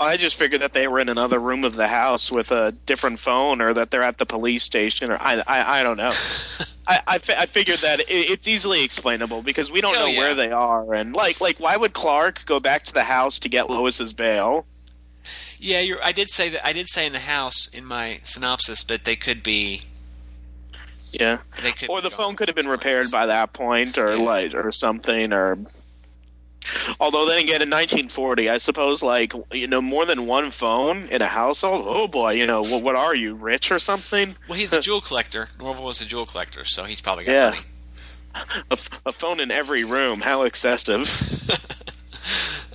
I 0.00 0.16
just 0.16 0.36
figured 0.38 0.60
that 0.60 0.72
they 0.72 0.88
were 0.88 0.98
in 0.98 1.08
another 1.08 1.38
room 1.38 1.62
of 1.64 1.76
the 1.76 1.86
house 1.86 2.30
with 2.32 2.50
a 2.50 2.72
different 2.84 3.18
phone, 3.20 3.60
or 3.60 3.72
that 3.74 3.90
they're 3.90 4.02
at 4.02 4.18
the 4.18 4.26
police 4.26 4.64
station, 4.64 5.10
or 5.10 5.18
I, 5.20 5.42
I, 5.46 5.80
I 5.80 5.82
don't 5.82 5.96
know. 5.96 6.10
I, 6.86 7.00
I, 7.06 7.18
fi- 7.18 7.36
I 7.38 7.46
figured 7.46 7.78
that 7.78 8.00
it, 8.00 8.06
it's 8.08 8.48
easily 8.48 8.82
explainable 8.84 9.40
because 9.42 9.70
we 9.70 9.80
don't 9.80 9.96
Oh, 9.96 10.00
know 10.00 10.06
yeah. 10.06 10.18
where 10.18 10.34
they 10.34 10.50
are, 10.50 10.92
and 10.94 11.14
like, 11.14 11.40
like, 11.40 11.58
why 11.60 11.76
would 11.76 11.92
Clark 11.92 12.44
go 12.46 12.58
back 12.58 12.82
to 12.84 12.92
the 12.92 13.04
house 13.04 13.38
to 13.40 13.48
get 13.48 13.70
Lois's 13.70 14.12
bail? 14.12 14.66
Yeah, 15.64 15.80
you're, 15.80 16.02
I 16.04 16.12
did 16.12 16.28
say 16.28 16.50
that. 16.50 16.66
I 16.66 16.74
did 16.74 16.88
say 16.88 17.06
in 17.06 17.14
the 17.14 17.20
house 17.20 17.68
in 17.68 17.86
my 17.86 18.20
synopsis, 18.22 18.84
but 18.84 19.04
they 19.04 19.16
could 19.16 19.42
be. 19.42 19.82
Yeah, 21.10 21.38
They 21.62 21.72
could 21.72 21.88
or 21.88 22.00
the 22.02 22.10
phone 22.10 22.34
could 22.36 22.48
have 22.48 22.56
been 22.56 22.68
repaired 22.68 23.10
by 23.10 23.26
that 23.26 23.52
point, 23.54 23.96
or 23.96 24.14
Yeah. 24.16 24.22
like, 24.22 24.54
or 24.54 24.70
something, 24.72 25.32
or. 25.32 25.58
Although 26.98 27.26
then 27.26 27.38
again, 27.38 27.62
in 27.62 27.68
1940, 27.70 28.48
I 28.50 28.56
suppose 28.58 29.02
like 29.02 29.32
you 29.52 29.66
know 29.66 29.80
more 29.80 30.04
than 30.06 30.26
one 30.26 30.50
phone 30.50 31.04
in 31.08 31.22
a 31.22 31.26
household. 31.26 31.84
Oh 31.88 32.08
boy, 32.08 32.32
you 32.32 32.46
know 32.46 32.60
what? 32.62 32.82
What 32.82 32.96
are 32.96 33.14
you 33.14 33.34
rich 33.34 33.70
or 33.72 33.78
something? 33.78 34.34
Well, 34.48 34.58
he's 34.58 34.72
a 34.72 34.80
jewel 34.88 35.00
collector. 35.00 35.48
Norval 35.58 35.84
was 35.84 36.00
a 36.00 36.04
jewel 36.06 36.26
collector, 36.26 36.64
so 36.64 36.84
he's 36.84 37.00
probably 37.00 37.24
got 37.24 37.32
Yeah. 37.32 37.50
money. 37.50 38.54
A, 38.70 38.78
a 39.06 39.12
phone 39.12 39.40
in 39.40 39.50
every 39.50 39.84
room. 39.84 40.20
How 40.20 40.42
excessive. 40.42 41.06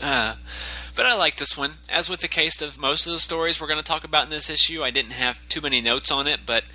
Uh, 0.01 0.33
but 0.99 1.05
I 1.05 1.15
like 1.15 1.37
this 1.37 1.57
one. 1.57 1.75
As 1.87 2.09
with 2.09 2.19
the 2.19 2.27
case 2.27 2.61
of 2.61 2.77
most 2.77 3.05
of 3.05 3.13
the 3.13 3.19
stories 3.19 3.61
we're 3.61 3.67
going 3.67 3.79
to 3.79 3.85
talk 3.85 4.03
about 4.03 4.25
in 4.25 4.29
this 4.29 4.49
issue, 4.49 4.83
I 4.83 4.91
didn't 4.91 5.13
have 5.13 5.47
too 5.47 5.61
many 5.61 5.79
notes 5.79 6.11
on 6.11 6.27
it, 6.27 6.41
but 6.45 6.65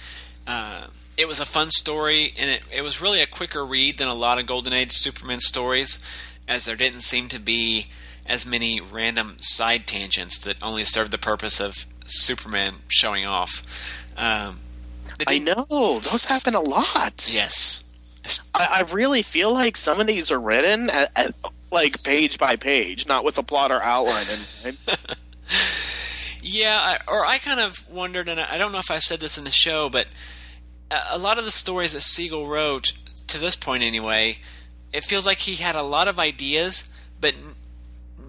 uh, 0.46 0.86
it 1.18 1.28
was 1.28 1.40
a 1.40 1.44
fun 1.44 1.70
story, 1.70 2.32
and 2.38 2.48
it, 2.48 2.62
it 2.72 2.80
was 2.80 3.02
really 3.02 3.20
a 3.20 3.26
quicker 3.26 3.66
read 3.66 3.98
than 3.98 4.08
a 4.08 4.14
lot 4.14 4.38
of 4.38 4.46
Golden 4.46 4.72
Age 4.72 4.92
Superman 4.92 5.42
stories, 5.42 6.02
as 6.48 6.64
there 6.64 6.74
didn't 6.74 7.02
seem 7.02 7.28
to 7.28 7.38
be 7.38 7.88
as 8.24 8.46
many 8.46 8.80
random 8.80 9.36
side 9.40 9.86
tangents 9.86 10.38
that 10.38 10.56
only 10.62 10.84
served 10.84 11.10
the 11.10 11.18
purpose 11.18 11.60
of 11.60 11.84
Superman 12.06 12.76
showing 12.88 13.26
off. 13.26 13.62
Um, 14.16 14.60
I 15.26 15.38
know 15.38 15.66
those 15.68 16.24
happen 16.24 16.54
a 16.54 16.62
lot. 16.62 17.28
Yes. 17.30 17.84
I, 18.54 18.68
I 18.70 18.80
really 18.90 19.20
feel 19.22 19.52
like 19.52 19.76
some 19.76 20.00
of 20.00 20.06
these 20.06 20.32
are 20.32 20.40
written 20.40 20.88
at, 20.88 21.10
at, 21.14 21.34
like 21.74 22.02
page 22.02 22.38
by 22.38 22.56
page, 22.56 23.06
not 23.06 23.24
with 23.24 23.36
a 23.36 23.42
plot 23.42 23.70
or 23.70 23.82
outline. 23.82 24.26
And 24.64 24.78
Yeah, 26.46 26.78
I, 26.78 26.98
or 27.10 27.24
I 27.24 27.38
kind 27.38 27.58
of 27.58 27.90
wondered, 27.90 28.28
and 28.28 28.38
I 28.38 28.58
don't 28.58 28.70
know 28.70 28.78
if 28.78 28.90
I 28.90 28.98
said 28.98 29.18
this 29.18 29.38
in 29.38 29.44
the 29.44 29.50
show, 29.50 29.88
but 29.88 30.06
a 31.10 31.16
lot 31.18 31.38
of 31.38 31.46
the 31.46 31.50
stories 31.50 31.94
that 31.94 32.02
Siegel 32.02 32.46
wrote, 32.46 32.92
to 33.28 33.38
this 33.38 33.56
point 33.56 33.82
anyway, 33.82 34.38
it 34.92 35.04
feels 35.04 35.24
like 35.24 35.38
he 35.38 35.54
had 35.54 35.74
a 35.74 35.82
lot 35.82 36.06
of 36.06 36.18
ideas, 36.18 36.86
but 37.18 37.34
n- 37.34 37.54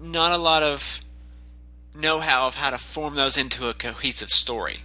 not 0.02 0.32
a 0.32 0.38
lot 0.38 0.62
of 0.62 1.02
know-how 1.94 2.46
of 2.46 2.54
how 2.54 2.70
to 2.70 2.78
form 2.78 3.16
those 3.16 3.36
into 3.36 3.68
a 3.68 3.74
cohesive 3.74 4.30
story. 4.30 4.78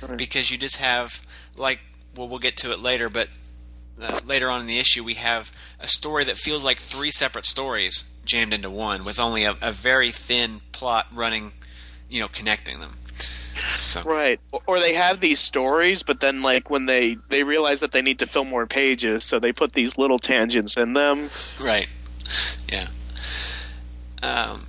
Right. 0.00 0.16
Because 0.16 0.48
you 0.48 0.56
just 0.56 0.76
have, 0.76 1.26
like, 1.56 1.80
well, 2.14 2.28
we'll 2.28 2.38
get 2.38 2.56
to 2.58 2.70
it 2.70 2.78
later, 2.78 3.08
but 3.08 3.28
uh, 4.00 4.20
later 4.26 4.48
on 4.48 4.60
in 4.60 4.66
the 4.66 4.78
issue, 4.78 5.04
we 5.04 5.14
have 5.14 5.52
a 5.80 5.88
story 5.88 6.24
that 6.24 6.36
feels 6.36 6.64
like 6.64 6.78
three 6.78 7.10
separate 7.10 7.46
stories 7.46 8.10
jammed 8.24 8.52
into 8.52 8.70
one, 8.70 9.00
with 9.04 9.18
only 9.18 9.44
a, 9.44 9.56
a 9.62 9.72
very 9.72 10.10
thin 10.10 10.60
plot 10.72 11.06
running, 11.12 11.52
you 12.08 12.20
know, 12.20 12.28
connecting 12.28 12.80
them. 12.80 12.96
So, 13.68 14.02
right, 14.02 14.38
or, 14.52 14.60
or 14.66 14.78
they 14.78 14.94
have 14.94 15.20
these 15.20 15.40
stories, 15.40 16.02
but 16.02 16.20
then 16.20 16.42
like 16.42 16.70
when 16.70 16.86
they 16.86 17.16
they 17.28 17.42
realize 17.42 17.80
that 17.80 17.90
they 17.90 18.02
need 18.02 18.20
to 18.20 18.26
fill 18.26 18.44
more 18.44 18.66
pages, 18.66 19.24
so 19.24 19.40
they 19.40 19.52
put 19.52 19.72
these 19.72 19.98
little 19.98 20.18
tangents 20.18 20.76
in 20.76 20.92
them. 20.92 21.30
right, 21.60 21.88
yeah. 22.70 22.86
Um, 24.22 24.66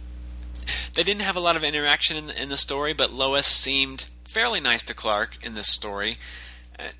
they 0.94 1.04
didn't 1.04 1.22
have 1.22 1.36
a 1.36 1.40
lot 1.40 1.56
of 1.56 1.64
interaction 1.64 2.18
in, 2.18 2.30
in 2.32 2.50
the 2.50 2.58
story, 2.58 2.94
but 2.94 3.14
Lois 3.14 3.46
seemed 3.46 4.08
fairly 4.24 4.60
nice 4.60 4.84
to 4.84 4.94
Clark 4.94 5.38
in 5.42 5.54
this 5.54 5.68
story. 5.68 6.18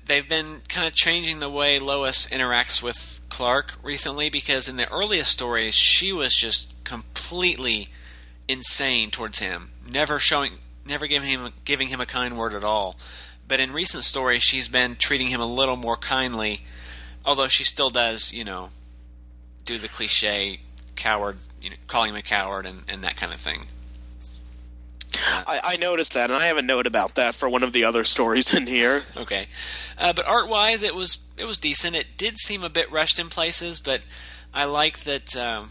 They've 0.04 0.28
been 0.28 0.62
kind 0.68 0.86
of 0.86 0.94
changing 0.94 1.38
the 1.38 1.50
way 1.50 1.78
Lois 1.78 2.26
interacts 2.26 2.82
with 2.82 3.20
Clark 3.28 3.76
recently 3.82 4.28
because 4.28 4.68
in 4.68 4.76
the 4.76 4.90
earliest 4.92 5.30
stories 5.30 5.74
she 5.74 6.12
was 6.12 6.34
just 6.34 6.84
completely 6.84 7.88
insane 8.48 9.10
towards 9.10 9.38
him, 9.38 9.70
never 9.88 10.18
showing, 10.18 10.54
never 10.86 11.06
giving 11.06 11.28
him 11.28 11.52
giving 11.64 11.88
him 11.88 12.00
a 12.00 12.06
kind 12.06 12.36
word 12.36 12.52
at 12.52 12.64
all. 12.64 12.96
But 13.46 13.60
in 13.60 13.72
recent 13.72 14.04
stories, 14.04 14.42
she's 14.42 14.68
been 14.68 14.96
treating 14.96 15.28
him 15.28 15.40
a 15.40 15.46
little 15.46 15.76
more 15.76 15.96
kindly, 15.96 16.62
although 17.24 17.48
she 17.48 17.64
still 17.64 17.90
does, 17.90 18.32
you 18.32 18.44
know, 18.44 18.68
do 19.64 19.78
the 19.78 19.88
cliche 19.88 20.60
coward, 20.94 21.38
you 21.60 21.70
know, 21.70 21.76
calling 21.86 22.10
him 22.10 22.16
a 22.16 22.22
coward 22.22 22.66
and, 22.66 22.82
and 22.88 23.02
that 23.02 23.16
kind 23.16 23.32
of 23.32 23.40
thing. 23.40 23.66
I, 25.16 25.60
I 25.62 25.76
noticed 25.76 26.14
that, 26.14 26.30
and 26.30 26.38
I 26.38 26.46
have 26.46 26.56
a 26.56 26.62
note 26.62 26.86
about 26.86 27.16
that 27.16 27.34
for 27.34 27.48
one 27.48 27.62
of 27.62 27.72
the 27.72 27.84
other 27.84 28.04
stories 28.04 28.54
in 28.54 28.66
here. 28.66 29.02
Okay, 29.16 29.46
uh, 29.98 30.12
but 30.12 30.26
art 30.26 30.48
wise, 30.48 30.82
it 30.82 30.94
was 30.94 31.18
it 31.36 31.44
was 31.44 31.58
decent. 31.58 31.96
It 31.96 32.16
did 32.16 32.38
seem 32.38 32.62
a 32.62 32.68
bit 32.68 32.90
rushed 32.90 33.18
in 33.18 33.28
places, 33.28 33.80
but 33.80 34.02
I 34.54 34.64
like 34.64 35.00
that 35.00 35.36
um, 35.36 35.70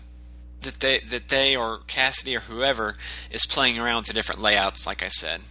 that 0.61 0.79
they 0.79 0.99
that 0.99 1.29
they 1.29 1.55
or 1.55 1.79
Cassidy 1.87 2.35
or 2.35 2.41
whoever 2.41 2.95
is 3.31 3.45
playing 3.45 3.79
around 3.79 3.97
with 3.97 4.07
the 4.07 4.13
different 4.13 4.41
layouts. 4.41 4.85
Like 4.85 5.03
I 5.03 5.07
said, 5.07 5.41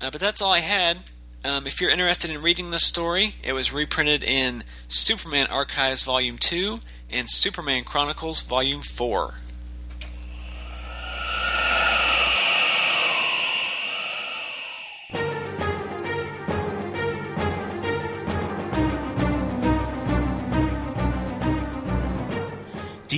uh, 0.00 0.10
but 0.10 0.20
that's 0.20 0.40
all 0.40 0.52
I 0.52 0.60
had. 0.60 0.98
Um, 1.44 1.66
if 1.66 1.80
you're 1.80 1.90
interested 1.90 2.30
in 2.30 2.40
reading 2.40 2.70
this 2.70 2.86
story, 2.86 3.34
it 3.42 3.52
was 3.52 3.72
reprinted 3.72 4.22
in 4.22 4.62
Superman 4.88 5.48
Archives 5.48 6.04
Volume 6.04 6.38
Two 6.38 6.78
and 7.10 7.28
Superman 7.28 7.84
Chronicles 7.84 8.42
Volume 8.42 8.80
Four. 8.80 9.34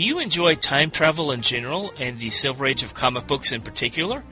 You 0.05 0.19
enjoy 0.19 0.55
time 0.55 0.91
travel 0.91 1.33
in 1.33 1.41
general 1.41 1.93
and 1.99 2.19
the 2.19 2.31
Silver 2.31 2.67
Age 2.67 2.83
of 2.83 2.93
comic 2.93 3.27
books 3.27 3.53
in 3.53 3.63
particular? 3.63 4.23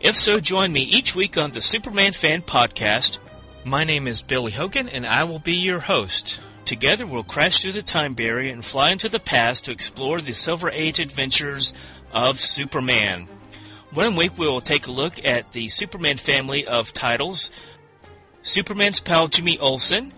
If 0.00 0.16
so, 0.16 0.40
join 0.40 0.72
me 0.72 0.80
each 0.80 1.14
week 1.14 1.36
on 1.36 1.50
the 1.50 1.60
Superman 1.60 2.12
Fan 2.12 2.40
Podcast. 2.40 3.18
My 3.62 3.84
name 3.84 4.08
is 4.08 4.22
Billy 4.22 4.50
Hogan, 4.50 4.88
and 4.88 5.04
I 5.04 5.24
will 5.24 5.38
be 5.38 5.56
your 5.56 5.80
host. 5.80 6.40
Together, 6.64 7.04
we'll 7.06 7.22
crash 7.22 7.60
through 7.60 7.72
the 7.72 7.82
time 7.82 8.14
barrier 8.14 8.50
and 8.50 8.64
fly 8.64 8.92
into 8.92 9.10
the 9.10 9.20
past 9.20 9.66
to 9.66 9.72
explore 9.72 10.22
the 10.22 10.32
Silver 10.32 10.70
Age 10.70 11.00
adventures 11.00 11.74
of 12.12 12.40
Superman. 12.40 13.28
One 13.92 14.16
week, 14.16 14.38
we 14.38 14.48
will 14.48 14.62
take 14.62 14.86
a 14.86 14.92
look 14.92 15.22
at 15.22 15.52
the 15.52 15.68
Superman 15.68 16.16
family 16.16 16.66
of 16.66 16.94
titles 16.94 17.50
Superman's 18.42 19.00
pal 19.00 19.28
Jimmy 19.28 19.58
Olsen, 19.58 20.14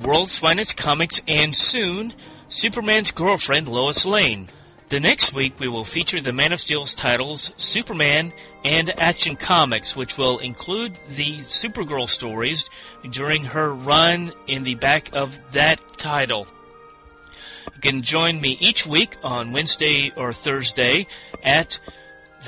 World's 0.00 0.38
Finest 0.38 0.78
Comics, 0.78 1.20
and 1.28 1.54
soon, 1.54 2.14
Superman's 2.48 3.10
girlfriend 3.10 3.68
Lois 3.68 4.06
Lane. 4.06 4.48
The 4.88 5.00
next 5.00 5.34
week, 5.34 5.60
we 5.60 5.68
will 5.68 5.84
feature 5.84 6.18
the 6.18 6.32
Man 6.32 6.52
of 6.52 6.60
Steel's 6.60 6.94
titles 6.94 7.52
Superman 7.58 8.32
and 8.64 8.88
Action 8.98 9.36
Comics, 9.36 9.94
which 9.94 10.16
will 10.16 10.38
include 10.38 10.94
the 10.94 11.36
Supergirl 11.40 12.08
stories 12.08 12.70
during 13.10 13.44
her 13.44 13.70
run 13.72 14.32
in 14.46 14.64
the 14.64 14.76
back 14.76 15.14
of 15.14 15.38
that 15.52 15.98
title. 15.98 16.46
You 17.74 17.80
can 17.82 18.00
join 18.00 18.40
me 18.40 18.56
each 18.60 18.86
week 18.86 19.18
on 19.22 19.52
Wednesday 19.52 20.10
or 20.16 20.32
Thursday 20.32 21.06
at 21.44 21.78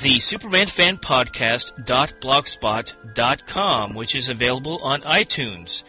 the 0.01 0.19
Superman 0.19 0.65
Fan 0.65 0.97
Podcast.blogspot.com, 0.97 3.93
which 3.93 4.15
is 4.15 4.29
available 4.29 4.79
on 4.81 5.01
iTunes. 5.01 5.83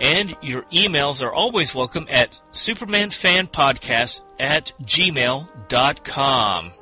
And 0.00 0.36
your 0.42 0.62
emails 0.64 1.22
are 1.24 1.32
always 1.32 1.74
welcome 1.74 2.06
at 2.10 2.40
supermanfanpodcast 2.52 4.20
at 4.38 4.72
gmail.com. 4.82 6.72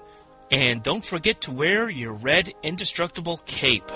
And 0.51 0.83
don't 0.83 1.05
forget 1.05 1.41
to 1.43 1.53
wear 1.53 1.89
your 1.89 2.15
red 2.15 2.53
indestructible 2.63 3.41
cape. 3.47 3.91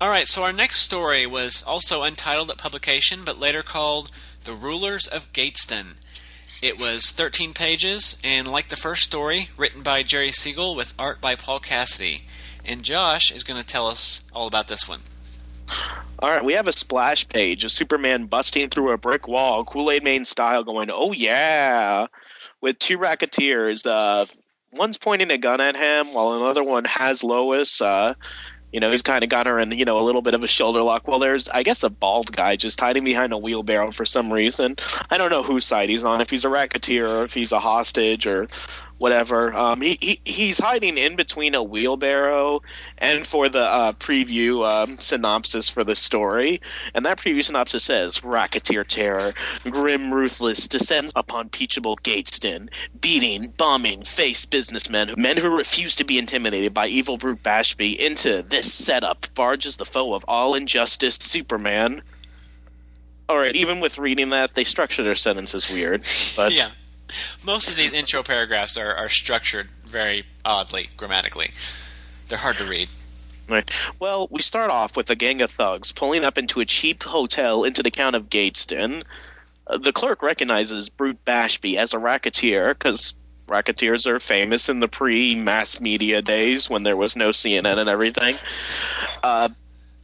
All 0.00 0.10
right, 0.10 0.28
so 0.28 0.44
our 0.44 0.52
next 0.52 0.82
story 0.82 1.26
was 1.26 1.64
also 1.64 2.04
untitled 2.04 2.50
at 2.50 2.58
publication, 2.58 3.22
but 3.24 3.40
later 3.40 3.64
called 3.64 4.12
the 4.48 4.54
Rulers 4.54 5.06
of 5.06 5.30
Gateston. 5.34 5.96
It 6.62 6.80
was 6.80 7.10
13 7.10 7.52
pages, 7.52 8.18
and 8.24 8.48
like 8.48 8.70
the 8.70 8.76
first 8.76 9.02
story, 9.02 9.50
written 9.58 9.82
by 9.82 10.02
Jerry 10.02 10.32
Siegel 10.32 10.74
with 10.74 10.94
art 10.98 11.20
by 11.20 11.34
Paul 11.34 11.60
Cassidy. 11.60 12.22
And 12.64 12.82
Josh 12.82 13.30
is 13.30 13.44
going 13.44 13.60
to 13.60 13.66
tell 13.66 13.86
us 13.86 14.22
all 14.32 14.46
about 14.46 14.68
this 14.68 14.88
one. 14.88 15.00
All 16.18 16.30
right, 16.30 16.42
we 16.42 16.54
have 16.54 16.66
a 16.66 16.72
splash 16.72 17.28
page 17.28 17.62
of 17.62 17.72
Superman 17.72 18.24
busting 18.24 18.70
through 18.70 18.90
a 18.90 18.96
brick 18.96 19.28
wall, 19.28 19.66
Kool 19.66 19.90
Aid 19.90 20.02
Man 20.02 20.24
style, 20.24 20.64
going, 20.64 20.88
"Oh 20.90 21.12
yeah!" 21.12 22.06
with 22.62 22.78
two 22.78 22.96
racketeers. 22.96 23.84
Uh, 23.84 24.24
one's 24.72 24.96
pointing 24.96 25.30
a 25.30 25.36
gun 25.36 25.60
at 25.60 25.76
him, 25.76 26.14
while 26.14 26.32
another 26.32 26.64
one 26.64 26.86
has 26.86 27.22
Lois. 27.22 27.82
Uh, 27.82 28.14
you 28.72 28.80
know, 28.80 28.90
he's 28.90 29.02
kind 29.02 29.24
of 29.24 29.30
got 29.30 29.46
her 29.46 29.58
in, 29.58 29.72
you 29.72 29.84
know, 29.84 29.98
a 29.98 30.02
little 30.02 30.22
bit 30.22 30.34
of 30.34 30.42
a 30.42 30.46
shoulder 30.46 30.82
lock. 30.82 31.08
Well, 31.08 31.18
there's, 31.18 31.48
I 31.48 31.62
guess, 31.62 31.82
a 31.82 31.90
bald 31.90 32.34
guy 32.36 32.56
just 32.56 32.78
hiding 32.78 33.04
behind 33.04 33.32
a 33.32 33.38
wheelbarrow 33.38 33.92
for 33.92 34.04
some 34.04 34.32
reason. 34.32 34.74
I 35.10 35.18
don't 35.18 35.30
know 35.30 35.42
whose 35.42 35.64
side 35.64 35.88
he's 35.88 36.04
on, 36.04 36.20
if 36.20 36.30
he's 36.30 36.44
a 36.44 36.50
racketeer 36.50 37.08
or 37.08 37.24
if 37.24 37.34
he's 37.34 37.52
a 37.52 37.60
hostage 37.60 38.26
or 38.26 38.48
whatever. 38.98 39.56
Um, 39.56 39.80
he, 39.80 39.96
he 40.00 40.20
he's 40.24 40.58
hiding 40.58 40.98
in 40.98 41.16
between 41.16 41.54
a 41.54 41.62
wheelbarrow 41.62 42.60
and 42.98 43.26
for 43.26 43.48
the 43.48 43.64
uh, 43.64 43.92
preview 43.92 44.64
um, 44.68 44.98
synopsis 44.98 45.68
for 45.68 45.84
the 45.84 45.96
story, 45.96 46.60
and 46.94 47.06
that 47.06 47.18
preview 47.18 47.42
synopsis 47.42 47.84
says 47.84 48.22
racketeer 48.22 48.84
terror, 48.84 49.32
grim, 49.64 50.12
ruthless 50.12 50.68
descends 50.68 51.12
upon 51.16 51.48
Peachable 51.48 51.96
Gateston, 52.02 52.68
beating, 53.00 53.52
bombing, 53.56 54.02
face 54.04 54.44
businessmen, 54.44 55.14
men 55.16 55.36
who 55.36 55.56
refuse 55.56 55.96
to 55.96 56.04
be 56.04 56.18
intimidated 56.18 56.74
by 56.74 56.86
evil 56.86 57.16
brute 57.16 57.42
Bashby. 57.42 57.96
Into 57.98 58.42
this 58.42 58.72
setup 58.72 59.26
barges 59.34 59.76
the 59.76 59.84
foe 59.84 60.14
of 60.14 60.24
all 60.28 60.54
injustice, 60.54 61.16
Superman. 61.16 62.02
All 63.28 63.36
right, 63.36 63.54
even 63.54 63.80
with 63.80 63.98
reading 63.98 64.30
that, 64.30 64.54
they 64.54 64.64
structure 64.64 65.02
their 65.02 65.14
sentences 65.14 65.70
weird. 65.70 66.06
But 66.36 66.52
yeah. 66.54 66.70
Most 67.44 67.68
of 67.68 67.76
these 67.76 67.92
intro 67.92 68.22
paragraphs 68.22 68.76
are, 68.76 68.94
are 68.94 69.08
structured 69.08 69.68
very 69.84 70.24
oddly 70.44 70.88
grammatically. 70.96 71.50
They're 72.28 72.38
hard 72.38 72.58
to 72.58 72.64
read. 72.64 72.88
Right. 73.48 73.70
Well, 73.98 74.28
we 74.30 74.42
start 74.42 74.70
off 74.70 74.96
with 74.96 75.08
a 75.08 75.16
gang 75.16 75.40
of 75.40 75.50
thugs 75.50 75.90
pulling 75.90 76.24
up 76.24 76.36
into 76.36 76.60
a 76.60 76.66
cheap 76.66 77.02
hotel 77.02 77.64
into 77.64 77.82
the 77.82 77.90
town 77.90 78.14
of 78.14 78.28
Gateston. 78.28 79.02
Uh, 79.66 79.78
the 79.78 79.92
clerk 79.92 80.22
recognizes 80.22 80.90
Brute 80.90 81.24
Bashby 81.24 81.76
as 81.76 81.94
a 81.94 81.98
racketeer 81.98 82.74
because 82.74 83.14
racketeers 83.46 84.06
are 84.06 84.20
famous 84.20 84.68
in 84.68 84.80
the 84.80 84.88
pre-mass 84.88 85.80
media 85.80 86.20
days 86.20 86.68
when 86.68 86.82
there 86.82 86.96
was 86.96 87.16
no 87.16 87.30
CNN 87.30 87.78
and 87.78 87.88
everything. 87.88 88.34
Uh, 89.22 89.48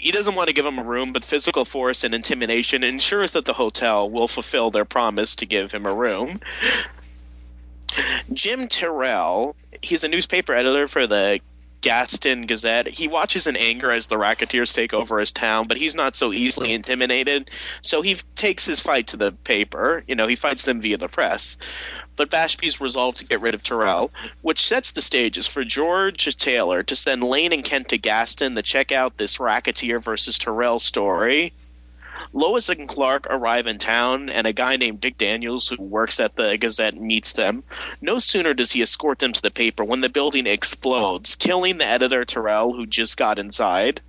he 0.04 0.10
doesn't 0.10 0.34
want 0.34 0.48
to 0.48 0.54
give 0.54 0.66
him 0.66 0.78
a 0.78 0.84
room, 0.84 1.14
but 1.14 1.24
physical 1.24 1.64
force 1.64 2.04
and 2.04 2.14
intimidation 2.14 2.84
ensures 2.84 3.32
that 3.32 3.46
the 3.46 3.54
hotel 3.54 4.10
will 4.10 4.28
fulfill 4.28 4.70
their 4.70 4.84
promise 4.84 5.34
to 5.34 5.46
give 5.46 5.72
him 5.72 5.86
a 5.86 5.94
room. 5.94 6.38
Jim 8.34 8.68
Terrell, 8.68 9.56
he's 9.80 10.04
a 10.04 10.08
newspaper 10.08 10.52
editor 10.54 10.88
for 10.88 11.06
the 11.06 11.40
Gaston 11.80 12.44
Gazette. 12.44 12.86
He 12.86 13.08
watches 13.08 13.46
in 13.46 13.56
anger 13.56 13.90
as 13.90 14.08
the 14.08 14.18
racketeers 14.18 14.74
take 14.74 14.92
over 14.92 15.18
his 15.18 15.32
town, 15.32 15.66
but 15.68 15.78
he's 15.78 15.94
not 15.94 16.14
so 16.14 16.34
easily 16.34 16.74
intimidated. 16.74 17.50
So 17.80 18.02
he 18.02 18.16
takes 18.36 18.66
his 18.66 18.80
fight 18.80 19.06
to 19.06 19.16
the 19.16 19.32
paper. 19.32 20.04
You 20.06 20.14
know, 20.14 20.26
he 20.26 20.36
fights 20.36 20.64
them 20.64 20.82
via 20.82 20.98
the 20.98 21.08
press. 21.08 21.56
But 22.16 22.30
Bashby's 22.30 22.80
resolved 22.80 23.18
to 23.18 23.24
get 23.24 23.40
rid 23.40 23.54
of 23.54 23.62
Terrell, 23.62 24.10
which 24.42 24.64
sets 24.64 24.92
the 24.92 25.02
stages 25.02 25.48
for 25.48 25.64
George 25.64 26.36
Taylor 26.36 26.82
to 26.82 26.94
send 26.94 27.22
Lane 27.22 27.52
and 27.52 27.64
Kent 27.64 27.88
to 27.88 27.98
Gaston 27.98 28.54
to 28.54 28.62
check 28.62 28.92
out 28.92 29.16
this 29.16 29.40
racketeer 29.40 29.98
versus 29.98 30.38
Terrell 30.38 30.78
story. 30.78 31.52
Lois 32.32 32.68
and 32.68 32.88
Clark 32.88 33.26
arrive 33.30 33.66
in 33.66 33.78
town, 33.78 34.28
and 34.28 34.46
a 34.46 34.52
guy 34.52 34.76
named 34.76 35.00
Dick 35.00 35.16
Daniels, 35.18 35.68
who 35.68 35.80
works 35.80 36.18
at 36.18 36.34
the 36.34 36.56
Gazette, 36.58 37.00
meets 37.00 37.32
them. 37.32 37.62
No 38.00 38.18
sooner 38.18 38.54
does 38.54 38.72
he 38.72 38.82
escort 38.82 39.20
them 39.20 39.32
to 39.32 39.42
the 39.42 39.52
paper 39.52 39.84
when 39.84 40.00
the 40.00 40.08
building 40.08 40.46
explodes, 40.46 41.36
killing 41.36 41.78
the 41.78 41.86
editor 41.86 42.24
Terrell, 42.24 42.72
who 42.72 42.86
just 42.86 43.16
got 43.16 43.38
inside. 43.38 44.00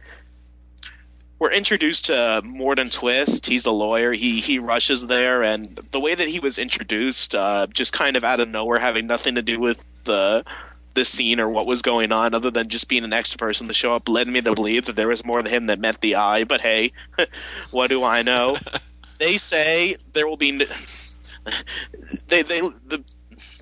We're 1.37 1.51
introduced 1.51 2.05
to 2.05 2.41
Morden 2.45 2.89
Twist. 2.89 3.45
He's 3.45 3.65
a 3.65 3.71
lawyer. 3.71 4.13
He 4.13 4.39
he 4.39 4.57
rushes 4.57 5.07
there, 5.07 5.43
and 5.43 5.65
the 5.91 5.99
way 5.99 6.15
that 6.15 6.29
he 6.29 6.39
was 6.39 6.57
introduced, 6.57 7.35
uh, 7.35 7.67
just 7.73 7.91
kind 7.91 8.15
of 8.15 8.23
out 8.23 8.39
of 8.39 8.47
nowhere, 8.47 8.79
having 8.79 9.05
nothing 9.05 9.35
to 9.35 9.41
do 9.41 9.59
with 9.59 9.81
the 10.05 10.45
the 10.93 11.03
scene 11.03 11.41
or 11.41 11.49
what 11.49 11.67
was 11.67 11.81
going 11.81 12.13
on, 12.13 12.33
other 12.33 12.49
than 12.49 12.69
just 12.69 12.87
being 12.87 13.03
an 13.03 13.11
extra 13.11 13.37
person 13.37 13.67
to 13.67 13.73
show 13.73 13.93
up, 13.93 14.07
led 14.07 14.29
me 14.29 14.39
to 14.41 14.55
believe 14.55 14.85
that 14.85 14.95
there 14.95 15.09
was 15.09 15.25
more 15.25 15.41
to 15.41 15.49
him 15.49 15.65
that 15.65 15.77
met 15.77 15.99
the 15.99 16.15
eye. 16.15 16.45
But 16.45 16.61
hey, 16.61 16.93
what 17.71 17.87
do 17.87 18.03
I 18.03 18.21
know? 18.21 18.55
they 19.19 19.37
say 19.37 19.97
there 20.13 20.27
will 20.27 20.37
be. 20.37 20.65
They 22.27 22.41
they 22.41 22.59
the 22.59 23.03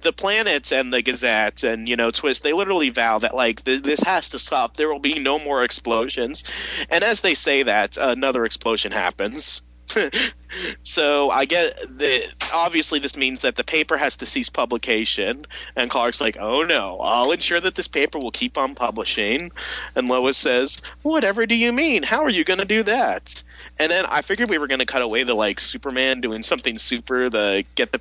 the 0.02 0.14
planets 0.14 0.72
and 0.72 0.94
the 0.94 1.02
Gazette 1.02 1.64
and 1.64 1.88
you 1.88 1.96
know 1.96 2.12
Twist 2.12 2.44
they 2.44 2.54
literally 2.54 2.90
vow 2.90 3.20
that 3.20 3.36
like 3.36 3.64
th- 3.64 3.84
this 3.84 4.02
has 4.02 4.30
to 4.30 4.40
stop. 4.40 4.78
There 4.78 4.92
will 4.92 5.00
be 5.00 5.20
no 5.20 5.40
more 5.40 5.64
explosions, 5.64 6.44
and 6.90 7.04
as 7.04 7.22
they 7.22 7.34
say 7.34 7.64
that, 7.64 7.98
another 7.98 8.46
explosion 8.46 8.92
happens. 8.92 9.62
so 10.84 11.30
I 11.30 11.46
get 11.46 11.76
that 12.00 12.28
obviously 12.54 13.00
this 13.00 13.18
means 13.18 13.42
that 13.42 13.56
the 13.56 13.64
paper 13.64 13.98
has 13.98 14.16
to 14.18 14.26
cease 14.26 14.50
publication, 14.50 15.46
and 15.76 15.90
Clark's 15.90 16.22
like, 16.22 16.38
"Oh 16.40 16.62
no, 16.62 17.00
I'll 17.02 17.32
ensure 17.32 17.60
that 17.62 17.76
this 17.76 17.88
paper 17.88 18.20
will 18.20 18.32
keep 18.32 18.58
on 18.58 18.76
publishing." 18.76 19.52
And 19.96 20.08
Lois 20.08 20.38
says, 20.38 20.82
"Whatever 21.02 21.46
do 21.46 21.56
you 21.56 21.72
mean? 21.72 22.04
How 22.04 22.24
are 22.24 22.30
you 22.30 22.44
going 22.44 22.60
to 22.60 22.66
do 22.66 22.84
that?" 22.84 23.44
And 23.84 23.92
then 23.92 24.06
I 24.06 24.22
figured 24.22 24.50
we 24.50 24.58
were 24.58 24.68
going 24.68 24.80
to 24.80 24.86
cut 24.86 25.02
away 25.02 25.26
to 25.26 25.34
like 25.34 25.60
Superman 25.60 26.22
doing 26.22 26.42
something 26.42 26.78
super 26.78 27.30
to 27.30 27.66
get 27.76 27.92
the, 27.92 28.00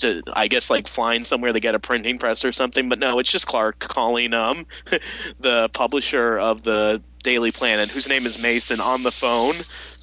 to 0.00 0.22
I 0.34 0.48
guess 0.48 0.68
like 0.68 0.86
flying 0.86 1.24
somewhere 1.24 1.50
to 1.50 1.60
get 1.60 1.74
a 1.74 1.78
printing 1.78 2.18
press 2.18 2.44
or 2.44 2.52
something. 2.52 2.90
But 2.90 2.98
no, 2.98 3.18
it's 3.18 3.32
just 3.32 3.46
Clark 3.46 3.78
calling 3.78 4.34
um 4.34 4.66
the 5.40 5.70
publisher 5.72 6.36
of 6.36 6.64
the 6.64 7.02
Daily 7.22 7.50
Planet, 7.50 7.88
whose 7.88 8.06
name 8.06 8.26
is 8.26 8.42
Mason, 8.42 8.80
on 8.80 9.02
the 9.02 9.10
phone 9.10 9.54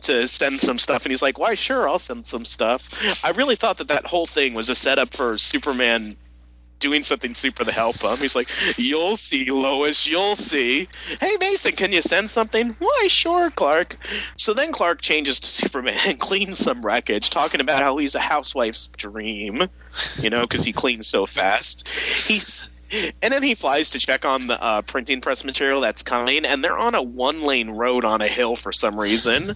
to 0.02 0.28
send 0.28 0.60
some 0.60 0.80
stuff, 0.80 1.06
and 1.06 1.12
he's 1.12 1.22
like, 1.22 1.38
"Why, 1.38 1.54
sure, 1.54 1.88
I'll 1.88 2.00
send 2.00 2.26
some 2.26 2.44
stuff." 2.44 2.90
I 3.24 3.30
really 3.30 3.56
thought 3.56 3.78
that 3.78 3.90
that 3.90 4.08
whole 4.08 4.26
thing 4.26 4.56
was 4.56 4.72
a 4.72 4.76
setup 4.76 5.14
for 5.14 5.38
Superman 5.38 6.18
doing 6.82 7.04
something 7.04 7.34
super 7.34 7.64
to 7.64 7.72
help 7.72 8.02
him. 8.02 8.18
He's 8.18 8.36
like, 8.36 8.50
"You'll 8.78 9.16
see, 9.16 9.50
Lois. 9.50 10.06
You'll 10.06 10.36
see." 10.36 10.88
Hey, 11.22 11.38
Mason, 11.40 11.74
can 11.74 11.92
you 11.94 12.02
send 12.02 12.30
something? 12.30 12.76
Why, 12.80 13.08
sure, 13.08 13.50
Clark. 13.52 13.96
So 14.38 14.54
then 14.54 14.74
Clark 14.74 15.02
changes 15.02 15.40
to 15.40 15.48
Superman 15.62 15.98
and 16.06 16.20
cleans 16.20 16.58
some 16.58 16.86
wreckage, 16.86 17.30
talking 17.30 17.62
about 17.62 17.82
how 17.82 17.98
he's 17.98 18.16
a 18.16 18.20
housewife's 18.20 18.88
dream, 18.98 19.68
you 20.20 20.30
know, 20.30 20.42
because 20.42 20.66
he 20.66 20.74
cleans 20.74 21.08
so 21.08 21.26
fast. 21.26 21.88
He's 21.88 22.68
and 23.22 23.34
then 23.34 23.44
he 23.44 23.56
flies 23.56 23.90
to 23.92 24.00
check 24.00 24.26
on 24.26 24.48
the 24.48 24.62
uh, 24.62 24.82
printing 24.82 25.22
press 25.22 25.46
material 25.46 25.82
that's 25.82 26.04
coming, 26.04 26.46
and 26.46 26.64
they're 26.64 26.78
on 26.78 26.96
a 26.96 27.02
one 27.02 27.42
lane 27.42 27.70
road 27.70 28.06
on 28.06 28.22
a 28.22 28.28
hill 28.28 28.56
for 28.56 28.72
some 28.72 29.00
reason. 29.00 29.56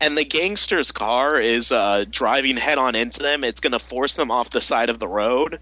And 0.00 0.18
the 0.18 0.24
gangster's 0.24 0.92
car 0.92 1.40
is 1.40 1.72
uh, 1.72 2.04
driving 2.10 2.56
head 2.56 2.78
on 2.78 2.94
into 2.94 3.20
them. 3.20 3.42
It's 3.42 3.60
going 3.60 3.72
to 3.72 3.78
force 3.78 4.16
them 4.16 4.30
off 4.30 4.50
the 4.50 4.60
side 4.60 4.90
of 4.90 4.98
the 4.98 5.08
road. 5.08 5.58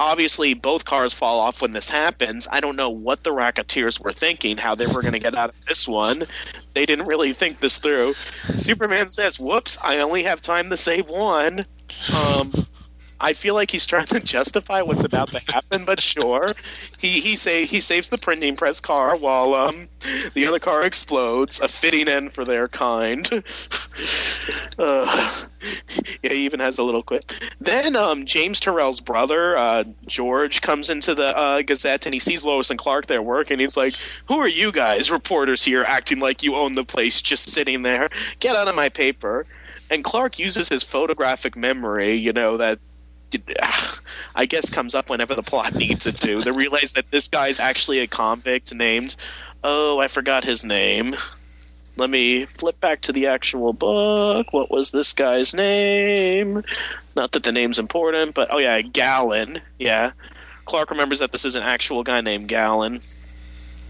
Obviously, 0.00 0.54
both 0.54 0.86
cars 0.86 1.12
fall 1.12 1.38
off 1.38 1.60
when 1.60 1.72
this 1.72 1.90
happens. 1.90 2.48
I 2.50 2.60
don't 2.60 2.74
know 2.74 2.88
what 2.88 3.22
the 3.22 3.34
racketeers 3.34 4.00
were 4.00 4.12
thinking, 4.12 4.56
how 4.56 4.74
they 4.74 4.86
were 4.86 5.02
going 5.02 5.12
to 5.12 5.18
get 5.18 5.34
out 5.34 5.50
of 5.50 5.56
this 5.68 5.86
one. 5.86 6.24
They 6.72 6.86
didn't 6.86 7.06
really 7.06 7.34
think 7.34 7.60
this 7.60 7.76
through. 7.76 8.14
Superman 8.56 9.10
says, 9.10 9.38
Whoops, 9.38 9.76
I 9.82 9.98
only 9.98 10.22
have 10.22 10.40
time 10.40 10.70
to 10.70 10.76
save 10.78 11.10
one. 11.10 11.60
Um, 12.14 12.50
I 13.20 13.34
feel 13.34 13.54
like 13.54 13.70
he's 13.70 13.86
trying 13.86 14.06
to 14.06 14.20
justify 14.24 14.82
what's 14.82 15.04
about 15.04 15.28
to 15.28 15.40
happen, 15.52 15.84
but 15.84 16.00
sure. 16.00 16.54
He 16.98 17.20
he 17.20 17.36
say 17.36 17.66
he 17.66 17.80
saves 17.80 18.08
the 18.08 18.18
printing 18.18 18.56
press 18.56 18.80
car 18.80 19.16
while 19.16 19.54
um 19.54 19.88
the 20.34 20.46
other 20.46 20.58
car 20.58 20.82
explodes, 20.82 21.60
a 21.60 21.68
fitting 21.68 22.08
end 22.08 22.32
for 22.32 22.44
their 22.44 22.68
kind. 22.68 23.28
uh, 24.78 25.42
yeah, 26.22 26.32
he 26.32 26.44
even 26.44 26.60
has 26.60 26.78
a 26.78 26.82
little 26.82 27.02
quip. 27.02 27.30
Then 27.60 27.94
um 27.96 28.24
James 28.24 28.60
Terrell's 28.60 29.00
brother, 29.00 29.56
uh, 29.58 29.84
George, 30.06 30.62
comes 30.62 30.88
into 30.88 31.14
the 31.14 31.36
uh, 31.36 31.62
Gazette 31.62 32.06
and 32.06 32.14
he 32.14 32.20
sees 32.20 32.44
Lois 32.44 32.70
and 32.70 32.78
Clark 32.78 33.06
there 33.06 33.22
working. 33.22 33.58
He's 33.58 33.76
like, 33.76 33.94
"Who 34.26 34.38
are 34.38 34.48
you 34.48 34.72
guys, 34.72 35.10
reporters 35.10 35.62
here, 35.62 35.84
acting 35.86 36.20
like 36.20 36.42
you 36.42 36.56
own 36.56 36.74
the 36.74 36.84
place, 36.84 37.20
just 37.20 37.50
sitting 37.50 37.82
there? 37.82 38.08
Get 38.40 38.56
out 38.56 38.68
of 38.68 38.74
my 38.74 38.88
paper." 38.88 39.46
And 39.92 40.04
Clark 40.04 40.38
uses 40.38 40.68
his 40.68 40.84
photographic 40.84 41.56
memory, 41.56 42.14
you 42.14 42.32
know, 42.32 42.56
that 42.56 42.78
I 44.34 44.46
guess 44.46 44.70
comes 44.70 44.94
up 44.94 45.10
whenever 45.10 45.34
the 45.34 45.42
plot 45.42 45.74
needs 45.74 46.06
it 46.06 46.16
to. 46.18 46.40
They 46.40 46.50
realize 46.50 46.92
that 46.92 47.10
this 47.10 47.28
guy's 47.28 47.60
actually 47.60 47.98
a 47.98 48.06
convict 48.06 48.74
named 48.74 49.16
oh, 49.62 49.98
I 49.98 50.08
forgot 50.08 50.44
his 50.44 50.64
name. 50.64 51.14
Let 51.96 52.10
me 52.10 52.46
flip 52.46 52.80
back 52.80 53.02
to 53.02 53.12
the 53.12 53.26
actual 53.26 53.72
book. 53.72 54.52
What 54.52 54.70
was 54.70 54.92
this 54.92 55.12
guy's 55.12 55.52
name? 55.52 56.62
Not 57.16 57.32
that 57.32 57.42
the 57.42 57.52
name's 57.52 57.78
important, 57.78 58.34
but 58.34 58.48
oh 58.50 58.58
yeah, 58.58 58.80
Gallon. 58.80 59.60
Yeah. 59.78 60.12
Clark 60.64 60.90
remembers 60.90 61.18
that 61.18 61.32
this 61.32 61.44
is 61.44 61.56
an 61.56 61.62
actual 61.62 62.02
guy 62.02 62.20
named 62.20 62.48
Gallon. 62.48 63.00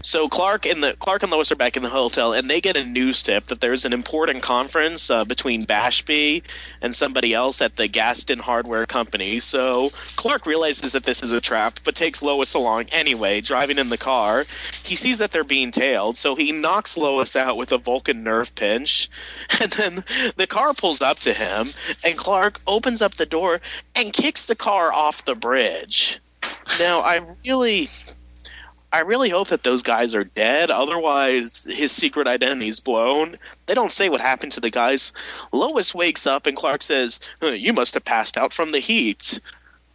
So 0.03 0.27
Clark 0.27 0.65
and 0.65 0.83
the 0.83 0.95
Clark 0.99 1.21
and 1.21 1.31
Lois 1.31 1.51
are 1.51 1.55
back 1.55 1.77
in 1.77 1.83
the 1.83 1.89
hotel, 1.89 2.33
and 2.33 2.49
they 2.49 2.59
get 2.59 2.75
a 2.75 2.83
news 2.83 3.21
tip 3.21 3.47
that 3.47 3.61
there's 3.61 3.85
an 3.85 3.93
important 3.93 4.41
conference 4.41 5.11
uh, 5.11 5.23
between 5.23 5.65
Bashby 5.65 6.41
and 6.81 6.95
somebody 6.95 7.33
else 7.33 7.61
at 7.61 7.75
the 7.75 7.87
Gaston 7.87 8.39
Hardware 8.39 8.87
Company. 8.87 9.39
So 9.39 9.91
Clark 10.15 10.45
realizes 10.47 10.91
that 10.93 11.03
this 11.03 11.21
is 11.21 11.31
a 11.31 11.39
trap, 11.39 11.79
but 11.83 11.93
takes 11.93 12.23
Lois 12.23 12.53
along 12.55 12.85
anyway. 12.89 13.41
Driving 13.41 13.77
in 13.77 13.89
the 13.89 13.97
car, 13.97 14.45
he 14.83 14.95
sees 14.95 15.19
that 15.19 15.31
they're 15.31 15.43
being 15.43 15.69
tailed, 15.69 16.17
so 16.17 16.35
he 16.35 16.51
knocks 16.51 16.97
Lois 16.97 17.35
out 17.35 17.57
with 17.57 17.71
a 17.71 17.77
Vulcan 17.77 18.23
nerve 18.23 18.53
pinch, 18.55 19.09
and 19.61 19.71
then 19.73 20.03
the 20.35 20.47
car 20.47 20.73
pulls 20.73 21.01
up 21.01 21.19
to 21.19 21.33
him, 21.33 21.67
and 22.03 22.17
Clark 22.17 22.59
opens 22.65 23.01
up 23.01 23.15
the 23.15 23.25
door 23.25 23.61
and 23.95 24.13
kicks 24.13 24.45
the 24.45 24.55
car 24.55 24.91
off 24.91 25.25
the 25.25 25.35
bridge. 25.35 26.19
Now 26.79 27.01
I 27.01 27.21
really 27.45 27.89
I 28.93 28.99
really 28.99 29.29
hope 29.29 29.47
that 29.47 29.63
those 29.63 29.81
guys 29.81 30.13
are 30.13 30.25
dead. 30.25 30.69
Otherwise, 30.69 31.63
his 31.69 31.91
secret 31.91 32.27
identity 32.27 32.67
is 32.67 32.81
blown. 32.81 33.37
They 33.65 33.73
don't 33.73 33.91
say 33.91 34.09
what 34.09 34.19
happened 34.19 34.51
to 34.53 34.59
the 34.59 34.69
guys. 34.69 35.13
Lois 35.53 35.95
wakes 35.95 36.27
up 36.27 36.45
and 36.45 36.57
Clark 36.57 36.83
says, 36.83 37.21
huh, 37.41 37.51
You 37.51 37.71
must 37.71 37.93
have 37.93 38.03
passed 38.03 38.37
out 38.37 38.53
from 38.53 38.71
the 38.71 38.79
heat. 38.79 39.39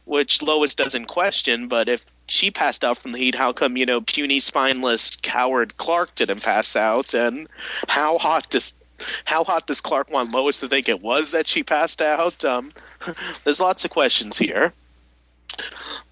Which 0.06 0.40
Lois 0.40 0.74
doesn't 0.74 1.06
question, 1.06 1.66
but 1.66 1.88
if 1.88 2.00
she 2.28 2.50
passed 2.50 2.84
out 2.84 2.96
from 2.96 3.12
the 3.12 3.18
heat, 3.18 3.34
how 3.34 3.52
come, 3.52 3.76
you 3.76 3.84
know, 3.84 4.00
puny, 4.00 4.40
spineless, 4.40 5.16
coward 5.22 5.76
Clark 5.78 6.14
didn't 6.14 6.42
pass 6.42 6.76
out? 6.76 7.12
And 7.12 7.48
how 7.88 8.18
hot 8.18 8.48
does. 8.50 8.82
How 9.26 9.44
hot 9.44 9.66
does 9.66 9.82
Clark 9.82 10.10
want 10.10 10.32
Lois 10.32 10.58
to 10.60 10.68
think 10.68 10.88
it 10.88 11.02
was 11.02 11.30
that 11.32 11.46
she 11.46 11.62
passed 11.62 12.00
out? 12.00 12.42
Um, 12.46 12.72
there's 13.44 13.60
lots 13.60 13.84
of 13.84 13.90
questions 13.90 14.38
here. 14.38 14.72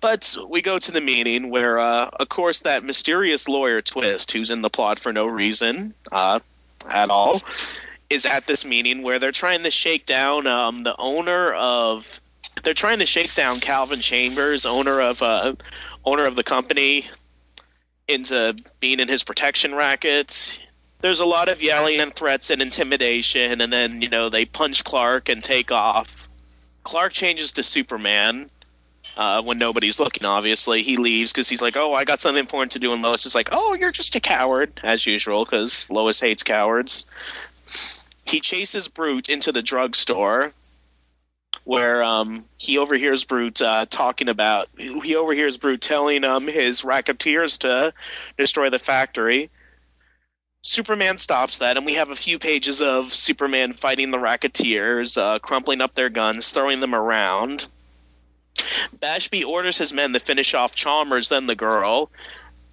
But 0.01 0.37
we 0.49 0.61
go 0.61 0.79
to 0.79 0.93
the 0.93 1.01
meeting 1.01 1.51
where, 1.51 1.79
uh, 1.79 2.11
of 2.21 2.29
course, 2.29 2.61
that 2.61 2.85
mysterious 2.85 3.49
lawyer 3.49 3.81
Twist, 3.81 4.33
who's 4.33 4.51
in 4.51 4.61
the 4.61 4.71
plot 4.71 4.99
for 4.99 5.13
no 5.13 5.27
reason 5.27 5.95
uh, 6.13 6.41
at 6.91 7.09
all, 7.11 7.43
is 8.11 8.27
at 8.27 8.47
this 8.47 8.65
meeting 8.65 9.03
where 9.03 9.19
they're 9.19 9.33
trying 9.33 9.63
to 9.63 9.71
shake 9.71 10.07
down 10.07 10.47
um, 10.47 10.83
the 10.83 10.95
owner 10.99 11.53
of. 11.55 12.21
They're 12.63 12.75
trying 12.75 12.99
to 13.01 13.07
shake 13.07 13.35
down 13.35 13.61
Calvin 13.61 14.01
Chalmers, 14.01 14.65
owner 14.65 15.01
of 15.01 15.23
uh, 15.23 15.55
owner 16.05 16.27
of 16.27 16.37
the 16.37 16.45
company, 16.45 17.09
into 18.09 18.55
being 18.81 19.01
in 19.01 19.09
his 19.09 19.25
protection 19.25 19.75
racket. 19.75 20.61
There's 21.01 21.21
a 21.21 21.27
lot 21.27 21.49
of 21.49 21.63
yelling 21.63 22.01
and 22.01 22.15
threats 22.15 22.51
and 22.51 22.63
intimidation, 22.63 23.61
and 23.61 23.73
then 23.73 24.03
you 24.03 24.09
know 24.09 24.29
they 24.29 24.45
punch 24.45 24.85
Clark 24.85 25.29
and 25.29 25.43
take 25.43 25.73
off. 25.73 26.29
Clark 26.85 27.13
changes 27.13 27.53
to 27.53 27.63
Superman, 27.63 28.49
uh, 29.17 29.43
when 29.43 29.59
nobody's 29.59 30.01
looking. 30.01 30.25
Obviously, 30.25 30.83
he 30.83 30.97
leaves 30.97 31.33
because 31.33 31.49
he's 31.49 31.63
like, 31.63 31.77
"Oh, 31.77 31.95
I 31.95 32.05
got 32.05 32.21
something 32.21 32.41
important 32.41 32.73
to 32.73 32.79
do," 32.79 32.93
and 32.93 33.03
Lois 33.03 33.27
is 33.27 33.35
like, 33.35 33.49
"Oh, 33.53 33.75
you're 33.75 33.93
just 33.93 34.15
a 34.15 34.21
coward," 34.21 34.81
as 34.83 35.07
usual, 35.07 35.45
because 35.45 35.89
Lois 35.91 36.21
hates 36.21 36.43
cowards. 36.43 37.07
He 38.25 38.41
chases 38.41 38.89
Brute 38.89 39.29
into 39.29 39.53
the 39.53 39.63
drugstore, 39.63 40.53
where 41.65 42.03
um, 42.03 42.45
he 42.59 42.79
overhears 42.79 43.25
Brute 43.25 43.61
uh, 43.61 43.87
talking 43.91 44.29
about. 44.29 44.69
He 44.79 45.15
overhears 45.15 45.57
Brute 45.57 45.81
telling 45.81 46.25
um, 46.25 46.49
his 46.49 46.83
racketeers 46.85 47.59
to 47.59 47.93
destroy 48.39 48.71
the 48.71 48.79
factory. 48.79 49.51
Superman 50.63 51.19
stops 51.19 51.59
that, 51.59 51.77
and 51.77 51.85
we 51.85 51.93
have 51.93 52.09
a 52.09 52.17
few 52.17 52.39
pages 52.39 52.81
of 52.81 53.13
Superman 53.13 53.75
fighting 53.75 54.11
the 54.11 54.19
racketeers, 54.19 55.19
uh, 55.19 55.39
crumpling 55.39 55.83
up 55.83 55.95
their 55.95 56.09
guns, 56.09 56.51
throwing 56.53 56.81
them 56.81 56.95
around. 56.95 57.67
Bashby 59.01 59.45
orders 59.45 59.79
his 59.79 59.93
men 59.93 60.13
to 60.13 60.21
finish 60.21 60.55
off 60.55 60.75
Chalmers, 60.75 61.29
then 61.29 61.47
the 61.47 61.57
girl. 61.57 62.11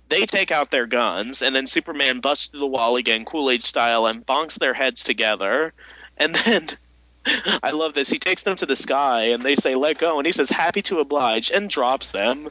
They 0.09 0.25
take 0.25 0.51
out 0.51 0.71
their 0.71 0.85
guns, 0.85 1.41
and 1.41 1.55
then 1.55 1.67
Superman 1.67 2.19
busts 2.19 2.47
through 2.47 2.59
the 2.59 2.67
wall 2.67 2.97
again, 2.97 3.25
Kool 3.25 3.49
Aid 3.49 3.63
style, 3.63 4.05
and 4.05 4.25
bonks 4.25 4.59
their 4.59 4.73
heads 4.73 5.03
together. 5.03 5.73
And 6.17 6.35
then, 6.35 6.69
I 7.63 7.71
love 7.71 7.93
this, 7.93 8.09
he 8.09 8.19
takes 8.19 8.43
them 8.43 8.55
to 8.57 8.65
the 8.65 8.75
sky, 8.75 9.23
and 9.23 9.45
they 9.45 9.55
say, 9.55 9.75
let 9.75 9.99
go, 9.99 10.17
and 10.17 10.25
he 10.25 10.31
says, 10.31 10.49
happy 10.49 10.81
to 10.83 10.99
oblige, 10.99 11.49
and 11.49 11.69
drops 11.69 12.11
them. 12.11 12.49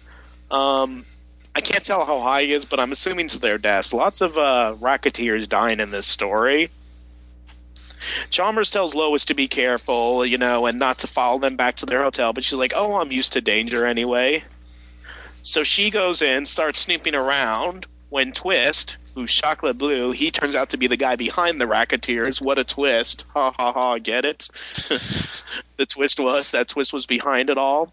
Um, 0.51 1.05
I 1.55 1.61
can't 1.61 1.85
tell 1.85 2.05
how 2.05 2.21
high 2.21 2.43
he 2.43 2.53
is, 2.53 2.65
but 2.65 2.81
I'm 2.81 2.93
assuming 2.93 3.29
to 3.29 3.41
their 3.41 3.59
deaths. 3.59 3.93
Lots 3.93 4.21
of 4.21 4.39
uh, 4.39 4.75
racketeers 4.81 5.49
dying 5.49 5.81
in 5.81 5.91
this 5.91 6.07
story. 6.07 6.71
Chalmers 8.31 8.71
tells 8.71 8.95
Lois 8.95 9.25
to 9.27 9.35
be 9.35 9.49
careful, 9.49 10.25
you 10.25 10.39
know, 10.39 10.67
and 10.67 10.79
not 10.79 10.99
to 11.01 11.07
follow 11.07 11.39
them 11.39 11.57
back 11.57 11.77
to 11.77 11.87
their 11.87 12.03
hotel, 12.03 12.33
but 12.33 12.45
she's 12.45 12.59
like, 12.59 12.73
oh, 12.75 12.95
I'm 12.95 13.13
used 13.13 13.33
to 13.35 13.41
danger 13.41 13.87
anyway. 13.87 14.43
So 15.43 15.65
she 15.65 15.91
goes 15.91 16.23
in, 16.23 16.45
starts 16.47 16.81
snooping 16.81 17.15
around, 17.15 17.87
when 18.11 18.33
Twist, 18.33 18.99
who's 19.15 19.33
chocolate 19.33 19.79
blue, 19.79 20.13
he 20.13 20.31
turns 20.31 20.55
out 20.55 20.69
to 20.71 20.77
be 20.77 20.87
the 20.87 20.97
guy 20.97 21.17
behind 21.17 21.61
the 21.61 21.67
racketeers. 21.67 22.43
What 22.43 22.59
a 22.59 22.65
twist. 22.65 23.25
Ha 23.35 23.53
ha 23.53 23.73
ha, 23.73 23.99
get 23.99 24.25
it? 24.25 24.49
the 25.77 25.87
twist 25.87 26.21
was 26.21 26.51
that 26.51 26.69
Twist 26.69 26.93
was 26.93 27.07
behind 27.07 27.51
it 27.51 27.59
all. 27.59 27.93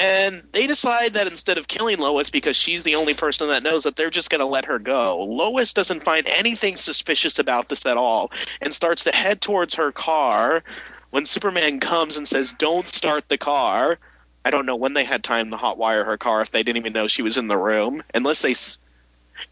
And 0.00 0.42
they 0.52 0.66
decide 0.66 1.12
that 1.12 1.26
instead 1.26 1.58
of 1.58 1.68
killing 1.68 1.98
Lois 1.98 2.30
because 2.30 2.56
she's 2.56 2.84
the 2.84 2.94
only 2.94 3.12
person 3.12 3.48
that 3.48 3.62
knows 3.62 3.84
that 3.84 3.96
they're 3.96 4.08
just 4.08 4.30
going 4.30 4.40
to 4.40 4.46
let 4.46 4.64
her 4.64 4.78
go. 4.78 5.22
Lois 5.24 5.74
doesn't 5.74 6.02
find 6.02 6.26
anything 6.26 6.76
suspicious 6.76 7.38
about 7.38 7.68
this 7.68 7.84
at 7.84 7.98
all 7.98 8.32
and 8.62 8.72
starts 8.72 9.04
to 9.04 9.14
head 9.14 9.42
towards 9.42 9.74
her 9.74 9.92
car 9.92 10.64
when 11.10 11.26
Superman 11.26 11.80
comes 11.80 12.16
and 12.16 12.26
says, 12.26 12.54
Don't 12.54 12.88
start 12.88 13.28
the 13.28 13.36
car. 13.36 13.98
I 14.46 14.50
don't 14.50 14.64
know 14.64 14.74
when 14.74 14.94
they 14.94 15.04
had 15.04 15.22
time 15.22 15.50
to 15.50 15.58
hotwire 15.58 16.06
her 16.06 16.16
car 16.16 16.40
if 16.40 16.50
they 16.50 16.62
didn't 16.62 16.78
even 16.78 16.94
know 16.94 17.06
she 17.06 17.20
was 17.20 17.36
in 17.36 17.48
the 17.48 17.58
room. 17.58 18.02
Unless 18.14 18.40
they, 18.40 18.54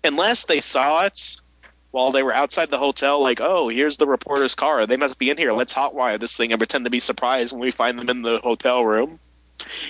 unless 0.02 0.46
they 0.46 0.60
saw 0.60 1.04
it 1.04 1.42
while 1.90 2.10
they 2.10 2.22
were 2.22 2.32
outside 2.32 2.70
the 2.70 2.78
hotel, 2.78 3.22
like, 3.22 3.42
oh, 3.42 3.68
here's 3.68 3.98
the 3.98 4.06
reporter's 4.06 4.54
car. 4.54 4.86
They 4.86 4.96
must 4.96 5.18
be 5.18 5.28
in 5.28 5.36
here. 5.36 5.52
Let's 5.52 5.74
hotwire 5.74 6.18
this 6.18 6.38
thing 6.38 6.52
and 6.52 6.58
pretend 6.58 6.86
to 6.86 6.90
be 6.90 7.00
surprised 7.00 7.52
when 7.52 7.60
we 7.60 7.70
find 7.70 7.98
them 7.98 8.08
in 8.08 8.22
the 8.22 8.38
hotel 8.38 8.86
room. 8.86 9.18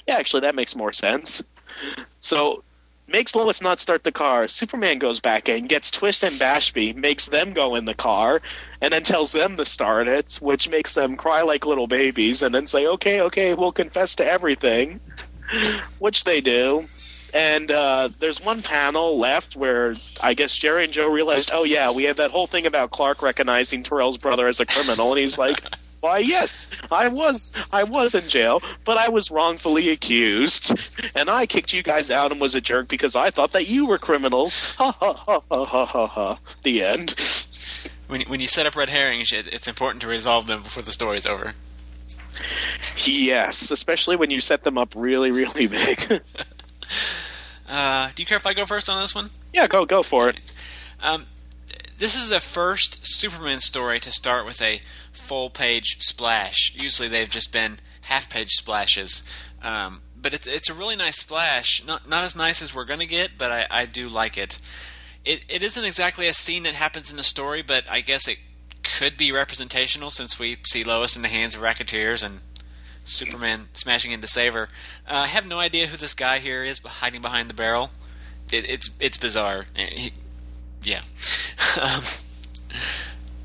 Yeah, 0.07 0.17
actually, 0.17 0.41
that 0.41 0.55
makes 0.55 0.75
more 0.75 0.93
sense. 0.93 1.43
So, 2.21 2.63
makes 3.07 3.35
Lois 3.35 3.63
not 3.63 3.79
start 3.79 4.05
the 4.05 4.13
car. 4.13 4.49
Superman 4.49 4.99
goes 4.99 5.21
back 5.21 5.49
in, 5.49 5.67
gets 5.67 5.91
Twist 5.91 6.23
and 6.23 6.35
Bashby, 6.35 6.95
makes 6.95 7.27
them 7.27 7.53
go 7.53 7.75
in 7.75 7.85
the 7.85 7.95
car, 7.95 8.41
and 8.81 8.93
then 8.93 9.03
tells 9.03 9.33
them 9.33 9.57
to 9.57 9.65
start 9.65 10.09
it, 10.09 10.39
which 10.43 10.69
makes 10.69 10.95
them 10.95 11.17
cry 11.17 11.43
like 11.43 11.67
little 11.67 11.87
babies, 11.87 12.43
and 12.43 12.55
then 12.55 12.67
say, 12.67 12.87
okay, 12.87 13.21
okay, 13.23 13.55
we'll 13.55 13.73
confess 13.73 14.15
to 14.17 14.27
everything, 14.27 15.01
which 15.99 16.25
they 16.25 16.41
do. 16.41 16.87
And 17.35 17.71
uh, 17.71 18.09
there's 18.19 18.43
one 18.43 18.63
panel 18.63 19.19
left 19.19 19.55
where 19.55 19.95
I 20.23 20.33
guess 20.35 20.57
Jerry 20.57 20.85
and 20.85 20.93
Joe 20.93 21.11
realized, 21.11 21.51
oh, 21.53 21.65
yeah, 21.65 21.91
we 21.91 22.05
had 22.05 22.17
that 22.17 22.31
whole 22.31 22.47
thing 22.47 22.67
about 22.67 22.91
Clark 22.91 23.23
recognizing 23.23 23.83
Terrell's 23.83 24.17
brother 24.17 24.47
as 24.47 24.61
a 24.61 24.67
criminal, 24.67 25.13
and 25.13 25.21
he's 25.21 25.37
like, 25.39 25.63
why, 26.01 26.19
yes, 26.19 26.67
I 26.91 27.09
was 27.09 27.53
I 27.73 27.83
was 27.83 28.15
in 28.15 28.29
jail, 28.29 28.63
but 28.85 28.99
I 28.99 29.09
was 29.09 29.31
wrongfully 29.31 29.91
accused, 29.91 30.73
and 31.15 31.29
I 31.29 31.47
kicked 31.47 31.73
you 31.73 31.83
guys 31.83 32.11
out 32.11 32.33
and 32.33 32.41
was 32.41 32.55
a 32.55 32.61
jerk 32.61 32.89
because 32.89 33.17
I 33.17 33.31
thought 33.31 33.53
that 33.53 33.69
you 33.69 33.87
were 33.87 33.99
criminals. 33.99 34.75
Ha 34.77 34.93
ha 34.93 35.13
ha 35.13 35.43
ha 35.51 35.65
ha 35.65 35.87
ha 35.87 36.07
ha. 36.07 36.39
The 36.63 36.83
end. 36.83 37.15
When 38.07 38.23
when 38.23 38.41
you 38.41 38.47
set 38.47 38.67
up 38.67 38.77
red 38.77 38.91
herrings, 38.91 39.33
it's 39.33 39.69
important 39.69 40.03
to 40.03 40.09
resolve 40.09 40.47
them 40.47 40.63
before 40.63 40.83
the 40.83 40.93
story's 40.93 41.27
over. 41.27 41.55
Yes, 42.99 43.71
especially 43.71 44.17
when 44.17 44.31
you 44.31 44.41
set 44.41 44.65
them 44.65 44.79
up 44.79 44.93
really, 44.95 45.31
really 45.31 45.67
big. 45.67 46.01
uh, 47.69 48.11
do 48.15 48.23
you 48.23 48.27
care 48.27 48.39
if 48.39 48.47
I 48.47 48.55
go 48.55 48.67
first 48.67 48.89
on 48.89 49.01
this 49.01 49.15
one? 49.15 49.31
Yeah, 49.53 49.67
go 49.67 49.85
go 49.85 50.03
for 50.03 50.29
it. 50.29 50.41
Um, 51.03 51.27
this 51.99 52.17
is 52.17 52.31
the 52.31 52.41
first 52.41 53.07
Superman 53.07 53.61
story 53.61 54.01
to 54.01 54.11
start 54.11 54.47
with 54.47 54.63
a 54.63 54.81
full 55.13 55.51
page 55.51 56.01
splash. 56.01 56.75
Usually 56.75 57.09
they've 57.09 57.29
just 57.29 57.53
been 57.53 57.81
half 58.03 58.31
page 58.31 58.53
splashes. 58.53 59.23
Um, 59.63 60.03
but 60.21 60.33
it's 60.35 60.47
it's 60.47 60.71
a 60.71 60.75
really 60.75 60.97
nice 60.97 61.19
splash. 61.19 61.85
Not 61.85 62.09
not 62.09 62.25
as 62.25 62.37
nice 62.37 62.63
as 62.63 62.75
we're 62.75 62.85
gonna 62.85 63.07
get, 63.07 63.33
but 63.37 63.51
I, 63.51 63.67
I 63.71 63.87
do 63.87 64.09
like 64.09 64.39
it. 64.39 64.59
It 65.25 65.45
it 65.49 65.63
isn't 65.63 65.85
exactly 65.85 66.27
a 66.29 66.33
scene 66.33 66.63
that 66.63 66.75
happens 66.75 67.11
in 67.11 67.17
the 67.17 67.23
story, 67.23 67.63
but 67.63 67.85
I 67.91 68.01
guess 68.01 68.29
it 68.29 68.39
could 68.83 69.17
be 69.17 69.33
representational 69.33 70.11
since 70.11 70.39
we 70.39 70.57
see 70.65 70.85
Lois 70.85 71.17
in 71.17 71.23
the 71.23 71.29
hands 71.29 71.55
of 71.55 71.63
racketeers 71.63 72.23
and 72.23 72.41
Superman 73.05 73.69
smashing 73.73 74.13
into 74.13 74.27
Saver. 74.27 74.69
Uh, 75.07 75.25
I 75.25 75.27
have 75.27 75.47
no 75.47 75.59
idea 75.59 75.87
who 75.87 75.97
this 75.97 76.15
guy 76.15 76.39
here 76.39 76.63
is 76.63 76.79
hiding 76.79 77.23
behind 77.23 77.51
the 77.51 77.55
barrel. 77.55 77.91
It, 78.51 78.69
it's 78.69 78.91
it's 79.01 79.19
bizarre. 79.19 79.67
He, 79.75 80.13
yeah. 80.89 81.01
um, 81.83 82.03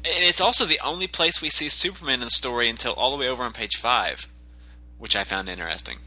and 0.05 0.23
it's 0.23 0.41
also 0.41 0.65
the 0.65 0.79
only 0.83 1.07
place 1.07 1.41
we 1.41 1.49
see 1.49 1.69
Superman 1.69 2.15
in 2.15 2.21
the 2.21 2.29
story 2.29 2.69
until 2.69 2.93
all 2.93 3.11
the 3.11 3.17
way 3.17 3.27
over 3.27 3.43
on 3.43 3.53
page 3.53 3.75
5, 3.77 4.27
which 4.97 5.15
I 5.15 5.23
found 5.23 5.49
interesting. 5.49 5.97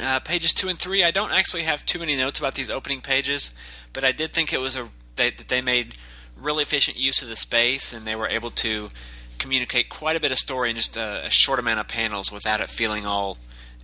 Uh, 0.00 0.20
pages 0.20 0.52
2 0.52 0.68
and 0.68 0.78
3, 0.78 1.02
I 1.02 1.10
don't 1.10 1.32
actually 1.32 1.62
have 1.62 1.84
too 1.84 1.98
many 1.98 2.16
notes 2.16 2.38
about 2.38 2.54
these 2.54 2.70
opening 2.70 3.00
pages, 3.00 3.52
but 3.92 4.04
I 4.04 4.12
did 4.12 4.32
think 4.32 4.52
it 4.52 4.60
was 4.60 4.76
a 4.76 4.88
that 5.16 5.48
they 5.48 5.60
made 5.60 5.94
really 6.40 6.62
efficient 6.62 6.96
use 6.96 7.20
of 7.22 7.28
the 7.28 7.34
space 7.34 7.92
and 7.92 8.06
they 8.06 8.14
were 8.14 8.28
able 8.28 8.50
to 8.50 8.90
communicate 9.38 9.88
quite 9.88 10.16
a 10.16 10.20
bit 10.20 10.30
of 10.30 10.38
story 10.38 10.70
in 10.70 10.76
just 10.76 10.96
a, 10.96 11.26
a 11.26 11.30
short 11.30 11.58
amount 11.58 11.80
of 11.80 11.88
panels 11.88 12.30
without 12.30 12.60
it 12.60 12.70
feeling 12.70 13.04
all 13.04 13.36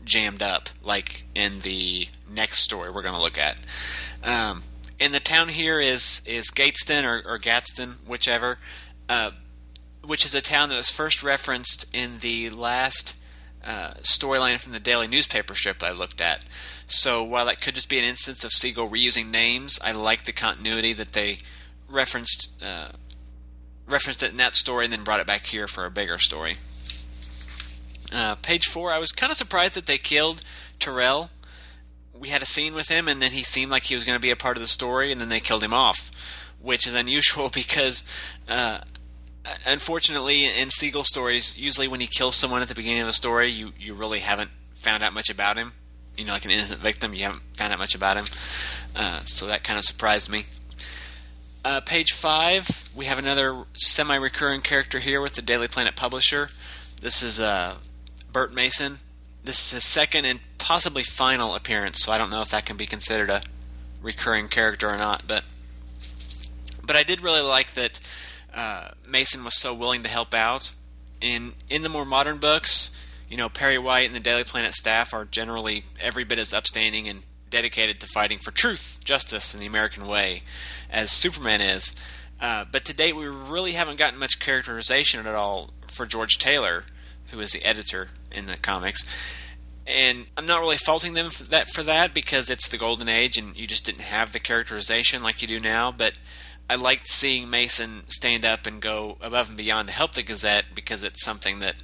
jammed 0.05 0.43
up 0.43 0.69
like 0.83 1.25
in 1.35 1.61
the 1.61 2.07
next 2.31 2.59
story 2.59 2.91
we're 2.91 3.03
going 3.03 3.15
to 3.15 3.21
look 3.21 3.37
at. 3.37 3.57
Um, 4.23 4.63
and 5.01 5.13
the 5.13 5.21
town 5.21 5.49
here 5.49 5.81
is 5.81 6.23
is 6.27 6.51
Gateston 6.51 7.05
or, 7.05 7.23
or 7.27 7.39
Gadsden, 7.39 7.97
whichever, 8.07 8.59
uh, 9.09 9.33
which 10.05 10.25
is 10.25 10.35
a 10.35 10.41
town 10.41 10.69
that 10.69 10.77
was 10.77 10.91
first 10.91 11.23
referenced 11.23 11.87
in 11.95 12.19
the 12.21 12.51
last 12.51 13.17
uh, 13.65 13.95
storyline 14.03 14.59
from 14.59 14.73
the 14.73 14.81
daily 14.81 15.07
newspaper 15.07 15.55
strip 15.55 15.83
I 15.83 15.93
looked 15.93 16.21
at. 16.21 16.41
So 16.87 17.25
while 17.25 17.47
that 17.47 17.61
could 17.61 17.75
just 17.75 17.89
be 17.89 17.99
an 17.99 18.05
instance 18.05 18.45
of 18.45 18.53
Siegel 18.53 18.89
reusing 18.89 19.31
names, 19.31 19.79
I 19.83 19.93
like 19.93 20.25
the 20.25 20.33
continuity 20.33 20.93
that 20.93 21.13
they 21.13 21.39
referenced 21.89 22.63
uh, 22.63 22.89
referenced 23.89 24.23
it 24.23 24.31
in 24.31 24.37
that 24.39 24.55
story 24.55 24.85
and 24.85 24.93
then 24.93 25.05
brought 25.05 25.21
it 25.21 25.27
back 25.27 25.47
here 25.47 25.67
for 25.67 25.85
a 25.85 25.91
bigger 25.91 26.19
story. 26.19 26.57
Uh, 28.13 28.37
page 28.37 28.67
four, 28.67 28.93
I 28.93 28.99
was 28.99 29.13
kind 29.13 29.31
of 29.31 29.37
surprised 29.37 29.75
that 29.75 29.87
they 29.87 29.99
killed 29.99 30.43
Terrell. 30.79 31.31
We 32.19 32.29
had 32.29 32.43
a 32.43 32.47
scene 32.47 32.75
with 32.75 32.89
him, 32.89 33.09
and 33.09 33.21
then 33.21 33.33
he 33.33 33.43
seemed 33.43 33.71
like 33.71 33.85
he 33.85 33.95
was 33.95 34.05
going 34.05 34.17
to 34.17 34.23
be 34.23 34.31
a 34.31 34.37
part 34.37 34.57
of 34.57 34.63
the 34.63 34.69
story, 34.69 35.11
and 35.11 35.21
then 35.21 35.29
they 35.29 35.41
killed 35.41 35.63
him 35.63 35.75
off, 35.75 36.11
which 36.61 36.87
is 36.87 36.95
unusual 36.95 37.51
because, 37.55 38.05
uh, 38.49 38.81
unfortunately, 39.67 40.47
in 40.47 40.71
Siegel 40.71 41.05
stories, 41.05 41.59
usually 41.59 41.89
when 41.89 42.01
he 42.01 42.07
kills 42.07 42.37
someone 42.37 42.63
at 42.63 42.69
the 42.69 42.75
beginning 42.75 43.03
of 43.03 43.09
a 43.09 43.13
story, 43.13 43.49
you, 43.49 43.73
you 43.79 43.95
really 43.95 44.21
haven't 44.21 44.51
found 44.75 45.03
out 45.03 45.13
much 45.13 45.31
about 45.31 45.57
him. 45.57 45.73
You 46.17 46.25
know, 46.25 46.33
like 46.33 46.45
an 46.45 46.53
innocent 46.53 46.81
victim, 46.81 47.13
you 47.13 47.25
haven't 47.25 47.43
found 47.55 47.73
out 47.73 47.79
much 47.79 47.95
about 47.95 48.17
him. 48.17 48.27
Uh, 48.95 49.19
so 49.21 49.47
that 49.47 49.65
kind 49.65 49.79
of 49.79 49.85
surprised 49.85 50.31
me. 50.31 50.45
Uh, 51.65 51.81
page 51.81 52.13
five, 52.13 52.91
we 52.95 53.07
have 53.07 53.19
another 53.19 53.65
semi-recurring 53.73 54.61
character 54.61 55.01
here 55.01 55.21
with 55.21 55.35
the 55.35 55.43
Daily 55.43 55.67
Planet 55.67 55.97
publisher. 55.97 56.51
This 57.01 57.23
is 57.23 57.41
uh, 57.41 57.77
Bert 58.33 58.53
Mason. 58.53 58.99
This 59.43 59.59
is 59.59 59.71
his 59.73 59.85
second 59.85 60.27
and 60.27 60.41
possibly 60.65 61.03
final 61.03 61.55
appearance, 61.55 62.01
so 62.01 62.11
I 62.11 62.17
don't 62.17 62.31
know 62.31 62.41
if 62.41 62.49
that 62.49 62.65
can 62.65 62.79
be 62.79 62.87
considered 62.87 63.29
a 63.29 63.43
recurring 64.01 64.49
character 64.49 64.89
or 64.89 64.97
not. 64.97 65.25
But 65.27 65.45
but 66.83 66.97
I 66.97 67.03
did 67.03 67.21
really 67.21 67.43
like 67.43 67.75
that 67.75 68.01
uh, 68.55 68.93
Mason 69.07 69.45
was 69.45 69.61
so 69.61 69.75
willing 69.75 70.03
to 70.05 70.09
help 70.09 70.33
out. 70.33 70.73
In 71.21 71.53
in 71.69 71.83
the 71.83 71.91
more 71.91 72.07
modern 72.07 72.39
books, 72.39 72.91
you 73.29 73.37
know, 73.37 73.51
Perry 73.51 73.77
White 73.77 74.07
and 74.07 74.15
the 74.15 74.21
Daily 74.21 74.43
Planet 74.43 74.73
staff 74.73 75.13
are 75.13 75.27
generally 75.27 75.85
every 76.01 76.25
bit 76.25 76.39
as 76.39 76.55
upstanding 76.55 77.09
and 77.09 77.25
dedicated 77.51 78.01
to 78.01 78.07
fighting 78.07 78.39
for 78.39 78.51
truth, 78.51 79.01
justice, 79.05 79.53
and 79.53 79.63
the 79.63 79.67
American 79.67 80.07
way 80.07 80.43
as 80.91 81.11
Superman 81.11 81.61
is. 81.61 81.95
Uh, 82.41 82.65
but 82.71 82.87
to 82.87 82.95
date, 82.95 83.15
we 83.15 83.27
really 83.27 83.73
haven't 83.73 83.99
gotten 83.99 84.19
much 84.19 84.41
characterization 84.41 85.27
at 85.27 85.35
all 85.35 85.71
for 85.89 86.07
George 86.07 86.39
Taylor, 86.39 86.85
who 87.29 87.41
is 87.41 87.53
the 87.53 87.65
editor 87.65 88.09
in 88.33 88.47
the 88.47 88.57
comics. 88.57 89.05
And 89.87 90.27
I'm 90.37 90.47
not 90.47 90.61
really 90.61 90.79
faulting 90.79 91.13
them 91.13 91.29
for 91.29 91.45
that 91.45 91.69
for 91.69 91.83
that 91.83 92.15
because 92.15 92.49
it's 92.49 92.69
the 92.69 92.79
golden 92.79 93.09
age 93.09 93.37
and 93.37 93.57
you 93.57 93.67
just 93.67 93.85
didn't 93.85 94.01
have 94.03 94.33
the 94.33 94.39
characterization 94.39 95.23
like 95.23 95.43
you 95.43 95.49
do 95.49 95.61
now. 95.61 95.93
But 95.93 96.15
I 96.71 96.77
liked 96.77 97.09
seeing 97.09 97.51
Mason 97.51 98.05
stand 98.09 98.45
up 98.45 98.67
and 98.67 98.81
go 98.81 99.19
above 99.21 99.49
and 99.49 99.57
beyond 99.57 99.89
to 99.89 99.95
help 99.95 100.13
the 100.15 100.23
Gazette 100.23 100.67
because 100.75 101.05
it's 101.05 101.23
something 101.23 101.59
that 101.59 101.77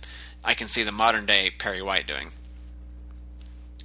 I 0.43 0.55
can 0.55 0.69
see 0.69 0.83
the 0.83 0.93
modern 0.93 1.27
day 1.27 1.51
Perry 1.51 1.83
White 1.83 2.07
doing. 2.07 2.29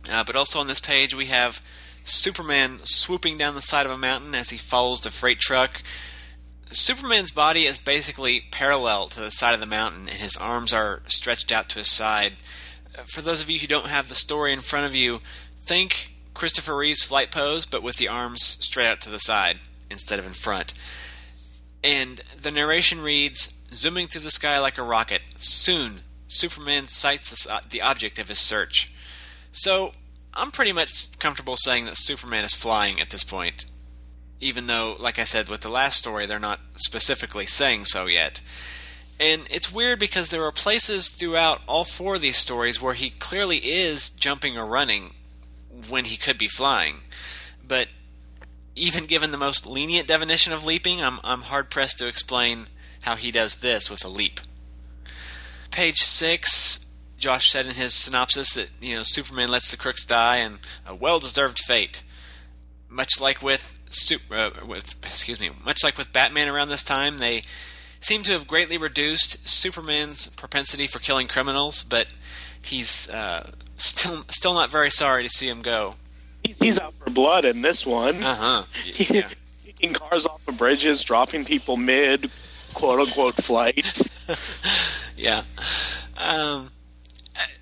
Uh, 0.09 0.23
but 0.23 0.35
also 0.35 0.59
on 0.59 0.67
this 0.67 0.79
page 0.79 1.13
we 1.13 1.25
have 1.25 1.61
Superman 2.05 2.79
swooping 2.83 3.37
down 3.37 3.55
the 3.55 3.61
side 3.61 3.85
of 3.85 3.91
a 3.91 3.97
mountain 3.97 4.33
as 4.33 4.51
he 4.51 4.57
follows 4.57 5.01
the 5.01 5.09
freight 5.09 5.39
truck. 5.39 5.81
Superman's 6.71 7.31
body 7.31 7.65
is 7.65 7.77
basically 7.77 8.43
parallel 8.51 9.07
to 9.09 9.19
the 9.19 9.31
side 9.31 9.53
of 9.53 9.59
the 9.59 9.65
mountain, 9.65 10.07
and 10.07 10.17
his 10.17 10.35
arms 10.37 10.73
are 10.73 11.01
stretched 11.07 11.51
out 11.51 11.69
to 11.69 11.79
his 11.79 11.91
side. 11.91 12.33
For 13.05 13.21
those 13.21 13.41
of 13.41 13.49
you 13.49 13.59
who 13.59 13.67
don't 13.67 13.87
have 13.87 14.09
the 14.09 14.15
story 14.15 14.53
in 14.53 14.61
front 14.61 14.85
of 14.85 14.95
you, 14.95 15.19
think 15.61 16.11
Christopher 16.33 16.75
Reeve's 16.75 17.03
flight 17.03 17.31
pose, 17.31 17.65
but 17.65 17.83
with 17.83 17.97
the 17.97 18.07
arms 18.07 18.43
straight 18.43 18.87
out 18.87 19.01
to 19.01 19.09
the 19.09 19.19
side 19.19 19.59
instead 19.89 20.19
of 20.19 20.25
in 20.25 20.33
front. 20.33 20.73
And 21.83 22.21
the 22.39 22.51
narration 22.51 23.01
reads 23.01 23.65
Zooming 23.73 24.07
through 24.07 24.21
the 24.21 24.31
sky 24.31 24.59
like 24.59 24.77
a 24.77 24.83
rocket, 24.83 25.21
soon 25.37 26.01
Superman 26.27 26.85
sights 26.85 27.45
the 27.69 27.81
uh, 27.81 27.89
object 27.89 28.19
of 28.19 28.27
his 28.27 28.39
search. 28.39 28.91
So, 29.51 29.93
I'm 30.33 30.51
pretty 30.51 30.73
much 30.73 31.17
comfortable 31.19 31.55
saying 31.55 31.85
that 31.85 31.97
Superman 31.97 32.43
is 32.43 32.53
flying 32.53 32.99
at 32.99 33.09
this 33.09 33.23
point, 33.23 33.65
even 34.41 34.67
though, 34.67 34.97
like 34.99 35.17
I 35.17 35.23
said 35.23 35.47
with 35.47 35.61
the 35.61 35.69
last 35.69 35.97
story, 35.97 36.25
they're 36.25 36.39
not 36.39 36.59
specifically 36.75 37.45
saying 37.45 37.85
so 37.85 38.05
yet. 38.05 38.41
And 39.19 39.43
it's 39.49 39.71
weird 39.71 39.99
because 39.99 40.29
there 40.29 40.43
are 40.43 40.51
places 40.51 41.09
throughout 41.09 41.61
all 41.67 41.85
four 41.85 42.15
of 42.15 42.21
these 42.21 42.37
stories 42.37 42.81
where 42.81 42.93
he 42.93 43.11
clearly 43.11 43.57
is 43.57 44.09
jumping 44.09 44.57
or 44.57 44.65
running 44.65 45.11
when 45.89 46.05
he 46.05 46.17
could 46.17 46.37
be 46.37 46.47
flying. 46.47 46.97
But 47.65 47.87
even 48.75 49.05
given 49.05 49.31
the 49.31 49.37
most 49.37 49.65
lenient 49.65 50.07
definition 50.07 50.51
of 50.51 50.65
leaping, 50.65 51.01
I'm, 51.01 51.19
I'm 51.23 51.41
hard 51.41 51.69
pressed 51.69 51.97
to 51.99 52.07
explain 52.07 52.67
how 53.03 53.15
he 53.15 53.31
does 53.31 53.57
this 53.61 53.89
with 53.89 54.03
a 54.03 54.09
leap. 54.09 54.41
Page 55.71 55.99
6 55.99 56.85
Josh 57.17 57.49
said 57.49 57.65
in 57.65 57.73
his 57.73 57.93
synopsis 57.93 58.53
that 58.53 58.69
you 58.81 58.95
know 58.95 59.03
Superman 59.03 59.49
lets 59.49 59.71
the 59.71 59.77
crooks 59.77 60.05
die 60.05 60.37
and 60.37 60.59
a 60.85 60.93
well-deserved 60.93 61.59
fate. 61.59 62.03
Much 62.89 63.19
like 63.19 63.41
with 63.41 63.79
uh, 64.31 64.51
with 64.67 64.95
excuse 65.03 65.39
me, 65.39 65.51
much 65.63 65.83
like 65.83 65.97
with 65.97 66.13
Batman 66.13 66.49
around 66.49 66.69
this 66.69 66.83
time, 66.83 67.17
they 67.17 67.43
seem 68.05 68.21
to 68.21 68.33
have 68.33 68.45
greatly 68.45 68.77
reduced 68.77 69.49
Superman's 69.49 70.27
propensity 70.27 70.85
for 70.85 70.99
killing 70.99 71.27
criminals, 71.27 71.81
but 71.81 72.05
he's 72.61 73.09
uh, 73.09 73.49
still 73.77 74.25
still 74.29 74.53
not 74.53 74.69
very 74.69 74.91
sorry 74.91 75.23
to 75.23 75.29
see 75.29 75.49
him 75.49 75.63
go. 75.63 75.95
He's, 76.43 76.59
he's 76.59 76.79
out 76.79 76.93
for 76.93 77.09
blood 77.09 77.45
in 77.45 77.63
this 77.63 77.83
one. 77.83 78.21
Uh 78.21 78.35
huh. 78.35 78.63
Yeah. 79.13 79.27
Taking 79.65 79.93
cars 79.93 80.27
off 80.27 80.47
of 80.47 80.57
bridges, 80.57 81.03
dropping 81.03 81.45
people 81.45 81.77
mid 81.77 82.29
quote 82.75 82.99
unquote 82.99 83.35
flight. 83.35 83.99
yeah. 85.17 85.41
Um, 86.15 86.69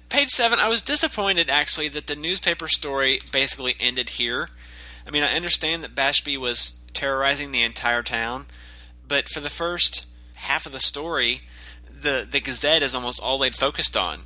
page 0.10 0.30
seven, 0.30 0.60
I 0.60 0.68
was 0.68 0.82
disappointed 0.82 1.50
actually 1.50 1.88
that 1.88 2.08
the 2.08 2.18
newspaper 2.18 2.68
story 2.68 3.20
basically 3.32 3.76
ended 3.80 4.10
here. 4.10 4.50
I 5.08 5.12
mean, 5.12 5.24
I 5.24 5.34
understand 5.34 5.84
that 5.84 5.96
Bashby 5.96 6.38
was 6.38 6.84
terrorizing 6.94 7.54
the 7.54 7.64
entire 7.64 8.04
town, 8.04 8.46
but 9.08 9.30
for 9.30 9.40
the 9.40 9.50
first 9.50 10.06
half 10.44 10.66
of 10.66 10.72
the 10.72 10.80
story, 10.80 11.42
the 11.90 12.28
the 12.30 12.40
Gazette 12.40 12.84
is 12.84 12.96
almost 12.96 13.22
all 13.22 13.38
they'd 13.38 13.56
focused 13.56 13.98
on. 13.98 14.22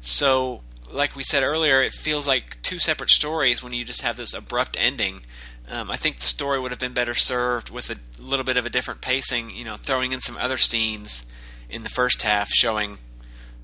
So, 0.00 0.62
like 0.90 1.16
we 1.16 1.22
said 1.22 1.42
earlier, 1.42 1.82
it 1.82 1.92
feels 1.92 2.26
like 2.26 2.60
two 2.62 2.78
separate 2.78 3.10
stories 3.10 3.62
when 3.62 3.72
you 3.72 3.84
just 3.84 4.02
have 4.02 4.16
this 4.16 4.34
abrupt 4.34 4.76
ending. 4.78 5.22
Um, 5.68 5.90
I 5.90 5.96
think 5.96 6.18
the 6.18 6.26
story 6.26 6.60
would 6.60 6.72
have 6.72 6.80
been 6.80 6.92
better 6.92 7.14
served 7.14 7.70
with 7.70 7.90
a 7.90 7.96
little 8.22 8.44
bit 8.44 8.58
of 8.58 8.66
a 8.66 8.70
different 8.70 9.00
pacing. 9.00 9.50
You 9.50 9.64
know, 9.64 9.76
throwing 9.76 10.12
in 10.12 10.20
some 10.20 10.36
other 10.36 10.58
scenes 10.58 11.26
in 11.70 11.82
the 11.82 11.88
first 11.88 12.22
half, 12.22 12.50
showing 12.50 12.98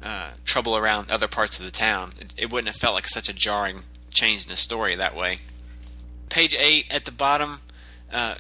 uh, 0.03 0.31
trouble 0.45 0.77
around 0.77 1.11
other 1.11 1.29
parts 1.29 1.59
of 1.59 1.65
the 1.65 1.71
town. 1.71 2.13
It, 2.19 2.35
it, 2.37 2.53
wouldn't 2.53 2.69
have 2.69 2.77
felt 2.77 2.95
like 2.95 3.07
such 3.07 3.29
a 3.29 3.35
jarring 3.35 3.81
change 4.11 4.45
in 4.45 4.51
the 4.51 4.57
story 4.57 4.97
that 4.97 5.15
way. 5.15 5.41
Page 6.31 6.57
8 6.59 6.87
at 6.91 7.05
the 7.05 7.13
bottom, 7.13 7.61
uh, 8.13 8.37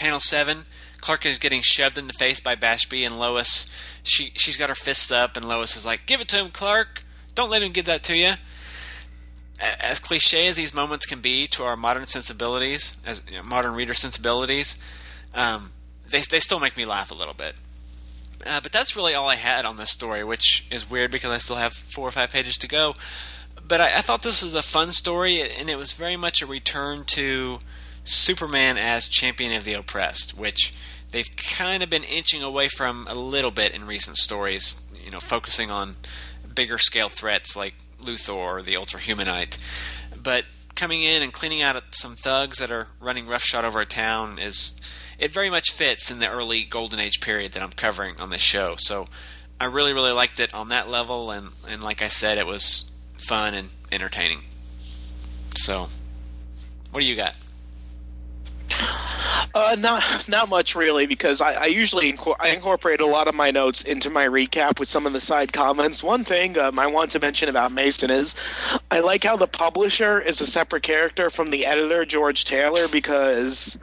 panel 0.00 0.18
7, 0.18 0.64
Clark 1.02 1.26
is 1.26 1.36
getting 1.36 1.60
shoved 1.60 1.98
in 1.98 2.06
the 2.06 2.14
face 2.14 2.40
by 2.40 2.54
Bashby, 2.54 3.04
and 3.04 3.18
Lois, 3.18 3.66
she, 4.02 4.32
she's 4.34 4.56
got 4.56 4.70
her 4.70 4.74
fists 4.74 5.12
up, 5.12 5.36
and 5.36 5.46
Lois 5.46 5.76
is 5.76 5.84
like, 5.84 6.06
Give 6.06 6.22
it 6.22 6.28
to 6.28 6.36
him, 6.36 6.50
Clark! 6.50 7.04
Don't 7.34 7.50
let 7.50 7.62
him 7.62 7.70
give 7.70 7.84
that 7.84 8.02
to 8.04 8.16
you. 8.16 8.32
As 9.60 9.98
cliche 9.98 10.48
as 10.48 10.56
these 10.56 10.72
moments 10.72 11.04
can 11.04 11.20
be 11.20 11.46
to 11.48 11.64
our 11.64 11.76
modern 11.76 12.06
sensibilities, 12.06 12.96
as 13.06 13.22
you 13.30 13.36
know, 13.36 13.42
modern 13.42 13.74
reader 13.74 13.92
sensibilities, 13.92 14.78
um, 15.34 15.72
they, 16.08 16.20
they 16.20 16.40
still 16.40 16.60
make 16.60 16.78
me 16.78 16.86
laugh 16.86 17.10
a 17.10 17.14
little 17.14 17.34
bit. 17.34 17.52
Uh, 18.46 18.58
but 18.62 18.72
that's 18.72 18.96
really 18.96 19.14
all 19.14 19.28
I 19.28 19.36
had 19.36 19.66
on 19.66 19.76
this 19.76 19.90
story, 19.90 20.24
which 20.24 20.66
is 20.70 20.88
weird 20.88 21.10
because 21.10 21.30
I 21.30 21.36
still 21.36 21.56
have 21.56 21.74
four 21.74 22.08
or 22.08 22.10
five 22.10 22.30
pages 22.30 22.56
to 22.56 22.66
go. 22.66 22.94
But 23.68 23.82
I, 23.82 23.98
I 23.98 24.00
thought 24.00 24.22
this 24.22 24.42
was 24.42 24.54
a 24.54 24.62
fun 24.62 24.92
story, 24.92 25.42
and 25.42 25.68
it 25.68 25.76
was 25.76 25.92
very 25.92 26.16
much 26.16 26.40
a 26.40 26.46
return 26.46 27.04
to 27.04 27.58
Superman 28.04 28.78
as 28.78 29.08
champion 29.08 29.52
of 29.52 29.64
the 29.64 29.74
oppressed, 29.74 30.36
which 30.36 30.74
they've 31.10 31.28
kind 31.36 31.82
of 31.82 31.90
been 31.90 32.04
inching 32.04 32.42
away 32.42 32.68
from 32.68 33.06
a 33.08 33.14
little 33.14 33.50
bit 33.50 33.74
in 33.74 33.86
recent 33.86 34.16
stories, 34.16 34.82
you 35.04 35.10
know, 35.10 35.20
focusing 35.20 35.70
on 35.70 35.96
bigger 36.54 36.78
scale 36.78 37.08
threats 37.08 37.56
like 37.56 37.74
Luthor 38.00 38.34
or 38.34 38.62
the 38.62 38.76
Ultra 38.76 39.00
Humanite. 39.00 39.58
But 40.20 40.44
coming 40.74 41.02
in 41.02 41.22
and 41.22 41.32
cleaning 41.32 41.62
out 41.62 41.82
some 41.94 42.14
thugs 42.14 42.58
that 42.58 42.70
are 42.70 42.88
running 43.00 43.26
roughshod 43.26 43.64
over 43.64 43.80
a 43.80 43.86
town 43.86 44.38
is 44.38 44.78
it 45.18 45.30
very 45.30 45.50
much 45.50 45.70
fits 45.70 46.10
in 46.10 46.18
the 46.18 46.28
early 46.28 46.64
golden 46.64 46.98
age 46.98 47.20
period 47.20 47.52
that 47.52 47.62
I'm 47.62 47.72
covering 47.72 48.18
on 48.18 48.30
this 48.30 48.40
show. 48.40 48.76
So 48.78 49.06
I 49.60 49.66
really, 49.66 49.92
really 49.92 50.12
liked 50.12 50.40
it 50.40 50.54
on 50.54 50.68
that 50.68 50.88
level, 50.88 51.30
and 51.30 51.50
and 51.68 51.82
like 51.82 52.00
I 52.00 52.08
said, 52.08 52.38
it 52.38 52.46
was 52.46 52.90
fun 53.18 53.52
and 53.52 53.68
entertaining. 53.92 54.40
So, 55.54 55.88
what 56.90 57.00
do 57.02 57.06
you 57.06 57.14
got? 57.14 57.34
Uh, 59.54 59.76
not 59.78 60.28
not 60.28 60.48
much 60.48 60.76
really, 60.76 61.06
because 61.06 61.40
I, 61.40 61.52
I 61.52 61.66
usually 61.66 62.12
inco- 62.12 62.36
I 62.38 62.50
incorporate 62.50 63.00
a 63.00 63.06
lot 63.06 63.26
of 63.26 63.34
my 63.34 63.50
notes 63.50 63.82
into 63.82 64.08
my 64.08 64.26
recap 64.26 64.78
with 64.78 64.88
some 64.88 65.06
of 65.06 65.12
the 65.12 65.20
side 65.20 65.52
comments. 65.52 66.02
One 66.02 66.24
thing 66.24 66.58
um, 66.58 66.78
I 66.78 66.86
want 66.86 67.10
to 67.12 67.20
mention 67.20 67.48
about 67.48 67.72
Mason 67.72 68.10
is 68.10 68.34
I 68.90 69.00
like 69.00 69.24
how 69.24 69.36
the 69.36 69.48
publisher 69.48 70.20
is 70.20 70.40
a 70.40 70.46
separate 70.46 70.84
character 70.84 71.30
from 71.30 71.50
the 71.50 71.66
editor 71.66 72.04
George 72.04 72.44
Taylor 72.44 72.86
because 72.88 73.78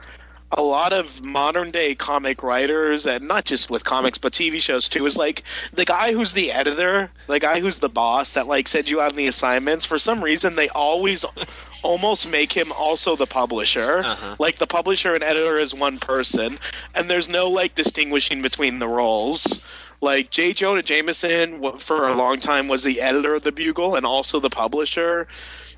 a 0.52 0.62
lot 0.62 0.92
of 0.92 1.22
modern 1.22 1.70
day 1.70 1.94
comic 1.94 2.42
writers 2.42 3.06
and 3.06 3.28
not 3.28 3.44
just 3.44 3.70
with 3.70 3.84
comics 3.84 4.16
but 4.16 4.32
TV 4.32 4.60
shows 4.60 4.88
too 4.88 5.04
is 5.04 5.16
like 5.16 5.42
the 5.74 5.84
guy 5.84 6.12
who's 6.12 6.32
the 6.32 6.50
editor, 6.50 7.10
the 7.26 7.38
guy 7.38 7.60
who's 7.60 7.78
the 7.78 7.88
boss 7.88 8.32
that 8.32 8.46
like 8.46 8.66
sends 8.66 8.90
you 8.90 9.00
out 9.00 9.12
on 9.12 9.16
the 9.16 9.26
assignments. 9.26 9.84
For 9.84 9.98
some 9.98 10.24
reason, 10.24 10.56
they 10.56 10.68
always 10.70 11.24
almost 11.82 12.30
make 12.30 12.52
him 12.52 12.72
also 12.72 13.14
the 13.14 13.26
publisher. 13.26 13.98
Uh-huh. 13.98 14.36
Like 14.38 14.56
the 14.56 14.66
publisher 14.66 15.14
and 15.14 15.22
editor 15.22 15.58
is 15.58 15.74
one 15.74 15.98
person, 15.98 16.58
and 16.94 17.10
there's 17.10 17.28
no 17.28 17.48
like 17.50 17.74
distinguishing 17.74 18.40
between 18.40 18.78
the 18.78 18.88
roles. 18.88 19.60
Like 20.00 20.30
J. 20.30 20.52
Jonah 20.52 20.82
Jameson, 20.82 21.60
for 21.78 22.08
a 22.08 22.16
long 22.16 22.38
time, 22.38 22.68
was 22.68 22.84
the 22.84 23.00
editor 23.00 23.34
of 23.34 23.42
the 23.42 23.52
Bugle 23.52 23.96
and 23.96 24.06
also 24.06 24.38
the 24.38 24.50
publisher. 24.50 25.26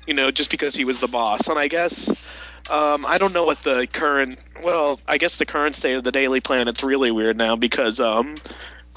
You 0.07 0.13
know, 0.13 0.31
just 0.31 0.49
because 0.49 0.75
he 0.75 0.85
was 0.85 0.99
the 0.99 1.07
boss, 1.07 1.47
and 1.47 1.59
I 1.59 1.67
guess 1.67 2.09
um, 2.71 3.05
I 3.05 3.17
don't 3.17 3.33
know 3.33 3.43
what 3.43 3.61
the 3.61 3.87
current. 3.91 4.39
Well, 4.63 4.99
I 5.07 5.17
guess 5.17 5.37
the 5.37 5.45
current 5.45 5.75
state 5.75 5.95
of 5.95 6.03
the 6.03 6.11
Daily 6.11 6.39
Planet's 6.39 6.83
really 6.83 7.11
weird 7.11 7.37
now 7.37 7.55
because 7.55 7.99
um, 7.99 8.39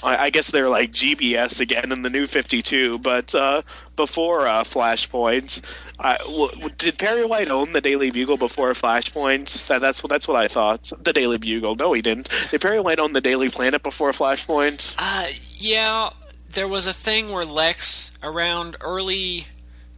I, 0.02 0.24
I 0.26 0.30
guess 0.30 0.50
they're 0.50 0.68
like 0.68 0.92
GBS 0.92 1.60
again 1.60 1.90
in 1.90 2.02
the 2.02 2.10
new 2.10 2.26
Fifty 2.26 2.62
Two. 2.62 2.98
But 2.98 3.34
uh, 3.34 3.62
before 3.96 4.46
uh, 4.46 4.62
Flashpoint, 4.62 5.60
I, 5.98 6.18
w- 6.18 6.70
did 6.78 6.98
Perry 6.98 7.24
White 7.24 7.50
own 7.50 7.72
the 7.72 7.80
Daily 7.80 8.10
Bugle 8.10 8.36
before 8.36 8.72
Flashpoint? 8.72 9.66
That, 9.66 9.80
that's 9.80 10.02
what 10.02 10.10
that's 10.10 10.28
what 10.28 10.36
I 10.36 10.46
thought. 10.48 10.92
The 11.02 11.12
Daily 11.12 11.38
Bugle. 11.38 11.74
No, 11.74 11.92
he 11.92 12.02
didn't. 12.02 12.28
Did 12.50 12.60
Perry 12.60 12.80
White 12.80 13.00
own 13.00 13.12
the 13.12 13.20
Daily 13.20 13.48
Planet 13.48 13.82
before 13.82 14.12
Flashpoint? 14.12 14.94
Uh, 14.98 15.28
yeah, 15.56 16.10
there 16.50 16.68
was 16.68 16.86
a 16.86 16.92
thing 16.92 17.30
where 17.30 17.44
Lex, 17.44 18.12
around 18.22 18.76
early 18.80 19.46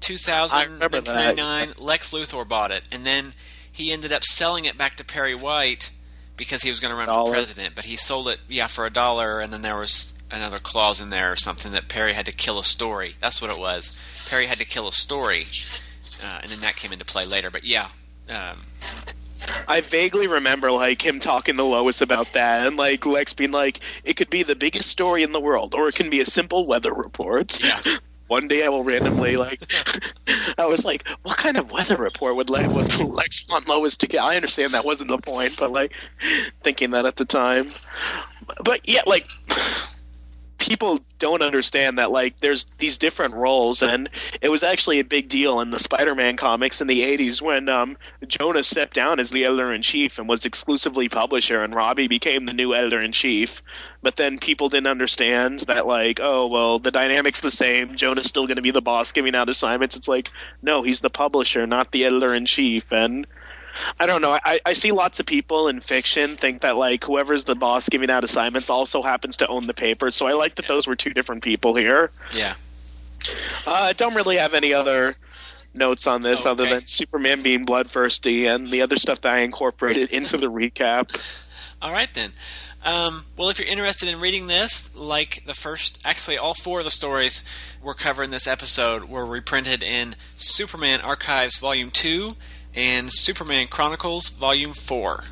2000, 0.00 0.56
I 0.56 0.64
remember 0.64 1.00
that. 1.00 1.14
1999, 1.36 1.84
Lex 1.84 2.12
Luthor 2.12 2.46
bought 2.46 2.70
it, 2.70 2.84
and 2.92 3.04
then 3.04 3.34
he 3.76 3.92
ended 3.92 4.10
up 4.10 4.24
selling 4.24 4.64
it 4.64 4.78
back 4.78 4.94
to 4.94 5.04
Perry 5.04 5.34
White 5.34 5.90
because 6.38 6.62
he 6.62 6.70
was 6.70 6.80
going 6.80 6.92
to 6.92 6.96
run 6.96 7.08
Dollar. 7.08 7.30
for 7.30 7.34
president. 7.34 7.74
But 7.74 7.84
he 7.84 7.96
sold 7.96 8.26
it, 8.28 8.40
yeah, 8.48 8.68
for 8.68 8.86
a 8.86 8.90
dollar, 8.90 9.40
and 9.40 9.52
then 9.52 9.60
there 9.60 9.76
was 9.76 10.18
another 10.30 10.58
clause 10.58 10.98
in 10.98 11.10
there 11.10 11.30
or 11.30 11.36
something 11.36 11.72
that 11.72 11.86
Perry 11.86 12.14
had 12.14 12.24
to 12.24 12.32
kill 12.32 12.58
a 12.58 12.64
story. 12.64 13.16
That's 13.20 13.42
what 13.42 13.50
it 13.50 13.58
was. 13.58 14.02
Perry 14.30 14.46
had 14.46 14.58
to 14.58 14.64
kill 14.64 14.88
a 14.88 14.92
story, 14.92 15.46
uh, 16.24 16.38
and 16.42 16.50
then 16.50 16.60
that 16.60 16.76
came 16.76 16.90
into 16.90 17.04
play 17.04 17.26
later. 17.26 17.50
But 17.50 17.64
yeah, 17.64 17.88
um, 18.30 18.62
I 19.68 19.82
vaguely 19.82 20.26
remember 20.26 20.72
like 20.72 21.04
him 21.04 21.20
talking 21.20 21.56
to 21.56 21.62
Lois 21.62 22.00
about 22.00 22.32
that, 22.32 22.66
and 22.66 22.78
like 22.78 23.04
Lex 23.04 23.34
being 23.34 23.52
like, 23.52 23.80
"It 24.04 24.16
could 24.16 24.30
be 24.30 24.42
the 24.42 24.56
biggest 24.56 24.88
story 24.88 25.22
in 25.22 25.32
the 25.32 25.40
world, 25.40 25.74
or 25.74 25.86
it 25.88 25.94
can 25.96 26.08
be 26.08 26.20
a 26.20 26.24
simple 26.26 26.66
weather 26.66 26.94
report." 26.94 27.62
Yeah. 27.62 27.80
One 28.28 28.48
day 28.48 28.64
I 28.64 28.68
will 28.68 28.84
randomly 28.84 29.36
like. 29.36 29.60
I 30.58 30.66
was 30.66 30.84
like, 30.84 31.06
"What 31.22 31.36
kind 31.36 31.56
of 31.56 31.70
weather 31.70 31.96
report 31.96 32.36
would, 32.36 32.50
Le- 32.50 32.68
would 32.68 32.98
Lex 33.04 33.44
want 33.48 33.68
Lois 33.68 33.96
to 33.98 34.06
get?" 34.06 34.22
I 34.22 34.36
understand 34.36 34.74
that 34.74 34.84
wasn't 34.84 35.10
the 35.10 35.18
point, 35.18 35.56
but 35.56 35.70
like 35.70 35.92
thinking 36.62 36.90
that 36.90 37.06
at 37.06 37.16
the 37.16 37.24
time. 37.24 37.72
But 38.64 38.80
yeah, 38.88 39.02
like 39.06 39.28
people 40.58 40.98
don't 41.18 41.42
understand 41.42 41.98
that 41.98 42.10
like 42.10 42.38
there's 42.40 42.66
these 42.78 42.98
different 42.98 43.34
roles 43.34 43.82
and 43.82 44.08
it 44.42 44.48
was 44.48 44.62
actually 44.62 44.98
a 44.98 45.04
big 45.04 45.28
deal 45.28 45.60
in 45.60 45.70
the 45.70 45.78
spider-man 45.78 46.36
comics 46.36 46.80
in 46.80 46.86
the 46.86 47.02
80s 47.02 47.40
when 47.40 47.68
um, 47.68 47.96
jonah 48.26 48.62
stepped 48.62 48.94
down 48.94 49.20
as 49.20 49.30
the 49.30 49.44
editor-in-chief 49.44 50.18
and 50.18 50.28
was 50.28 50.44
exclusively 50.44 51.08
publisher 51.08 51.62
and 51.62 51.74
robbie 51.74 52.08
became 52.08 52.46
the 52.46 52.52
new 52.52 52.74
editor-in-chief 52.74 53.62
but 54.02 54.16
then 54.16 54.38
people 54.38 54.68
didn't 54.68 54.86
understand 54.86 55.60
that 55.60 55.86
like 55.86 56.20
oh 56.22 56.46
well 56.46 56.78
the 56.78 56.90
dynamic's 56.90 57.40
the 57.40 57.50
same 57.50 57.94
jonah's 57.96 58.26
still 58.26 58.46
going 58.46 58.56
to 58.56 58.62
be 58.62 58.70
the 58.70 58.82
boss 58.82 59.12
giving 59.12 59.34
out 59.34 59.48
assignments 59.48 59.96
it's 59.96 60.08
like 60.08 60.30
no 60.62 60.82
he's 60.82 61.00
the 61.00 61.10
publisher 61.10 61.66
not 61.66 61.92
the 61.92 62.04
editor-in-chief 62.04 62.84
and 62.90 63.26
I 64.00 64.06
don't 64.06 64.22
know. 64.22 64.38
I, 64.42 64.58
I 64.64 64.72
see 64.72 64.90
lots 64.90 65.20
of 65.20 65.26
people 65.26 65.68
in 65.68 65.80
fiction 65.80 66.34
think 66.36 66.62
that 66.62 66.78
like 66.78 67.04
whoever's 67.04 67.44
the 67.44 67.54
boss 67.54 67.90
giving 67.90 68.10
out 68.10 68.24
assignments 68.24 68.70
also 68.70 69.02
happens 69.02 69.36
to 69.36 69.46
own 69.48 69.66
the 69.66 69.74
paper. 69.74 70.10
So 70.10 70.26
I 70.26 70.32
like 70.32 70.54
that 70.54 70.66
those 70.66 70.86
were 70.86 70.96
two 70.96 71.10
different 71.10 71.42
people 71.42 71.74
here. 71.74 72.10
yeah. 72.32 72.54
Uh, 73.66 73.72
I 73.72 73.92
don't 73.92 74.14
really 74.14 74.36
have 74.36 74.54
any 74.54 74.72
other 74.72 75.16
notes 75.74 76.06
on 76.06 76.22
this 76.22 76.46
Oh, 76.46 76.52
other 76.52 76.66
than 76.66 76.86
Superman 76.86 77.42
being 77.42 77.64
bloodthirsty 77.64 78.46
and 78.46 78.70
the 78.70 78.80
other 78.82 78.96
stuff 78.96 79.20
that 79.22 79.34
I 79.34 79.38
incorporated 79.40 80.10
into 80.10 80.36
the 80.36 80.50
recap. 80.50 81.20
All 81.82 81.92
right 81.92 82.12
then. 82.14 82.32
Um, 82.84 83.24
well, 83.36 83.48
if 83.48 83.58
you're 83.58 83.68
interested 83.68 84.08
in 84.08 84.20
reading 84.20 84.46
this, 84.46 84.96
like 84.96 85.44
the 85.44 85.54
first, 85.54 86.00
actually 86.04 86.38
all 86.38 86.54
four 86.54 86.78
of 86.78 86.84
the 86.84 86.90
stories 86.90 87.44
we're 87.82 87.94
covering 87.94 88.30
this 88.30 88.46
episode 88.46 89.04
were 89.04 89.26
reprinted 89.26 89.82
in 89.82 90.14
Superman 90.36 91.00
Archives 91.00 91.58
Volume 91.58 91.90
Two 91.90 92.36
and 92.74 93.12
Superman 93.12 93.66
Chronicles 93.68 94.28
Volume 94.28 94.72
Four. 94.72 95.24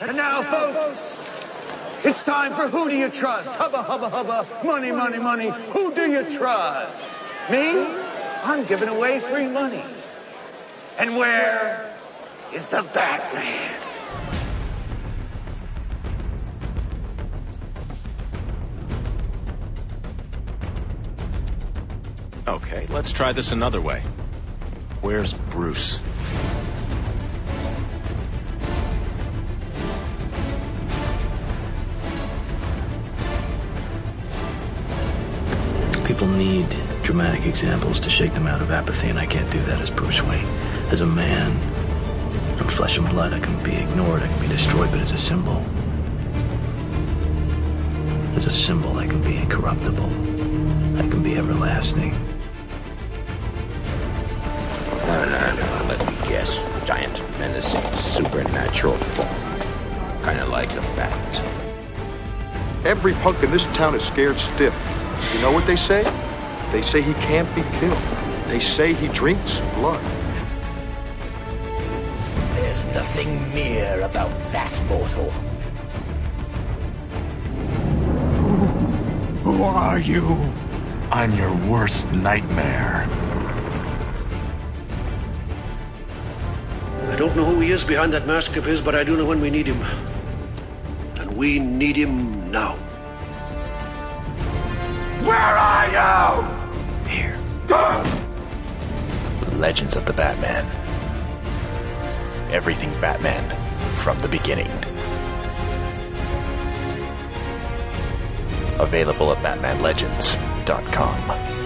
And 0.00 0.16
now, 0.16 0.42
folks, 0.42 1.24
it's 2.04 2.22
time 2.22 2.54
for 2.54 2.68
Who 2.68 2.88
Do 2.88 2.96
You 2.96 3.08
Trust? 3.10 3.50
Hubba, 3.50 3.82
hubba, 3.82 4.08
hubba. 4.08 4.46
Money, 4.64 4.92
money, 4.92 5.18
money. 5.18 5.50
Who 5.72 5.92
do 5.92 6.08
you 6.08 6.22
trust? 6.30 6.96
Me? 7.50 7.80
I'm 8.44 8.64
giving 8.66 8.88
away 8.88 9.18
free 9.18 9.48
money. 9.48 9.82
And 10.98 11.16
where 11.16 11.94
is 12.52 12.66
the 12.68 12.82
Batman? 12.82 13.80
Okay, 22.48 22.86
let's 22.86 23.12
try 23.12 23.30
this 23.30 23.52
another 23.52 23.80
way. 23.80 24.02
Where's 25.00 25.34
Bruce? 25.34 26.02
People 36.04 36.26
need 36.26 36.66
dramatic 37.04 37.46
examples 37.46 38.00
to 38.00 38.10
shake 38.10 38.34
them 38.34 38.48
out 38.48 38.60
of 38.60 38.72
apathy, 38.72 39.10
and 39.10 39.18
I 39.18 39.26
can't 39.26 39.48
do 39.52 39.60
that 39.60 39.80
as 39.80 39.90
Bruce 39.90 40.20
Wayne. 40.22 40.67
As 40.90 41.02
a 41.02 41.06
man, 41.06 41.52
I'm 42.58 42.66
flesh 42.66 42.96
and 42.96 43.06
blood. 43.10 43.34
I 43.34 43.40
can 43.40 43.62
be 43.62 43.76
ignored, 43.76 44.22
I 44.22 44.26
can 44.26 44.40
be 44.40 44.48
destroyed, 44.48 44.90
but 44.90 45.00
as 45.00 45.12
a 45.12 45.18
symbol, 45.18 45.62
as 48.36 48.46
a 48.46 48.50
symbol, 48.50 48.98
I 48.98 49.06
can 49.06 49.22
be 49.22 49.36
incorruptible. 49.36 50.06
I 50.98 51.02
can 51.02 51.22
be 51.22 51.36
everlasting. 51.36 52.12
No, 55.06 55.24
no, 55.26 55.56
no, 55.56 55.86
let 55.88 56.06
me 56.06 56.28
guess. 56.28 56.58
Giant, 56.86 57.22
menacing, 57.38 57.82
supernatural 57.92 58.96
form. 58.96 59.28
Kinda 60.24 60.46
like 60.46 60.72
a 60.72 60.80
bat. 60.96 61.42
Every 62.86 63.12
punk 63.12 63.42
in 63.42 63.50
this 63.50 63.66
town 63.66 63.94
is 63.94 64.04
scared 64.04 64.38
stiff. 64.38 64.74
You 65.34 65.42
know 65.42 65.52
what 65.52 65.66
they 65.66 65.76
say? 65.76 66.02
They 66.72 66.80
say 66.80 67.02
he 67.02 67.12
can't 67.14 67.54
be 67.54 67.62
killed. 67.78 67.98
They 68.46 68.58
say 68.58 68.94
he 68.94 69.08
drinks 69.08 69.60
blood. 69.74 70.02
There's 72.78 72.94
nothing 72.94 73.52
mere 73.54 74.02
about 74.02 74.30
that 74.52 74.80
mortal. 74.88 75.30
Who 79.42 79.62
are 79.64 79.98
you? 79.98 80.36
I'm 81.10 81.34
your 81.34 81.56
worst 81.68 82.08
nightmare. 82.12 83.08
I 87.10 87.16
don't 87.16 87.34
know 87.34 87.44
who 87.44 87.58
he 87.58 87.72
is 87.72 87.82
behind 87.82 88.12
that 88.12 88.28
mask 88.28 88.54
of 88.56 88.64
his, 88.64 88.80
but 88.80 88.94
I 88.94 89.02
do 89.02 89.16
know 89.16 89.26
when 89.26 89.40
we 89.40 89.50
need 89.50 89.66
him. 89.66 89.82
And 91.16 91.36
we 91.36 91.58
need 91.58 91.96
him 91.96 92.52
now. 92.52 92.76
Where 95.24 95.36
are 95.36 95.88
you? 95.96 97.10
Here. 97.10 97.38
Legends 99.56 99.96
of 99.96 100.04
the 100.04 100.12
Batman. 100.12 100.87
Everything 102.50 102.90
Batman 103.00 103.48
from 103.96 104.20
the 104.20 104.28
beginning. 104.28 104.70
Available 108.78 109.32
at 109.32 109.38
BatmanLegends.com. 109.38 111.58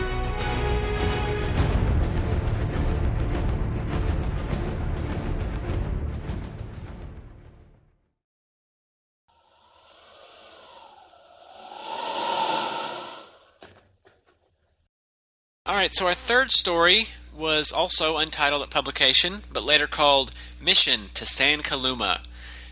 All 15.65 15.77
right, 15.77 15.95
so 15.95 16.07
our 16.07 16.15
third 16.15 16.51
story 16.51 17.07
was 17.33 17.73
also 17.73 18.19
untitled 18.19 18.63
at 18.63 18.71
publication, 18.71 19.41
but 19.53 19.65
later 19.65 19.87
called 19.87 20.33
Mission 20.61 21.07
to 21.15 21.27
San 21.27 21.61
Kaluma. 21.61 22.21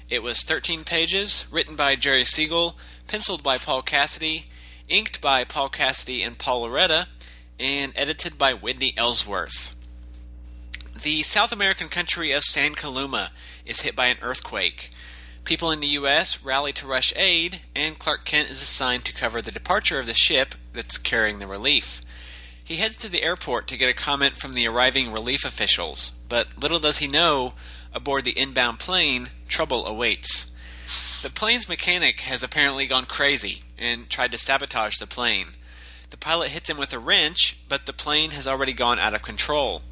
It 0.09 0.23
was 0.23 0.43
13 0.43 0.85
pages, 0.85 1.47
written 1.51 1.77
by 1.77 1.97
Jerry 1.97 2.25
Siegel, 2.25 2.77
penciled 3.09 3.43
by 3.43 3.59
Paul 3.59 3.83
Cassidy, 3.83 4.47
inked 4.89 5.21
by 5.21 5.45
Paul 5.45 5.69
Cassidy 5.69 6.23
and 6.23 6.39
Paul 6.39 6.65
Lauretta, 6.65 7.07
and 7.59 7.93
edited 7.95 8.37
by 8.37 8.53
Whitney 8.53 8.93
Ellsworth. 8.97 9.75
The 11.03 11.23
South 11.23 11.53
American 11.53 11.89
country 11.89 12.33
of 12.33 12.45
San 12.45 12.75
Coloma 12.75 13.31
is 13.65 13.83
hit 13.83 13.97
by 13.97 14.07
an 14.07 14.19
earthquake. 14.21 14.91
People 15.45 15.71
in 15.71 15.81
the 15.81 15.87
U.S. 15.89 16.45
rally 16.45 16.73
to 16.75 16.87
rush 16.87 17.15
aid, 17.17 17.61
and 17.75 17.99
Clark 17.99 18.25
Kent 18.25 18.51
is 18.51 18.61
assigned 18.61 19.05
to 19.07 19.15
cover 19.15 19.41
the 19.41 19.51
departure 19.51 19.99
of 19.99 20.07
the 20.07 20.15
ship 20.15 20.55
that's 20.73 20.99
carrying 20.99 21.39
the 21.39 21.47
relief. 21.47 22.03
He 22.71 22.77
heads 22.77 22.97
to 22.99 23.09
the 23.09 23.25
airport 23.25 23.67
to 23.67 23.77
get 23.77 23.89
a 23.89 23.93
comment 23.93 24.37
from 24.37 24.53
the 24.53 24.69
arriving 24.69 25.11
relief 25.11 25.45
officials, 25.45 26.13
but 26.29 26.47
little 26.57 26.79
does 26.79 26.99
he 26.99 27.09
know, 27.09 27.55
aboard 27.93 28.25
the 28.25 28.39
inbound 28.39 28.79
plane, 28.79 29.27
trouble 29.49 29.85
awaits. 29.87 30.53
The 31.21 31.31
plane's 31.31 31.69
mechanic 31.69 32.21
has 32.21 32.45
apparently 32.45 32.87
gone 32.87 33.07
crazy 33.07 33.65
and 33.77 34.09
tried 34.09 34.31
to 34.31 34.39
sabotage 34.39 34.99
the 34.99 35.09
plane. 35.09 35.49
The 36.11 36.17
pilot 36.17 36.51
hits 36.51 36.71
him 36.71 36.79
with 36.79 36.93
a 36.93 37.01
wrench, 37.01 37.59
but 37.69 37.87
the 37.87 37.93
plane 37.93 38.31
has 38.31 38.47
already 38.47 38.73
gone 38.73 39.01
out 39.01 39.15
of 39.15 39.23
control. 39.25 39.83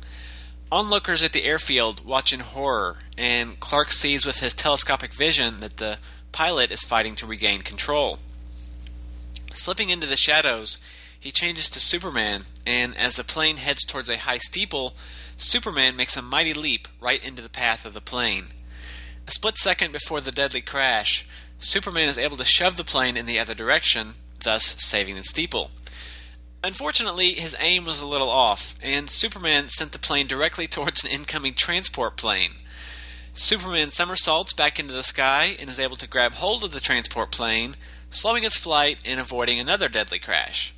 Onlookers 0.71 1.25
at 1.25 1.33
the 1.33 1.43
airfield 1.43 2.07
watch 2.07 2.33
in 2.33 2.39
horror, 2.39 2.99
and 3.17 3.59
Clark 3.59 3.91
sees 3.91 4.25
with 4.25 4.39
his 4.39 4.55
telescopic 4.55 5.13
vision 5.13 5.59
that 5.59 5.79
the 5.79 5.99
pilot 6.31 6.71
is 6.71 6.85
fighting 6.85 7.17
to 7.17 7.27
regain 7.27 7.63
control. 7.63 8.19
Slipping 9.53 9.91
into 9.91 10.07
the 10.07 10.15
shadows, 10.15 10.79
he 11.21 11.33
changes 11.33 11.69
to 11.71 11.81
Superman, 11.81 12.43
and 12.67 12.97
as 12.97 13.17
the 13.17 13.25
plane 13.25 13.57
heads 13.57 13.85
towards 13.85 14.09
a 14.09 14.19
high 14.19 14.39
steeple, 14.39 14.95
Superman 15.37 15.97
makes 15.97 16.17
a 16.17 16.23
mighty 16.23 16.55
leap 16.55 16.89
right 17.01 17.23
into 17.23 17.43
the 17.43 17.49
path 17.49 17.85
of 17.85 17.95
the 17.95 18.01
plane. 18.01 18.49
A 19.27 19.31
split 19.31 19.59
second 19.59 19.93
before 19.93 20.21
the 20.21 20.33
deadly 20.33 20.61
crash, 20.61 21.27
Superman 21.59 22.09
is 22.09 22.19
able 22.19 22.37
to 22.37 22.45
shove 22.45 22.77
the 22.77 22.85
plane 22.85 23.17
in 23.17 23.27
the 23.27 23.39
other 23.39 23.55
direction, 23.55 24.15
thus 24.43 24.77
saving 24.79 25.17
the 25.17 25.25
steeple. 25.25 25.71
Unfortunately, 26.63 27.35
his 27.35 27.57
aim 27.61 27.85
was 27.85 28.01
a 28.01 28.07
little 28.07 28.31
off, 28.31 28.75
and 28.83 29.11
Superman 29.11 29.69
sent 29.69 29.93
the 29.93 29.99
plane 29.99 30.27
directly 30.27 30.67
towards 30.67 31.05
an 31.05 31.11
incoming 31.11 31.55
transport 31.55 32.17
plane. 32.17 32.53
Superman 33.35 33.91
somersaults 33.91 34.53
back 34.53 34.81
into 34.81 34.93
the 34.93 35.05
sky 35.05 35.57
and 35.61 35.71
is 35.71 35.79
able 35.79 35.97
to 35.97 36.09
grab 36.09 36.35
hold 36.35 36.65
of 36.65 36.73
the 36.73 36.81
transport 36.81 37.31
plane, 37.31 37.77
slowing 38.11 38.43
its 38.43 38.57
flight 38.57 38.99
and 39.05 39.21
avoiding 39.21 39.61
another 39.61 39.89
deadly 39.89 40.19
crash. 40.19 40.75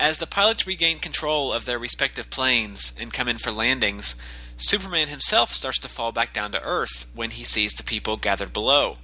As 0.00 0.18
the 0.18 0.26
pilots 0.26 0.66
regain 0.66 1.00
control 1.00 1.52
of 1.52 1.64
their 1.64 1.78
respective 1.78 2.30
planes 2.30 2.94
and 3.00 3.12
come 3.12 3.26
in 3.26 3.38
for 3.38 3.50
landings, 3.50 4.14
Superman 4.56 5.08
himself 5.08 5.52
starts 5.52 5.78
to 5.80 5.88
fall 5.88 6.12
back 6.12 6.32
down 6.32 6.52
to 6.52 6.62
Earth 6.62 7.10
when 7.14 7.30
he 7.30 7.42
sees 7.42 7.72
the 7.72 7.82
people 7.82 8.16
gathered 8.16 8.52
below, 8.52 8.98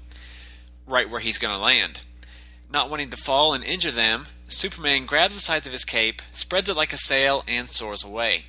right 0.87 1.11
where 1.11 1.21
he's 1.21 1.39
going 1.39 1.53
to 1.53 1.61
land. 1.61 2.01
Not 2.71 2.91
wanting 2.91 3.11
to 3.11 3.17
fall 3.17 3.55
and 3.55 3.65
injure 3.65 3.91
them, 3.91 4.27
Superman 4.47 5.05
grabs 5.07 5.35
the 5.35 5.41
sides 5.41 5.67
of 5.67 5.73
his 5.73 5.85
cape, 5.85 6.23
spreads 6.33 6.71
it 6.71 6.77
like 6.77 6.93
a 6.93 6.97
sail, 6.97 7.43
and 7.49 7.69
soars 7.69 8.05
away. 8.05 8.45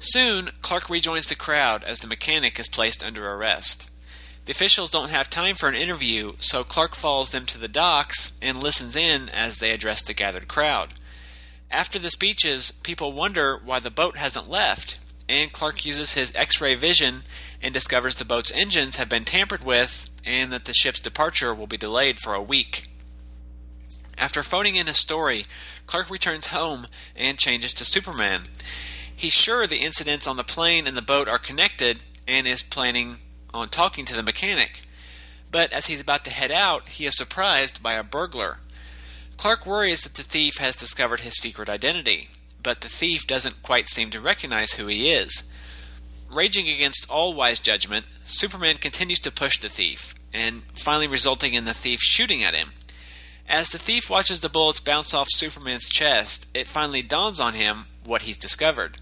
Soon, 0.00 0.50
Clark 0.62 0.90
rejoins 0.90 1.28
the 1.28 1.36
crowd 1.36 1.84
as 1.84 2.00
the 2.00 2.08
mechanic 2.08 2.58
is 2.58 2.66
placed 2.66 3.04
under 3.04 3.30
arrest. 3.30 3.88
The 4.46 4.52
officials 4.52 4.90
don't 4.90 5.10
have 5.10 5.30
time 5.30 5.54
for 5.54 5.68
an 5.68 5.76
interview, 5.76 6.32
so 6.40 6.64
Clark 6.64 6.96
follows 6.96 7.30
them 7.30 7.46
to 7.46 7.58
the 7.58 7.68
docks 7.68 8.32
and 8.42 8.60
listens 8.60 8.96
in 8.96 9.28
as 9.28 9.58
they 9.58 9.70
address 9.70 10.02
the 10.02 10.14
gathered 10.14 10.48
crowd. 10.48 10.94
After 11.72 11.98
the 11.98 12.10
speeches, 12.10 12.70
people 12.70 13.12
wonder 13.12 13.58
why 13.64 13.78
the 13.78 13.90
boat 13.90 14.18
hasn't 14.18 14.50
left, 14.50 14.98
and 15.26 15.50
Clark 15.50 15.86
uses 15.86 16.12
his 16.12 16.30
X 16.36 16.60
ray 16.60 16.74
vision 16.74 17.22
and 17.62 17.72
discovers 17.72 18.16
the 18.16 18.26
boat's 18.26 18.52
engines 18.52 18.96
have 18.96 19.08
been 19.08 19.24
tampered 19.24 19.64
with 19.64 20.10
and 20.22 20.52
that 20.52 20.66
the 20.66 20.74
ship's 20.74 21.00
departure 21.00 21.54
will 21.54 21.66
be 21.66 21.78
delayed 21.78 22.18
for 22.18 22.34
a 22.34 22.42
week. 22.42 22.90
After 24.18 24.42
phoning 24.42 24.76
in 24.76 24.86
his 24.86 24.98
story, 24.98 25.46
Clark 25.86 26.10
returns 26.10 26.48
home 26.48 26.88
and 27.16 27.38
changes 27.38 27.72
to 27.74 27.86
Superman. 27.86 28.42
He's 29.16 29.32
sure 29.32 29.66
the 29.66 29.78
incidents 29.78 30.26
on 30.26 30.36
the 30.36 30.44
plane 30.44 30.86
and 30.86 30.94
the 30.94 31.00
boat 31.00 31.26
are 31.26 31.38
connected 31.38 32.00
and 32.28 32.46
is 32.46 32.62
planning 32.62 33.16
on 33.54 33.70
talking 33.70 34.04
to 34.04 34.14
the 34.14 34.22
mechanic. 34.22 34.82
But 35.50 35.72
as 35.72 35.86
he's 35.86 36.02
about 36.02 36.24
to 36.26 36.30
head 36.30 36.50
out, 36.50 36.90
he 36.90 37.06
is 37.06 37.16
surprised 37.16 37.82
by 37.82 37.94
a 37.94 38.04
burglar. 38.04 38.58
Clark 39.42 39.66
worries 39.66 40.02
that 40.02 40.14
the 40.14 40.22
thief 40.22 40.58
has 40.58 40.76
discovered 40.76 41.18
his 41.18 41.34
secret 41.34 41.68
identity, 41.68 42.28
but 42.62 42.80
the 42.80 42.88
thief 42.88 43.26
doesn't 43.26 43.60
quite 43.60 43.88
seem 43.88 44.08
to 44.08 44.20
recognize 44.20 44.74
who 44.74 44.86
he 44.86 45.10
is. 45.12 45.52
Raging 46.32 46.68
against 46.68 47.10
all 47.10 47.34
wise 47.34 47.58
judgment, 47.58 48.06
Superman 48.22 48.76
continues 48.76 49.18
to 49.18 49.32
push 49.32 49.58
the 49.58 49.68
thief, 49.68 50.14
and 50.32 50.62
finally 50.76 51.08
resulting 51.08 51.54
in 51.54 51.64
the 51.64 51.74
thief 51.74 51.98
shooting 52.00 52.44
at 52.44 52.54
him. 52.54 52.70
As 53.48 53.70
the 53.70 53.78
thief 53.78 54.08
watches 54.08 54.38
the 54.38 54.48
bullets 54.48 54.78
bounce 54.78 55.12
off 55.12 55.26
Superman's 55.32 55.90
chest, 55.90 56.46
it 56.54 56.68
finally 56.68 57.02
dawns 57.02 57.40
on 57.40 57.54
him 57.54 57.86
what 58.04 58.22
he's 58.22 58.38
discovered. 58.38 58.98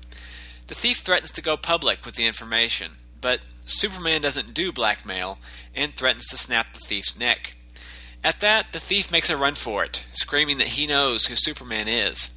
The 0.68 0.74
thief 0.74 1.00
threatens 1.00 1.32
to 1.32 1.42
go 1.42 1.58
public 1.58 2.06
with 2.06 2.14
the 2.14 2.24
information, 2.24 2.92
but 3.20 3.40
Superman 3.66 4.22
doesn't 4.22 4.54
do 4.54 4.72
blackmail 4.72 5.38
and 5.76 5.92
threatens 5.92 6.24
to 6.28 6.38
snap 6.38 6.72
the 6.72 6.80
thief's 6.80 7.18
neck. 7.18 7.56
At 8.22 8.40
that, 8.40 8.72
the 8.72 8.80
thief 8.80 9.10
makes 9.10 9.30
a 9.30 9.36
run 9.36 9.54
for 9.54 9.84
it, 9.84 10.04
screaming 10.12 10.58
that 10.58 10.68
he 10.68 10.86
knows 10.86 11.26
who 11.26 11.36
Superman 11.36 11.88
is. 11.88 12.34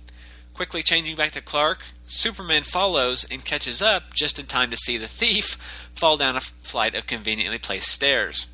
Quickly 0.53 0.81
changing 0.81 1.15
back 1.15 1.31
to 1.31 1.41
Clark, 1.41 1.84
Superman 2.05 2.63
follows 2.63 3.25
and 3.29 3.43
catches 3.43 3.81
up 3.81 4.13
just 4.13 4.39
in 4.39 4.45
time 4.45 4.69
to 4.71 4.77
see 4.77 4.97
the 4.97 5.07
thief 5.07 5.89
fall 5.95 6.15
down 6.15 6.36
a 6.36 6.41
flight 6.41 6.95
of 6.95 7.07
conveniently 7.07 7.57
placed 7.57 7.88
stairs. 7.88 8.47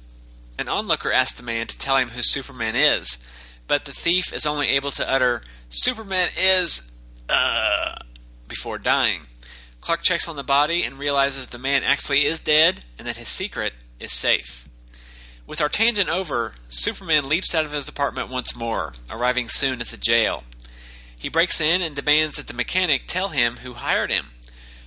An 0.58 0.68
onlooker 0.68 1.12
asks 1.12 1.38
the 1.38 1.44
man 1.44 1.68
to 1.68 1.78
tell 1.78 1.98
him 1.98 2.10
who 2.10 2.24
Superman 2.24 2.76
is, 2.76 3.24
but 3.68 3.86
the 3.86 3.92
thief 3.92 4.34
is 4.34 4.46
only 4.46 4.70
able 4.70 4.92
to 4.92 5.10
utter, 5.10 5.42
Superman 5.70 6.30
is. 6.38 6.98
uh. 7.30 7.96
before 8.48 8.80
dying. 8.80 9.22
Clark 9.82 10.02
checks 10.02 10.28
on 10.28 10.36
the 10.36 10.44
body 10.44 10.84
and 10.84 10.98
realizes 11.00 11.48
the 11.48 11.58
man 11.58 11.84
actually 11.84 12.26
is 12.26 12.40
dead 12.40 12.84
and 12.98 13.08
that 13.08 13.18
his 13.18 13.28
secret 13.28 13.74
is 14.00 14.12
safe. 14.12 14.68
With 15.50 15.62
our 15.62 15.68
tangent 15.68 16.10
over, 16.10 16.54
Superman 16.70 17.28
leaps 17.28 17.56
out 17.56 17.66
of 17.66 17.72
his 17.72 17.90
apartment 17.90 18.30
once 18.30 18.56
more, 18.56 18.94
arriving 19.10 19.50
soon 19.50 19.82
at 19.82 19.88
the 19.88 19.98
jail. 19.98 20.44
He 21.20 21.28
breaks 21.28 21.60
in 21.60 21.82
and 21.82 21.96
demands 21.96 22.36
that 22.36 22.46
the 22.46 22.54
mechanic 22.54 23.08
tell 23.08 23.30
him 23.30 23.58
who 23.58 23.74
hired 23.74 24.12
him. 24.12 24.28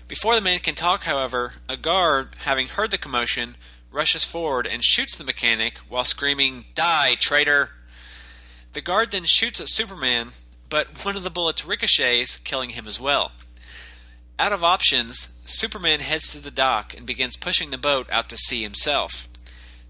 Before 0.07 0.37
the 0.37 0.41
man 0.41 0.61
can 0.61 0.77
talk, 0.77 1.03
however, 1.03 1.55
a 1.69 1.77
guard, 1.77 2.37
having 2.45 2.69
heard 2.69 2.93
the 2.93 2.97
commotion, 2.97 3.57
rushes 3.91 4.23
forward 4.23 4.69
and 4.69 4.85
shoots 4.85 5.17
the 5.17 5.25
mechanic 5.25 5.79
while 5.89 6.05
screaming, 6.05 6.67
Die, 6.77 7.17
traitor! 7.19 7.71
The 8.73 8.83
guard 8.83 9.11
then 9.11 9.25
shoots 9.25 9.61
at 9.61 9.69
Superman, 9.69 10.29
but 10.69 11.05
one 11.05 11.17
of 11.17 11.25
the 11.25 11.29
bullets 11.31 11.65
ricochets, 11.65 12.37
killing 12.37 12.71
him 12.71 12.87
as 12.87 13.01
well. 13.01 13.33
Out 14.39 14.53
of 14.53 14.63
options, 14.63 15.41
Superman 15.45 15.99
heads 15.99 16.31
to 16.31 16.39
the 16.39 16.53
dock 16.53 16.95
and 16.97 17.05
begins 17.05 17.37
pushing 17.37 17.71
the 17.71 17.79
boat 17.79 18.07
out 18.13 18.29
to 18.29 18.37
sea 18.37 18.63
himself. 18.63 19.27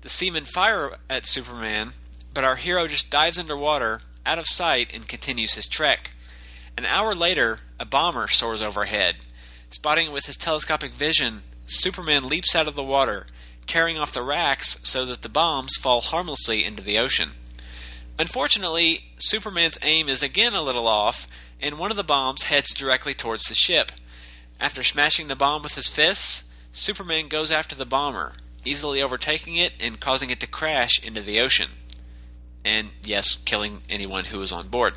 The 0.03 0.09
seamen 0.09 0.45
fire 0.45 0.99
at 1.09 1.27
Superman, 1.27 1.93
but 2.35 2.43
our 2.43 2.57
hero 2.57 2.89
just 2.89 3.09
dives 3.09 3.39
underwater, 3.39 4.01
out 4.27 4.39
of 4.39 4.47
sight, 4.49 4.93
and 4.93 5.07
continues 5.07 5.55
his 5.55 5.69
trek. 5.69 6.11
An 6.77 6.85
hour 6.87 7.15
later, 7.15 7.61
a 7.79 7.85
bomber 7.85 8.27
soars 8.27 8.63
overhead. 8.63 9.17
Spotting 9.71 10.09
it 10.09 10.13
with 10.13 10.27
his 10.27 10.37
telescopic 10.37 10.93
vision, 10.93 11.43
Superman 11.67 12.29
leaps 12.29 12.57
out 12.57 12.67
of 12.67 12.75
the 12.75 12.83
water, 12.83 13.27
carrying 13.67 13.97
off 13.97 14.13
the 14.13 14.25
racks 14.25 14.81
so 14.83 15.05
that 15.07 15.23
the 15.23 15.29
bombs 15.29 15.77
fall 15.81 16.01
harmlessly 16.01 16.65
into 16.65 16.83
the 16.83 16.99
ocean. 16.99 17.31
Unfortunately, 18.19 19.05
Superman's 19.19 19.79
aim 19.83 20.09
is 20.09 20.21
again 20.21 20.53
a 20.53 20.63
little 20.63 20.89
off, 20.89 21.29
and 21.61 21.79
one 21.79 21.93
of 21.93 21.97
the 21.97 22.03
bombs 22.03 22.45
heads 22.45 22.75
directly 22.75 23.15
towards 23.15 23.45
the 23.45 23.55
ship. 23.55 23.93
After 24.61 24.83
smashing 24.83 25.29
the 25.29 25.37
bomb 25.37 25.63
with 25.63 25.77
his 25.77 25.87
fists, 25.87 26.53
Superman 26.73 27.29
goes 27.29 27.53
after 27.53 27.77
the 27.77 27.87
bomber, 27.87 28.33
easily 28.65 29.03
overtaking 29.03 29.57
it 29.57 29.73
and 29.81 30.01
causing 30.01 30.31
it 30.31 30.41
to 30.41 30.47
crash 30.47 31.03
into 31.05 31.21
the 31.21 31.41
ocean. 31.41 31.71
And, 32.65 32.89
yes, 33.03 33.35
killing 33.35 33.83
anyone 33.89 34.25
who 34.25 34.39
was 34.39 34.53
on 34.53 34.69
board. 34.69 34.95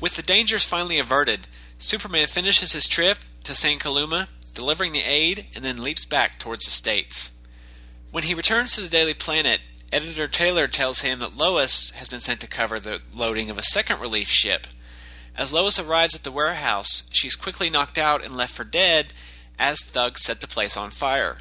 With 0.00 0.14
the 0.14 0.22
dangers 0.22 0.64
finally 0.64 0.98
averted, 0.98 1.46
Superman 1.78 2.26
finishes 2.26 2.72
his 2.72 2.86
trip 2.86 3.18
to 3.44 3.54
San 3.54 3.78
Coloma, 3.78 4.28
delivering 4.54 4.92
the 4.92 5.00
aid, 5.00 5.46
and 5.54 5.64
then 5.64 5.82
leaps 5.82 6.04
back 6.04 6.38
towards 6.38 6.64
the 6.64 6.70
States. 6.70 7.30
When 8.12 8.24
he 8.24 8.34
returns 8.34 8.74
to 8.74 8.80
the 8.80 8.88
Daily 8.88 9.14
Planet, 9.14 9.60
Editor 9.92 10.28
Taylor 10.28 10.68
tells 10.68 11.00
him 11.00 11.20
that 11.20 11.36
Lois 11.36 11.90
has 11.92 12.08
been 12.08 12.20
sent 12.20 12.40
to 12.40 12.46
cover 12.46 12.80
the 12.80 13.00
loading 13.14 13.50
of 13.50 13.58
a 13.58 13.62
second 13.62 14.00
relief 14.00 14.28
ship. 14.28 14.66
As 15.36 15.52
Lois 15.52 15.78
arrives 15.78 16.14
at 16.14 16.24
the 16.24 16.32
warehouse, 16.32 17.08
she's 17.12 17.36
quickly 17.36 17.68
knocked 17.68 17.98
out 17.98 18.24
and 18.24 18.36
left 18.36 18.54
for 18.54 18.64
dead 18.64 19.12
as 19.58 19.80
thugs 19.80 20.22
set 20.22 20.40
the 20.40 20.46
place 20.46 20.76
on 20.76 20.90
fire. 20.90 21.38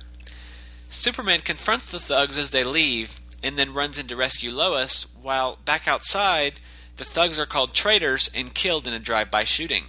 Superman 0.95 1.41
confronts 1.41 1.91
the 1.91 1.99
thugs 1.99 2.37
as 2.37 2.51
they 2.51 2.63
leave 2.63 3.19
and 3.43 3.59
then 3.59 3.73
runs 3.73 3.99
in 3.99 4.07
to 4.07 4.15
rescue 4.15 4.49
Lois, 4.49 5.05
while 5.21 5.59
back 5.65 5.87
outside, 5.87 6.61
the 6.95 7.03
thugs 7.03 7.37
are 7.37 7.45
called 7.45 7.73
traitors 7.73 8.29
and 8.33 8.55
killed 8.55 8.87
in 8.87 8.93
a 8.93 8.99
drive 8.99 9.29
by 9.29 9.43
shooting. 9.43 9.85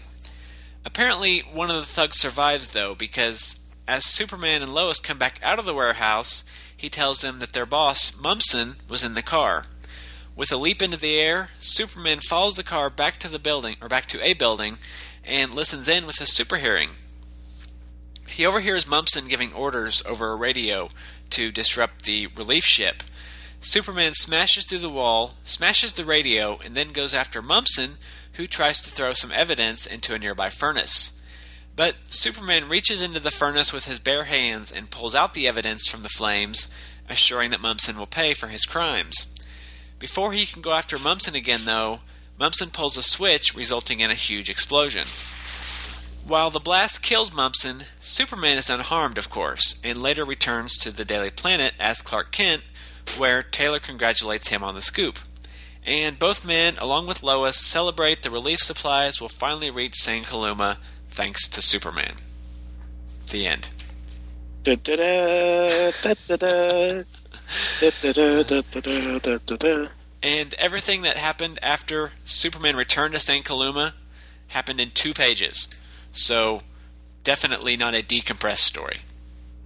Apparently, 0.84 1.40
one 1.40 1.70
of 1.70 1.76
the 1.76 1.86
thugs 1.86 2.18
survives, 2.18 2.72
though, 2.72 2.94
because 2.94 3.60
as 3.88 4.04
Superman 4.04 4.62
and 4.62 4.74
Lois 4.74 5.00
come 5.00 5.16
back 5.16 5.38
out 5.42 5.58
of 5.58 5.64
the 5.64 5.74
warehouse, 5.74 6.44
he 6.76 6.90
tells 6.90 7.20
them 7.20 7.38
that 7.38 7.52
their 7.52 7.64
boss, 7.64 8.20
Mumson, 8.20 8.74
was 8.88 9.02
in 9.04 9.14
the 9.14 9.22
car. 9.22 9.66
With 10.34 10.52
a 10.52 10.56
leap 10.56 10.82
into 10.82 10.98
the 10.98 11.18
air, 11.18 11.50
Superman 11.58 12.18
follows 12.18 12.56
the 12.56 12.62
car 12.62 12.90
back 12.90 13.18
to 13.20 13.28
the 13.28 13.38
building, 13.38 13.76
or 13.80 13.88
back 13.88 14.06
to 14.06 14.22
a 14.22 14.34
building, 14.34 14.78
and 15.24 15.54
listens 15.54 15.88
in 15.88 16.04
with 16.04 16.18
his 16.18 16.34
super 16.34 16.56
hearing. 16.56 16.90
He 18.28 18.44
overhears 18.44 18.86
Mumson 18.86 19.28
giving 19.28 19.52
orders 19.52 20.02
over 20.06 20.30
a 20.30 20.36
radio 20.36 20.90
to 21.30 21.50
disrupt 21.50 22.04
the 22.04 22.26
relief 22.28 22.64
ship. 22.64 23.02
Superman 23.60 24.12
smashes 24.14 24.64
through 24.64 24.78
the 24.78 24.90
wall, 24.90 25.34
smashes 25.42 25.92
the 25.92 26.04
radio, 26.04 26.58
and 26.64 26.74
then 26.74 26.92
goes 26.92 27.14
after 27.14 27.40
Mumson, 27.40 27.92
who 28.34 28.46
tries 28.46 28.82
to 28.82 28.90
throw 28.90 29.12
some 29.12 29.32
evidence 29.32 29.86
into 29.86 30.14
a 30.14 30.18
nearby 30.18 30.50
furnace. 30.50 31.20
But 31.74 31.96
Superman 32.08 32.68
reaches 32.68 33.02
into 33.02 33.20
the 33.20 33.30
furnace 33.30 33.72
with 33.72 33.84
his 33.86 33.98
bare 33.98 34.24
hands 34.24 34.70
and 34.70 34.90
pulls 34.90 35.14
out 35.14 35.34
the 35.34 35.48
evidence 35.48 35.86
from 35.86 36.02
the 36.02 36.08
flames, 36.08 36.68
assuring 37.08 37.50
that 37.50 37.60
Mumson 37.60 37.98
will 37.98 38.06
pay 38.06 38.34
for 38.34 38.48
his 38.48 38.64
crimes. 38.64 39.34
Before 39.98 40.32
he 40.32 40.46
can 40.46 40.62
go 40.62 40.72
after 40.72 40.98
Mumson 40.98 41.34
again, 41.34 41.60
though, 41.64 42.00
Mumson 42.38 42.70
pulls 42.70 42.96
a 42.96 43.02
switch, 43.02 43.54
resulting 43.54 44.00
in 44.00 44.10
a 44.10 44.14
huge 44.14 44.50
explosion. 44.50 45.08
While 46.26 46.50
the 46.50 46.58
blast 46.58 47.04
kills 47.04 47.32
Mumson, 47.32 47.84
Superman 48.00 48.58
is 48.58 48.68
unharmed, 48.68 49.16
of 49.16 49.30
course, 49.30 49.78
and 49.84 50.02
later 50.02 50.24
returns 50.24 50.76
to 50.78 50.90
the 50.90 51.04
Daily 51.04 51.30
Planet 51.30 51.74
as 51.78 52.02
Clark 52.02 52.32
Kent, 52.32 52.62
where 53.16 53.44
Taylor 53.44 53.78
congratulates 53.78 54.48
him 54.48 54.64
on 54.64 54.74
the 54.74 54.82
scoop. 54.82 55.20
And 55.84 56.18
both 56.18 56.44
men, 56.44 56.78
along 56.78 57.06
with 57.06 57.22
Lois, 57.22 57.56
celebrate 57.56 58.24
the 58.24 58.30
relief 58.30 58.58
supplies 58.58 59.20
will 59.20 59.28
finally 59.28 59.70
reach 59.70 59.94
San 59.94 60.24
Kaluma 60.24 60.78
thanks 61.08 61.46
to 61.46 61.62
Superman. 61.62 62.14
The 63.30 63.46
end. 63.46 63.68
And 70.24 70.54
everything 70.54 71.02
that 71.02 71.18
happened 71.18 71.60
after 71.62 72.10
Superman 72.24 72.74
returned 72.74 73.14
to 73.14 73.20
St. 73.20 73.44
Kaluma 73.44 73.92
happened 74.48 74.80
in 74.80 74.90
two 74.90 75.14
pages. 75.14 75.68
So, 76.16 76.62
definitely 77.24 77.76
not 77.76 77.94
a 77.94 78.02
decompressed 78.02 78.58
story. 78.58 78.98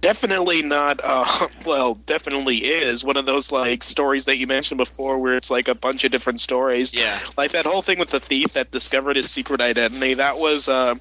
Definitely 0.01 0.63
not. 0.63 0.99
Uh, 1.03 1.47
well, 1.65 1.95
definitely 2.05 2.57
is 2.57 3.05
one 3.05 3.17
of 3.17 3.25
those 3.25 3.51
like 3.51 3.83
stories 3.83 4.25
that 4.25 4.37
you 4.37 4.47
mentioned 4.47 4.77
before, 4.77 5.17
where 5.19 5.37
it's 5.37 5.49
like 5.49 5.67
a 5.67 5.75
bunch 5.75 6.03
of 6.03 6.11
different 6.11 6.41
stories. 6.41 6.93
Yeah. 6.93 7.19
Like 7.37 7.51
that 7.51 7.65
whole 7.65 7.81
thing 7.81 7.99
with 7.99 8.09
the 8.09 8.19
thief 8.19 8.53
that 8.53 8.71
discovered 8.71 9.15
his 9.15 9.31
secret 9.31 9.61
identity. 9.61 10.15
That 10.15 10.39
was 10.39 10.67
uh, 10.67 10.95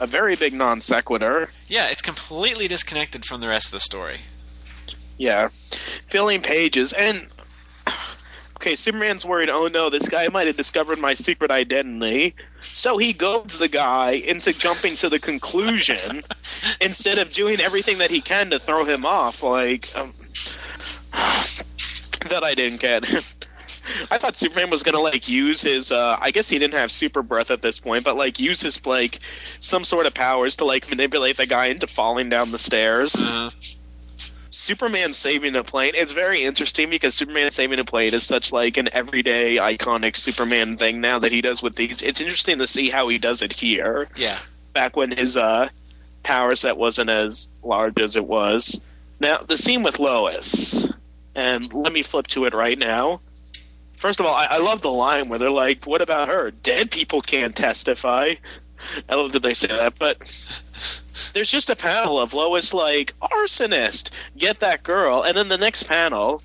a 0.00 0.06
very 0.06 0.36
big 0.36 0.54
non 0.54 0.80
sequitur. 0.80 1.50
Yeah, 1.68 1.88
it's 1.90 2.02
completely 2.02 2.68
disconnected 2.68 3.24
from 3.24 3.40
the 3.40 3.48
rest 3.48 3.66
of 3.66 3.72
the 3.72 3.80
story. 3.80 4.20
Yeah, 5.18 5.48
filling 6.08 6.40
pages 6.40 6.92
and. 6.92 7.26
Okay, 8.56 8.76
Superman's 8.76 9.26
worried. 9.26 9.50
Oh 9.50 9.66
no, 9.66 9.90
this 9.90 10.08
guy 10.08 10.26
might 10.28 10.46
have 10.46 10.56
discovered 10.56 10.98
my 10.98 11.12
secret 11.12 11.50
identity. 11.50 12.34
So 12.72 12.98
he 12.98 13.12
goads 13.12 13.58
the 13.58 13.68
guy 13.68 14.12
into 14.12 14.52
jumping 14.52 14.96
to 14.96 15.08
the 15.08 15.18
conclusion 15.18 16.22
instead 16.80 17.18
of 17.18 17.30
doing 17.30 17.60
everything 17.60 17.98
that 17.98 18.10
he 18.10 18.20
can 18.20 18.50
to 18.50 18.58
throw 18.58 18.84
him 18.84 19.04
off. 19.04 19.42
Like 19.42 19.90
um, 19.96 20.12
that, 21.12 22.42
I 22.42 22.54
didn't 22.54 22.80
get. 22.80 23.04
I 24.10 24.16
thought 24.16 24.34
Superman 24.34 24.70
was 24.70 24.82
gonna 24.82 25.00
like 25.00 25.28
use 25.28 25.60
his. 25.60 25.92
Uh, 25.92 26.16
I 26.20 26.30
guess 26.30 26.48
he 26.48 26.58
didn't 26.58 26.78
have 26.78 26.90
super 26.90 27.22
breath 27.22 27.50
at 27.50 27.62
this 27.62 27.78
point, 27.78 28.02
but 28.02 28.16
like 28.16 28.40
use 28.40 28.62
his 28.62 28.84
like 28.86 29.20
some 29.60 29.84
sort 29.84 30.06
of 30.06 30.14
powers 30.14 30.56
to 30.56 30.64
like 30.64 30.88
manipulate 30.88 31.36
the 31.36 31.46
guy 31.46 31.66
into 31.66 31.86
falling 31.86 32.28
down 32.28 32.50
the 32.50 32.58
stairs. 32.58 33.14
Uh, 33.14 33.50
Superman 34.54 35.12
saving 35.12 35.56
a 35.56 35.64
plane. 35.64 35.92
It's 35.94 36.12
very 36.12 36.44
interesting 36.44 36.88
because 36.88 37.14
Superman 37.14 37.50
saving 37.50 37.80
a 37.80 37.84
plane 37.84 38.14
is 38.14 38.24
such 38.24 38.52
like 38.52 38.76
an 38.76 38.88
everyday 38.92 39.56
iconic 39.56 40.16
Superman 40.16 40.76
thing 40.76 41.00
now 41.00 41.18
that 41.18 41.32
he 41.32 41.40
does 41.40 41.62
with 41.62 41.74
these. 41.74 42.02
It's 42.02 42.20
interesting 42.20 42.58
to 42.58 42.66
see 42.66 42.88
how 42.88 43.08
he 43.08 43.18
does 43.18 43.42
it 43.42 43.52
here. 43.52 44.08
yeah. 44.16 44.38
Back 44.72 44.96
when 44.96 45.12
his 45.12 45.36
uh, 45.36 45.68
power 46.22 46.54
set 46.56 46.76
wasn't 46.76 47.10
as 47.10 47.48
large 47.62 48.00
as 48.00 48.16
it 48.16 48.26
was. 48.26 48.80
Now 49.20 49.38
the 49.38 49.56
scene 49.56 49.82
with 49.82 49.98
Lois, 49.98 50.88
and 51.34 51.72
let 51.72 51.92
me 51.92 52.02
flip 52.02 52.26
to 52.28 52.44
it 52.44 52.54
right 52.54 52.78
now. 52.78 53.20
First 53.98 54.20
of 54.20 54.26
all, 54.26 54.34
I, 54.34 54.46
I 54.50 54.58
love 54.58 54.82
the 54.82 54.90
line 54.90 55.28
where 55.28 55.38
they're 55.38 55.50
like, 55.50 55.84
"What 55.84 56.02
about 56.02 56.28
her? 56.28 56.50
Dead 56.50 56.90
people 56.90 57.20
can't 57.20 57.54
testify." 57.54 58.34
I 59.08 59.14
love 59.14 59.32
that 59.32 59.42
they 59.42 59.54
say 59.54 59.68
that, 59.68 59.98
but 59.98 60.18
there's 61.32 61.50
just 61.50 61.70
a 61.70 61.76
panel 61.76 62.18
of 62.18 62.34
Lois 62.34 62.74
like 62.74 63.14
arsonist, 63.20 64.10
get 64.36 64.60
that 64.60 64.82
girl, 64.82 65.22
and 65.22 65.36
then 65.36 65.48
the 65.48 65.58
next 65.58 65.84
panel, 65.84 66.42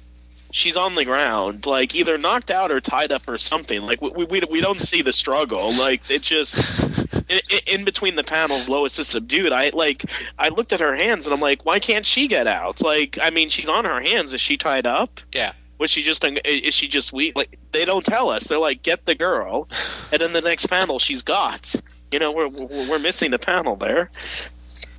she's 0.52 0.76
on 0.76 0.96
the 0.96 1.06
ground, 1.06 1.66
like 1.66 1.96
either 1.96 2.18
knocked 2.18 2.52
out 2.52 2.72
or 2.72 2.80
tied 2.82 3.12
up 3.12 3.28
or 3.28 3.38
something. 3.38 3.82
Like 3.82 4.02
we 4.02 4.26
we, 4.26 4.42
we 4.50 4.62
don't 4.62 4.82
see 4.82 5.02
the 5.02 5.14
struggle. 5.14 5.74
Like 5.74 6.10
it 6.10 6.22
just 6.22 6.84
in, 7.30 7.42
in 7.68 7.86
between 7.86 8.16
the 8.16 8.24
panels, 8.24 8.70
Lois 8.70 8.98
is 9.00 9.08
subdued. 9.08 9.52
I 9.52 9.70
like 9.70 10.06
I 10.38 10.50
looked 10.50 10.74
at 10.74 10.80
her 10.80 10.96
hands 10.96 11.26
and 11.26 11.34
I'm 11.34 11.42
like, 11.42 11.66
why 11.66 11.80
can't 11.80 12.06
she 12.06 12.28
get 12.28 12.48
out? 12.48 12.82
Like 12.82 13.18
I 13.22 13.30
mean, 13.30 13.50
she's 13.50 13.70
on 13.70 13.86
her 13.86 14.02
hands. 14.02 14.34
Is 14.34 14.42
she 14.42 14.58
tied 14.58 14.86
up? 14.86 15.20
Yeah. 15.34 15.54
Was 15.78 15.92
she 15.92 16.04
just 16.04 16.26
uh, 16.26 16.32
is 16.44 16.74
she 16.74 16.88
just 16.88 17.14
weak? 17.14 17.36
Like 17.36 17.58
they 17.72 17.86
don't 17.86 18.06
tell 18.06 18.30
us. 18.30 18.48
They're 18.48 18.60
like, 18.60 18.84
get 18.84 19.06
the 19.06 19.16
girl, 19.16 19.68
and 20.12 20.22
then 20.22 20.34
the 20.34 20.42
next 20.42 20.68
panel, 20.68 21.00
she's 21.00 21.22
got. 21.22 21.74
You 22.12 22.20
know, 22.20 22.32
we're 22.32 22.48
we're 22.48 23.00
missing 23.00 23.32
the 23.32 23.40
panel 23.40 23.76
there. 23.76 24.10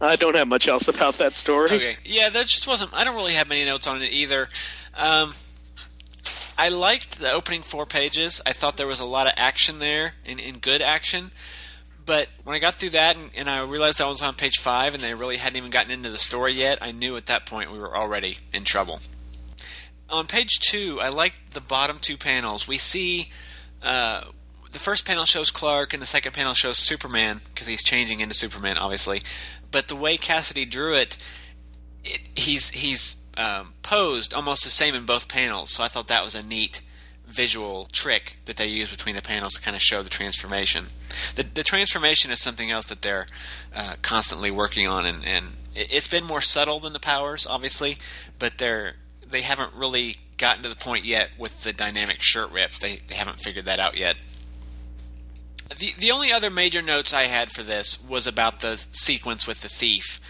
I 0.00 0.16
don't 0.16 0.36
have 0.36 0.48
much 0.48 0.66
else 0.68 0.88
about 0.88 1.16
that 1.16 1.36
story. 1.36 1.72
Okay. 1.72 1.96
Yeah, 2.04 2.30
that 2.30 2.46
just 2.46 2.66
wasn't. 2.66 2.94
I 2.94 3.04
don't 3.04 3.16
really 3.16 3.34
have 3.34 3.48
many 3.48 3.64
notes 3.64 3.86
on 3.86 4.00
it 4.00 4.12
either. 4.12 4.48
Um, 4.96 5.34
I 6.56 6.68
liked 6.68 7.20
the 7.20 7.32
opening 7.32 7.62
four 7.62 7.86
pages. 7.86 8.40
I 8.46 8.52
thought 8.52 8.76
there 8.76 8.86
was 8.86 9.00
a 9.00 9.04
lot 9.04 9.26
of 9.26 9.32
action 9.36 9.78
there, 9.78 10.14
and, 10.24 10.41
and 10.41 10.61
good 10.61 10.82
action. 10.82 11.30
But 12.04 12.28
when 12.45 12.57
I 12.57 12.58
got 12.58 12.74
through 12.74 12.91
that 12.91 13.16
and, 13.16 13.30
and 13.37 13.49
I 13.49 13.62
realized 13.62 14.00
I 14.00 14.08
was 14.08 14.20
on 14.20 14.34
page 14.34 14.58
five 14.58 14.95
and 14.95 15.03
they 15.03 15.14
really 15.14 15.37
hadn't 15.37 15.57
even 15.57 15.70
gotten 15.70 15.91
into 15.91 16.11
the 16.11 16.18
story 16.18 16.53
yet, 16.53 16.78
I 16.80 16.92
knew 16.92 17.16
at 17.16 17.26
that 17.26 17.46
point 17.46 17.70
we 17.70 17.78
were 17.78 17.96
already 17.96 18.38
in 18.53 18.64
trouble. 18.64 19.00
On 20.08 20.26
page 20.26 20.58
two, 20.58 20.99
I 21.00 21.08
liked 21.08 21.53
the 21.53 21.61
bottom 21.61 21.99
two 22.00 22.16
panels. 22.16 22.66
We 22.66 22.78
see 22.78 23.30
uh, 23.82 24.24
the 24.72 24.79
first 24.79 25.05
panel 25.05 25.25
shows 25.25 25.51
Clark 25.51 25.92
and 25.92 26.01
the 26.01 26.07
second 26.07 26.33
panel 26.33 26.55
shows 26.55 26.79
Superman 26.79 27.41
because 27.53 27.67
he's 27.67 27.83
changing 27.83 28.21
into 28.21 28.34
Superman, 28.34 28.79
obviously. 28.79 29.22
But 29.71 29.88
the 29.88 29.97
way 29.97 30.17
Cassidy 30.17 30.64
drew 30.64 30.95
it, 30.95 31.17
it 32.05 32.21
he's 32.34 32.71
he's 32.71 33.17
um, 33.37 33.75
posed 33.83 34.34
almost 34.34 34.64
the 34.64 34.71
same 34.71 34.95
in 34.95 35.07
both 35.07 35.29
panels. 35.29 35.71
So 35.71 35.83
I 35.83 35.88
thought 35.88 36.09
that 36.09 36.25
was 36.25 36.34
a 36.34 36.42
neat 36.42 36.83
visual 37.26 37.87
trick 37.92 38.37
that 38.45 38.57
they 38.57 38.67
use 38.67 38.91
between 38.91 39.14
the 39.14 39.22
panels 39.22 39.55
to 39.55 39.61
kind 39.61 39.76
of 39.76 39.83
show 39.83 40.03
the 40.03 40.11
transformation. 40.11 40.87
The, 41.37 41.45
the 41.45 41.63
transformation 41.63 42.30
is 42.30 42.41
something 42.41 42.71
else 42.71 42.87
that 42.87 43.03
they're 43.03 43.26
uh, 43.75 43.95
constantly 44.03 44.51
working 44.51 44.88
on, 44.88 45.07
and, 45.07 45.25
and 45.25 45.47
it, 45.75 45.92
it's 45.92 46.09
been 46.09 46.25
more 46.25 46.41
subtle 46.41 46.80
than 46.80 46.92
the 46.92 47.01
powers, 47.01 47.47
obviously, 47.47 47.99
but 48.38 48.59
they're 48.59 48.95
they 49.29 49.42
haven't 49.42 49.72
really 49.75 50.17
gotten 50.38 50.63
to 50.63 50.68
the 50.68 50.76
point 50.76 51.05
yet 51.05 51.30
with 51.38 51.63
the 51.63 51.72
dynamic 51.72 52.18
shirt 52.21 52.51
rip. 52.51 52.72
They 52.72 53.01
they 53.07 53.14
haven't 53.14 53.38
figured 53.38 53.64
that 53.67 53.79
out 53.79 53.97
yet. 53.97 54.17
The 55.79 55.95
the 55.99 56.11
only 56.11 56.33
other 56.33 56.51
major 56.51 56.83
notes 56.83 57.13
I 57.13 57.25
had 57.25 57.51
for 57.51 57.63
this 57.63 58.03
was 58.03 58.26
about 58.26 58.61
the 58.61 58.76
sequence 58.76 59.47
with 59.47 59.61
the 59.61 59.68
thief. 59.68 60.21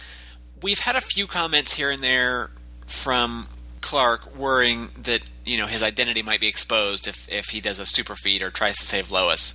We've 0.63 0.81
had 0.81 0.97
a 0.97 1.01
few 1.01 1.27
comments 1.27 1.75
here 1.75 1.91
and 1.91 2.03
there 2.03 2.51
from 2.87 3.49
Clark 3.81 4.37
worrying 4.37 4.91
that 5.03 5.23
you 5.45 5.57
know 5.57 5.67
his 5.67 5.83
identity 5.83 6.23
might 6.23 6.41
be 6.41 6.49
exposed 6.49 7.07
if 7.09 7.29
if 7.33 7.47
he 7.47 7.61
does 7.61 7.79
a 7.79 7.87
super 7.87 8.15
feed 8.15 8.43
or 8.43 8.51
tries 8.51 8.77
to 8.79 8.85
save 8.85 9.11
Lois. 9.11 9.55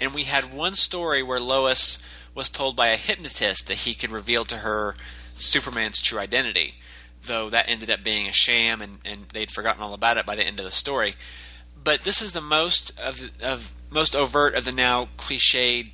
And 0.00 0.14
we 0.14 0.24
had 0.24 0.52
one 0.52 0.74
story 0.74 1.22
where 1.22 1.40
Lois 1.40 2.02
was 2.34 2.48
told 2.48 2.76
by 2.76 2.88
a 2.88 2.96
hypnotist 2.96 3.68
that 3.68 3.78
he 3.78 3.94
could 3.94 4.10
reveal 4.10 4.44
to 4.44 4.58
her 4.58 4.96
Superman's 5.36 6.00
true 6.00 6.18
identity, 6.18 6.74
though 7.22 7.48
that 7.50 7.68
ended 7.68 7.90
up 7.90 8.02
being 8.02 8.26
a 8.26 8.32
sham 8.32 8.80
and, 8.80 8.98
and 9.04 9.28
they'd 9.32 9.50
forgotten 9.50 9.82
all 9.82 9.94
about 9.94 10.16
it 10.16 10.26
by 10.26 10.34
the 10.34 10.46
end 10.46 10.58
of 10.58 10.64
the 10.64 10.70
story. 10.70 11.14
But 11.82 12.04
this 12.04 12.22
is 12.22 12.32
the 12.32 12.40
most 12.40 12.98
of 12.98 13.30
of 13.42 13.72
most 13.94 14.16
overt 14.16 14.54
of 14.54 14.64
the 14.64 14.72
now 14.72 15.08
cliched 15.16 15.92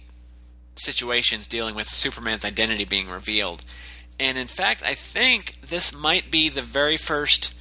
situations 0.75 1.47
dealing 1.47 1.75
with 1.75 1.89
Superman's 1.89 2.45
identity 2.45 2.85
being 2.87 3.09
revealed. 3.09 3.63
And 4.19 4.39
in 4.39 4.47
fact, 4.47 4.83
I 4.85 4.95
think 4.95 5.61
this 5.61 5.95
might 5.95 6.31
be 6.31 6.49
the 6.49 6.63
very 6.63 6.97
first 6.97 7.55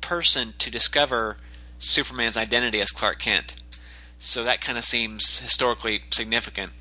person 0.00 0.54
to 0.58 0.70
discover 0.70 1.36
Superman's 1.78 2.36
identity 2.36 2.80
as 2.80 2.90
Clark 2.90 3.20
Kent. 3.20 3.56
So 4.18 4.42
that 4.44 4.60
kind 4.60 4.76
of 4.76 4.84
seems 4.84 5.40
historically 5.40 6.02
significant. 6.10 6.72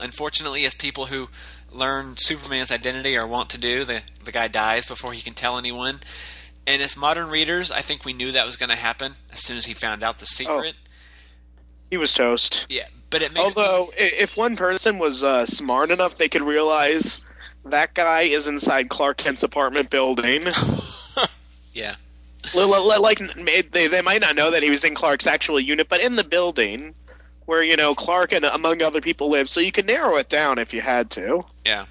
Unfortunately, 0.00 0.64
as 0.64 0.74
people 0.74 1.06
who 1.06 1.28
learn 1.70 2.16
Superman's 2.16 2.70
identity 2.70 3.16
or 3.16 3.26
want 3.26 3.50
to 3.50 3.58
do, 3.58 3.84
the, 3.84 4.02
the 4.24 4.32
guy 4.32 4.48
dies 4.48 4.86
before 4.86 5.12
he 5.12 5.20
can 5.20 5.34
tell 5.34 5.58
anyone. 5.58 6.00
And 6.66 6.80
as 6.80 6.96
modern 6.96 7.28
readers, 7.28 7.70
I 7.70 7.80
think 7.80 8.04
we 8.04 8.12
knew 8.12 8.32
that 8.32 8.46
was 8.46 8.56
going 8.56 8.70
to 8.70 8.76
happen 8.76 9.14
as 9.32 9.40
soon 9.40 9.56
as 9.56 9.66
he 9.66 9.74
found 9.74 10.02
out 10.02 10.18
the 10.18 10.26
secret. 10.26 10.76
Oh. 10.78 10.87
He 11.90 11.96
was 11.96 12.12
toast. 12.12 12.66
Yeah, 12.68 12.86
but 13.10 13.22
it 13.22 13.32
makes 13.32 13.56
Although, 13.56 13.90
i 13.98 14.10
if 14.18 14.36
one 14.36 14.56
person 14.56 14.98
was 14.98 15.22
uh, 15.24 15.46
smart 15.46 15.90
enough, 15.90 16.18
they 16.18 16.28
could 16.28 16.42
realize 16.42 17.20
that 17.64 17.94
guy 17.94 18.22
is 18.22 18.48
inside 18.48 18.88
Clark 18.88 19.18
Kent's 19.18 19.42
apartment 19.42 19.90
building. 19.90 20.46
yeah. 21.72 21.96
Li- 22.54 22.64
li- 22.64 22.78
li- 22.78 22.98
like 22.98 23.18
they 23.72 23.86
they 23.88 24.02
might 24.02 24.20
not 24.20 24.36
know 24.36 24.50
that 24.50 24.62
he 24.62 24.70
was 24.70 24.84
in 24.84 24.94
Clark's 24.94 25.26
actual 25.26 25.60
unit, 25.60 25.88
but 25.88 26.00
in 26.00 26.14
the 26.14 26.24
building 26.24 26.94
where 27.46 27.62
you 27.62 27.76
know 27.76 27.94
Clark 27.94 28.32
and 28.32 28.44
among 28.44 28.82
other 28.82 29.00
people 29.00 29.28
live, 29.28 29.48
so 29.48 29.60
you 29.60 29.72
could 29.72 29.86
narrow 29.86 30.16
it 30.16 30.28
down 30.28 30.58
if 30.58 30.72
you 30.72 30.80
had 30.80 31.10
to. 31.12 31.42
Yeah. 31.64 31.86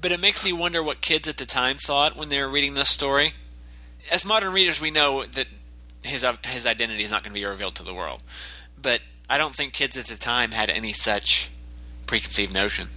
but 0.00 0.12
it 0.12 0.20
makes 0.20 0.44
me 0.44 0.52
wonder 0.52 0.82
what 0.82 1.00
kids 1.00 1.28
at 1.28 1.38
the 1.38 1.46
time 1.46 1.76
thought 1.76 2.16
when 2.16 2.28
they 2.28 2.38
were 2.40 2.50
reading 2.50 2.74
this 2.74 2.90
story. 2.90 3.32
As 4.10 4.24
modern 4.24 4.52
readers, 4.52 4.80
we 4.80 4.90
know 4.90 5.24
that 5.24 5.46
his 6.02 6.24
his 6.44 6.66
identity 6.66 7.02
is 7.02 7.10
not 7.10 7.22
going 7.22 7.34
to 7.34 7.40
be 7.40 7.46
revealed 7.46 7.74
to 7.76 7.82
the 7.82 7.94
world, 7.94 8.22
but 8.82 9.00
I 9.28 9.38
don't 9.38 9.54
think 9.54 9.72
kids 9.72 9.96
at 9.96 10.06
the 10.06 10.16
time 10.16 10.52
had 10.52 10.70
any 10.70 10.92
such 10.92 11.50
preconceived 12.06 12.52
notion. 12.52 12.88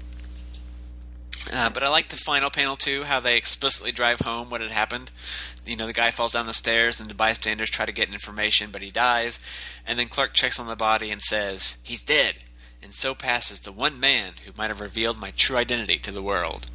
Uh, 1.51 1.69
but 1.69 1.83
I 1.83 1.89
like 1.89 2.09
the 2.09 2.15
final 2.15 2.49
panel 2.49 2.75
too, 2.75 3.03
how 3.03 3.19
they 3.19 3.37
explicitly 3.37 3.91
drive 3.91 4.21
home 4.21 4.49
what 4.49 4.61
had 4.61 4.71
happened. 4.71 5.11
You 5.65 5.75
know, 5.75 5.87
the 5.87 5.93
guy 5.93 6.11
falls 6.11 6.33
down 6.33 6.47
the 6.47 6.53
stairs, 6.53 6.99
and 6.99 7.09
the 7.09 7.15
bystanders 7.15 7.69
try 7.69 7.85
to 7.85 7.91
get 7.91 8.11
information, 8.11 8.69
but 8.71 8.81
he 8.81 8.91
dies. 8.91 9.39
And 9.85 9.99
then 9.99 10.07
Clark 10.07 10.33
checks 10.33 10.59
on 10.59 10.67
the 10.67 10.75
body 10.75 11.11
and 11.11 11.21
says, 11.21 11.77
"He's 11.83 12.03
dead." 12.03 12.39
And 12.81 12.93
so 12.93 13.15
passes 13.15 13.61
the 13.61 13.71
one 13.71 13.99
man 13.99 14.33
who 14.45 14.51
might 14.57 14.69
have 14.69 14.81
revealed 14.81 15.17
my 15.17 15.31
true 15.31 15.57
identity 15.57 15.99
to 15.99 16.11
the 16.11 16.21
world. 16.21 16.67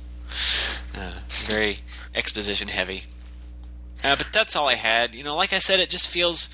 Uh, 0.95 1.21
very 1.29 1.79
exposition 2.15 2.69
heavy. 2.69 3.05
Uh, 4.03 4.17
but 4.17 4.29
that's 4.33 4.57
all 4.57 4.69
I 4.69 4.75
had. 4.75 5.15
You 5.15 5.23
know, 5.23 5.37
like 5.37 5.53
I 5.53 5.59
said, 5.59 5.81
it 5.81 5.91
just 5.91 6.09
feels. 6.09 6.49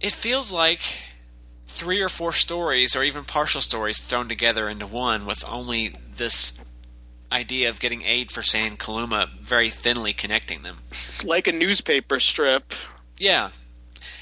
It 0.00 0.12
feels 0.12 0.52
like 0.52 0.82
three 1.72 2.00
or 2.00 2.08
four 2.08 2.32
stories, 2.32 2.94
or 2.94 3.02
even 3.02 3.24
partial 3.24 3.60
stories, 3.60 3.98
thrown 3.98 4.28
together 4.28 4.68
into 4.68 4.86
one 4.86 5.26
with 5.26 5.44
only 5.48 5.94
this 6.16 6.62
idea 7.32 7.70
of 7.70 7.80
getting 7.80 8.02
aid 8.02 8.30
for 8.30 8.42
San 8.42 8.76
Kaluma 8.76 9.28
very 9.40 9.70
thinly 9.70 10.12
connecting 10.12 10.62
them. 10.62 10.78
Like 11.24 11.46
a 11.46 11.52
newspaper 11.52 12.20
strip. 12.20 12.74
Yeah. 13.18 13.50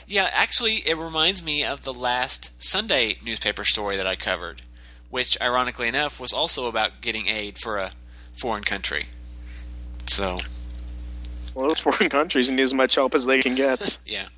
Yeah, 0.06 0.30
actually, 0.32 0.76
it 0.86 0.96
reminds 0.96 1.42
me 1.44 1.64
of 1.64 1.82
the 1.82 1.92
last 1.92 2.50
Sunday 2.62 3.18
newspaper 3.24 3.64
story 3.64 3.96
that 3.96 4.06
I 4.06 4.16
covered, 4.16 4.62
which, 5.08 5.40
ironically 5.40 5.88
enough, 5.88 6.20
was 6.20 6.32
also 6.32 6.66
about 6.66 7.00
getting 7.00 7.26
aid 7.26 7.58
for 7.58 7.78
a 7.78 7.92
foreign 8.40 8.64
country. 8.64 9.06
So. 10.06 10.38
Well, 11.54 11.68
those 11.68 11.80
foreign 11.80 12.10
countries 12.10 12.50
need 12.50 12.60
as 12.60 12.74
much 12.74 12.94
help 12.94 13.14
as 13.14 13.26
they 13.26 13.42
can 13.42 13.54
get. 13.54 13.98
yeah. 14.06 14.28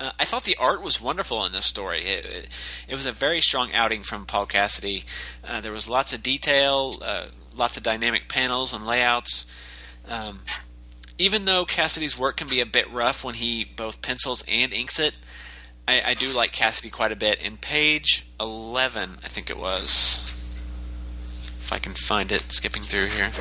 Uh, 0.00 0.10
I 0.18 0.24
thought 0.24 0.44
the 0.44 0.56
art 0.60 0.82
was 0.82 1.00
wonderful 1.00 1.44
in 1.44 1.52
this 1.52 1.66
story. 1.66 2.00
It, 2.04 2.24
it, 2.24 2.48
it 2.88 2.94
was 2.94 3.06
a 3.06 3.12
very 3.12 3.40
strong 3.40 3.72
outing 3.72 4.02
from 4.02 4.26
Paul 4.26 4.46
Cassidy. 4.46 5.04
Uh, 5.46 5.60
there 5.60 5.72
was 5.72 5.88
lots 5.88 6.12
of 6.12 6.22
detail, 6.22 6.94
uh, 7.02 7.26
lots 7.56 7.76
of 7.76 7.82
dynamic 7.82 8.28
panels 8.28 8.72
and 8.72 8.86
layouts. 8.86 9.52
Um, 10.08 10.40
even 11.18 11.44
though 11.44 11.64
Cassidy's 11.64 12.16
work 12.16 12.36
can 12.36 12.48
be 12.48 12.60
a 12.60 12.66
bit 12.66 12.90
rough 12.92 13.24
when 13.24 13.34
he 13.34 13.64
both 13.64 14.00
pencils 14.02 14.44
and 14.48 14.72
inks 14.72 14.98
it, 14.98 15.14
I, 15.86 16.02
I 16.06 16.14
do 16.14 16.32
like 16.32 16.52
Cassidy 16.52 16.90
quite 16.90 17.12
a 17.12 17.16
bit. 17.16 17.42
In 17.42 17.56
page 17.56 18.26
11, 18.38 19.18
I 19.24 19.28
think 19.28 19.50
it 19.50 19.58
was. 19.58 20.60
If 21.24 21.72
I 21.72 21.78
can 21.78 21.92
find 21.92 22.30
it, 22.30 22.42
skipping 22.52 22.82
through 22.82 23.06
here. 23.06 23.32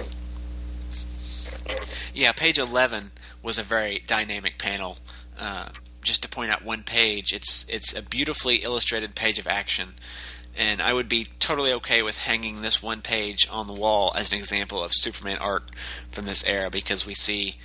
Yeah, 2.13 2.31
page 2.31 2.57
11 2.57 3.11
was 3.43 3.57
a 3.57 3.63
very 3.63 4.03
dynamic 4.07 4.57
panel. 4.57 4.97
Uh, 5.39 5.69
just 6.01 6.21
to 6.23 6.29
point 6.29 6.51
out 6.51 6.63
one 6.63 6.83
page, 6.83 7.33
it's 7.33 7.65
it's 7.69 7.93
a 7.95 8.01
beautifully 8.01 8.57
illustrated 8.57 9.13
page 9.13 9.39
of 9.39 9.47
action, 9.47 9.89
and 10.57 10.81
I 10.81 10.93
would 10.93 11.09
be 11.09 11.27
totally 11.39 11.71
okay 11.73 12.01
with 12.01 12.17
hanging 12.17 12.61
this 12.61 12.81
one 12.81 13.01
page 13.01 13.47
on 13.51 13.67
the 13.67 13.73
wall 13.73 14.13
as 14.15 14.31
an 14.31 14.37
example 14.37 14.83
of 14.83 14.91
Superman 14.93 15.37
art 15.37 15.63
from 16.09 16.25
this 16.25 16.45
era 16.45 16.69
because 16.69 17.05
we 17.05 17.13
see, 17.13 17.57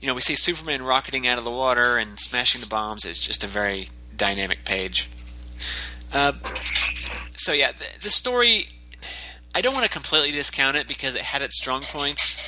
you 0.00 0.08
know, 0.08 0.14
we 0.14 0.20
see 0.22 0.34
Superman 0.34 0.82
rocketing 0.82 1.26
out 1.26 1.38
of 1.38 1.44
the 1.44 1.50
water 1.50 1.98
and 1.98 2.18
smashing 2.18 2.60
the 2.62 2.66
bombs. 2.66 3.04
It's 3.04 3.24
just 3.24 3.44
a 3.44 3.46
very 3.46 3.90
dynamic 4.16 4.64
page. 4.64 5.08
Uh, 6.12 6.32
so 7.34 7.52
yeah, 7.52 7.72
the, 7.72 7.84
the 8.02 8.10
story. 8.10 8.68
I 9.54 9.60
don't 9.60 9.74
want 9.74 9.84
to 9.84 9.92
completely 9.92 10.32
discount 10.32 10.78
it 10.78 10.88
because 10.88 11.14
it 11.14 11.22
had 11.22 11.42
its 11.42 11.58
strong 11.58 11.82
points, 11.82 12.42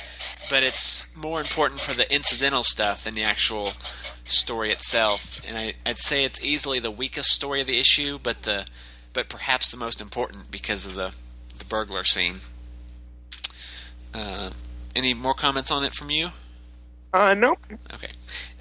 but 0.49 0.63
it's 0.63 1.15
more 1.15 1.41
important 1.41 1.81
for 1.81 1.93
the 1.93 2.11
incidental 2.13 2.63
stuff 2.63 3.03
than 3.03 3.15
the 3.15 3.23
actual 3.23 3.73
story 4.25 4.71
itself. 4.71 5.41
And 5.47 5.57
I, 5.57 5.73
would 5.85 5.97
say 5.97 6.23
it's 6.23 6.43
easily 6.43 6.79
the 6.79 6.91
weakest 6.91 7.29
story 7.29 7.61
of 7.61 7.67
the 7.67 7.79
issue, 7.79 8.19
but 8.21 8.43
the 8.43 8.65
but 9.13 9.29
perhaps 9.29 9.71
the 9.71 9.77
most 9.77 10.01
important 10.01 10.51
because 10.51 10.85
of 10.85 10.95
the 10.95 11.13
the 11.57 11.65
burglar 11.65 12.03
scene. 12.03 12.37
Uh, 14.13 14.51
any 14.95 15.13
more 15.13 15.33
comments 15.33 15.71
on 15.71 15.83
it 15.83 15.93
from 15.93 16.09
you? 16.09 16.29
Uh, 17.13 17.33
no. 17.33 17.55
Okay. 17.93 18.11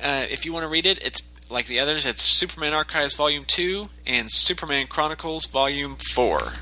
Uh, 0.02 0.27
if 0.31 0.44
you 0.44 0.52
want 0.52 0.65
to 0.65 0.69
read 0.69 0.86
it, 0.86 1.05
it's 1.05 1.23
like 1.51 1.66
the 1.66 1.81
others. 1.81 2.06
It's 2.06 2.23
Superman 2.23 2.73
Archives 2.73 3.15
Volume 3.15 3.44
Two 3.47 3.89
and 4.06 4.31
Superman 4.31 4.86
Chronicles 4.86 5.47
Volume 5.47 5.97
Four. 5.97 6.52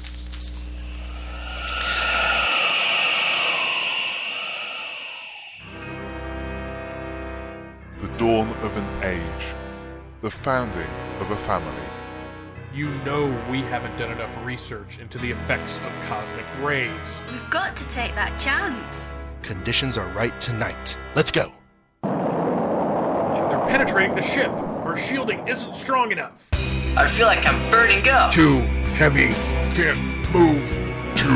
Dawn 8.19 8.51
of 8.59 8.77
an 8.77 9.03
age, 9.03 9.55
the 10.21 10.31
founding 10.31 10.91
of 11.21 11.31
a 11.31 11.37
family. 11.37 11.89
You 12.75 12.91
know 13.05 13.27
we 13.51 13.61
haven't 13.63 13.97
done 13.99 14.11
enough 14.11 14.37
research 14.45 14.99
into 14.99 15.19
the 15.19 15.31
effects 15.31 15.79
of 15.79 15.93
cosmic 16.09 16.45
rays. 16.61 17.23
We've 17.31 17.51
got 17.51 17.77
to 17.77 17.89
take 17.89 18.15
that 18.15 18.39
chance. 18.39 19.13
Conditions 19.43 19.99
are 19.99 20.09
right 20.09 20.41
tonight. 20.41 20.99
Let's 21.15 21.31
go. 21.31 21.51
They're 22.03 23.67
penetrating 23.69 24.15
the 24.15 24.23
ship. 24.23 24.51
Our 24.51 24.97
shielding 24.97 25.47
isn't 25.49 25.75
strong 25.75 26.13
enough. 26.13 26.49
I 26.97 27.07
feel 27.07 27.27
like 27.27 27.47
I'm 27.47 27.71
burning 27.71 28.09
up. 28.09 28.31
Too 28.31 28.61
heavy. 28.97 29.33
Can't 29.75 29.99
move. 30.33 30.63
Too 31.17 31.29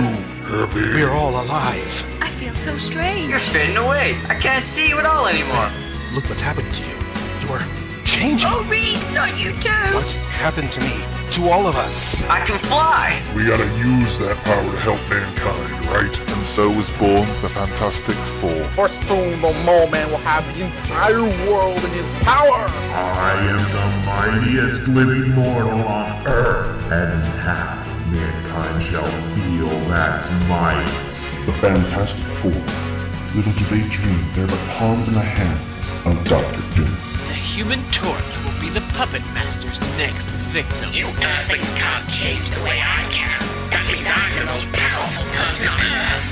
heavy. 0.49 0.81
We're 0.95 1.11
all 1.11 1.31
alive. 1.31 2.23
I 2.23 2.31
feel 2.31 2.55
so 2.55 2.79
strange. 2.79 3.31
You're 3.31 3.39
fading 3.39 3.77
away. 3.77 4.17
I 4.29 4.35
can't 4.35 4.65
see 4.65 4.89
you 4.89 4.99
at 4.99 5.07
all 5.07 5.27
anymore. 5.27 5.69
Look 6.17 6.31
what's 6.31 6.41
happening 6.41 6.73
to 6.73 6.83
you. 6.83 6.97
You're 7.45 7.61
changing. 8.07 8.49
Oh, 8.49 8.65
Reed, 8.71 8.97
not 9.13 9.37
you 9.37 9.53
too. 9.61 9.69
What 9.93 10.11
happened 10.41 10.73
to 10.73 10.81
me? 10.81 10.97
To 11.33 11.51
all 11.53 11.69
of 11.69 11.77
us. 11.77 12.23
I 12.23 12.41
can 12.41 12.57
fly. 12.57 13.21
We 13.37 13.45
gotta 13.45 13.69
use 13.77 14.19
that 14.21 14.35
power 14.41 14.65
to 14.65 14.79
help 14.81 14.97
mankind, 15.13 15.85
right? 15.93 16.31
And 16.33 16.47
so 16.47 16.71
was 16.71 16.91
born 16.93 17.29
the 17.45 17.51
Fantastic 17.53 18.17
Four. 18.41 18.65
For 18.73 18.89
soon 19.05 19.43
the 19.43 19.53
mole 19.67 19.89
man 19.91 20.09
will 20.09 20.25
have 20.25 20.43
the 20.57 20.65
entire 20.65 21.21
world 21.53 21.85
in 21.85 21.91
his 21.91 22.11
power. 22.25 22.65
I 22.97 23.37
am 23.53 23.61
the 23.77 23.87
mightiest 24.09 24.89
living 24.89 25.35
mortal 25.35 25.85
on 25.85 26.27
Earth, 26.27 26.81
and 26.93 27.23
half 27.45 27.87
mankind 28.11 28.83
shall 28.83 29.05
feel 29.37 29.69
that 29.93 30.25
might. 30.49 31.45
The 31.45 31.53
Fantastic 31.61 32.25
Four. 32.41 33.37
Little 33.37 33.53
do 33.53 33.65
they 33.67 33.87
dream 33.95 34.25
they're 34.33 34.47
the 34.47 34.57
palms 34.79 35.09
in 35.09 35.13
the 35.13 35.21
hands 35.21 35.76
of 36.07 36.25
Doctor 36.25 36.63
Doom. 36.77 36.87
The 37.27 37.35
Human 37.35 37.83
Torch 37.91 38.31
will 38.47 38.55
be 38.63 38.71
the 38.71 38.85
puppet 38.95 39.23
master's 39.35 39.81
next 39.99 40.31
victim. 40.55 40.89
You 40.93 41.07
Earthlings 41.09 41.75
can't 41.75 42.07
change 42.09 42.49
the 42.51 42.63
way 42.63 42.79
I 42.79 43.03
can. 43.11 43.43
That 43.75 43.83
means 43.91 44.07
I'm 44.07 44.31
the 44.39 44.47
most 44.47 44.71
powerful 44.71 45.27
person 45.35 45.67
on 45.67 45.83
Earth. 45.83 46.31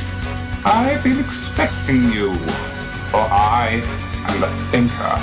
I've 0.65 1.03
been 1.03 1.19
expecting 1.19 2.13
you, 2.15 2.39
for 3.11 3.27
I 3.27 3.83
am 4.31 4.41
the 4.41 4.51
Thinker. 4.71 5.19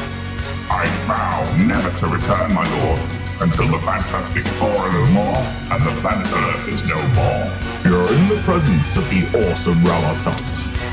I 0.68 0.84
vow 1.08 1.48
never 1.56 1.90
to 2.00 2.08
return, 2.12 2.52
my 2.52 2.68
lord, 2.84 3.00
until 3.40 3.72
the 3.72 3.80
Fantastic 3.88 4.46
Four 4.60 4.68
are 4.68 4.92
no 4.92 5.06
more 5.16 5.42
and 5.72 5.80
the 5.80 5.96
planet 6.04 6.28
Earth 6.28 6.68
is 6.68 6.84
no 6.84 7.00
more. 7.16 7.48
You're 7.88 8.08
in 8.20 8.28
the 8.28 8.42
presence 8.44 8.98
of 8.98 9.08
the 9.08 9.24
awesome 9.48 9.82
Rama-Tut, 9.84 10.44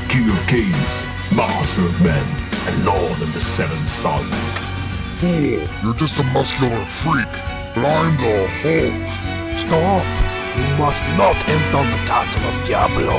King 0.07 0.31
of 0.31 0.39
Kings, 0.47 1.03
Master 1.35 1.83
of 1.83 2.01
Men, 2.01 2.48
and 2.69 2.85
Lord 2.85 3.21
of 3.21 3.33
the 3.33 3.41
Seven 3.41 3.81
Suns. 3.87 4.51
Fool, 5.17 5.65
you're 5.81 5.97
just 5.97 6.19
a 6.19 6.23
muscular 6.37 6.85
freak, 6.85 7.31
but 7.73 7.81
I'm 7.81 8.13
the 8.21 8.45
Hulk. 8.61 9.57
Stop! 9.57 10.05
You 10.53 10.67
must 10.77 11.01
not 11.17 11.33
enter 11.49 11.81
the 11.89 12.01
castle 12.05 12.45
of 12.45 12.55
Diablo. 12.61 13.17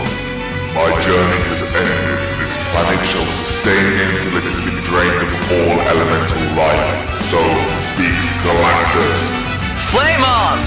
My 0.78 0.86
journey 1.02 1.42
has 1.50 1.62
ended. 1.66 2.18
This 2.38 2.54
planet 2.70 3.02
shall 3.10 3.26
sustain 3.42 3.90
until 4.06 4.38
it 4.38 4.46
has 4.46 4.60
been 4.62 4.80
drained 4.86 5.18
of 5.18 5.42
all 5.50 5.76
elemental 5.82 6.44
life. 6.54 7.10
So 7.26 7.42
speaks 7.90 8.26
Galactus. 8.46 9.18
Flame 9.90 10.22
on! 10.22 10.58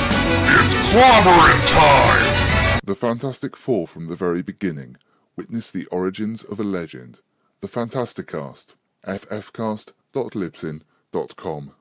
It's 0.59 0.75
clobbering 0.91 1.61
time! 1.71 2.81
The 2.83 2.95
Fantastic 2.95 3.55
Four 3.55 3.87
from 3.87 4.07
the 4.07 4.17
very 4.17 4.41
beginning 4.41 4.97
witness 5.37 5.71
the 5.71 5.85
origins 5.85 6.43
of 6.43 6.59
a 6.59 6.63
legend. 6.63 7.19
The 7.63 7.69
Fantasticast. 7.69 8.73
ffcast.libsyn.com. 9.07 11.71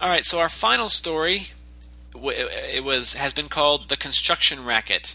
All 0.00 0.08
right, 0.08 0.24
so 0.24 0.40
our 0.40 0.48
final 0.48 0.88
story 0.88 1.48
it 2.14 2.82
was 2.82 3.12
has 3.12 3.34
been 3.34 3.50
called 3.50 3.90
The 3.90 3.98
Construction 3.98 4.64
Racket. 4.64 5.14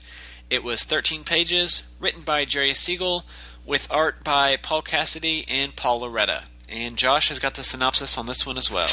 It 0.51 0.63
was 0.63 0.83
13 0.83 1.23
pages, 1.23 1.91
written 1.99 2.21
by 2.21 2.45
Jerry 2.45 2.75
Siegel, 2.75 3.25
with 3.65 3.87
art 3.89 4.23
by 4.23 4.55
Paul 4.55 4.83
Cassidy 4.83 5.45
and 5.49 5.75
Paul 5.75 6.01
Lauretta. 6.01 6.43
And 6.69 6.95
Josh 6.95 7.29
has 7.29 7.39
got 7.39 7.55
the 7.55 7.63
synopsis 7.63 8.19
on 8.19 8.27
this 8.27 8.45
one 8.45 8.59
as 8.59 8.69
well. 8.69 8.89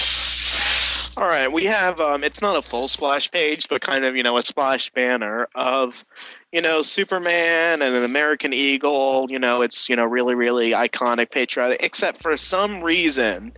All 1.16 1.26
right, 1.26 1.52
we 1.52 1.64
have 1.66 2.00
um 2.00 2.24
it's 2.24 2.40
not 2.42 2.56
a 2.56 2.62
full 2.62 2.88
splash 2.88 3.30
page, 3.30 3.68
but 3.68 3.80
kind 3.80 4.04
of, 4.04 4.16
you 4.16 4.22
know, 4.22 4.36
a 4.36 4.42
splash 4.42 4.90
banner 4.90 5.48
of 5.54 6.04
you 6.52 6.60
know, 6.60 6.82
Superman 6.82 7.82
and 7.82 7.94
an 7.96 8.04
American 8.04 8.52
Eagle, 8.52 9.26
you 9.28 9.38
know, 9.40 9.60
it's, 9.62 9.88
you 9.88 9.96
know, 9.96 10.04
really 10.04 10.34
really 10.34 10.72
iconic 10.72 11.30
patriotic 11.30 11.78
except 11.82 12.20
for 12.20 12.36
some 12.36 12.82
reason 12.82 13.52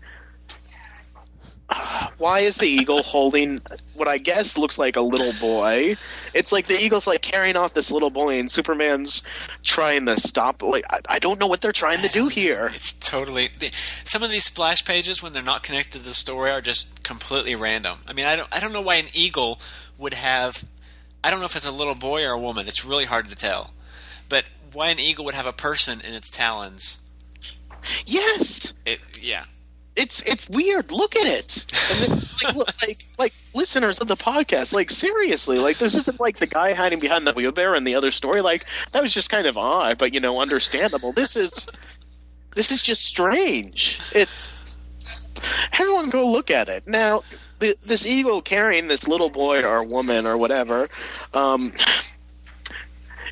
why 2.19 2.40
is 2.40 2.57
the 2.57 2.66
eagle 2.66 3.03
holding 3.03 3.61
what 3.94 4.09
I 4.09 4.19
guess 4.19 4.59
looks 4.59 4.78
like 4.78 4.97
a 4.97 5.01
little 5.01 5.32
boy? 5.40 5.97
It's 6.35 6.53
like 6.53 6.66
the 6.66 6.78
eagle's 6.78 7.07
like 7.07 7.23
carrying 7.23 7.57
off 7.57 7.74
this 7.74 7.90
little 7.90 8.11
boy, 8.11 8.39
and 8.39 8.51
Superman's 8.51 9.23
trying 9.62 10.07
to 10.07 10.19
stop. 10.19 10.62
Like 10.62 10.85
I, 10.90 11.01
I 11.09 11.19
don't 11.19 11.39
know 11.39 11.47
what 11.47 11.61
they're 11.61 11.73
trying 11.73 12.01
to 12.03 12.09
do 12.09 12.28
here. 12.28 12.70
It's 12.74 12.93
totally 12.93 13.48
the, 13.59 13.70
some 14.05 14.23
of 14.23 14.31
these 14.31 14.44
splash 14.44 14.85
pages 14.85 15.23
when 15.23 15.32
they're 15.32 15.43
not 15.43 15.62
connected 15.62 15.98
to 15.98 16.05
the 16.05 16.15
story 16.15 16.51
are 16.51 16.61
just 16.61 17.03
completely 17.03 17.55
random. 17.55 17.98
I 18.07 18.12
mean, 18.12 18.27
I 18.27 18.36
don't 18.36 18.48
I 18.53 18.61
don't 18.61 18.73
know 18.73 18.82
why 18.82 18.97
an 18.97 19.07
eagle 19.12 19.61
would 19.98 20.15
have. 20.15 20.65
I 21.23 21.31
don't 21.31 21.40
know 21.40 21.47
if 21.47 21.57
it's 21.57 21.66
a 21.66 21.73
little 21.73 21.94
boy 21.94 22.24
or 22.24 22.32
a 22.32 22.39
woman. 22.39 22.69
It's 22.69 22.85
really 22.85 23.07
hard 23.07 23.28
to 23.28 23.36
tell. 23.36 23.73
But 24.28 24.44
why 24.73 24.89
an 24.89 25.01
eagle 25.01 25.24
would 25.24 25.35
have 25.35 25.47
a 25.47 25.53
person 25.53 26.01
in 26.01 26.15
its 26.15 26.31
talons? 26.31 27.01
Yes. 28.05 28.73
It 28.85 29.01
yeah. 29.20 29.44
It's 29.97 30.23
it's 30.23 30.48
weird. 30.48 30.93
Look 30.93 31.16
at 31.16 31.27
it. 31.27 31.66
And 31.90 32.12
then, 32.12 32.23
like, 32.44 32.55
look, 32.55 32.82
like 32.86 33.06
like 33.18 33.35
listeners 33.55 33.98
of 33.98 34.09
the 34.09 34.16
podcast, 34.16 34.73
like 34.73 34.90
seriously, 34.90 35.59
like 35.59 35.78
this 35.78 35.94
isn't 35.94 36.20
like 36.20 36.36
the 36.39 36.47
guy 36.47 36.74
hiding 36.74 37.01
behind 37.01 37.27
the 37.27 37.32
wheelbarrow 37.32 37.77
in 37.77 37.85
the 37.85 37.94
other 37.94 38.10
story. 38.10 38.43
Like 38.43 38.66
that 38.93 39.02
was 39.02 39.12
just 39.12 39.31
kind 39.31 39.47
of 39.47 39.56
odd, 39.56 39.98
but 39.98 40.12
you 40.12 40.20
know, 40.20 40.40
understandable. 40.40 41.12
This 41.12 41.35
is 41.36 41.66
this 42.55 42.70
is 42.70 42.82
just 42.82 43.05
strange. 43.05 44.01
It's 44.14 44.77
everyone 45.78 46.10
go 46.10 46.27
look 46.31 46.51
at 46.51 46.68
it 46.68 46.86
now. 46.86 47.23
The, 47.59 47.74
this 47.86 48.05
eagle 48.05 48.43
carrying 48.43 48.89
this 48.89 49.09
little 49.09 49.31
boy 49.31 49.62
or 49.62 49.82
woman 49.82 50.27
or 50.27 50.36
whatever. 50.36 50.90
Um, 51.32 51.73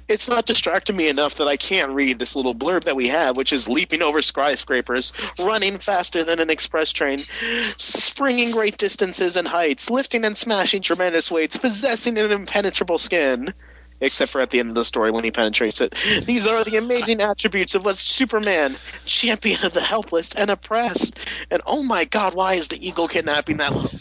it's 0.08 0.28
not 0.28 0.46
distracting 0.46 0.96
me 0.96 1.08
enough 1.08 1.36
that 1.36 1.48
I 1.48 1.56
can't 1.56 1.92
read 1.92 2.18
this 2.18 2.36
little 2.36 2.54
blurb 2.54 2.84
that 2.84 2.96
we 2.96 3.08
have, 3.08 3.36
which 3.36 3.52
is 3.52 3.68
leaping 3.68 4.02
over 4.02 4.20
skyscrapers, 4.22 5.12
running 5.38 5.78
faster 5.78 6.24
than 6.24 6.40
an 6.40 6.50
express 6.50 6.92
train, 6.92 7.20
springing 7.76 8.50
great 8.50 8.76
distances 8.76 9.36
and 9.36 9.48
heights, 9.48 9.90
lifting 9.90 10.24
and 10.24 10.36
smashing 10.36 10.82
tremendous 10.82 11.30
weights, 11.30 11.56
possessing 11.56 12.18
an 12.18 12.30
impenetrable 12.30 12.98
skin. 12.98 13.52
Except 14.00 14.30
for 14.30 14.40
at 14.40 14.50
the 14.50 14.58
end 14.58 14.68
of 14.68 14.74
the 14.74 14.84
story 14.84 15.12
when 15.12 15.24
he 15.24 15.30
penetrates 15.30 15.80
it. 15.80 15.94
These 16.26 16.46
are 16.48 16.64
the 16.64 16.76
amazing 16.76 17.22
attributes 17.22 17.76
of 17.76 17.86
a 17.86 17.94
Superman, 17.94 18.74
champion 19.06 19.64
of 19.64 19.72
the 19.72 19.80
helpless 19.80 20.34
and 20.34 20.50
oppressed. 20.50 21.16
And 21.50 21.62
oh 21.64 21.84
my 21.84 22.04
god, 22.04 22.34
why 22.34 22.54
is 22.54 22.68
the 22.68 22.86
eagle 22.86 23.08
kidnapping 23.08 23.56
that 23.58 23.72
little? 23.72 23.98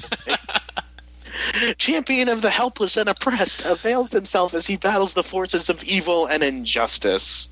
Champion 1.77 2.29
of 2.29 2.41
the 2.41 2.49
helpless 2.49 2.97
and 2.97 3.09
oppressed, 3.09 3.65
avails 3.65 4.11
himself 4.11 4.53
as 4.53 4.67
he 4.67 4.77
battles 4.77 5.13
the 5.13 5.23
forces 5.23 5.69
of 5.69 5.83
evil 5.83 6.25
and 6.25 6.43
injustice. 6.43 7.49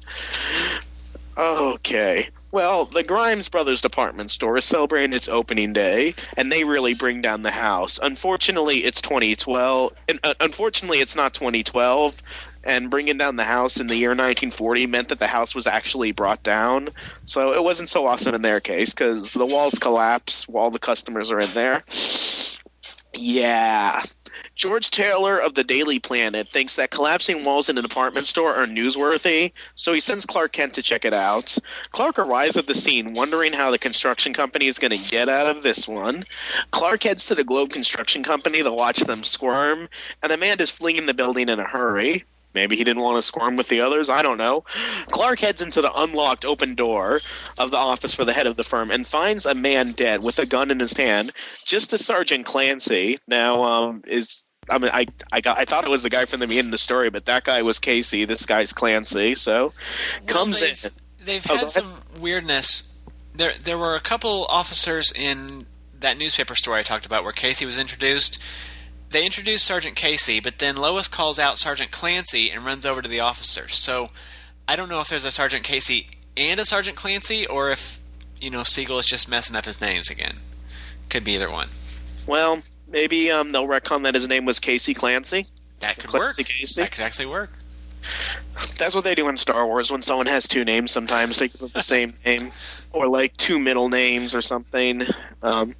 Okay. 1.38 2.27
Well, 2.51 2.85
the 2.85 3.03
Grimes 3.03 3.47
Brothers 3.47 3.81
department 3.81 4.30
store 4.30 4.57
is 4.57 4.65
celebrating 4.65 5.13
its 5.13 5.30
opening 5.30 5.72
day, 5.72 6.13
and 6.35 6.51
they 6.51 6.65
really 6.65 6.93
bring 6.93 7.22
down 7.22 7.43
the 7.43 7.51
house. 7.51 7.97
Unfortunately, 8.03 8.80
it's 8.80 9.01
2012. 9.01 9.93
And, 10.09 10.19
uh, 10.23 10.34
unfortunately, 10.41 10.99
it's 10.99 11.15
not 11.15 11.34
2012. 11.34 12.22
And 12.63 12.91
bringing 12.91 13.18
down 13.18 13.38
the 13.38 13.45
house 13.45 13.77
in 13.77 13.88
the 13.88 13.95
year 13.95 14.09
1940 14.09 14.85
meant 14.85 15.07
that 15.07 15.19
the 15.19 15.27
house 15.27 15.55
was 15.55 15.65
actually 15.65 16.11
brought 16.11 16.43
down. 16.43 16.89
So 17.26 17.53
it 17.53 17.63
wasn't 17.63 17.89
so 17.89 18.05
awesome 18.05 18.35
in 18.35 18.41
their 18.41 18.59
case 18.59 18.93
because 18.93 19.34
the 19.34 19.45
walls 19.45 19.80
collapse 19.80 20.47
while 20.47 20.69
the 20.69 20.77
customers 20.77 21.31
are 21.31 21.39
in 21.39 21.49
there. 21.53 21.84
Yeah. 23.13 24.03
George 24.55 24.91
Taylor 24.91 25.38
of 25.38 25.55
the 25.55 25.63
Daily 25.63 25.99
Planet 25.99 26.47
thinks 26.47 26.75
that 26.75 26.91
collapsing 26.91 27.43
walls 27.43 27.67
in 27.67 27.77
an 27.77 27.85
apartment 27.85 28.27
store 28.27 28.53
are 28.53 28.65
newsworthy, 28.65 29.51
so 29.75 29.91
he 29.91 29.99
sends 29.99 30.25
Clark 30.25 30.53
Kent 30.53 30.73
to 30.75 30.81
check 30.81 31.03
it 31.03 31.13
out. 31.13 31.57
Clark 31.91 32.19
arrives 32.19 32.57
at 32.57 32.67
the 32.67 32.75
scene, 32.75 33.13
wondering 33.13 33.53
how 33.53 33.71
the 33.71 33.77
construction 33.77 34.33
company 34.33 34.67
is 34.67 34.79
going 34.79 34.97
to 34.97 35.09
get 35.09 35.29
out 35.29 35.53
of 35.53 35.63
this 35.63 35.88
one. 35.88 36.25
Clark 36.71 37.03
heads 37.03 37.25
to 37.25 37.35
the 37.35 37.43
Globe 37.43 37.71
Construction 37.71 38.23
Company 38.23 38.63
to 38.63 38.71
watch 38.71 38.99
them 39.01 39.23
squirm, 39.23 39.89
and 40.23 40.31
Amanda's 40.31 40.71
fleeing 40.71 41.05
the 41.05 41.13
building 41.13 41.49
in 41.49 41.59
a 41.59 41.67
hurry. 41.67 42.23
Maybe 42.53 42.75
he 42.75 42.83
didn't 42.83 43.03
want 43.03 43.17
to 43.17 43.21
squirm 43.21 43.55
with 43.55 43.69
the 43.69 43.81
others. 43.81 44.09
I 44.09 44.21
don't 44.21 44.37
know. 44.37 44.63
Clark 45.07 45.39
heads 45.39 45.61
into 45.61 45.81
the 45.81 45.91
unlocked 45.95 46.45
open 46.45 46.75
door 46.75 47.19
of 47.57 47.71
the 47.71 47.77
office 47.77 48.13
for 48.13 48.25
the 48.25 48.33
head 48.33 48.47
of 48.47 48.57
the 48.57 48.63
firm 48.63 48.91
and 48.91 49.07
finds 49.07 49.45
a 49.45 49.55
man 49.55 49.93
dead 49.93 50.21
with 50.23 50.37
a 50.39 50.45
gun 50.45 50.71
in 50.71 50.79
his 50.79 50.93
hand, 50.93 51.31
just 51.65 51.93
as 51.93 52.03
Sergeant 52.05 52.45
Clancy 52.45 53.19
now 53.27 53.63
um, 53.63 54.03
is. 54.07 54.43
I 54.69 54.77
mean, 54.77 54.91
I 54.93 55.07
I 55.31 55.41
got 55.41 55.57
I 55.57 55.65
thought 55.65 55.85
it 55.85 55.89
was 55.89 56.03
the 56.03 56.09
guy 56.09 56.25
from 56.25 56.39
the 56.39 56.47
beginning 56.47 56.67
of 56.67 56.71
the 56.73 56.77
story, 56.77 57.09
but 57.09 57.25
that 57.25 57.45
guy 57.45 57.61
was 57.61 57.79
Casey. 57.79 58.25
This 58.25 58.45
guy's 58.45 58.71
Clancy. 58.71 59.33
So 59.35 59.73
comes 60.27 60.59
they've, 60.59 60.85
in. 60.85 60.91
They've 61.25 61.45
Oh, 61.49 61.57
had 61.57 61.69
some 61.69 61.93
weirdness. 62.19 62.87
There, 63.33 63.53
there 63.63 63.77
were 63.77 63.95
a 63.95 63.99
couple 63.99 64.45
officers 64.49 65.11
in 65.11 65.63
that 65.99 66.17
newspaper 66.17 66.55
story 66.55 66.79
I 66.79 66.83
talked 66.83 67.05
about 67.05 67.23
where 67.23 67.33
Casey 67.33 67.65
was 67.65 67.79
introduced. 67.79 68.41
They 69.11 69.25
introduce 69.25 69.61
Sergeant 69.61 69.97
Casey, 69.97 70.39
but 70.39 70.59
then 70.59 70.77
Lois 70.77 71.09
calls 71.09 71.38
out 71.38 71.57
Sergeant 71.57 71.91
Clancy 71.91 72.49
and 72.49 72.63
runs 72.63 72.85
over 72.85 73.01
to 73.01 73.09
the 73.09 73.19
officers. 73.19 73.75
So 73.75 74.09
I 74.69 74.77
don't 74.77 74.88
know 74.88 75.01
if 75.01 75.09
there's 75.09 75.25
a 75.25 75.31
Sergeant 75.31 75.63
Casey 75.63 76.07
and 76.38 76.61
a 76.61 76.65
Sergeant 76.65 76.95
Clancy, 76.95 77.45
or 77.45 77.71
if 77.71 77.99
you 78.39 78.49
know 78.49 78.63
Siegel 78.63 78.97
is 78.99 79.05
just 79.05 79.27
messing 79.29 79.57
up 79.57 79.65
his 79.65 79.81
names 79.81 80.09
again. 80.09 80.35
Could 81.09 81.25
be 81.25 81.33
either 81.33 81.51
one. 81.51 81.67
Well, 82.25 82.59
maybe 82.88 83.29
um, 83.29 83.51
they'll 83.51 83.67
reckon 83.67 84.03
that 84.03 84.15
his 84.15 84.29
name 84.29 84.45
was 84.45 84.59
Casey 84.59 84.93
Clancy. 84.93 85.45
That 85.81 85.97
could 85.97 86.09
Clancy 86.09 86.43
work. 86.43 86.47
Casey. 86.47 86.81
That 86.81 86.91
could 86.91 87.03
actually 87.03 87.25
work. 87.25 87.49
That's 88.77 88.95
what 88.95 89.03
they 89.03 89.13
do 89.13 89.27
in 89.27 89.35
Star 89.35 89.67
Wars 89.67 89.91
when 89.91 90.01
someone 90.01 90.27
has 90.27 90.47
two 90.47 90.63
names. 90.63 90.89
Sometimes 90.89 91.38
they 91.38 91.49
give 91.49 91.59
them 91.59 91.71
the 91.73 91.81
same 91.81 92.13
name, 92.25 92.51
or 92.93 93.07
like 93.07 93.35
two 93.35 93.59
middle 93.59 93.89
names 93.89 94.33
or 94.33 94.41
something. 94.41 95.01
Um, 95.43 95.75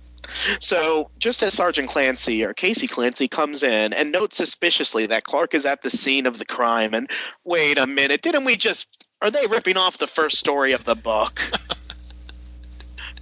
so, 0.60 1.10
just 1.20 1.42
as 1.44 1.54
Sergeant 1.54 1.90
Clancy 1.90 2.44
or 2.44 2.54
Casey 2.54 2.88
Clancy 2.88 3.28
comes 3.28 3.64
in 3.64 3.94
and 3.94 4.12
notes 4.12 4.38
suspiciously 4.38 5.06
that 5.08 5.24
Clark 5.24 5.54
is 5.54 5.66
at 5.66 5.84
the 5.84 5.90
scene 5.90 6.26
of 6.26 6.40
the 6.40 6.46
crime, 6.46 6.94
and 6.94 7.10
wait 7.44 7.78
a 7.78 7.88
minute, 7.88 8.22
didn't 8.22 8.46
we 8.46 8.56
just? 8.56 8.88
Are 9.22 9.30
they 9.30 9.46
ripping 9.48 9.78
off 9.78 9.98
the 9.98 10.08
first 10.08 10.38
story 10.38 10.72
of 10.72 10.86
the 10.86 10.96
book? 10.96 11.52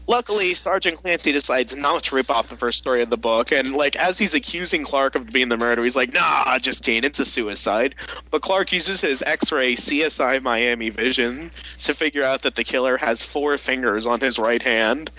Luckily, 0.09 0.55
Sergeant 0.55 0.97
Clancy 0.97 1.31
decides 1.31 1.77
not 1.77 2.05
to 2.05 2.15
rip 2.15 2.31
off 2.31 2.47
the 2.47 2.57
first 2.57 2.79
story 2.79 3.03
of 3.03 3.11
the 3.11 3.17
book, 3.17 3.51
and 3.51 3.75
like 3.75 3.95
as 3.95 4.17
he's 4.17 4.33
accusing 4.33 4.83
Clark 4.83 5.13
of 5.13 5.27
being 5.27 5.49
the 5.49 5.57
murderer, 5.57 5.83
he's 5.83 5.95
like, 5.95 6.11
"Nah, 6.15 6.57
just 6.57 6.83
kidding, 6.83 7.03
it's 7.03 7.19
a 7.19 7.25
suicide." 7.25 7.93
But 8.31 8.41
Clark 8.41 8.73
uses 8.73 9.01
his 9.01 9.21
X-ray 9.21 9.75
CSI 9.75 10.41
Miami 10.41 10.89
vision 10.89 11.51
to 11.81 11.93
figure 11.93 12.23
out 12.23 12.41
that 12.41 12.55
the 12.55 12.63
killer 12.63 12.97
has 12.97 13.23
four 13.23 13.55
fingers 13.59 14.07
on 14.07 14.19
his 14.19 14.39
right 14.39 14.63
hand. 14.63 15.11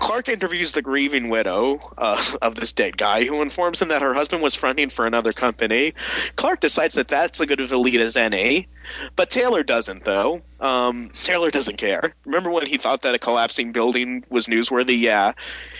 Clark 0.00 0.28
interviews 0.28 0.72
the 0.72 0.82
grieving 0.82 1.28
widow 1.28 1.78
uh, 1.98 2.22
of 2.42 2.56
this 2.56 2.72
dead 2.72 2.96
guy, 2.96 3.24
who 3.24 3.42
informs 3.42 3.80
him 3.80 3.88
that 3.88 4.02
her 4.02 4.14
husband 4.14 4.42
was 4.42 4.54
fronting 4.54 4.88
for 4.88 5.06
another 5.06 5.32
company. 5.32 5.92
Clark 6.36 6.60
decides 6.60 6.94
that 6.94 7.08
that's 7.08 7.40
a 7.40 7.46
good 7.46 7.60
of 7.60 7.70
a 7.72 7.76
lead 7.76 8.00
as 8.00 8.16
any, 8.16 8.66
but 9.14 9.30
Taylor 9.30 9.62
doesn't, 9.62 10.04
though. 10.04 10.42
Um, 10.60 11.10
Taylor 11.14 11.50
doesn't 11.50 11.76
care. 11.76 12.14
Remember 12.24 12.50
when 12.50 12.66
he 12.66 12.76
thought 12.76 13.02
that 13.02 13.14
a 13.14 13.18
collapsing 13.18 13.72
building 13.72 14.24
was 14.30 14.46
newsworthy? 14.46 14.98
Yeah. 14.98 15.32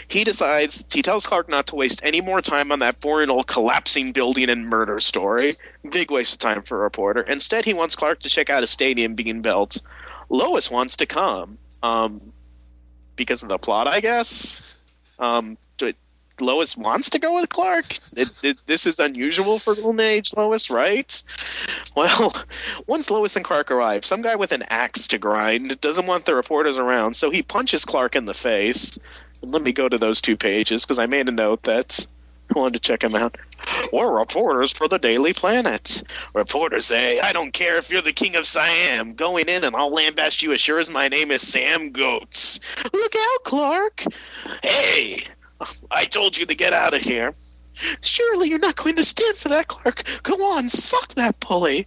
He 0.08 0.22
decides, 0.22 0.86
he 0.92 1.02
tells 1.02 1.26
Clark 1.26 1.48
not 1.48 1.66
to 1.68 1.74
waste 1.74 2.00
any 2.04 2.20
more 2.20 2.40
time 2.40 2.70
on 2.70 2.78
that 2.78 3.00
boring 3.00 3.30
old 3.30 3.48
collapsing 3.48 4.12
building 4.12 4.48
and 4.48 4.66
murder 4.66 5.00
story. 5.00 5.56
Big 5.90 6.10
waste 6.10 6.34
of 6.34 6.38
time 6.38 6.62
for 6.62 6.78
a 6.78 6.82
reporter. 6.82 7.22
Instead, 7.22 7.64
he 7.64 7.74
wants 7.74 7.96
Clark 7.96 8.20
to 8.20 8.28
check 8.28 8.48
out 8.48 8.62
a 8.62 8.66
stadium 8.68 9.14
being 9.14 9.42
built. 9.42 9.80
Lois 10.28 10.70
wants 10.70 10.96
to 10.96 11.06
come. 11.06 11.58
Um, 11.82 12.20
because 13.16 13.42
of 13.42 13.48
the 13.48 13.58
plot, 13.58 13.86
I 13.88 14.00
guess. 14.00 14.60
Um, 15.18 15.56
Lois 16.40 16.76
wants 16.76 17.08
to 17.10 17.18
go 17.18 17.34
with 17.34 17.48
Clark. 17.48 17.98
It, 18.16 18.30
it, 18.42 18.58
this 18.66 18.86
is 18.86 18.98
unusual 18.98 19.58
for 19.58 19.74
Golden 19.74 20.00
Age 20.00 20.34
Lois, 20.36 20.70
right? 20.70 21.22
Well, 21.96 22.34
once 22.86 23.10
Lois 23.10 23.36
and 23.36 23.44
Clark 23.44 23.70
arrive, 23.70 24.04
some 24.04 24.22
guy 24.22 24.36
with 24.36 24.52
an 24.52 24.64
axe 24.68 25.06
to 25.08 25.18
grind 25.18 25.80
doesn't 25.80 26.06
want 26.06 26.26
the 26.26 26.34
reporters 26.34 26.78
around, 26.78 27.14
so 27.14 27.30
he 27.30 27.42
punches 27.42 27.84
Clark 27.84 28.14
in 28.14 28.26
the 28.26 28.34
face. 28.34 28.98
Let 29.42 29.62
me 29.62 29.72
go 29.72 29.88
to 29.88 29.98
those 29.98 30.20
two 30.20 30.36
pages 30.36 30.84
because 30.84 30.98
I 30.98 31.06
made 31.06 31.28
a 31.28 31.32
note 31.32 31.62
that 31.62 32.06
I 32.54 32.58
wanted 32.58 32.82
to 32.82 32.88
check 32.88 33.02
him 33.02 33.14
out. 33.14 33.36
We're 33.92 34.18
reporters 34.18 34.72
for 34.72 34.88
the 34.88 34.98
Daily 34.98 35.32
Planet. 35.32 36.02
Reporters 36.34 36.86
say, 36.86 37.20
I 37.20 37.32
don't 37.32 37.52
care 37.52 37.76
if 37.76 37.90
you're 37.90 38.02
the 38.02 38.12
king 38.12 38.36
of 38.36 38.46
Siam. 38.46 39.12
Going 39.14 39.48
in 39.48 39.64
and 39.64 39.74
I'll 39.76 39.90
lambast 39.90 40.42
you 40.42 40.52
as 40.52 40.60
sure 40.60 40.78
as 40.78 40.90
my 40.90 41.08
name 41.08 41.30
is 41.30 41.46
Sam 41.46 41.90
Goats. 41.90 42.60
Look 42.92 43.14
out, 43.16 43.44
Clark. 43.44 44.04
Hey, 44.62 45.26
I 45.90 46.04
told 46.04 46.36
you 46.36 46.46
to 46.46 46.54
get 46.54 46.72
out 46.72 46.94
of 46.94 47.00
here. 47.00 47.34
Surely 48.02 48.48
you're 48.48 48.58
not 48.58 48.76
going 48.76 48.96
to 48.96 49.04
stand 49.04 49.36
for 49.36 49.48
that, 49.48 49.68
Clark. 49.68 50.04
Go 50.22 50.34
on, 50.44 50.68
suck 50.70 51.14
that 51.14 51.38
pulley. 51.40 51.86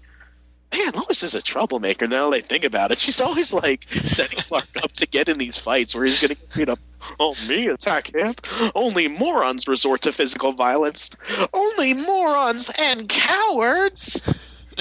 Man, 0.77 0.93
Lois 0.93 1.23
is 1.23 1.35
a 1.35 1.41
troublemaker 1.41 2.07
now 2.07 2.29
that 2.29 2.37
I 2.37 2.41
think 2.41 2.63
about 2.63 2.91
it. 2.91 2.99
She's 2.99 3.19
always 3.19 3.53
like 3.53 3.89
setting 3.89 4.39
Clark 4.39 4.69
up 4.83 4.91
to 4.93 5.07
get 5.07 5.27
in 5.27 5.37
these 5.37 5.57
fights 5.57 5.95
where 5.95 6.05
he's 6.05 6.19
going 6.19 6.29
to 6.29 6.35
get 6.35 6.53
beat 6.53 6.69
up. 6.69 6.79
Oh, 7.19 7.35
me 7.47 7.67
attack 7.67 8.13
him? 8.13 8.35
Only 8.75 9.07
morons 9.07 9.67
resort 9.67 10.01
to 10.01 10.11
physical 10.11 10.51
violence. 10.51 11.09
Only 11.53 11.93
morons 11.93 12.71
and 12.79 13.07
cowards. 13.09 14.21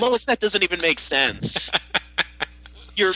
Lois, 0.01 0.25
that 0.27 0.41
doesn't 0.41 0.63
even 0.63 0.81
make 0.81 0.99
sense. 0.99 1.71
You're 2.97 3.15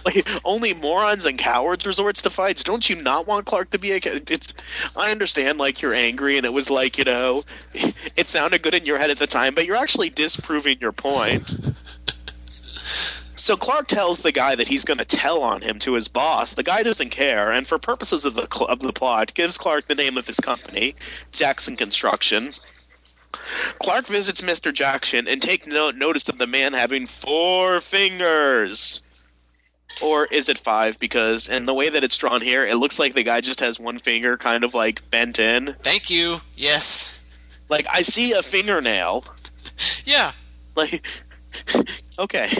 like 0.04 0.26
only 0.44 0.74
morons 0.74 1.26
and 1.26 1.38
cowards 1.38 1.86
resorts 1.86 2.22
to 2.22 2.30
fights. 2.30 2.62
Don't 2.62 2.88
you 2.88 3.00
not 3.02 3.26
want 3.26 3.46
Clark 3.46 3.70
to 3.70 3.78
be 3.78 3.92
a? 3.92 4.00
It's. 4.04 4.54
I 4.96 5.10
understand, 5.10 5.58
like 5.58 5.82
you're 5.82 5.94
angry, 5.94 6.36
and 6.36 6.46
it 6.46 6.52
was 6.52 6.70
like 6.70 6.98
you 6.98 7.04
know, 7.04 7.44
it 8.16 8.28
sounded 8.28 8.62
good 8.62 8.74
in 8.74 8.84
your 8.84 8.98
head 8.98 9.10
at 9.10 9.18
the 9.18 9.26
time, 9.26 9.54
but 9.54 9.66
you're 9.66 9.76
actually 9.76 10.10
disproving 10.10 10.78
your 10.80 10.92
point. 10.92 11.74
So 13.36 13.56
Clark 13.56 13.88
tells 13.88 14.20
the 14.20 14.32
guy 14.32 14.54
that 14.54 14.68
he's 14.68 14.84
going 14.84 14.98
to 14.98 15.04
tell 15.04 15.42
on 15.42 15.62
him 15.62 15.78
to 15.78 15.94
his 15.94 16.08
boss. 16.08 16.52
The 16.52 16.62
guy 16.62 16.82
doesn't 16.82 17.08
care, 17.08 17.50
and 17.50 17.66
for 17.66 17.78
purposes 17.78 18.26
of 18.26 18.34
the 18.34 18.46
cl- 18.52 18.68
of 18.68 18.80
the 18.80 18.92
plot, 18.92 19.32
gives 19.32 19.56
Clark 19.56 19.88
the 19.88 19.94
name 19.94 20.18
of 20.18 20.26
his 20.26 20.38
company, 20.38 20.94
Jackson 21.32 21.74
Construction. 21.74 22.52
Clark 23.82 24.08
visits 24.08 24.42
Mr. 24.42 24.74
Jackson 24.74 25.26
and 25.26 25.40
take 25.40 25.66
no- 25.66 25.90
notice 25.90 26.28
of 26.28 26.36
the 26.36 26.46
man 26.46 26.74
having 26.74 27.06
four 27.06 27.80
fingers. 27.80 29.00
Or 30.02 30.26
is 30.26 30.48
it 30.48 30.58
five? 30.58 30.98
Because 30.98 31.48
in 31.48 31.64
the 31.64 31.74
way 31.74 31.88
that 31.88 32.02
it's 32.04 32.16
drawn 32.16 32.40
here, 32.40 32.64
it 32.64 32.76
looks 32.76 32.98
like 32.98 33.14
the 33.14 33.22
guy 33.22 33.40
just 33.40 33.60
has 33.60 33.78
one 33.78 33.98
finger 33.98 34.36
kind 34.36 34.64
of 34.64 34.74
like 34.74 35.08
bent 35.10 35.38
in. 35.38 35.74
Thank 35.82 36.10
you. 36.10 36.38
Yes. 36.56 37.22
Like 37.68 37.86
I 37.90 38.02
see 38.02 38.32
a 38.32 38.42
fingernail. 38.42 39.24
Yeah. 40.04 40.32
Like 40.76 41.06
okay. 42.18 42.50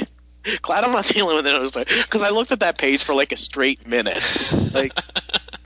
Glad 0.62 0.84
I'm 0.84 0.92
not 0.92 1.04
dealing 1.06 1.36
with 1.36 1.46
it 1.46 1.88
because 1.88 2.22
I 2.22 2.30
looked 2.30 2.50
at 2.50 2.60
that 2.60 2.78
page 2.78 3.04
for 3.04 3.14
like 3.14 3.32
a 3.32 3.36
straight 3.36 3.86
minute. 3.86 4.22
Like, 4.72 4.92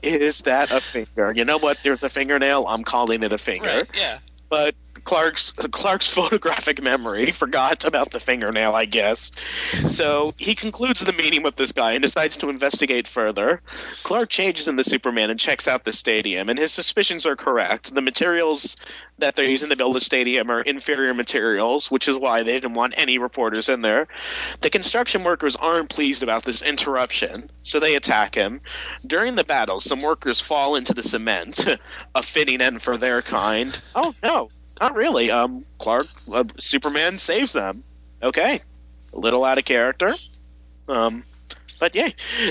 is 0.01 0.41
that 0.41 0.71
a 0.71 0.79
finger? 0.81 1.31
You 1.31 1.45
know 1.45 1.59
what? 1.59 1.77
There's 1.83 2.03
a 2.03 2.09
fingernail. 2.09 2.65
I'm 2.67 2.83
calling 2.83 3.21
it 3.21 3.31
a 3.31 3.37
finger. 3.37 3.69
Right. 3.69 3.89
Yeah. 3.93 4.17
But 4.49 4.73
Clark's 5.05 5.51
Clark's 5.71 6.09
photographic 6.09 6.81
memory 6.81 7.31
forgot 7.31 7.85
about 7.85 8.11
the 8.11 8.19
fingernail, 8.19 8.75
I 8.75 8.85
guess. 8.85 9.31
So 9.87 10.33
he 10.37 10.53
concludes 10.53 11.01
the 11.01 11.13
meeting 11.13 11.43
with 11.43 11.55
this 11.55 11.71
guy 11.71 11.93
and 11.93 12.01
decides 12.01 12.35
to 12.37 12.49
investigate 12.49 13.07
further. 13.07 13.61
Clark 14.03 14.29
changes 14.29 14.67
in 14.67 14.75
the 14.75 14.83
Superman 14.83 15.29
and 15.29 15.39
checks 15.39 15.67
out 15.67 15.85
the 15.85 15.93
stadium, 15.93 16.49
and 16.49 16.59
his 16.59 16.73
suspicions 16.73 17.25
are 17.25 17.35
correct. 17.35 17.93
The 17.93 18.01
materials 18.01 18.75
that 19.17 19.35
they're 19.35 19.45
using 19.45 19.69
to 19.69 19.75
build 19.75 19.95
the 19.95 20.01
stadium 20.01 20.49
are 20.49 20.61
inferior 20.61 21.13
materials, 21.13 21.89
which 21.89 22.07
is 22.07 22.19
why 22.19 22.43
they 22.43 22.53
didn't 22.53 22.73
want 22.73 22.93
any 22.97 23.17
reporters 23.17 23.69
in 23.69 23.81
there. 23.81 24.07
The 24.61 24.69
construction 24.69 25.23
workers 25.23 25.55
aren't 25.55 25.89
pleased 25.89 26.23
about 26.23 26.43
this 26.43 26.61
interruption, 26.61 27.49
so 27.63 27.79
they 27.79 27.95
attack 27.95 28.35
him. 28.35 28.59
During 29.07 29.35
the 29.35 29.43
battle, 29.43 29.79
some 29.79 30.01
workers 30.01 30.41
fall 30.41 30.75
into 30.75 30.93
the 30.93 31.03
cement, 31.03 31.65
a 32.15 32.23
fitting 32.23 32.59
end 32.59 32.81
for 32.81 32.97
their 32.97 33.21
kind. 33.21 33.79
Oh 33.95 34.13
no, 34.21 34.49
not 34.79 34.95
really. 34.95 35.31
Um, 35.31 35.65
Clark, 35.79 36.07
uh, 36.31 36.43
Superman 36.57 37.17
saves 37.17 37.53
them. 37.53 37.83
Okay, 38.23 38.59
a 39.13 39.19
little 39.19 39.43
out 39.43 39.57
of 39.57 39.65
character. 39.65 40.11
Um, 40.87 41.23
but 41.79 41.93
yeah, 41.93 42.09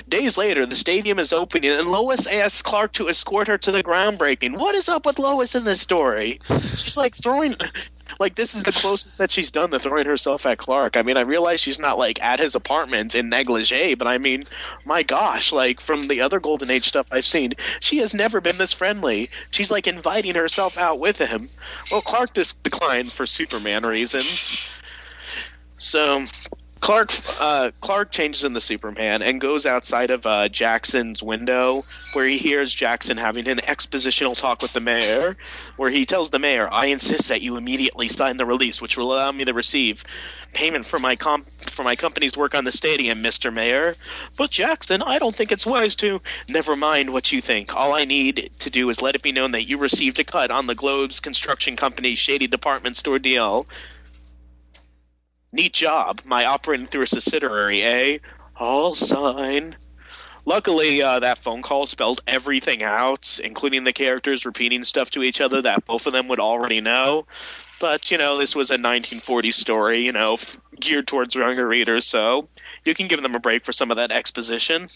days 0.08 0.36
later, 0.36 0.66
the 0.66 0.76
stadium 0.76 1.18
is 1.18 1.32
opening, 1.32 1.70
and 1.70 1.88
Lois 1.88 2.26
asks 2.26 2.60
Clark 2.62 2.92
to 2.94 3.08
escort 3.08 3.48
her 3.48 3.56
to 3.58 3.72
the 3.72 3.82
groundbreaking. 3.82 4.58
What 4.58 4.74
is 4.74 4.88
up 4.88 5.06
with 5.06 5.18
Lois 5.18 5.54
in 5.54 5.64
this 5.64 5.80
story? 5.80 6.38
She's 6.76 6.96
like 6.96 7.14
throwing, 7.14 7.56
like 8.18 8.34
this 8.34 8.54
is 8.54 8.62
the 8.62 8.72
closest 8.72 9.18
that 9.18 9.30
she's 9.30 9.50
done 9.50 9.70
to 9.70 9.78
throwing 9.78 10.06
herself 10.06 10.46
at 10.46 10.58
Clark. 10.58 10.96
I 10.96 11.02
mean, 11.02 11.16
I 11.16 11.22
realize 11.22 11.60
she's 11.60 11.78
not 11.78 11.98
like 11.98 12.22
at 12.22 12.40
his 12.40 12.54
apartment 12.54 13.14
in 13.14 13.28
negligee, 13.28 13.94
but 13.94 14.06
I 14.06 14.18
mean, 14.18 14.44
my 14.84 15.02
gosh, 15.02 15.52
like 15.52 15.80
from 15.80 16.08
the 16.08 16.20
other 16.20 16.40
Golden 16.40 16.70
Age 16.70 16.86
stuff 16.86 17.06
I've 17.10 17.24
seen, 17.24 17.54
she 17.80 17.98
has 17.98 18.14
never 18.14 18.40
been 18.40 18.58
this 18.58 18.72
friendly. 18.72 19.30
She's 19.50 19.70
like 19.70 19.86
inviting 19.86 20.34
herself 20.34 20.78
out 20.78 20.98
with 20.98 21.18
him. 21.18 21.48
Well, 21.90 22.02
Clark 22.02 22.34
just 22.34 22.62
declines 22.62 23.12
for 23.12 23.26
Superman 23.26 23.84
reasons. 23.84 24.74
So 25.78 26.24
Clark 26.84 27.14
uh, 27.40 27.70
Clark 27.80 28.10
changes 28.10 28.44
into 28.44 28.60
Superman 28.60 29.22
and 29.22 29.40
goes 29.40 29.64
outside 29.64 30.10
of 30.10 30.26
uh, 30.26 30.50
Jackson's 30.50 31.22
window, 31.22 31.82
where 32.12 32.26
he 32.26 32.36
hears 32.36 32.74
Jackson 32.74 33.16
having 33.16 33.48
an 33.48 33.56
expositional 33.60 34.38
talk 34.38 34.60
with 34.60 34.74
the 34.74 34.80
mayor, 34.80 35.34
where 35.78 35.88
he 35.88 36.04
tells 36.04 36.28
the 36.28 36.38
mayor, 36.38 36.68
"I 36.70 36.88
insist 36.88 37.30
that 37.30 37.40
you 37.40 37.56
immediately 37.56 38.08
sign 38.08 38.36
the 38.36 38.44
release, 38.44 38.82
which 38.82 38.98
will 38.98 39.14
allow 39.14 39.32
me 39.32 39.46
to 39.46 39.54
receive 39.54 40.04
payment 40.52 40.84
for 40.84 40.98
my 40.98 41.16
comp- 41.16 41.48
for 41.70 41.84
my 41.84 41.96
company's 41.96 42.36
work 42.36 42.54
on 42.54 42.64
the 42.64 42.72
stadium, 42.72 43.22
Mister 43.22 43.50
Mayor." 43.50 43.96
But 44.36 44.50
Jackson, 44.50 45.00
I 45.00 45.18
don't 45.18 45.34
think 45.34 45.52
it's 45.52 45.64
wise 45.64 45.94
to. 45.96 46.20
Never 46.50 46.76
mind 46.76 47.14
what 47.14 47.32
you 47.32 47.40
think. 47.40 47.74
All 47.74 47.94
I 47.94 48.04
need 48.04 48.50
to 48.58 48.68
do 48.68 48.90
is 48.90 49.00
let 49.00 49.14
it 49.14 49.22
be 49.22 49.32
known 49.32 49.52
that 49.52 49.64
you 49.70 49.78
received 49.78 50.20
a 50.20 50.24
cut 50.24 50.50
on 50.50 50.66
the 50.66 50.74
Globes 50.74 51.18
Construction 51.18 51.76
Company's 51.76 52.18
shady 52.18 52.46
department 52.46 52.98
store 52.98 53.18
deal. 53.18 53.66
Neat 55.54 55.72
job. 55.72 56.20
My 56.24 56.46
operating 56.46 56.86
through 56.86 57.02
a 57.02 57.06
subsidiary, 57.06 57.80
eh? 57.80 58.18
I'll 58.56 58.96
sign. 58.96 59.76
Luckily, 60.46 61.00
uh, 61.00 61.20
that 61.20 61.44
phone 61.44 61.62
call 61.62 61.86
spelled 61.86 62.22
everything 62.26 62.82
out, 62.82 63.38
including 63.38 63.84
the 63.84 63.92
characters 63.92 64.44
repeating 64.44 64.82
stuff 64.82 65.12
to 65.12 65.22
each 65.22 65.40
other 65.40 65.62
that 65.62 65.84
both 65.84 66.08
of 66.08 66.12
them 66.12 66.26
would 66.26 66.40
already 66.40 66.80
know. 66.80 67.24
But, 67.78 68.10
you 68.10 68.18
know, 68.18 68.36
this 68.36 68.56
was 68.56 68.72
a 68.72 68.76
1940s 68.76 69.54
story, 69.54 70.00
you 70.00 70.10
know, 70.10 70.38
geared 70.80 71.06
towards 71.06 71.36
younger 71.36 71.68
readers, 71.68 72.04
so 72.04 72.48
you 72.84 72.92
can 72.92 73.06
give 73.06 73.22
them 73.22 73.36
a 73.36 73.40
break 73.40 73.64
for 73.64 73.70
some 73.72 73.92
of 73.92 73.96
that 73.96 74.10
exposition. 74.10 74.88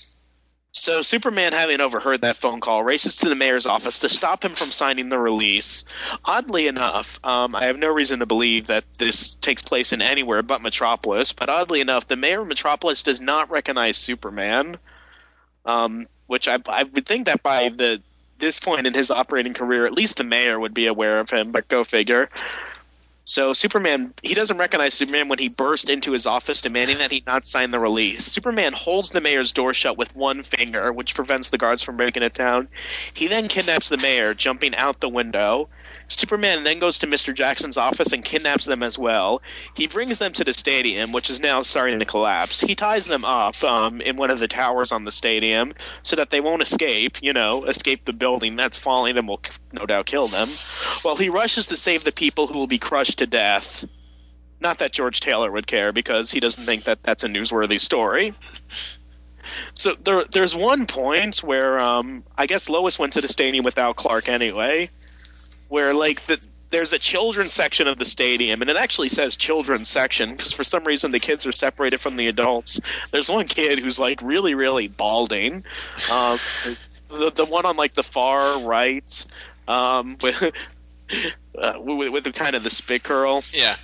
So, 0.72 1.00
Superman, 1.00 1.52
having 1.52 1.80
overheard 1.80 2.20
that 2.20 2.36
phone 2.36 2.60
call, 2.60 2.84
races 2.84 3.16
to 3.16 3.28
the 3.28 3.34
mayor's 3.34 3.66
office 3.66 3.98
to 4.00 4.08
stop 4.08 4.44
him 4.44 4.52
from 4.52 4.68
signing 4.68 5.08
the 5.08 5.18
release. 5.18 5.84
Oddly 6.26 6.66
enough, 6.66 7.18
um, 7.24 7.56
I 7.56 7.64
have 7.64 7.78
no 7.78 7.92
reason 7.92 8.20
to 8.20 8.26
believe 8.26 8.66
that 8.66 8.84
this 8.98 9.36
takes 9.36 9.62
place 9.62 9.92
in 9.92 10.02
anywhere 10.02 10.42
but 10.42 10.60
Metropolis, 10.60 11.32
but 11.32 11.48
oddly 11.48 11.80
enough, 11.80 12.08
the 12.08 12.16
mayor 12.16 12.42
of 12.42 12.48
Metropolis 12.48 13.02
does 13.02 13.20
not 13.20 13.50
recognize 13.50 13.96
Superman, 13.96 14.76
um, 15.64 16.06
which 16.26 16.46
I, 16.46 16.58
I 16.66 16.84
would 16.84 17.06
think 17.06 17.26
that 17.26 17.42
by 17.42 17.70
the 17.70 18.02
this 18.38 18.60
point 18.60 18.86
in 18.86 18.94
his 18.94 19.10
operating 19.10 19.54
career, 19.54 19.84
at 19.84 19.92
least 19.92 20.18
the 20.18 20.24
mayor 20.24 20.60
would 20.60 20.74
be 20.74 20.86
aware 20.86 21.18
of 21.18 21.30
him, 21.30 21.50
but 21.50 21.66
go 21.68 21.82
figure. 21.82 22.30
So 23.28 23.52
Superman, 23.52 24.14
he 24.22 24.32
doesn't 24.32 24.56
recognize 24.56 24.94
Superman 24.94 25.28
when 25.28 25.38
he 25.38 25.50
burst 25.50 25.90
into 25.90 26.12
his 26.12 26.24
office 26.24 26.62
demanding 26.62 26.96
that 26.96 27.12
he 27.12 27.22
not 27.26 27.44
sign 27.44 27.72
the 27.72 27.78
release. 27.78 28.24
Superman 28.24 28.72
holds 28.72 29.10
the 29.10 29.20
mayor's 29.20 29.52
door 29.52 29.74
shut 29.74 29.98
with 29.98 30.16
one 30.16 30.42
finger, 30.42 30.94
which 30.94 31.14
prevents 31.14 31.50
the 31.50 31.58
guards 31.58 31.82
from 31.82 31.98
breaking 31.98 32.22
it 32.22 32.32
down. 32.32 32.68
He 33.12 33.26
then 33.26 33.46
kidnaps 33.46 33.90
the 33.90 33.98
mayor, 33.98 34.32
jumping 34.32 34.74
out 34.76 35.00
the 35.00 35.10
window. 35.10 35.68
Superman 36.08 36.64
then 36.64 36.78
goes 36.78 36.98
to 36.98 37.06
Mr. 37.06 37.34
Jackson's 37.34 37.76
office 37.76 38.12
and 38.12 38.24
kidnaps 38.24 38.64
them 38.64 38.82
as 38.82 38.98
well. 38.98 39.42
He 39.74 39.86
brings 39.86 40.18
them 40.18 40.32
to 40.32 40.44
the 40.44 40.54
stadium, 40.54 41.12
which 41.12 41.28
is 41.28 41.40
now 41.40 41.60
starting 41.60 41.98
to 41.98 42.04
collapse. 42.06 42.60
He 42.60 42.74
ties 42.74 43.06
them 43.06 43.24
up 43.24 43.62
um, 43.62 44.00
in 44.00 44.16
one 44.16 44.30
of 44.30 44.40
the 44.40 44.48
towers 44.48 44.90
on 44.90 45.04
the 45.04 45.12
stadium 45.12 45.74
so 46.02 46.16
that 46.16 46.30
they 46.30 46.40
won't 46.40 46.62
escape, 46.62 47.18
you 47.22 47.32
know, 47.32 47.64
escape 47.64 48.04
the 48.06 48.12
building 48.12 48.56
that's 48.56 48.78
falling 48.78 49.16
and 49.18 49.28
will 49.28 49.42
no 49.72 49.84
doubt 49.84 50.06
kill 50.06 50.28
them. 50.28 50.48
While 51.02 51.16
he 51.16 51.28
rushes 51.28 51.66
to 51.66 51.76
save 51.76 52.04
the 52.04 52.12
people 52.12 52.46
who 52.46 52.58
will 52.58 52.66
be 52.66 52.78
crushed 52.78 53.18
to 53.18 53.26
death. 53.26 53.84
Not 54.60 54.78
that 54.78 54.92
George 54.92 55.20
Taylor 55.20 55.52
would 55.52 55.68
care 55.68 55.92
because 55.92 56.32
he 56.32 56.40
doesn't 56.40 56.64
think 56.64 56.84
that 56.84 57.02
that's 57.04 57.22
a 57.22 57.28
newsworthy 57.28 57.80
story. 57.80 58.34
So 59.74 59.94
there, 60.04 60.24
there's 60.24 60.56
one 60.56 60.86
point 60.86 61.38
where 61.38 61.78
um, 61.78 62.24
I 62.36 62.46
guess 62.46 62.68
Lois 62.68 62.98
went 62.98 63.12
to 63.14 63.20
the 63.20 63.28
stadium 63.28 63.64
without 63.64 63.96
Clark 63.96 64.28
anyway, 64.28 64.90
where 65.68 65.94
like 65.94 66.26
the 66.26 66.38
there's 66.70 66.92
a 66.92 66.98
children's 66.98 67.52
section 67.52 67.88
of 67.88 67.98
the 67.98 68.04
stadium, 68.04 68.60
and 68.60 68.70
it 68.70 68.76
actually 68.76 69.08
says 69.08 69.36
children's 69.36 69.88
section 69.88 70.32
because 70.32 70.52
for 70.52 70.64
some 70.64 70.84
reason 70.84 71.10
the 71.10 71.20
kids 71.20 71.46
are 71.46 71.52
separated 71.52 71.98
from 71.98 72.16
the 72.16 72.26
adults. 72.26 72.80
There's 73.10 73.30
one 73.30 73.46
kid 73.46 73.78
who's 73.78 73.98
like 73.98 74.20
really, 74.22 74.54
really 74.54 74.88
balding. 74.88 75.64
Um, 76.12 76.38
the 77.08 77.32
the 77.34 77.46
one 77.46 77.64
on 77.64 77.76
like 77.76 77.94
the 77.94 78.02
far 78.02 78.60
right, 78.60 79.26
um, 79.66 80.18
with, 80.22 80.52
uh, 81.58 81.74
with 81.78 82.10
with 82.10 82.24
the 82.24 82.32
kind 82.32 82.54
of 82.54 82.64
the 82.64 82.70
spit 82.70 83.02
curl. 83.02 83.42
Yeah. 83.52 83.76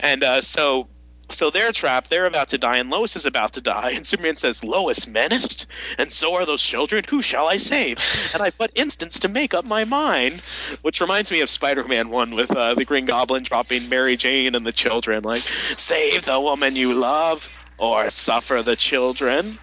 And 0.00 0.24
uh, 0.24 0.40
so 0.40 0.88
so 1.32 1.50
they're 1.50 1.72
trapped, 1.72 2.10
they're 2.10 2.26
about 2.26 2.48
to 2.48 2.58
die, 2.58 2.78
and 2.78 2.90
Lois 2.90 3.16
is 3.16 3.26
about 3.26 3.52
to 3.54 3.60
die, 3.60 3.90
and 3.94 4.06
Superman 4.06 4.36
says, 4.36 4.62
Lois 4.62 5.06
menaced? 5.06 5.66
And 5.98 6.10
so 6.10 6.34
are 6.34 6.46
those 6.46 6.62
children? 6.62 7.04
Who 7.08 7.22
shall 7.22 7.46
I 7.46 7.56
save? 7.56 7.98
And 8.34 8.42
I 8.42 8.50
put 8.50 8.70
instants 8.74 9.18
to 9.20 9.28
make 9.28 9.54
up 9.54 9.64
my 9.64 9.84
mind. 9.84 10.42
Which 10.82 11.00
reminds 11.00 11.30
me 11.32 11.40
of 11.40 11.50
Spider 11.50 11.84
Man 11.84 12.10
1 12.10 12.34
with 12.34 12.50
uh, 12.50 12.74
the 12.74 12.84
Green 12.84 13.06
Goblin 13.06 13.42
dropping 13.42 13.88
Mary 13.88 14.16
Jane 14.16 14.54
and 14.54 14.66
the 14.66 14.72
children, 14.72 15.24
like, 15.24 15.42
save 15.76 16.24
the 16.24 16.40
woman 16.40 16.76
you 16.76 16.92
love, 16.92 17.48
or 17.78 18.10
suffer 18.10 18.62
the 18.62 18.76
children. 18.76 19.58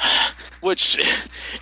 Which, 0.60 0.98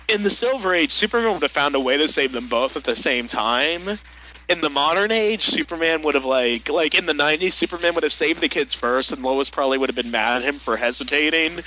in 0.07 0.23
the 0.23 0.29
Silver 0.29 0.73
Age, 0.73 0.91
Superman 0.91 1.33
would 1.33 1.41
have 1.41 1.51
found 1.51 1.75
a 1.75 1.79
way 1.79 1.97
to 1.97 2.07
save 2.07 2.33
them 2.33 2.47
both 2.47 2.75
at 2.75 2.83
the 2.83 2.95
same 2.95 3.27
time. 3.27 3.97
In 4.49 4.61
the 4.61 4.69
modern 4.69 5.11
age, 5.11 5.43
Superman 5.43 6.01
would 6.01 6.15
have 6.15 6.25
like 6.25 6.69
like 6.69 6.95
in 6.95 7.05
the 7.05 7.13
'90s, 7.13 7.53
Superman 7.53 7.93
would 7.93 8.03
have 8.03 8.11
saved 8.11 8.41
the 8.41 8.49
kids 8.49 8.73
first, 8.73 9.11
and 9.11 9.21
Lois 9.21 9.49
probably 9.49 9.77
would 9.77 9.89
have 9.89 9.95
been 9.95 10.11
mad 10.11 10.37
at 10.37 10.43
him 10.43 10.57
for 10.57 10.75
hesitating. 10.75 11.61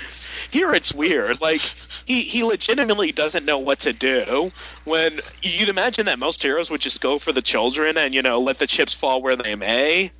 Here, 0.51 0.73
it's 0.73 0.93
weird. 0.93 1.41
Like 1.41 1.61
he 2.05 2.21
he 2.21 2.43
legitimately 2.43 3.13
doesn't 3.13 3.45
know 3.45 3.57
what 3.57 3.79
to 3.79 3.93
do. 3.93 4.51
When 4.83 5.21
you'd 5.41 5.69
imagine 5.69 6.05
that 6.07 6.19
most 6.19 6.43
heroes 6.43 6.69
would 6.69 6.81
just 6.81 7.01
go 7.01 7.17
for 7.17 7.31
the 7.31 7.41
children 7.41 7.97
and 7.97 8.13
you 8.13 8.21
know 8.21 8.39
let 8.39 8.59
the 8.59 8.67
chips 8.67 8.93
fall 8.93 9.21
where 9.21 9.37
they 9.37 9.55
may. 9.55 10.11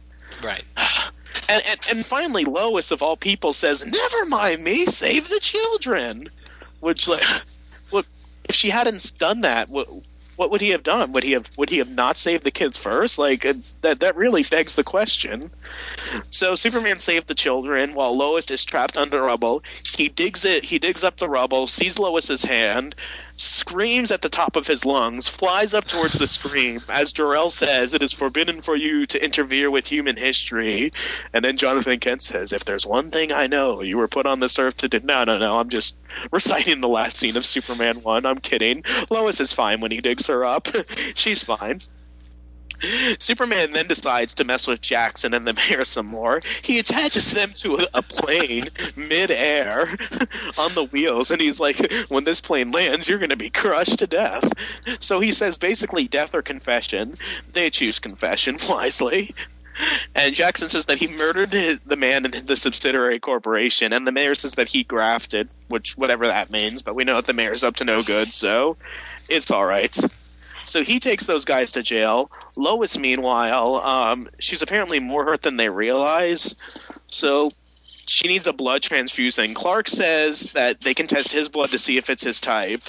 Right. 0.41 0.63
And, 1.49 1.61
and 1.65 1.79
and 1.89 2.05
finally, 2.05 2.45
Lois 2.45 2.89
of 2.91 3.01
all 3.01 3.17
people 3.17 3.53
says, 3.53 3.85
"Never 3.85 4.25
mind 4.25 4.63
me, 4.63 4.85
save 4.85 5.27
the 5.27 5.39
children." 5.41 6.29
Which, 6.79 7.07
like, 7.07 7.23
look, 7.91 8.05
if 8.47 8.55
she 8.55 8.69
hadn't 8.69 9.17
done 9.17 9.41
that, 9.41 9.67
what 9.67 9.87
what 10.43 10.51
would 10.51 10.59
he 10.59 10.71
have 10.71 10.83
done? 10.83 11.13
Would 11.13 11.23
he 11.23 11.31
have 11.31 11.49
would 11.55 11.69
he 11.69 11.77
have 11.77 11.89
not 11.89 12.17
saved 12.17 12.43
the 12.43 12.51
kids 12.51 12.77
first? 12.77 13.17
Like 13.17 13.45
uh, 13.45 13.53
that 13.79 14.01
that 14.01 14.17
really 14.17 14.43
begs 14.43 14.75
the 14.75 14.83
question. 14.83 15.49
So 16.31 16.53
Superman 16.53 16.99
saved 16.99 17.29
the 17.29 17.33
children 17.33 17.93
while 17.93 18.13
Lois 18.13 18.51
is 18.51 18.65
trapped 18.65 18.97
under 18.97 19.21
rubble. 19.21 19.63
He 19.95 20.09
digs 20.09 20.43
it. 20.43 20.65
He 20.65 20.79
digs 20.79 21.01
up 21.01 21.15
the 21.15 21.29
rubble, 21.29 21.65
sees 21.65 21.97
Lois's 21.97 22.43
hand, 22.43 22.93
screams 23.37 24.11
at 24.11 24.21
the 24.21 24.29
top 24.29 24.55
of 24.55 24.67
his 24.67 24.85
lungs, 24.85 25.27
flies 25.27 25.73
up 25.73 25.85
towards 25.85 26.13
the 26.13 26.27
screen. 26.27 26.81
As 26.89 27.11
Jor-El 27.11 27.49
says, 27.49 27.93
"It 27.93 28.01
is 28.01 28.13
forbidden 28.13 28.61
for 28.61 28.75
you 28.75 29.05
to 29.07 29.23
interfere 29.23 29.71
with 29.71 29.87
human 29.87 30.17
history." 30.17 30.91
And 31.33 31.43
then 31.43 31.57
Jonathan 31.57 31.99
Kent 31.99 32.21
says, 32.21 32.51
"If 32.51 32.65
there's 32.65 32.85
one 32.85 33.11
thing 33.11 33.31
I 33.31 33.47
know, 33.47 33.81
you 33.81 33.97
were 33.97 34.07
put 34.07 34.25
on 34.25 34.39
this 34.39 34.59
earth 34.59 34.77
to 34.77 34.89
do." 34.89 34.99
No, 35.03 35.23
no, 35.23 35.37
no. 35.37 35.57
I'm 35.57 35.69
just 35.69 35.95
reciting 36.31 36.81
the 36.81 36.87
last 36.87 37.17
scene 37.17 37.37
of 37.37 37.45
Superman 37.45 38.03
one. 38.03 38.25
I'm 38.25 38.39
kidding. 38.39 38.83
Lois 39.09 39.39
is 39.39 39.53
fine 39.53 39.81
when 39.81 39.91
he 39.91 40.01
digs 40.01 40.27
her 40.27 40.45
up. 40.45 40.67
She's 41.15 41.43
fine. 41.43 41.79
Superman 43.19 43.71
then 43.73 43.87
decides 43.87 44.33
to 44.35 44.43
mess 44.43 44.67
with 44.67 44.81
Jackson 44.81 45.33
and 45.33 45.47
the 45.47 45.53
mayor 45.69 45.83
some 45.83 46.05
more. 46.05 46.41
He 46.61 46.79
attaches 46.79 47.31
them 47.31 47.51
to 47.55 47.85
a, 47.93 48.03
plane 48.03 48.67
mid-air 48.95 49.87
on 50.57 50.73
the 50.75 50.87
wheels, 50.91 51.31
and 51.31 51.41
he's 51.41 51.59
like, 51.59 51.91
"When 52.09 52.25
this 52.25 52.41
plane 52.41 52.71
lands, 52.71 53.07
you're 53.07 53.17
going 53.17 53.29
to 53.29 53.35
be 53.35 53.49
crushed 53.49 53.99
to 53.99 54.07
death." 54.07 54.51
So 54.99 55.19
he 55.19 55.31
says, 55.31 55.57
basically, 55.57 56.07
death 56.07 56.35
or 56.35 56.41
confession. 56.41 57.15
They 57.53 57.69
choose 57.69 57.99
confession 57.99 58.57
wisely. 58.69 59.33
And 60.15 60.35
Jackson 60.35 60.69
says 60.69 60.85
that 60.85 60.99
he 60.99 61.07
murdered 61.07 61.51
the, 61.51 61.79
the 61.85 61.95
man 61.95 62.25
in 62.25 62.45
the 62.45 62.55
subsidiary 62.55 63.19
corporation, 63.19 63.91
and 63.91 64.05
the 64.05 64.11
mayor 64.11 64.35
says 64.35 64.53
that 64.53 64.69
he 64.69 64.83
grafted, 64.83 65.49
which 65.69 65.97
whatever 65.97 66.27
that 66.27 66.51
means. 66.51 66.81
But 66.81 66.95
we 66.95 67.03
know 67.03 67.15
that 67.15 67.25
the 67.25 67.33
mayor's 67.33 67.63
up 67.63 67.75
to 67.77 67.85
no 67.85 68.01
good, 68.01 68.33
so 68.33 68.77
it's 69.29 69.49
all 69.49 69.65
right. 69.65 69.97
So 70.65 70.83
he 70.83 70.99
takes 70.99 71.25
those 71.25 71.45
guys 71.45 71.71
to 71.73 71.83
jail. 71.83 72.31
Lois, 72.55 72.97
meanwhile, 72.97 73.81
um, 73.81 74.27
she's 74.39 74.61
apparently 74.61 74.99
more 74.99 75.25
hurt 75.25 75.41
than 75.41 75.57
they 75.57 75.69
realize. 75.69 76.55
So 77.07 77.51
she 78.07 78.27
needs 78.27 78.47
a 78.47 78.53
blood 78.53 78.81
transfusion. 78.81 79.53
Clark 79.53 79.87
says 79.87 80.51
that 80.53 80.81
they 80.81 80.93
can 80.93 81.07
test 81.07 81.31
his 81.31 81.49
blood 81.49 81.69
to 81.69 81.79
see 81.79 81.97
if 81.97 82.09
it's 82.09 82.23
his 82.23 82.39
type. 82.39 82.83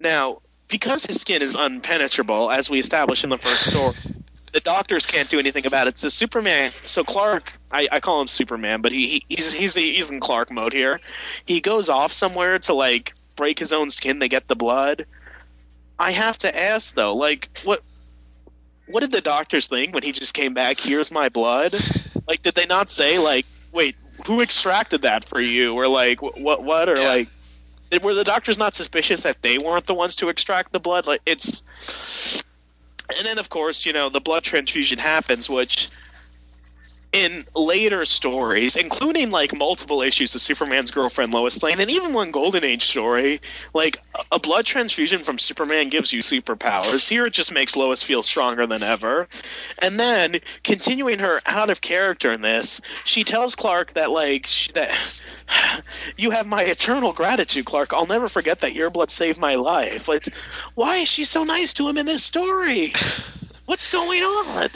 Now, 0.00 0.40
because 0.68 1.06
his 1.06 1.20
skin 1.20 1.42
is 1.42 1.56
unpenetrable, 1.56 2.54
as 2.54 2.70
we 2.70 2.78
established 2.78 3.24
in 3.24 3.30
the 3.30 3.38
first 3.38 3.70
story, 3.70 3.94
the 4.52 4.60
doctors 4.60 5.06
can't 5.06 5.28
do 5.28 5.38
anything 5.38 5.66
about 5.66 5.86
it. 5.86 5.98
So 5.98 6.08
Superman, 6.08 6.72
so 6.86 7.04
Clark, 7.04 7.52
I, 7.70 7.88
I 7.92 8.00
call 8.00 8.20
him 8.20 8.28
Superman, 8.28 8.80
but 8.80 8.92
he, 8.92 9.06
he 9.06 9.24
he's 9.28 9.52
he's 9.52 9.74
he's 9.74 10.10
in 10.10 10.20
Clark 10.20 10.50
mode 10.50 10.72
here. 10.72 11.00
He 11.46 11.60
goes 11.60 11.88
off 11.88 12.12
somewhere 12.12 12.58
to 12.60 12.74
like 12.74 13.14
break 13.36 13.58
his 13.58 13.72
own 13.72 13.90
skin 13.90 14.20
to 14.20 14.28
get 14.28 14.48
the 14.48 14.56
blood. 14.56 15.06
I 15.98 16.12
have 16.12 16.38
to 16.38 16.58
ask 16.58 16.94
though, 16.94 17.14
like 17.14 17.48
what 17.64 17.82
what 18.86 19.00
did 19.00 19.10
the 19.10 19.20
doctors 19.20 19.68
think 19.68 19.92
when 19.94 20.02
he 20.02 20.12
just 20.12 20.32
came 20.34 20.54
back? 20.54 20.78
Here's 20.80 21.10
my 21.10 21.28
blood. 21.28 21.74
Like, 22.26 22.42
did 22.42 22.54
they 22.56 22.66
not 22.66 22.90
say 22.90 23.18
like, 23.18 23.46
wait, 23.72 23.96
who 24.26 24.42
extracted 24.42 25.00
that 25.00 25.24
for 25.24 25.40
you, 25.40 25.72
or 25.74 25.88
like 25.88 26.20
what 26.20 26.62
what, 26.62 26.90
or 26.90 26.96
Yeah. 26.98 27.08
like, 27.08 27.28
did- 27.88 28.04
were 28.04 28.12
the 28.12 28.22
doctors 28.22 28.58
not 28.58 28.74
suspicious 28.74 29.22
that 29.22 29.40
they 29.40 29.56
weren't 29.56 29.86
the 29.86 29.94
ones 29.94 30.14
to 30.16 30.28
extract 30.28 30.72
the 30.72 30.78
blood? 30.78 31.06
Like, 31.06 31.22
it's 31.24 31.62
and 33.16 33.26
then 33.26 33.38
of 33.38 33.48
course 33.48 33.86
you 33.86 33.94
know 33.94 34.10
the 34.10 34.20
blood 34.20 34.42
transfusion 34.42 34.98
happens 34.98 35.48
which 35.48 35.88
in 37.12 37.44
later 37.54 38.04
stories 38.04 38.76
including 38.76 39.30
like 39.30 39.56
multiple 39.56 40.02
issues 40.02 40.34
of 40.34 40.42
superman's 40.42 40.90
girlfriend 40.90 41.32
lois 41.32 41.62
lane 41.62 41.80
and 41.80 41.90
even 41.90 42.12
one 42.12 42.30
golden 42.30 42.64
age 42.64 42.84
story. 42.84 43.40
Like 43.72 43.98
a- 44.30 44.38
blood 44.38 44.66
transfusion 44.66 45.20
from 45.20 45.38
superman 45.38 45.88
gives 45.88 46.12
you 46.12 46.20
superpowers. 46.20 47.08
Here 47.08 47.26
it 47.26 47.32
just 47.32 47.52
makes 47.52 47.76
lois 47.76 48.02
feel 48.02 48.22
stronger 48.22 48.66
than 48.66 48.82
ever. 48.82 49.26
And 49.80 49.98
then 49.98 50.40
continuing 50.64 51.18
her 51.18 51.40
out 51.46 51.70
of 51.70 51.80
character 51.80 52.30
in 52.30 52.42
this 52.42 52.80
she 53.04 53.24
tells 53.24 53.54
clark 53.54 53.94
that 53.94 54.10
like 54.10 54.46
she, 54.46 54.70
that 54.72 55.20
you 56.18 56.30
have 56.30 56.46
my 56.46 56.62
eternal 56.62 57.12
gratitude 57.12 57.64
clark. 57.64 57.92
I'll 57.94 58.06
never 58.06 58.28
forget 58.28 58.60
that 58.60 58.74
your 58.74 58.90
blood 58.90 59.10
saved 59.10 59.38
my 59.38 59.54
life. 59.54 60.08
Like 60.08 60.28
why 60.74 60.98
is 60.98 61.08
she 61.08 61.24
so 61.24 61.42
nice 61.42 61.72
to 61.74 61.88
him 61.88 61.96
in 61.96 62.06
this 62.06 62.22
story? 62.22 62.92
What's 63.64 63.88
going 63.88 64.22
on 64.22 64.68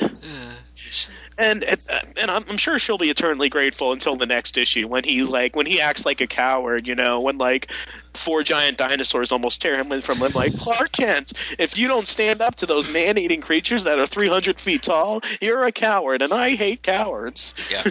and 1.39 1.65
and, 1.65 2.31
I'm, 2.31 2.45
I'm 2.49 2.57
sure 2.57 2.79
she'll 2.79 2.99
be 2.99 3.11
eternally 3.11 3.49
grateful 3.49 3.93
until 3.93 4.17
the 4.17 4.27
next 4.27 4.57
issue 4.57 4.87
when 4.89 5.05
he's 5.05 5.29
like 5.29 5.57
when 5.57 5.67
he 5.67 5.81
acts 5.81 6.05
like 6.05 6.21
a 6.21 6.27
coward 6.27 6.87
you 6.87 6.95
know 6.95 7.21
when 7.21 7.39
like 7.39 7.73
four 8.15 8.43
giant 8.43 8.77
dinosaurs 8.79 9.33
almost 9.33 9.63
tear 9.63 9.77
him 9.77 9.89
limb 9.89 10.03
from 10.03 10.19
limb 10.19 10.33
like 10.33 10.57
clark 10.59 10.93
kent 10.93 11.33
if 11.59 11.79
you 11.79 11.89
don't 11.89 12.07
stand 12.07 12.41
up 12.43 12.55
to 12.57 12.67
those 12.67 12.93
man-eating 12.93 13.41
creatures 13.41 13.85
that 13.85 13.99
are 13.99 14.07
300 14.07 14.61
feet 14.61 14.83
tall 14.83 15.21
you're 15.41 15.65
a 15.65 15.73
coward 15.73 16.21
and 16.23 16.33
i 16.33 16.51
hate 16.51 16.83
cowards 16.83 17.55
Yeah. 17.71 17.85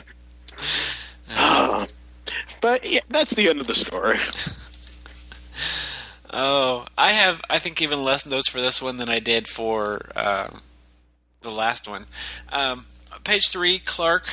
but 2.62 2.90
yeah, 2.90 3.00
that's 3.10 3.34
the 3.34 3.50
end 3.50 3.62
of 3.62 3.68
the 3.68 3.76
story 3.76 4.18
Oh, 6.34 6.86
I 6.98 7.12
have, 7.12 7.42
I 7.50 7.60
think, 7.60 7.82
even 7.82 8.06
less 8.06 8.26
notes 8.26 8.48
for 8.48 8.62
this 8.62 8.82
one 8.82 8.96
than 8.96 9.10
I 9.10 9.20
did 9.20 9.50
for 9.50 10.10
um 10.16 10.62
the 11.42 11.50
last 11.50 11.90
one. 11.90 12.06
Um, 12.54 12.86
page 13.24 13.50
three, 13.50 13.80
Clark. 13.80 14.28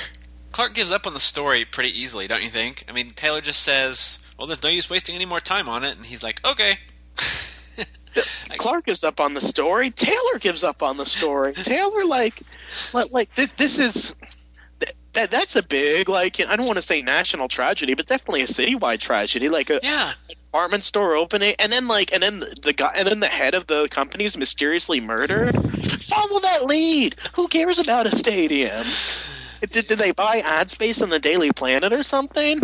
Clark 0.53 0.75
gives 0.75 0.91
up 0.91 1.07
on 1.07 1.15
the 1.15 1.21
story 1.21 1.65
pretty 1.65 1.97
easily, 1.99 2.27
don't 2.27 2.43
you 2.43 2.49
think? 2.49 2.85
I 2.89 2.93
mean, 2.93 3.11
Taylor 3.11 3.41
just 3.41 3.63
says, 3.63 4.19
"Well, 4.39 4.47
there's 4.47 4.63
no 4.63 4.69
use 4.69 4.91
wasting 4.91 5.15
any 5.15 5.27
more 5.27 5.41
time 5.41 5.69
on 5.69 5.85
it," 5.85 5.97
and 5.97 6.07
he's 6.07 6.23
like, 6.23 6.45
"Okay." 6.45 6.79
Clark 8.57 8.87
gives 8.87 9.05
up 9.05 9.21
on 9.21 9.35
the 9.35 9.41
story. 9.41 9.91
Taylor 9.91 10.39
gives 10.41 10.65
up 10.65 10.83
on 10.83 10.97
the 10.97 11.07
story. 11.07 11.53
Taylor, 11.55 12.05
like, 12.05 12.41
like, 12.93 13.13
like 13.13 13.35
th- 13.37 13.55
this 13.57 13.79
is 13.79 14.15
that. 15.13 15.31
That's 15.31 15.57
a 15.57 15.63
big, 15.63 16.09
like, 16.09 16.41
I 16.41 16.57
don't 16.57 16.67
want 16.67 16.79
to 16.79 16.83
say 16.83 17.03
national 17.03 17.49
tragedy, 17.49 17.95
but 17.95 18.07
definitely 18.07 18.43
a 18.43 18.47
citywide 18.47 19.01
tragedy. 19.01 19.49
Like 19.49 19.71
a 19.71 19.81
yeah. 19.83 20.13
Department 20.51 20.83
store 20.85 21.15
opening, 21.15 21.55
and 21.59 21.71
then 21.71 21.89
like, 21.89 22.13
and 22.13 22.23
then 22.23 22.43
the 22.63 22.73
guy, 22.73 22.93
and 22.97 23.07
then 23.07 23.21
the 23.21 23.27
head 23.27 23.55
of 23.55 23.67
the 23.67 23.87
company 23.91 24.25
is 24.25 24.39
mysteriously 24.39 25.01
murdered. 25.01 25.55
Follow 26.03 26.41
that 26.41 26.65
lead. 26.65 27.17
Who 27.35 27.49
cares 27.49 27.79
about 27.79 28.07
a 28.07 28.17
stadium? 28.17 28.83
Did, 29.61 29.87
did 29.89 29.99
they 29.99 30.13
buy 30.13 30.39
ad 30.39 30.71
space 30.71 31.03
on 31.03 31.11
the 31.11 31.19
Daily 31.19 31.53
Planet 31.53 31.93
or 31.93 32.03
something? 32.03 32.61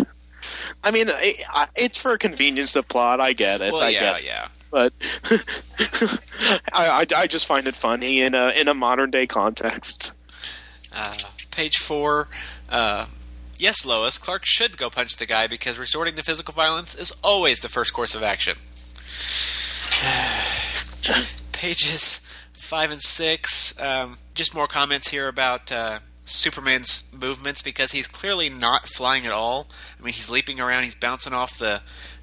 I 0.83 0.91
mean, 0.91 1.07
it, 1.09 1.45
it's 1.75 2.01
for 2.01 2.17
convenience 2.17 2.75
of 2.75 2.87
plot. 2.87 3.21
I 3.21 3.33
get 3.33 3.61
it. 3.61 3.71
Well, 3.71 3.83
I 3.83 3.89
yeah, 3.89 3.99
get 3.99 4.19
it 4.19 4.25
yeah. 4.25 4.47
but 4.71 4.93
I, 6.73 6.87
I, 6.87 7.05
I 7.15 7.27
just 7.27 7.45
find 7.45 7.67
it 7.67 7.75
funny 7.75 8.21
in 8.21 8.33
a 8.33 8.49
in 8.49 8.67
a 8.67 8.73
modern 8.73 9.11
day 9.11 9.27
context. 9.27 10.13
Uh, 10.93 11.15
page 11.51 11.77
four. 11.77 12.29
Uh, 12.69 13.05
yes, 13.57 13.85
Lois. 13.85 14.17
Clark 14.17 14.43
should 14.45 14.77
go 14.77 14.89
punch 14.89 15.17
the 15.17 15.25
guy 15.25 15.47
because 15.47 15.77
resorting 15.77 16.15
to 16.15 16.23
physical 16.23 16.53
violence 16.53 16.95
is 16.95 17.13
always 17.23 17.59
the 17.59 17.69
first 17.69 17.93
course 17.93 18.15
of 18.15 18.23
action. 18.23 18.57
Pages 21.51 22.21
five 22.53 22.91
and 22.91 23.01
six. 23.01 23.79
Um, 23.79 24.17
just 24.33 24.53
more 24.53 24.67
comments 24.67 25.09
here 25.09 25.27
about 25.27 25.71
uh, 25.71 25.99
Superman's 26.25 27.03
movements 27.13 27.61
because 27.61 27.91
he's 27.91 28.07
clearly 28.07 28.49
not 28.49 28.87
flying 28.87 29.25
at 29.25 29.31
all. 29.31 29.67
I 29.99 30.03
mean, 30.03 30.13
he's 30.13 30.29
leaping 30.29 30.59
around. 30.59 30.83
He's 30.83 30.95
bouncing 30.95 31.33
off 31.33 31.57
the 31.57 31.81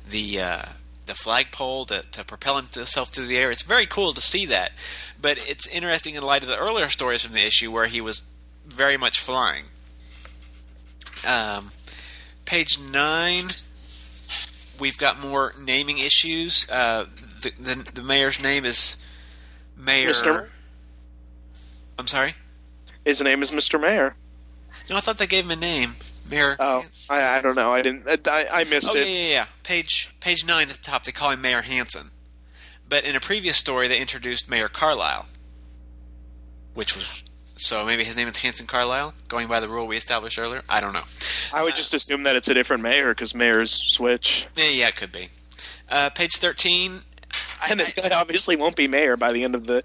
the 0.09 0.41
uh, 0.41 0.63
the 1.07 1.15
flagpole 1.15 1.87
to, 1.87 2.03
to 2.13 2.25
propel 2.25 2.61
himself 2.61 3.11
through 3.11 3.27
the 3.27 3.39
air. 3.39 3.51
It's 3.51 3.63
very 3.63 3.87
cool 3.87 4.13
to 4.13 4.21
see 4.21 4.47
that, 4.47 4.73
but 5.21 5.39
it's 5.39 5.67
interesting 5.69 6.15
in 6.15 6.23
light 6.23 6.43
of 6.43 6.49
the 6.49 6.59
earlier 6.59 6.89
stories 6.89 7.23
from 7.23 7.33
the 7.33 7.47
issue 7.47 7.71
where 7.71 7.87
he 7.87 8.01
was 8.01 8.23
very 8.67 8.97
much 8.97 9.21
flying. 9.21 9.65
Um, 11.27 11.71
page 12.45 12.79
nine, 12.79 13.49
we've 14.81 14.99
got 14.99 15.21
more 15.21 15.55
naming 15.61 15.99
issues. 15.99 16.69
Uh, 16.71 17.05
the, 17.43 17.53
the 17.61 17.87
the 17.95 18.03
mayor's 18.03 18.43
name 18.43 18.65
is 18.65 18.97
Mayor. 19.77 20.09
Mr. 20.09 20.49
I'm 21.99 22.07
sorry. 22.07 22.35
His 23.05 23.23
name 23.23 23.43
is 23.43 23.51
Mr. 23.51 23.81
Mayor. 23.81 24.15
No, 24.91 24.97
I 24.97 25.01
thought 25.01 25.19
they 25.19 25.27
gave 25.27 25.45
him 25.45 25.51
a 25.51 25.57
name. 25.57 25.95
Mayor. 26.29 26.57
Oh, 26.59 26.85
I, 27.11 27.39
I 27.39 27.41
don't 27.41 27.57
know. 27.57 27.73
I 27.73 27.83
didn't. 27.83 28.27
I, 28.29 28.47
I 28.51 28.65
missed 28.65 28.91
Oh 28.91 28.95
yeah, 28.95 29.03
it. 29.03 29.09
yeah, 29.17 29.29
yeah. 29.29 29.47
Page 29.63 30.15
page 30.21 30.47
nine 30.47 30.71
at 30.71 30.77
the 30.77 30.83
top. 30.83 31.05
They 31.05 31.13
call 31.13 31.31
him 31.31 31.41
Mayor 31.41 31.63
Hanson, 31.63 32.11
but 32.89 33.05
in 33.05 33.15
a 33.17 33.21
previous 33.21 33.57
story 33.57 33.87
they 33.89 34.01
introduced 34.01 34.49
Mayor 34.49 34.69
Carlisle. 34.69 35.27
which 36.75 36.97
was 36.97 37.23
so 37.63 37.87
maybe 37.87 38.03
his 38.03 38.17
name 38.17 38.27
is 38.27 38.39
Hanson 38.39 38.67
Carlisle, 38.67 39.15
going 39.29 39.47
by 39.47 39.61
the 39.61 39.69
rule 39.69 39.87
we 39.87 39.97
established 39.97 40.37
earlier. 40.37 40.63
I 40.69 40.81
don't 40.81 40.93
know. 40.93 41.05
I 41.55 41.63
would 41.63 41.77
just 41.77 41.95
assume 41.95 42.25
that 42.25 42.35
it's 42.35 42.49
a 42.49 42.55
different 42.55 42.83
mayor 42.83 43.15
because 43.15 43.37
mayors 43.37 43.71
switch. 43.71 44.47
Yeah, 44.57 44.69
yeah, 44.69 44.89
it 44.89 44.97
could 44.97 45.13
be. 45.13 45.29
Uh, 45.89 46.11
page 46.11 46.37
thirteen. 46.37 47.03
And 47.71 47.79
this 47.79 47.95
guy 47.95 48.11
obviously 48.15 48.57
won't 48.57 48.75
be 48.75 48.89
mayor 48.89 49.17
by 49.17 49.33
the 49.33 49.45
end 49.45 49.55
of 49.55 49.67
the 49.69 49.83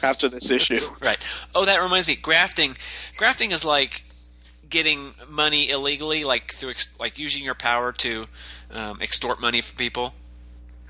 after 0.04 0.28
this 0.28 0.50
issue. 0.52 0.78
Right. 1.02 1.18
Oh, 1.52 1.64
that 1.64 1.82
reminds 1.82 2.06
me. 2.06 2.14
Grafting. 2.14 2.76
Grafting 3.16 3.50
is 3.50 3.64
like 3.64 4.04
getting 4.70 5.10
money 5.28 5.68
illegally, 5.68 6.22
like 6.22 6.52
through 6.52 6.70
ex- 6.70 6.94
like 7.00 7.18
using 7.18 7.42
your 7.42 7.54
power 7.54 7.92
to 7.92 8.26
um, 8.70 9.02
extort 9.02 9.40
money 9.40 9.60
from 9.60 9.76
people. 9.76 10.14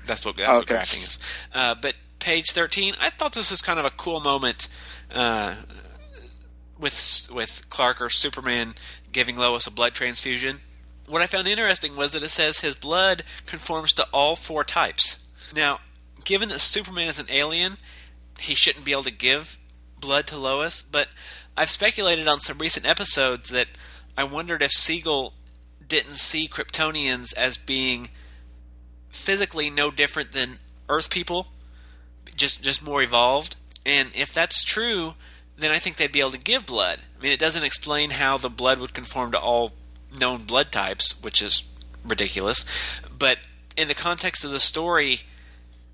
That's 0.05 0.23
what 0.23 0.37
that's 0.37 0.49
what 0.49 0.67
grafting 0.67 1.01
is. 1.01 1.17
Uh, 1.53 1.73
but 1.81 1.95
page 2.19 2.51
thirteen, 2.51 2.93
I 3.01 3.09
thought 3.09 3.33
this 3.33 3.49
was 3.49 3.61
kind 3.63 3.79
of 3.79 3.85
a 3.85 3.91
cool 3.91 4.19
moment 4.19 4.67
uh, 5.13 5.55
with 6.79 7.29
with 7.33 7.65
Clark 7.69 8.01
or 8.01 8.09
Superman 8.09 8.75
giving 9.11 9.37
Lois 9.37 9.67
a 9.67 9.71
blood 9.71 9.93
transfusion. 9.93 10.59
What 11.07 11.21
I 11.21 11.27
found 11.27 11.47
interesting 11.47 11.95
was 11.95 12.11
that 12.11 12.23
it 12.23 12.29
says 12.29 12.59
his 12.59 12.75
blood 12.75 13.23
conforms 13.45 13.93
to 13.93 14.07
all 14.11 14.35
four 14.35 14.63
types. 14.63 15.25
Now, 15.55 15.79
given 16.25 16.49
that 16.49 16.59
Superman 16.59 17.07
is 17.07 17.19
an 17.19 17.27
alien, 17.29 17.77
he 18.39 18.53
shouldn't 18.53 18.85
be 18.85 18.91
able 18.91 19.03
to 19.03 19.11
give 19.11 19.57
blood 19.99 20.27
to 20.27 20.37
Lois, 20.37 20.81
but 20.81 21.07
I've 21.55 21.69
speculated 21.69 22.27
on 22.27 22.39
some 22.39 22.57
recent 22.57 22.85
episodes 22.85 23.49
that 23.49 23.67
I 24.17 24.25
wondered 24.25 24.61
if 24.61 24.71
Siegel 24.71 25.33
didn't 25.87 26.15
see 26.15 26.47
Kryptonians 26.47 27.35
as 27.35 27.57
being 27.57 28.09
physically 29.09 29.69
no 29.69 29.89
different 29.89 30.33
than 30.33 30.59
Earth 30.89 31.09
people, 31.09 31.47
just 32.35 32.61
just 32.61 32.83
more 32.83 33.01
evolved. 33.01 33.55
And 33.85 34.09
if 34.13 34.33
that's 34.33 34.63
true, 34.63 35.13
then 35.57 35.71
I 35.71 35.79
think 35.79 35.97
they'd 35.97 36.11
be 36.11 36.19
able 36.19 36.31
to 36.31 36.39
give 36.39 36.65
blood. 36.65 36.99
I 37.17 37.23
mean, 37.23 37.31
it 37.31 37.39
doesn't 37.39 37.63
explain 37.63 38.11
how 38.11 38.37
the 38.37 38.49
blood 38.49 38.79
would 38.79 38.93
conform 38.93 39.31
to 39.31 39.39
all 39.39 39.73
known 40.19 40.43
blood 40.43 40.71
types, 40.71 41.21
which 41.21 41.41
is 41.41 41.63
ridiculous. 42.05 42.63
But 43.17 43.39
in 43.75 43.87
the 43.87 43.95
context 43.95 44.45
of 44.45 44.51
the 44.51 44.59
story, 44.59 45.21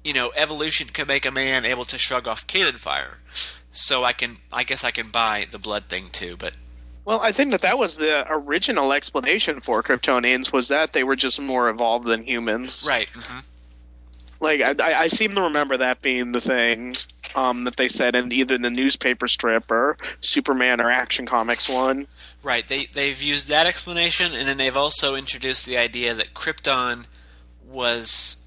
you 0.04 0.14
know, 0.14 0.32
evolution 0.36 0.88
can 0.88 1.08
make 1.08 1.26
a 1.26 1.32
man 1.32 1.66
able 1.66 1.86
to 1.86 1.98
shrug 1.98 2.28
off 2.28 2.46
cannon 2.48 2.76
fire. 2.76 3.20
So 3.72 4.04
I 4.04 4.14
can, 4.14 4.38
I 4.52 4.64
guess, 4.64 4.84
I 4.84 4.92
can 4.92 5.10
buy 5.10 5.48
the 5.50 5.58
blood 5.58 5.86
thing 5.86 6.10
too. 6.12 6.36
But 6.38 6.54
Well, 7.06 7.22
I 7.22 7.32
think 7.32 7.52
that 7.52 7.62
that 7.62 7.78
was 7.80 7.96
the 7.96 8.26
original 8.30 8.94
explanation 8.94 9.60
for 9.60 9.82
Kryptonians 9.82 10.52
was 10.54 10.68
that 10.68 10.94
they 10.94 11.04
were 11.04 11.16
just 11.16 11.42
more 11.42 11.70
evolved 11.70 12.06
than 12.06 12.28
humans. 12.28 12.86
right, 12.88 13.10
hmm 13.10 13.40
Like 14.40 14.62
I 14.62 15.04
I 15.04 15.08
seem 15.08 15.36
to 15.36 15.42
remember 15.42 15.78
that 15.78 16.02
being 16.02 16.34
the 16.34 16.42
thing 16.42 16.94
um, 17.36 17.64
that 17.66 17.78
they 17.78 17.88
said 17.88 18.16
in 18.16 18.32
either 18.32 18.58
the 18.58 18.70
newspaper 18.70 19.28
strip 19.28 19.70
or 19.72 19.98
Superman 20.20 20.82
or 20.82 20.90
Action 20.90 21.26
Comics 21.26 21.70
one. 21.70 22.08
right, 22.44 22.68
they 22.68 22.88
they've 22.88 23.22
used 23.22 23.48
that 23.50 23.68
explanation, 23.68 24.34
and 24.34 24.48
then 24.48 24.58
they've 24.58 24.78
also 24.78 25.16
introduced 25.16 25.66
the 25.66 25.78
idea 25.78 26.14
that 26.14 26.34
Krypton 26.34 27.06
was 27.68 28.44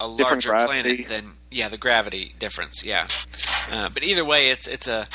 a 0.00 0.06
larger 0.06 0.50
planet 0.50 1.08
than 1.08 1.32
yeah, 1.50 1.68
the 1.68 1.78
gravity 1.78 2.34
difference. 2.38 2.84
Yeah, 2.84 3.08
uh, 3.70 3.88
but 3.92 4.02
either 4.02 4.24
way, 4.24 4.50
it's 4.50 4.68
it's 4.68 4.86
a 4.86 5.06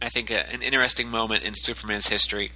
I 0.00 0.08
think 0.08 0.30
a, 0.30 0.52
an 0.52 0.62
interesting 0.62 1.10
moment 1.10 1.44
in 1.44 1.54
Superman's 1.54 2.08
history. 2.08 2.50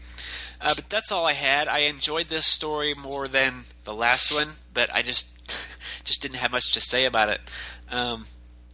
Uh, 0.61 0.75
but 0.75 0.91
that's 0.91 1.11
all 1.11 1.25
I 1.25 1.33
had. 1.33 1.69
I 1.69 1.81
enjoyed 1.81 2.27
this 2.27 2.45
story 2.45 2.93
more 2.95 3.27
than 3.27 3.63
the 3.85 3.95
last 3.95 4.33
one, 4.35 4.57
but 4.75 4.91
I 4.93 5.03
just 5.03 5.29
just 6.05 6.21
didn't 6.21 6.37
have 6.37 6.53
much 6.53 6.73
to 6.73 6.81
say 6.81 7.07
about 7.07 7.31
it. 7.31 7.41
Um, 7.91 8.27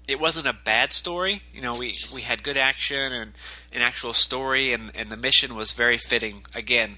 it 0.09 0.21
wasn't 0.21 0.47
a 0.47 0.53
bad 0.53 0.93
story. 0.93 1.43
You 1.53 1.63
know, 1.63 1.77
we 1.77 1.93
we 2.15 2.23
had 2.23 2.43
good 2.43 2.57
action 2.57 3.13
and 3.13 3.33
an 3.73 3.83
actual 3.83 4.13
story, 4.13 4.73
and 4.73 4.91
and 4.95 5.11
the 5.11 5.17
mission 5.17 5.55
was 5.55 5.73
very 5.73 5.99
fitting. 5.99 6.43
Again, 6.55 6.97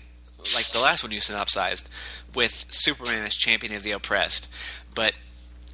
like 0.55 0.67
the 0.67 0.81
last 0.81 1.03
one 1.03 1.13
you 1.13 1.21
synopsized, 1.21 1.89
with 2.35 2.67
Superman 2.69 3.25
as 3.25 3.35
champion 3.35 3.73
of 3.73 3.83
the 3.83 3.93
oppressed. 3.93 4.53
But 4.95 5.15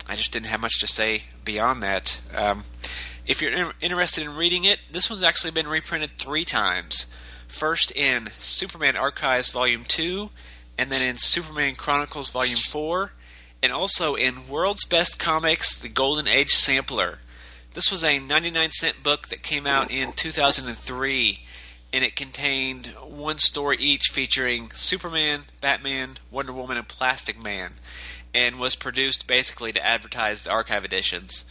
I 0.08 0.16
just 0.16 0.32
didn't 0.32 0.46
have 0.46 0.60
much 0.60 0.78
to 0.80 0.86
say 0.86 1.24
beyond 1.44 1.82
that. 1.82 2.20
Um, 2.34 2.64
if 3.26 3.40
you're 3.40 3.52
in- 3.52 3.72
interested 3.80 4.22
in 4.24 4.36
reading 4.36 4.64
it, 4.64 4.80
this 4.90 5.08
one's 5.08 5.22
actually 5.22 5.50
been 5.50 5.68
reprinted 5.68 6.12
three 6.12 6.44
times. 6.44 7.06
First 7.48 7.90
in 7.92 8.28
Superman 8.38 8.96
Archives 8.96 9.50
Volume 9.50 9.84
2, 9.86 10.28
and 10.76 10.90
then 10.90 11.06
in 11.06 11.16
Superman 11.18 11.74
Chronicles 11.74 12.30
Volume 12.30 12.56
4, 12.56 13.12
and 13.62 13.72
also 13.72 14.14
in 14.14 14.48
World's 14.48 14.84
Best 14.84 15.18
Comics 15.18 15.74
The 15.78 15.88
Golden 15.88 16.28
Age 16.28 16.50
Sampler. 16.50 17.20
This 17.74 17.90
was 17.90 18.04
a 18.04 18.20
99 18.20 18.70
cent 18.70 19.02
book 19.02 19.26
that 19.28 19.42
came 19.42 19.66
out 19.66 19.90
in 19.90 20.12
2003, 20.12 21.40
and 21.92 22.04
it 22.04 22.14
contained 22.14 22.86
one 23.02 23.38
story 23.38 23.76
each 23.80 24.10
featuring 24.12 24.70
Superman, 24.70 25.46
Batman, 25.60 26.18
Wonder 26.30 26.52
Woman, 26.52 26.76
and 26.76 26.86
Plastic 26.86 27.36
Man, 27.36 27.72
and 28.32 28.60
was 28.60 28.76
produced 28.76 29.26
basically 29.26 29.72
to 29.72 29.84
advertise 29.84 30.42
the 30.42 30.52
archive 30.52 30.84
editions. 30.84 31.44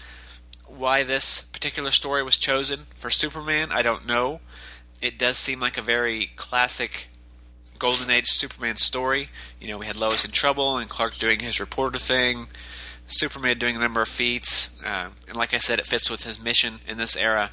Why 0.66 1.04
this 1.04 1.41
particular 1.41 1.91
story 1.91 2.24
was 2.24 2.38
chosen 2.38 2.86
for 2.95 3.10
Superman, 3.10 3.74
I 3.74 3.82
don't 3.82 4.08
know. 4.08 4.40
It 5.02 5.20
does 5.20 5.38
seem 5.38 5.60
like 5.60 5.78
a 5.78 5.82
very 5.82 6.32
classic 6.38 7.10
Golden 7.80 8.10
Age 8.10 8.28
Superman 8.28 8.78
story. 8.78 9.28
You 9.60 9.68
know, 9.68 9.78
we 9.78 9.88
had 9.88 9.98
Lois 9.98 10.24
in 10.24 10.32
trouble 10.32 10.78
and 10.78 10.90
Clark 10.90 11.16
doing 11.16 11.41
his 11.41 11.60
reporter 11.60 12.00
thing, 12.00 12.48
Superman 13.08 13.58
doing 13.60 13.76
a 13.76 13.80
number 13.80 14.02
of 14.02 14.08
feats, 14.08 14.82
uh, 14.84 15.10
and 15.28 15.36
like 15.36 15.54
I 15.54 15.58
said, 15.60 15.80
it 15.80 15.86
fits 15.86 16.10
with 16.10 16.24
his 16.24 16.42
mission 16.42 16.76
in 16.88 16.98
this 16.98 17.16
era. 17.16 17.52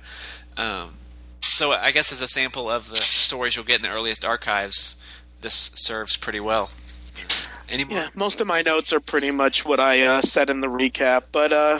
Um, 0.56 0.94
so 1.40 1.72
I 1.72 1.90
guess 1.90 2.12
as 2.12 2.22
a 2.22 2.28
sample 2.28 2.70
of 2.70 2.88
the 2.88 2.96
stories 2.96 3.56
you'll 3.56 3.64
get 3.64 3.76
in 3.76 3.82
the 3.82 3.94
earliest 3.94 4.24
archives, 4.24 4.96
this 5.40 5.70
serves 5.74 6.16
pretty 6.16 6.40
well. 6.40 6.70
Any 7.68 7.84
more? 7.84 7.98
Yeah, 7.98 8.08
most 8.14 8.40
of 8.40 8.46
my 8.46 8.62
notes 8.62 8.92
are 8.92 9.00
pretty 9.00 9.30
much 9.30 9.64
what 9.64 9.78
I 9.80 10.02
uh, 10.02 10.22
said 10.22 10.50
in 10.50 10.60
the 10.60 10.66
recap, 10.66 11.24
but 11.32 11.52
uh, 11.52 11.78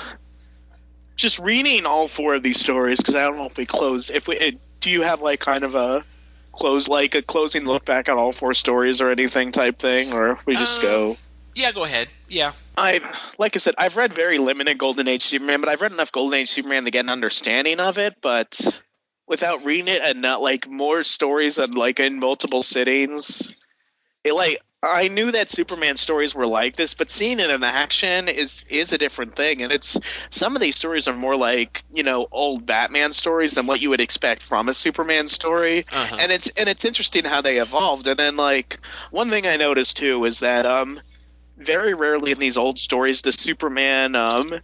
just 1.17 1.39
reading 1.39 1.87
all 1.87 2.07
four 2.07 2.35
of 2.35 2.43
these 2.43 2.61
stories 2.61 2.99
because 2.99 3.17
I 3.17 3.25
don't 3.25 3.37
know 3.37 3.47
if 3.47 3.57
we 3.57 3.67
close. 3.67 4.11
If 4.11 4.29
we 4.29 4.39
uh, 4.39 4.53
do, 4.81 4.91
you 4.91 5.03
have 5.03 5.21
like 5.21 5.41
kind 5.41 5.65
of 5.65 5.75
a 5.75 6.05
close, 6.53 6.89
like 6.89 7.15
a 7.15 7.23
closing 7.23 7.65
look 7.65 7.85
back 7.85 8.09
at 8.09 8.17
all 8.17 8.33
four 8.33 8.55
stories 8.55 9.01
or 9.01 9.09
anything 9.11 9.53
type 9.53 9.79
thing, 9.79 10.13
or 10.13 10.39
we 10.47 10.55
just 10.57 10.81
Uh, 10.81 10.83
go. 10.83 11.17
Yeah, 11.55 11.73
go 11.73 11.85
ahead. 11.85 12.09
Yeah. 12.29 12.53
I 12.77 13.01
like 13.39 13.57
I 13.57 13.59
said, 13.59 13.75
I've 13.79 13.97
read 13.97 14.15
very 14.15 14.39
limited 14.39 14.79
Golden 14.79 15.09
Age 15.09 15.23
Superman, 15.23 15.61
but 15.61 15.69
I've 15.69 15.81
read 15.81 15.93
enough 15.93 16.13
Golden 16.13 16.39
Age 16.39 16.49
Superman 16.49 16.85
to 16.85 16.91
get 16.91 17.05
an 17.05 17.11
understanding 17.11 17.81
of 17.81 17.99
it. 17.99 18.17
But 18.21 18.81
without 19.27 19.65
reading 19.65 19.89
it 19.89 20.03
and 20.05 20.21
not 20.23 20.43
like 20.43 20.69
more 20.69 21.03
stories 21.03 21.59
and 21.59 21.75
like 21.75 22.01
in 22.01 22.19
multiple 22.19 22.63
sittings, 22.63 23.57
it 24.25 24.35
like 24.35 24.59
I 24.83 25.09
knew 25.09 25.31
that 25.33 25.51
Superman 25.51 25.99
stories 25.99 26.35
were 26.35 26.47
like 26.47 26.77
this, 26.77 26.95
but 26.95 27.11
seeing 27.11 27.39
it 27.39 27.51
in 27.51 27.63
action 27.63 28.29
is 28.29 28.65
is 28.71 28.93
a 28.93 28.99
different 28.99 29.37
thing. 29.37 29.63
And 29.63 29.73
it's 29.73 29.99
some 30.31 30.57
of 30.57 30.63
these 30.63 30.77
stories 30.77 31.07
are 31.07 31.17
more 31.17 31.37
like 31.37 31.83
you 31.93 32.03
know 32.03 32.29
old 32.33 32.65
Batman 32.65 33.13
stories 33.13 33.53
than 33.55 33.67
what 33.67 33.83
you 33.83 33.91
would 33.91 34.01
expect 34.01 34.43
from 34.43 34.69
a 34.69 34.75
Superman 34.75 35.29
story. 35.29 35.85
Uh-huh. 35.93 36.17
And 36.19 36.33
it's 36.33 36.49
and 36.57 36.69
it's 36.69 36.85
interesting 36.85 37.25
how 37.25 37.43
they 37.43 37.59
evolved. 37.59 38.07
And 38.07 38.19
then 38.19 38.37
like 38.37 38.81
one 39.11 39.29
thing 39.29 39.47
I 39.47 39.57
noticed 39.57 39.97
too 39.97 40.25
is 40.25 40.41
that 40.41 40.65
um 40.65 41.01
very 41.61 41.95
rarely 41.95 42.33
in 42.33 42.39
these 42.39 42.57
old 42.57 42.79
stories 42.79 43.23
does 43.23 43.37
Superman 43.37 44.15
um 44.15 44.61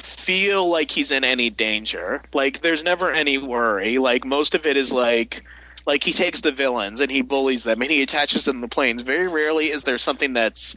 feel 0.00 0.68
like 0.68 0.90
he's 0.90 1.10
in 1.10 1.24
any 1.24 1.50
danger. 1.50 2.22
Like 2.32 2.62
there's 2.62 2.84
never 2.84 3.10
any 3.10 3.38
worry. 3.38 3.98
Like 3.98 4.24
most 4.24 4.54
of 4.54 4.66
it 4.66 4.76
is 4.76 4.92
like 4.92 5.44
like 5.86 6.02
he 6.02 6.12
takes 6.12 6.40
the 6.40 6.52
villains 6.52 7.00
and 7.00 7.10
he 7.10 7.22
bullies 7.22 7.64
them 7.64 7.80
and 7.82 7.90
he 7.90 8.02
attaches 8.02 8.44
them 8.44 8.60
to 8.60 8.68
planes. 8.68 9.02
Very 9.02 9.28
rarely 9.28 9.66
is 9.66 9.84
there 9.84 9.98
something 9.98 10.32
that's 10.32 10.74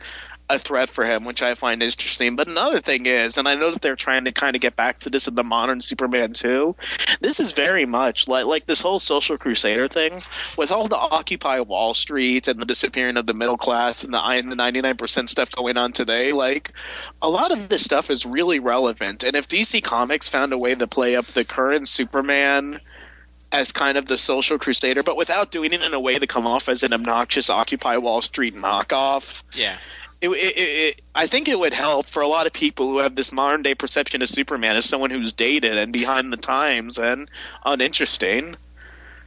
a 0.49 0.57
threat 0.57 0.89
for 0.89 1.03
him, 1.05 1.25
which 1.25 1.41
I 1.41 1.55
find 1.55 1.83
interesting. 1.83 2.35
But 2.35 2.47
another 2.47 2.79
thing 2.79 3.05
is, 3.05 3.37
and 3.37 3.47
I 3.47 3.55
know 3.55 3.71
that 3.71 3.81
they're 3.81 3.97
trying 3.97 4.23
to 4.25 4.31
kind 4.31 4.55
of 4.55 4.61
get 4.61 4.75
back 4.77 4.99
to 4.99 5.09
this 5.09 5.27
in 5.27 5.35
the 5.35 5.43
modern 5.43 5.81
Superman 5.81 6.33
too. 6.33 6.75
This 7.19 7.39
is 7.39 7.51
very 7.51 7.85
much 7.85 8.27
like 8.27 8.45
like 8.45 8.65
this 8.67 8.81
whole 8.81 8.99
social 8.99 9.37
crusader 9.37 9.87
thing 9.87 10.23
with 10.57 10.71
all 10.71 10.87
the 10.87 10.97
Occupy 10.97 11.59
Wall 11.59 11.93
Street 11.93 12.47
and 12.47 12.61
the 12.61 12.65
disappearing 12.65 13.17
of 13.17 13.27
the 13.27 13.33
middle 13.33 13.57
class 13.57 14.03
and 14.03 14.13
the 14.13 14.21
and 14.23 14.51
the 14.51 14.55
ninety 14.55 14.81
nine 14.81 14.97
percent 14.97 15.29
stuff 15.29 15.51
going 15.51 15.77
on 15.77 15.91
today. 15.91 16.31
Like 16.31 16.71
a 17.21 17.29
lot 17.29 17.51
of 17.51 17.69
this 17.69 17.83
stuff 17.83 18.09
is 18.09 18.25
really 18.25 18.59
relevant. 18.59 19.23
And 19.23 19.35
if 19.35 19.47
DC 19.47 19.83
Comics 19.83 20.29
found 20.29 20.53
a 20.53 20.57
way 20.57 20.75
to 20.75 20.87
play 20.87 21.15
up 21.15 21.25
the 21.25 21.43
current 21.43 21.89
Superman 21.89 22.79
as 23.51 23.71
kind 23.71 23.97
of 23.97 24.07
the 24.07 24.17
social 24.17 24.57
crusader, 24.57 25.03
but 25.03 25.15
without 25.17 25.51
doing 25.51 25.71
it 25.71 25.81
in 25.81 25.93
a 25.93 25.99
way 25.99 26.19
to 26.19 26.27
come 26.27 26.45
off 26.45 26.67
as 26.67 26.83
an 26.83 26.93
obnoxious 26.93 27.49
Occupy 27.49 27.97
Wall 27.97 28.21
Street 28.21 28.55
knockoff, 28.55 29.41
Yeah. 29.53 29.77
It, 30.21 30.29
it, 30.29 30.53
it, 30.57 31.01
I 31.15 31.27
think 31.27 31.47
it 31.47 31.59
would 31.59 31.73
help 31.73 32.09
for 32.09 32.21
a 32.21 32.27
lot 32.27 32.47
of 32.47 32.53
people 32.53 32.87
who 32.87 32.99
have 32.99 33.15
this 33.15 33.31
modern 33.31 33.61
day 33.61 33.75
perception 33.75 34.21
of 34.21 34.29
Superman 34.29 34.75
as 34.75 34.85
someone 34.85 35.09
who's 35.09 35.33
dated 35.33 35.77
and 35.77 35.93
behind 35.93 36.33
the 36.33 36.37
times 36.37 36.97
and 36.97 37.29
uninteresting. 37.65 38.55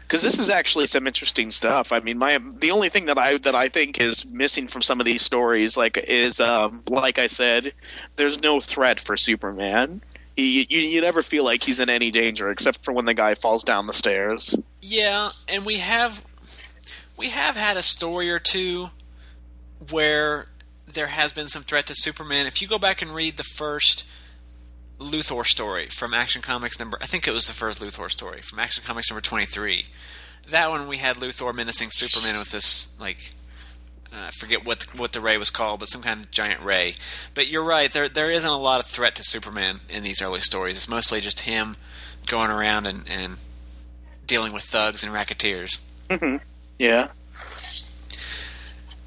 Because 0.01 0.23
this 0.23 0.41
is 0.41 0.49
actually 0.49 0.87
some 0.87 1.07
interesting 1.07 1.53
stuff. 1.53 1.93
I 1.93 2.01
mean, 2.01 2.19
my 2.19 2.39
the 2.39 2.73
only 2.73 2.89
thing 2.89 3.07
that 3.07 3.17
I 3.17 3.39
that 3.39 3.55
I 3.55 3.69
think 3.69 4.01
is 4.01 4.27
missing 4.27 4.67
from 4.67 4.83
some 4.83 4.99
of 4.99 5.07
these 5.07 5.23
stories, 5.23 5.77
like, 5.77 5.97
is 5.99 6.41
um, 6.41 6.83
like 6.89 7.21
I 7.21 7.29
said, 7.29 7.73
there's 8.17 8.43
no 8.43 8.59
threat 8.59 8.99
for 8.99 9.17
Superman. 9.17 10.03
He 10.37 10.67
you, 10.69 10.81
you 10.81 11.01
never 11.01 11.23
feel 11.23 11.45
like 11.45 11.63
he's 11.63 11.79
in 11.79 11.89
any 11.89 12.11
danger 12.11 12.51
except 12.51 12.85
for 12.85 12.93
when 12.93 13.05
the 13.05 13.15
guy 13.15 13.37
falls 13.37 13.63
down 13.63 13.87
the 13.87 13.95
stairs. 13.95 14.59
Yeah, 14.83 15.31
and 15.47 15.65
we 15.65 15.79
have 15.79 16.25
we 17.17 17.29
have 17.29 17.55
had 17.55 17.77
a 17.77 17.83
story 17.83 18.31
or 18.31 18.41
two 18.41 18.91
where 19.91 20.47
there 20.95 21.09
has 21.09 21.33
been 21.33 21.49
some 21.49 21.63
threat 21.63 21.87
to 21.87 21.95
Superman. 21.95 22.47
If 22.47 22.61
you 22.61 22.69
go 22.69 22.79
back 22.79 23.03
and 23.03 23.15
read 23.15 23.37
the 23.37 23.43
first 23.43 24.07
Luthor 24.99 25.45
story 25.45 25.87
from 25.87 26.13
Action 26.13 26.43
Comics 26.43 26.79
number, 26.79 26.99
I 27.01 27.07
think 27.07 27.27
it 27.27 27.33
was 27.33 27.47
the 27.47 27.53
first 27.53 27.81
Luthor 27.81 28.11
story 28.11 28.41
from 28.41 28.59
Action 28.59 28.85
Comics 28.87 29.11
number 29.11 29.23
twenty 29.23 29.47
three. 29.47 29.87
That 30.49 30.71
one 30.71 30.89
we 30.89 30.99
had 30.99 31.17
Luthor 31.17 31.55
menacing 31.55 31.91
Superman 31.91 32.39
with 32.39 32.51
this 32.51 32.99
like 33.01 33.33
uh, 34.13 34.27
I 34.29 34.31
forget 34.31 34.65
what 34.65 34.85
what 34.99 35.13
the 35.13 35.21
ray 35.21 35.39
was 35.39 35.51
called, 35.51 35.81
but 35.81 35.89
some 35.89 36.03
kind 36.03 36.21
of 36.21 36.31
giant 36.31 36.63
ray. 36.63 36.95
But 37.35 37.49
you're 37.49 37.65
right, 37.65 37.91
there 37.93 38.09
there 38.09 38.31
isn't 38.31 38.51
a 38.51 38.59
lot 38.59 38.81
of 38.81 38.87
threat 38.87 39.15
to 39.17 39.23
Superman 39.25 39.81
in 39.89 40.03
these 40.03 40.21
early 40.21 40.41
stories. 40.41 40.77
It's 40.77 40.89
mostly 40.89 41.21
just 41.21 41.41
him 41.41 41.77
going 42.27 42.51
around 42.51 42.87
and, 42.87 43.05
and 43.09 43.37
dealing 44.27 44.53
with 44.53 44.65
thugs 44.65 45.03
and 45.03 45.13
racketeers. 45.13 45.79
Mm-hmm. 46.09 46.37
yeah. 46.79 47.09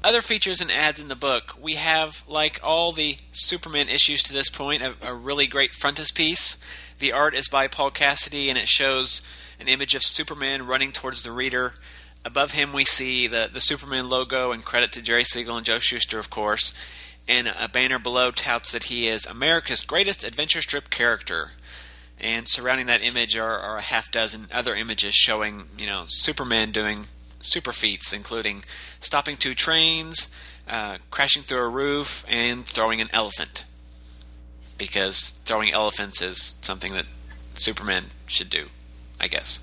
Other 0.04 0.20
features 0.20 0.60
and 0.60 0.70
ads 0.70 1.00
in 1.00 1.08
the 1.08 1.16
book, 1.16 1.54
we 1.58 1.76
have, 1.76 2.24
like 2.28 2.60
all 2.62 2.92
the 2.92 3.16
Superman 3.32 3.88
issues 3.88 4.22
to 4.24 4.34
this 4.34 4.50
point, 4.50 4.82
a, 4.82 4.94
a 5.00 5.14
really 5.14 5.46
great 5.46 5.72
frontispiece. 5.72 6.62
The 6.98 7.10
art 7.10 7.34
is 7.34 7.48
by 7.48 7.68
Paul 7.68 7.90
Cassidy, 7.90 8.50
and 8.50 8.58
it 8.58 8.68
shows 8.68 9.22
an 9.58 9.66
image 9.66 9.94
of 9.94 10.02
Superman 10.02 10.66
running 10.66 10.92
towards 10.92 11.22
the 11.22 11.32
reader. 11.32 11.72
Above 12.22 12.52
him, 12.52 12.74
we 12.74 12.84
see 12.84 13.26
the, 13.26 13.48
the 13.50 13.62
Superman 13.62 14.10
logo 14.10 14.52
and 14.52 14.62
credit 14.62 14.92
to 14.92 15.00
Jerry 15.00 15.24
Siegel 15.24 15.56
and 15.56 15.64
Joe 15.64 15.78
Shuster, 15.78 16.18
of 16.18 16.28
course. 16.28 16.74
And 17.26 17.54
a 17.58 17.70
banner 17.70 17.98
below 17.98 18.30
touts 18.30 18.72
that 18.72 18.84
he 18.84 19.08
is 19.08 19.24
America's 19.24 19.80
greatest 19.80 20.22
adventure 20.22 20.60
strip 20.60 20.90
character. 20.90 21.52
And 22.20 22.46
surrounding 22.46 22.86
that 22.86 23.02
image 23.02 23.38
are, 23.38 23.58
are 23.58 23.78
a 23.78 23.80
half 23.80 24.12
dozen 24.12 24.48
other 24.52 24.74
images 24.74 25.14
showing, 25.14 25.64
you 25.78 25.86
know, 25.86 26.04
Superman 26.08 26.72
doing 26.72 27.06
super 27.40 27.72
feats, 27.72 28.12
including 28.12 28.64
stopping 29.04 29.36
two 29.36 29.54
trains, 29.54 30.34
uh, 30.68 30.98
crashing 31.10 31.42
through 31.42 31.64
a 31.64 31.68
roof, 31.68 32.24
and 32.28 32.64
throwing 32.64 33.00
an 33.00 33.10
elephant. 33.12 33.64
Because 34.76 35.30
throwing 35.44 35.72
elephants 35.72 36.20
is 36.20 36.56
something 36.62 36.92
that 36.94 37.06
Superman 37.54 38.06
should 38.26 38.50
do, 38.50 38.68
I 39.20 39.28
guess. 39.28 39.60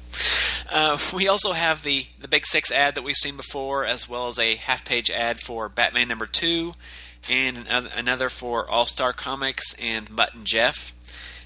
Uh, 0.72 0.98
we 1.14 1.28
also 1.28 1.52
have 1.52 1.84
the, 1.84 2.06
the 2.20 2.28
Big 2.28 2.46
Six 2.46 2.72
ad 2.72 2.96
that 2.96 3.04
we've 3.04 3.16
seen 3.16 3.36
before, 3.36 3.86
as 3.86 4.08
well 4.08 4.28
as 4.28 4.40
a 4.40 4.56
half 4.56 4.86
page 4.86 5.10
ad 5.10 5.40
for 5.40 5.68
Batman 5.68 6.08
number 6.08 6.28
two, 6.28 6.74
and 7.30 7.68
another, 7.68 8.30
for 8.30 8.70
All 8.70 8.86
Star 8.86 9.14
Comics 9.14 9.76
and 9.82 10.10
Mutt 10.10 10.34
and 10.34 10.46
Jeff. 10.46 10.94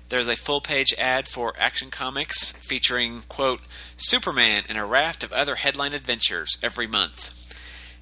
There's 0.10 0.28
a 0.28 0.36
full 0.36 0.62
page 0.62 0.94
ad 1.00 1.28
for 1.28 1.54
Action 1.58 1.90
Comics 1.90 2.52
featuring, 2.52 3.24
quote, 3.28 3.62
Superman 3.98 4.64
and 4.70 4.78
a 4.78 4.86
raft 4.86 5.24
of 5.24 5.34
other 5.34 5.56
headline 5.56 5.94
adventures 5.94 6.58
every 6.62 6.86
month. 6.86 7.45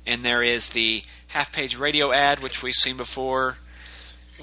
And 0.05 0.23
there 0.23 0.43
is 0.43 0.69
the 0.69 1.03
half 1.27 1.53
page 1.53 1.77
radio 1.77 2.11
ad, 2.11 2.43
which 2.43 2.61
we've 2.61 2.73
seen 2.73 2.97
before. 2.97 3.57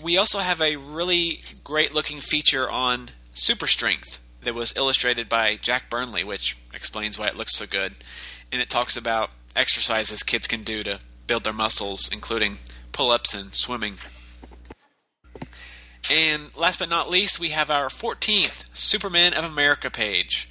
We 0.02 0.16
also 0.16 0.38
have 0.38 0.60
a 0.60 0.76
really 0.76 1.40
great 1.62 1.92
looking 1.92 2.20
feature 2.20 2.70
on 2.70 3.10
Super 3.34 3.66
Strength 3.66 4.20
that 4.42 4.54
was 4.54 4.76
illustrated 4.76 5.28
by 5.28 5.56
Jack 5.56 5.90
Burnley, 5.90 6.24
which 6.24 6.56
explains 6.72 7.18
why 7.18 7.26
it 7.26 7.36
looks 7.36 7.56
so 7.56 7.66
good. 7.66 7.92
And 8.50 8.62
it 8.62 8.70
talks 8.70 8.96
about 8.96 9.30
exercises 9.54 10.22
kids 10.22 10.46
can 10.46 10.62
do 10.62 10.82
to 10.84 11.00
build 11.26 11.44
their 11.44 11.52
muscles, 11.52 12.08
including 12.10 12.58
pull 12.92 13.10
ups 13.10 13.34
and 13.34 13.54
swimming. 13.54 13.98
And 16.12 16.56
last 16.56 16.78
but 16.78 16.88
not 16.88 17.10
least, 17.10 17.38
we 17.38 17.50
have 17.50 17.70
our 17.70 17.88
14th 17.88 18.64
Superman 18.72 19.34
of 19.34 19.44
America 19.44 19.90
page. 19.90 20.48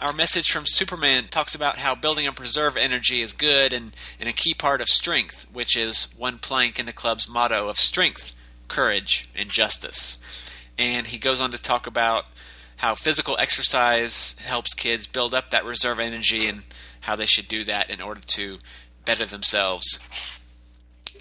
Our 0.00 0.14
message 0.14 0.50
from 0.50 0.64
Superman 0.64 1.28
talks 1.30 1.54
about 1.54 1.76
how 1.76 1.94
building 1.94 2.26
and 2.26 2.34
preserve 2.34 2.74
energy 2.78 3.20
is 3.20 3.34
good 3.34 3.74
and, 3.74 3.94
and 4.18 4.30
a 4.30 4.32
key 4.32 4.54
part 4.54 4.80
of 4.80 4.88
strength, 4.88 5.46
which 5.52 5.76
is 5.76 6.08
one 6.16 6.38
plank 6.38 6.78
in 6.78 6.86
the 6.86 6.92
club's 6.94 7.28
motto 7.28 7.68
of 7.68 7.78
strength, 7.78 8.34
courage, 8.66 9.28
and 9.36 9.50
justice. 9.50 10.18
And 10.78 11.08
he 11.08 11.18
goes 11.18 11.38
on 11.38 11.50
to 11.50 11.60
talk 11.60 11.86
about 11.86 12.24
how 12.78 12.94
physical 12.94 13.36
exercise 13.38 14.38
helps 14.38 14.72
kids 14.72 15.06
build 15.06 15.34
up 15.34 15.50
that 15.50 15.66
reserve 15.66 16.00
energy 16.00 16.46
and 16.46 16.62
how 17.00 17.14
they 17.14 17.26
should 17.26 17.46
do 17.46 17.62
that 17.64 17.90
in 17.90 18.00
order 18.00 18.22
to 18.22 18.58
better 19.04 19.26
themselves. 19.26 20.00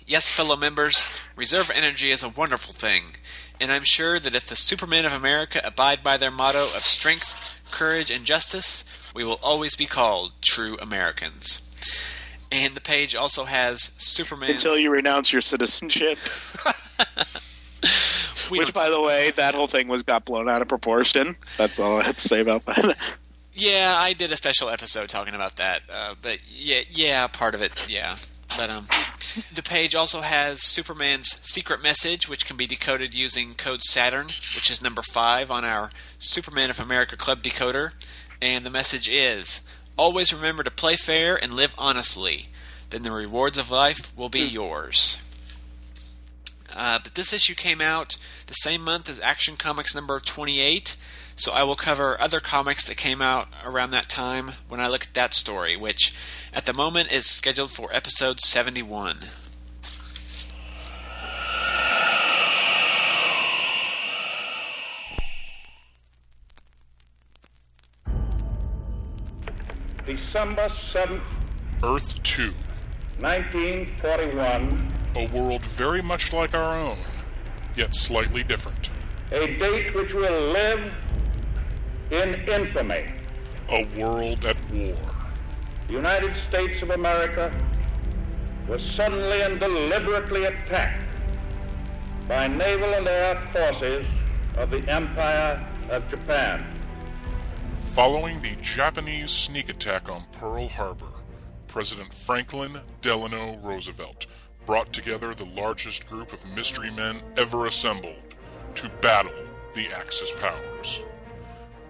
Yes, 0.08 0.32
fellow 0.32 0.56
members, 0.56 1.04
reserve 1.36 1.70
energy 1.76 2.12
is 2.12 2.24
a 2.24 2.30
wonderful 2.30 2.74
thing, 2.74 3.18
and 3.60 3.74
I'm 3.74 3.84
sure 3.84 4.20
that 4.20 4.36
if 4.36 4.48
the 4.48 4.56
Supermen 4.56 5.04
of 5.04 5.12
America 5.12 5.62
abide 5.66 6.02
by 6.02 6.16
their 6.16 6.32
motto 6.32 6.64
of 6.74 6.84
strength, 6.84 7.42
courage, 7.72 8.12
and 8.12 8.26
justice, 8.26 8.84
we 9.14 9.24
will 9.24 9.40
always 9.42 9.76
be 9.76 9.86
called 9.86 10.34
true 10.42 10.78
Americans. 10.82 11.66
And 12.52 12.74
the 12.74 12.82
page 12.82 13.16
also 13.16 13.46
has 13.46 13.82
Superman. 13.98 14.52
Until 14.52 14.78
you 14.78 14.90
renounce 14.92 15.32
your 15.32 15.42
citizenship. 15.42 16.18
Which, 18.50 18.74
by 18.74 18.90
the 18.90 19.00
way, 19.00 19.32
that 19.32 19.56
whole 19.56 19.68
thing 19.68 19.88
was 19.88 20.04
got 20.04 20.26
blown 20.26 20.50
out 20.50 20.62
of 20.62 20.68
proportion. 20.68 21.36
That's 21.58 21.80
all 21.80 22.00
I 22.00 22.04
have 22.04 22.18
to 22.18 22.28
say 22.28 22.42
about 22.42 22.66
that. 22.66 22.98
Yeah, 23.52 23.94
I 23.98 24.14
did 24.14 24.32
a 24.32 24.38
special 24.38 24.70
episode 24.70 25.10
talking 25.10 25.34
about 25.34 25.58
that. 25.58 25.82
Uh, 25.92 26.16
but 26.22 26.40
yeah, 26.48 26.82
yeah, 26.92 27.28
part 27.28 27.56
of 27.56 27.62
it, 27.62 27.74
yeah. 27.90 28.16
But 28.56 28.70
um, 28.70 28.88
the 29.54 29.64
page 29.64 29.96
also 29.96 30.22
has 30.22 30.62
Superman's 30.62 31.28
secret 31.42 31.82
message, 31.82 32.28
which 32.28 32.46
can 32.46 32.58
be 32.58 32.68
decoded 32.68 33.14
using 33.14 33.54
code 33.54 33.82
Saturn, 33.82 34.28
which 34.28 34.70
is 34.70 34.82
number 34.82 35.02
five 35.02 35.52
on 35.52 35.66
our 35.66 35.90
Superman 36.18 36.70
of 36.70 36.80
America 36.80 37.18
Club 37.18 37.42
decoder. 37.42 37.92
And 38.42 38.66
the 38.66 38.70
message 38.70 39.10
is 39.10 39.68
always 39.98 40.34
remember 40.34 40.64
to 40.64 40.72
play 40.72 40.96
fair 40.96 41.36
and 41.36 41.54
live 41.54 41.76
honestly. 41.78 42.48
Then 42.90 43.04
the 43.04 43.12
rewards 43.12 43.58
of 43.58 43.70
life 43.70 44.16
will 44.16 44.30
be 44.30 44.42
yours. 44.42 45.18
Uh, 46.74 47.00
but 47.04 47.16
this 47.16 47.34
issue 47.34 47.56
came 47.56 47.82
out 47.82 48.18
the 48.48 48.54
same 48.54 48.82
month 48.82 49.10
as 49.10 49.20
Action 49.20 49.58
Comics 49.58 49.94
number 49.94 50.20
28, 50.20 50.96
so 51.40 51.54
I 51.54 51.64
will 51.64 51.78
cover 51.78 52.20
other 52.20 52.42
comics 52.42 52.86
that 52.86 52.98
came 52.98 53.22
out 53.22 53.48
around 53.64 53.92
that 53.92 54.10
time 54.10 54.52
when 54.68 54.82
I 54.82 54.90
look 54.90 55.04
at 55.04 55.14
that 55.14 55.34
story, 55.34 55.78
which 55.78 56.14
at 56.54 56.66
the 56.66 56.74
moment 56.74 57.14
is 57.14 57.26
scheduled 57.26 57.72
for 57.72 57.90
episode 57.94 58.42
71. 58.42 59.20
December 70.06 70.70
7th, 70.92 71.22
Earth 71.82 72.22
2. 72.24 72.54
1941. 73.20 74.94
A 75.16 75.28
world 75.28 75.64
very 75.64 76.02
much 76.02 76.34
like 76.34 76.54
our 76.54 76.78
own, 76.78 76.98
yet 77.78 77.96
slightly 77.96 78.44
different. 78.44 78.90
A 79.32 79.48
date 79.58 79.96
which 79.96 80.12
will 80.14 80.52
live 80.52 80.92
in 82.12 82.36
infamy. 82.48 83.06
A 83.70 83.86
world 83.98 84.46
at 84.46 84.58
war. 84.72 84.98
The 85.88 85.94
United 85.94 86.34
States 86.50 86.82
of 86.82 86.90
America 86.92 87.52
was 88.68 88.82
suddenly 88.96 89.42
and 89.42 89.60
deliberately 89.60 90.46
attacked 90.46 91.04
by 92.28 92.48
naval 92.48 92.94
and 92.94 93.08
air 93.08 93.50
forces 93.52 94.06
of 94.56 94.70
the 94.70 94.88
Empire 94.90 95.66
of 95.90 96.08
Japan. 96.10 96.64
Following 97.94 98.42
the 98.42 98.56
Japanese 98.62 99.32
sneak 99.32 99.70
attack 99.70 100.10
on 100.10 100.26
Pearl 100.32 100.68
Harbor, 100.68 101.12
President 101.68 102.14
Franklin 102.14 102.80
Delano 103.02 103.58
Roosevelt 103.58 104.28
brought 104.66 104.94
together 104.94 105.34
the 105.34 105.46
largest 105.46 106.08
group 106.08 106.34
of 106.34 106.46
mystery 106.56 106.92
men 106.92 107.22
ever 107.38 107.66
assembled 107.66 108.16
to 108.76 108.90
battle 109.02 109.34
the 109.74 109.88
Axis 109.92 110.32
powers. 110.36 111.02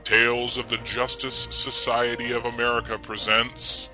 Tales 0.10 0.58
of 0.58 0.68
the 0.70 0.78
Justice 0.78 1.36
Society 1.52 2.32
of 2.32 2.46
America 2.46 2.98
presents 2.98 3.92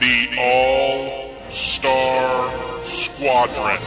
the 0.00 0.28
All 0.36 1.36
Star 1.50 2.82
Squadron. 2.82 3.78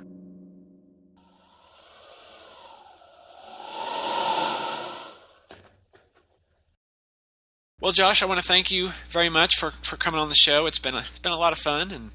Well, 7.80 7.92
Josh, 7.92 8.22
I 8.22 8.26
want 8.26 8.40
to 8.40 8.46
thank 8.46 8.70
you 8.70 8.90
very 9.08 9.28
much 9.28 9.56
for, 9.58 9.70
for 9.70 9.96
coming 9.96 10.20
on 10.20 10.28
the 10.28 10.34
show. 10.34 10.66
It's 10.66 10.78
been 10.78 10.94
a, 10.94 11.04
it's 11.08 11.18
been 11.18 11.32
a 11.32 11.38
lot 11.38 11.52
of 11.52 11.58
fun, 11.58 11.90
and 11.90 12.10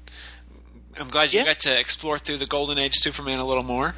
I'm 0.98 1.08
glad 1.08 1.32
you 1.32 1.40
Yeah. 1.40 1.46
got 1.46 1.60
to 1.60 1.78
explore 1.78 2.18
through 2.18 2.38
the 2.38 2.46
Golden 2.46 2.78
Age 2.78 2.94
Superman 2.94 3.38
a 3.38 3.44
little 3.44 3.62
more. 3.64 3.94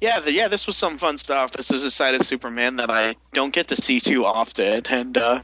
Yeah, 0.00 0.20
the, 0.20 0.32
yeah, 0.32 0.48
this 0.48 0.66
was 0.66 0.76
some 0.76 0.98
fun 0.98 1.18
stuff. 1.18 1.52
This 1.52 1.70
is 1.70 1.84
a 1.84 1.90
side 1.90 2.14
of 2.14 2.22
Superman 2.22 2.76
that 2.76 2.90
I 2.90 3.14
don't 3.32 3.52
get 3.52 3.68
to 3.68 3.76
see 3.76 4.00
too 4.00 4.24
often, 4.24 4.82
and 4.88 5.16
uh, 5.16 5.40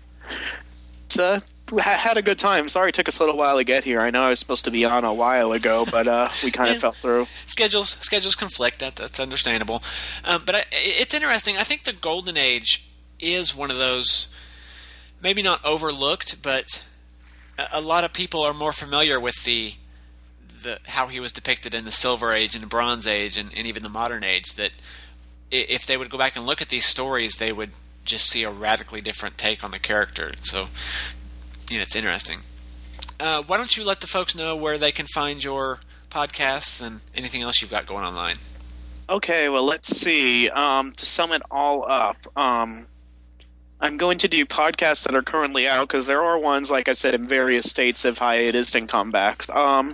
uh, 1.18 1.40
ha- 1.70 1.98
had 1.98 2.16
a 2.16 2.22
good 2.22 2.38
time. 2.38 2.68
Sorry 2.68 2.90
it 2.90 2.94
took 2.94 3.08
us 3.08 3.18
a 3.18 3.22
little 3.24 3.36
while 3.36 3.56
to 3.56 3.64
get 3.64 3.84
here. 3.84 4.00
I 4.00 4.10
know 4.10 4.22
I 4.22 4.30
was 4.30 4.38
supposed 4.38 4.64
to 4.66 4.70
be 4.70 4.84
on 4.84 5.04
a 5.04 5.14
while 5.14 5.52
ago, 5.52 5.86
but 5.90 6.08
uh, 6.08 6.28
we 6.44 6.50
kind 6.50 6.74
of 6.74 6.80
fell 6.80 6.92
through. 6.92 7.26
Schedules 7.46 7.90
schedules 8.00 8.34
conflict. 8.34 8.78
That 8.80 8.96
that's 8.96 9.20
understandable, 9.20 9.82
um, 10.24 10.42
but 10.44 10.54
I, 10.54 10.64
it's 10.72 11.14
interesting. 11.14 11.56
I 11.56 11.64
think 11.64 11.84
the 11.84 11.92
Golden 11.92 12.36
Age 12.36 12.88
is 13.20 13.54
one 13.54 13.70
of 13.70 13.78
those 13.78 14.28
maybe 15.22 15.42
not 15.42 15.64
overlooked, 15.64 16.42
but 16.42 16.84
a, 17.58 17.78
a 17.78 17.80
lot 17.80 18.04
of 18.04 18.12
people 18.12 18.42
are 18.42 18.54
more 18.54 18.72
familiar 18.72 19.20
with 19.20 19.44
the 19.44 19.74
the 20.62 20.78
how 20.86 21.06
he 21.08 21.20
was 21.20 21.32
depicted 21.32 21.74
in 21.74 21.84
the 21.84 21.90
Silver 21.90 22.32
Age 22.32 22.54
and 22.54 22.62
the 22.62 22.68
Bronze 22.68 23.06
Age 23.06 23.36
and, 23.36 23.52
and 23.56 23.66
even 23.66 23.82
the 23.82 23.88
Modern 23.88 24.24
Age. 24.24 24.54
That 24.54 24.72
if 25.50 25.86
they 25.86 25.96
would 25.96 26.10
go 26.10 26.18
back 26.18 26.36
and 26.36 26.46
look 26.46 26.62
at 26.62 26.68
these 26.68 26.86
stories, 26.86 27.36
they 27.36 27.52
would 27.52 27.70
just 28.04 28.28
see 28.28 28.42
a 28.42 28.50
radically 28.50 29.00
different 29.00 29.38
take 29.38 29.62
on 29.62 29.70
the 29.70 29.78
character. 29.78 30.32
So, 30.40 30.68
you 31.70 31.76
know, 31.76 31.82
it's 31.82 31.94
interesting. 31.94 32.40
Uh, 33.20 33.42
why 33.42 33.56
don't 33.56 33.76
you 33.76 33.84
let 33.84 34.00
the 34.00 34.06
folks 34.06 34.34
know 34.34 34.56
where 34.56 34.78
they 34.78 34.90
can 34.90 35.06
find 35.06 35.44
your 35.44 35.80
podcasts 36.10 36.84
and 36.84 37.00
anything 37.14 37.42
else 37.42 37.60
you've 37.62 37.70
got 37.70 37.86
going 37.86 38.04
online? 38.04 38.36
Okay, 39.08 39.48
well, 39.48 39.64
let's 39.64 39.96
see. 39.96 40.48
Um, 40.50 40.92
to 40.92 41.06
sum 41.06 41.32
it 41.32 41.42
all 41.50 41.84
up, 41.90 42.16
um, 42.36 42.86
I'm 43.82 43.96
going 43.96 44.16
to 44.18 44.28
do 44.28 44.46
podcasts 44.46 45.04
that 45.04 45.14
are 45.14 45.22
currently 45.22 45.66
out 45.66 45.88
because 45.88 46.06
there 46.06 46.22
are 46.22 46.38
ones, 46.38 46.70
like 46.70 46.88
I 46.88 46.92
said, 46.92 47.14
in 47.14 47.26
various 47.26 47.68
states 47.68 48.04
of 48.04 48.16
hiatus 48.16 48.76
and 48.76 48.88
comebacks. 48.88 49.54
Um, 49.54 49.92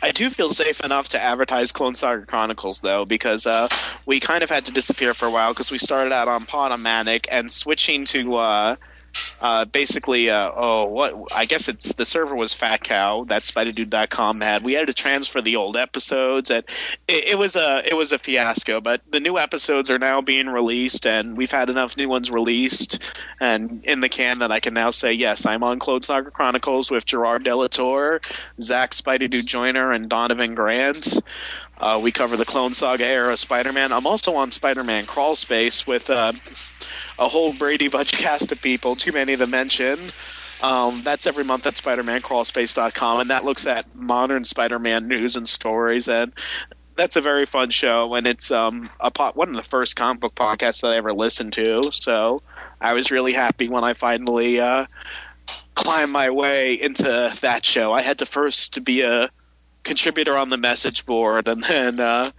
I 0.00 0.10
do 0.10 0.30
feel 0.30 0.48
safe 0.48 0.80
enough 0.80 1.10
to 1.10 1.22
advertise 1.22 1.70
Clone 1.70 1.94
Saga 1.94 2.24
Chronicles, 2.24 2.80
though, 2.80 3.04
because 3.04 3.46
uh, 3.46 3.68
we 4.06 4.20
kind 4.20 4.42
of 4.42 4.48
had 4.48 4.64
to 4.64 4.72
disappear 4.72 5.12
for 5.12 5.26
a 5.26 5.30
while 5.30 5.52
because 5.52 5.70
we 5.70 5.76
started 5.76 6.14
out 6.14 6.28
on 6.28 6.46
Podomatic 6.46 7.26
and 7.30 7.52
switching 7.52 8.06
to. 8.06 8.36
Uh, 8.36 8.76
uh, 9.40 9.64
basically, 9.64 10.30
uh, 10.30 10.50
oh, 10.54 10.84
what 10.86 11.14
I 11.34 11.44
guess 11.44 11.68
it's 11.68 11.94
the 11.94 12.06
server 12.06 12.34
was 12.34 12.54
Fat 12.54 12.82
Cow 12.82 13.24
that 13.24 13.42
SpiderDude.com 13.42 14.40
had. 14.40 14.62
We 14.62 14.74
had 14.74 14.86
to 14.86 14.94
transfer 14.94 15.40
the 15.40 15.56
old 15.56 15.76
episodes, 15.76 16.50
and 16.50 16.64
it, 17.08 17.28
it 17.28 17.38
was 17.38 17.56
a 17.56 17.82
it 17.86 17.94
was 17.94 18.12
a 18.12 18.18
fiasco. 18.18 18.80
But 18.80 19.02
the 19.10 19.20
new 19.20 19.38
episodes 19.38 19.90
are 19.90 19.98
now 19.98 20.20
being 20.20 20.48
released, 20.48 21.06
and 21.06 21.36
we've 21.36 21.50
had 21.50 21.70
enough 21.70 21.96
new 21.96 22.08
ones 22.08 22.30
released 22.30 23.12
and 23.40 23.84
in 23.84 24.00
the 24.00 24.08
can 24.08 24.38
that 24.38 24.50
I 24.50 24.60
can 24.60 24.74
now 24.74 24.90
say 24.90 25.12
yes, 25.12 25.46
I'm 25.46 25.62
on 25.62 25.78
Clone 25.78 26.02
Saga 26.02 26.30
Chronicles 26.30 26.90
with 26.90 27.04
Gerard 27.04 27.44
Delator, 27.44 28.24
Zach 28.60 28.94
Spider 28.94 29.28
Dude 29.28 29.46
Joyner, 29.46 29.92
and 29.92 30.08
Donovan 30.08 30.54
Grant. 30.54 31.20
Uh, 31.78 32.00
we 32.02 32.10
cover 32.10 32.36
the 32.36 32.44
Clone 32.44 32.72
Saga 32.72 33.04
era 33.04 33.36
Spider-Man. 33.36 33.92
I'm 33.92 34.06
also 34.06 34.34
on 34.34 34.50
Spider-Man 34.50 35.04
Crawl 35.04 35.34
Space 35.34 35.86
with 35.86 36.08
uh, 36.08 36.32
a 37.18 37.28
whole 37.28 37.52
Brady 37.52 37.88
Bunch 37.88 38.12
cast 38.12 38.52
of 38.52 38.60
people, 38.60 38.96
too 38.96 39.12
many 39.12 39.36
to 39.36 39.46
mention. 39.46 39.98
Um, 40.62 41.02
that's 41.02 41.26
every 41.26 41.44
month 41.44 41.66
at 41.66 41.74
SpiderManCrawlspace.com, 41.74 43.20
and 43.20 43.30
that 43.30 43.44
looks 43.44 43.66
at 43.66 43.94
modern 43.94 44.44
Spider-Man 44.44 45.06
news 45.06 45.36
and 45.36 45.48
stories. 45.48 46.08
And 46.08 46.32
that's 46.96 47.16
a 47.16 47.20
very 47.20 47.46
fun 47.46 47.70
show, 47.70 48.14
and 48.14 48.26
it's 48.26 48.50
um, 48.50 48.88
a 49.00 49.32
one 49.32 49.50
of 49.50 49.56
the 49.56 49.62
first 49.62 49.96
comic 49.96 50.20
book 50.20 50.34
podcasts 50.34 50.80
that 50.80 50.88
I 50.92 50.96
ever 50.96 51.12
listened 51.12 51.52
to. 51.54 51.82
So 51.92 52.42
I 52.80 52.94
was 52.94 53.10
really 53.10 53.32
happy 53.32 53.68
when 53.68 53.84
I 53.84 53.92
finally 53.92 54.58
uh, 54.60 54.86
climbed 55.74 56.12
my 56.12 56.30
way 56.30 56.74
into 56.74 57.32
that 57.42 57.64
show. 57.64 57.92
I 57.92 58.00
had 58.00 58.18
to 58.18 58.26
first 58.26 58.82
be 58.84 59.02
a 59.02 59.28
contributor 59.84 60.36
on 60.36 60.48
the 60.48 60.56
message 60.56 61.04
board, 61.04 61.48
and 61.48 61.62
then 61.64 62.00
uh, 62.00 62.30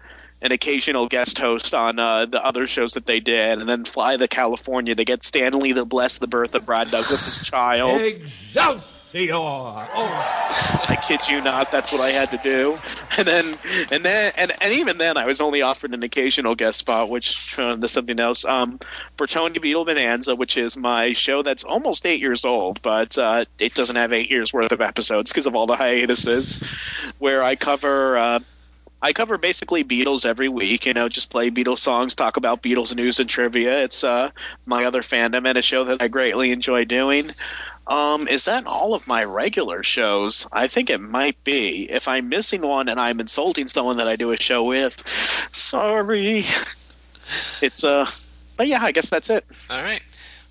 an 0.42 0.52
occasional 0.52 1.08
guest 1.08 1.38
host 1.40 1.74
on 1.74 2.00
uh, 2.00 2.26
the 2.26 2.44
other 2.44 2.68
shows 2.68 2.94
that 2.94 3.06
they 3.06 3.20
did, 3.20 3.60
and 3.60 3.68
then 3.68 3.86
fly 3.86 4.18
to 4.18 4.28
California 4.28 4.94
to 4.94 5.04
get 5.04 5.24
Stan 5.24 5.54
Lee 5.54 5.74
to 5.74 5.86
bless 5.86 6.20
the 6.20 6.28
birth 6.28 6.54
of 6.54 6.66
Brad 6.66 6.92
Douglas's 6.92 7.48
child. 7.48 8.02
Excelsior! 8.02 8.98
Oh. 9.16 10.86
I 10.90 10.96
kid 11.08 11.28
you 11.28 11.42
not, 11.42 11.72
that's 11.72 11.92
what 11.92 12.02
I 12.02 12.12
had 12.12 12.30
to 12.32 12.38
do. 12.44 12.78
And 13.18 13.28
then, 13.28 13.46
and 13.92 14.04
then, 14.04 14.32
and, 14.38 14.52
and 14.62 14.74
even 14.74 14.98
then, 14.98 15.18
I 15.18 15.26
was 15.26 15.42
only 15.42 15.62
offered 15.62 15.94
an 15.94 16.04
occasional 16.04 16.56
guest 16.56 16.80
spot, 16.80 17.10
which 17.10 17.58
uh, 17.58 17.76
there's 17.76 17.94
something 17.94 18.20
else. 18.20 18.46
Um, 18.46 18.80
Bertoni 19.18 19.58
Beatle 19.58 19.86
Bonanza, 19.86 20.36
which 20.36 20.58
is 20.58 20.78
my 20.78 21.14
show 21.14 21.42
that's 21.42 21.64
almost 21.64 22.06
eight 22.06 22.20
years 22.20 22.46
old, 22.46 22.82
but 22.82 23.18
uh, 23.18 23.46
it 23.60 23.74
doesn't 23.74 23.96
have 23.96 24.14
eight 24.14 24.30
years 24.30 24.54
worth 24.54 24.72
of 24.72 24.82
episodes 24.82 25.32
because 25.32 25.48
of 25.48 25.56
all 25.56 25.66
the 25.66 25.78
hiatuses, 25.78 26.62
where 27.18 27.42
I 27.42 27.56
cover. 27.56 28.18
Uh, 28.18 28.40
I 29.02 29.14
cover 29.14 29.38
basically 29.38 29.84
Beatles 29.84 30.26
every 30.26 30.50
week. 30.50 30.86
You 30.86 30.94
know, 30.94 31.08
just 31.08 31.30
play 31.30 31.52
Beatles 31.52 31.80
songs, 31.80 32.16
talk 32.16 32.38
about 32.38 32.64
Beatles 32.64 32.96
news 32.96 33.20
and 33.20 33.30
trivia. 33.30 33.84
It's 33.84 34.04
uh, 34.04 34.32
my 34.66 34.86
other 34.86 35.02
fandom 35.02 35.48
and 35.48 35.58
a 35.58 35.62
show 35.62 35.84
that 35.84 36.02
I 36.02 36.08
greatly 36.08 36.52
enjoy 36.52 36.86
doing. 36.86 37.32
Um, 37.88 38.28
is 38.28 38.46
that 38.46 38.68
all 38.68 38.94
of 38.94 39.08
my 39.08 39.24
regular 39.24 39.82
shows? 39.82 40.46
I 40.52 40.68
think 40.68 40.90
it 40.90 41.00
might 41.00 41.42
be. 41.44 41.90
If 41.90 42.08
I'm 42.08 42.28
missing 42.28 42.62
one 42.62 42.90
and 42.90 43.00
I'm 43.00 43.20
insulting 43.20 43.68
someone 43.68 43.98
that 43.98 44.08
I 44.08 44.16
do 44.18 44.32
a 44.32 44.38
show 44.38 44.64
with, 44.64 45.02
sorry. 45.54 46.46
It's 47.62 47.84
uh, 47.84 48.10
but 48.56 48.68
yeah, 48.68 48.82
I 48.82 48.94
guess 48.94 49.10
that's 49.10 49.30
it. 49.30 49.46
All 49.70 49.84
right. 49.84 50.02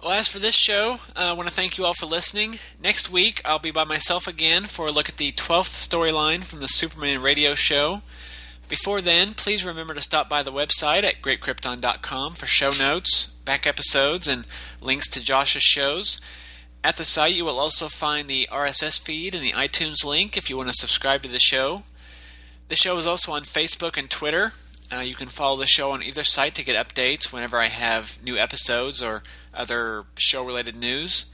Well, 0.02 0.12
as 0.12 0.28
for 0.28 0.38
this 0.38 0.54
show, 0.54 0.98
uh, 1.16 1.20
I 1.20 1.32
want 1.32 1.48
to 1.48 1.54
thank 1.54 1.78
you 1.78 1.86
all 1.86 1.94
for 1.94 2.06
listening. 2.06 2.58
Next 2.80 3.10
week, 3.10 3.40
I'll 3.44 3.58
be 3.58 3.70
by 3.70 3.84
myself 3.84 4.28
again 4.28 4.66
for 4.66 4.86
a 4.86 4.92
look 4.92 5.08
at 5.08 5.16
the 5.16 5.32
12th 5.32 5.88
storyline 5.88 6.44
from 6.44 6.60
the 6.60 6.68
Superman 6.68 7.22
radio 7.22 7.54
show. 7.54 8.02
Before 8.68 9.00
then, 9.00 9.34
please 9.34 9.64
remember 9.64 9.94
to 9.94 10.00
stop 10.00 10.28
by 10.28 10.42
the 10.42 10.52
website 10.52 11.04
at 11.04 11.22
greatkrypton.com 11.22 12.34
for 12.34 12.46
show 12.46 12.70
notes, 12.70 13.26
back 13.26 13.64
episodes, 13.64 14.26
and 14.26 14.44
links 14.80 15.08
to 15.10 15.22
Josh's 15.22 15.62
shows. 15.62 16.20
At 16.82 16.96
the 16.96 17.04
site, 17.04 17.34
you 17.34 17.44
will 17.44 17.60
also 17.60 17.86
find 17.86 18.28
the 18.28 18.48
RSS 18.50 19.00
feed 19.00 19.36
and 19.36 19.44
the 19.44 19.52
iTunes 19.52 20.04
link 20.04 20.36
if 20.36 20.50
you 20.50 20.56
want 20.56 20.68
to 20.68 20.74
subscribe 20.74 21.22
to 21.22 21.28
the 21.28 21.38
show. 21.38 21.84
The 22.66 22.74
show 22.74 22.98
is 22.98 23.06
also 23.06 23.30
on 23.30 23.42
Facebook 23.42 23.96
and 23.96 24.10
Twitter. 24.10 24.52
Uh, 24.92 24.98
you 24.98 25.14
can 25.14 25.28
follow 25.28 25.56
the 25.56 25.66
show 25.66 25.92
on 25.92 26.02
either 26.02 26.24
site 26.24 26.56
to 26.56 26.64
get 26.64 26.76
updates 26.76 27.32
whenever 27.32 27.58
I 27.58 27.66
have 27.66 28.18
new 28.22 28.36
episodes 28.36 29.00
or 29.00 29.22
other 29.54 30.06
show 30.16 30.44
related 30.44 30.74
news. 30.74 31.26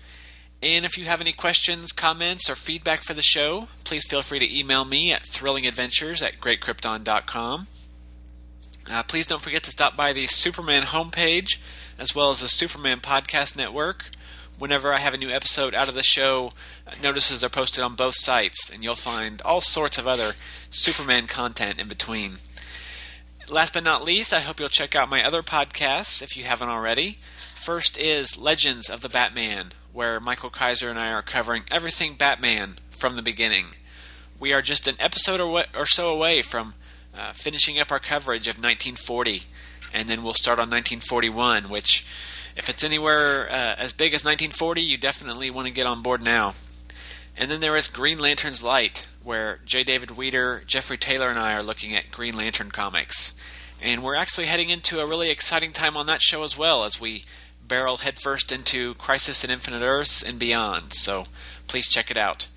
And 0.63 0.85
if 0.85 0.97
you 0.97 1.07
have 1.07 1.21
any 1.21 1.33
questions, 1.33 1.93
comments, 1.93 2.49
or 2.49 2.55
feedback 2.55 3.03
for 3.03 3.15
the 3.15 3.23
show, 3.23 3.67
please 3.85 4.07
feel 4.07 4.23
free 4.23 4.39
to 4.39 4.59
email 4.59 4.85
me 4.85 5.13
at 5.13 5.23
thrillingadventures 5.23 6.23
at 6.23 6.39
greatkrypton.com. 6.39 7.67
Uh, 8.91 9.03
please 9.03 9.27
don't 9.27 9.43
forget 9.43 9.65
to 9.65 9.71
stop 9.73 9.97
by 9.97 10.13
the 10.13 10.27
Superman 10.27 10.83
homepage 10.85 11.59
as 11.99 12.15
well 12.15 12.31
as 12.31 12.41
the 12.41 12.49
Superman 12.49 13.01
Podcast 13.01 13.57
Network. 13.57 14.11
Whenever 14.59 14.93
I 14.93 14.99
have 14.99 15.15
a 15.15 15.19
new 15.19 15.31
episode 15.31 15.75
out 15.75 15.89
of 15.89 15.97
the 15.97 16.03
show, 16.03 16.53
notices 17.03 17.43
are 17.43 17.49
posted 17.49 17.83
on 17.83 17.97
both 17.97 18.15
sites, 18.17 18.71
and 18.71 18.85
you'll 18.85 18.95
find 18.95 19.43
all 19.43 19.61
sorts 19.61 19.99
of 19.99 20.07
other 20.07 20.35
Superman 20.71 21.27
content 21.27 21.81
in 21.81 21.89
between. 21.89 22.35
Last 23.49 23.75
but 23.75 23.83
not 23.83 24.05
least, 24.05 24.33
I 24.33 24.41
hope 24.41 24.61
you'll 24.61 24.69
check 24.69 24.95
out 24.95 25.09
my 25.09 25.25
other 25.25 25.43
podcasts 25.43 26.23
if 26.23 26.37
you 26.37 26.45
haven't 26.45 26.69
already. 26.69 27.19
First 27.57 27.99
is 27.99 28.39
Legends 28.39 28.89
of 28.89 29.01
the 29.01 29.09
Batman, 29.09 29.73
where 29.93 30.21
Michael 30.21 30.51
Kaiser 30.51 30.89
and 30.89 30.99
I 30.99 31.13
are 31.13 31.23
covering 31.23 31.65
everything 31.71 32.15
Batman 32.15 32.77
from 32.91 33.17
the 33.17 33.23
beginning. 33.23 33.67
We 34.39 34.53
are 34.53 34.63
just 34.63 34.89
an 34.89 34.97
episode 34.99 35.41
or, 35.41 35.87
so 35.87 36.13
away 36.13 36.43
from 36.43 36.75
uh, 37.17 37.33
finishing 37.33 37.79
up 37.79 37.93
our 37.93 37.99
coverage 37.99 38.49
of 38.49 38.57
1940, 38.57 39.43
and 39.93 40.09
then 40.09 40.23
we'll 40.23 40.35
start 40.35 40.59
on 40.59 40.71
1941, 40.71 41.69
which, 41.69 42.07
if 42.57 42.69
it's 42.69 42.83
anywhere 42.83 43.49
uh, 43.51 43.75
as 43.79 43.93
big 43.93 44.15
as 44.15 44.25
1940, 44.25 44.81
you 44.81 44.97
definitely 44.97 45.51
want 45.51 45.67
to 45.67 45.73
get 45.73 45.87
on 45.87 46.03
board 46.03 46.23
now. 46.23 46.55
And 47.37 47.51
then 47.51 47.61
there 47.61 47.77
is 47.77 47.89
Green 47.89 48.19
Lantern's 48.19 48.63
Light, 48.63 49.07
where 49.23 49.61
J. 49.65 49.85
David 49.85 50.13
Weeder, 50.13 50.63
Jeffrey 50.67 50.97
Taylor, 50.97 51.29
and 51.29 51.39
I 51.39 51.55
are 51.55 51.63
looking 51.63 51.95
at 51.95 52.11
Green 52.11 52.37
Lantern 52.37 52.71
comics. 52.71 53.35
And 53.81 54.03
we're 54.03 54.15
actually 54.15 54.47
heading 54.47 54.71
into 54.71 55.01
a 55.01 55.07
really 55.07 55.31
exciting 55.31 55.73
time 55.73 55.97
on 55.97 56.07
that 56.07 56.23
show 56.23 56.45
as 56.45 56.57
well 56.57 56.85
as 56.85 57.01
we 57.01 57.25
barrel 57.73 57.97
headfirst 57.97 58.53
into 58.53 58.93
Crisis 58.97 59.45
in 59.45 59.51
Infinite 59.51 59.81
Earths 59.81 60.23
and 60.23 60.39
beyond. 60.39 60.93
So 60.93 61.25
please 61.69 61.89
check 61.89 62.11
it 62.11 62.19
out. 62.19 62.49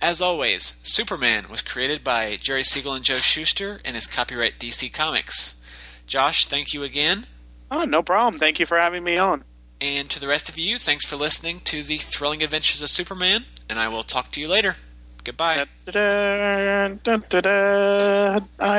As 0.00 0.22
always, 0.22 0.76
Superman 0.84 1.46
was 1.50 1.60
created 1.60 2.04
by 2.04 2.36
Jerry 2.36 2.62
Siegel 2.62 2.92
and 2.92 3.04
Joe 3.04 3.16
Shuster 3.16 3.80
and 3.84 3.96
is 3.96 4.06
copyright 4.06 4.60
DC 4.60 4.92
Comics. 4.92 5.60
Josh, 6.06 6.46
thank 6.46 6.72
you 6.72 6.84
again. 6.84 7.26
Oh, 7.68 7.82
no 7.82 8.00
problem. 8.00 8.38
Thank 8.38 8.60
you 8.60 8.66
for 8.66 8.78
having 8.78 9.02
me 9.02 9.16
on. 9.16 9.42
And 9.80 10.08
to 10.10 10.20
the 10.20 10.28
rest 10.28 10.48
of 10.48 10.56
you, 10.56 10.78
thanks 10.78 11.04
for 11.04 11.16
listening 11.16 11.58
to 11.64 11.82
the 11.82 11.96
thrilling 11.96 12.40
adventures 12.40 12.80
of 12.80 12.90
Superman, 12.90 13.46
and 13.68 13.80
I 13.80 13.88
will 13.88 14.04
talk 14.04 14.30
to 14.30 14.40
you 14.40 14.46
later. 14.46 14.76
Goodbye. 15.24 15.64
I 15.86 16.98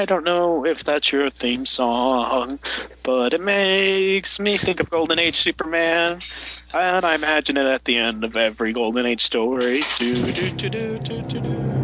don't 0.05 0.23
know 0.23 0.65
if 0.65 0.83
that's 0.83 1.11
your 1.11 1.29
theme 1.31 1.65
song, 1.65 2.59
but 3.01 3.33
it 3.33 3.41
makes 3.41 4.39
me 4.39 4.57
think 4.57 4.79
of 4.79 4.91
Golden 4.91 5.17
Age 5.17 5.37
Superman, 5.37 6.19
and 6.71 7.03
I 7.03 7.15
imagine 7.15 7.57
it 7.57 7.65
at 7.65 7.85
the 7.85 7.97
end 7.97 8.23
of 8.23 8.37
every 8.37 8.73
Golden 8.73 9.07
Age 9.07 9.21
story. 9.21 9.81
Do, 9.97 10.13
do, 10.13 10.51
do, 10.51 10.69
do, 10.69 10.99
do, 10.99 11.21
do, 11.23 11.39
do. 11.41 11.74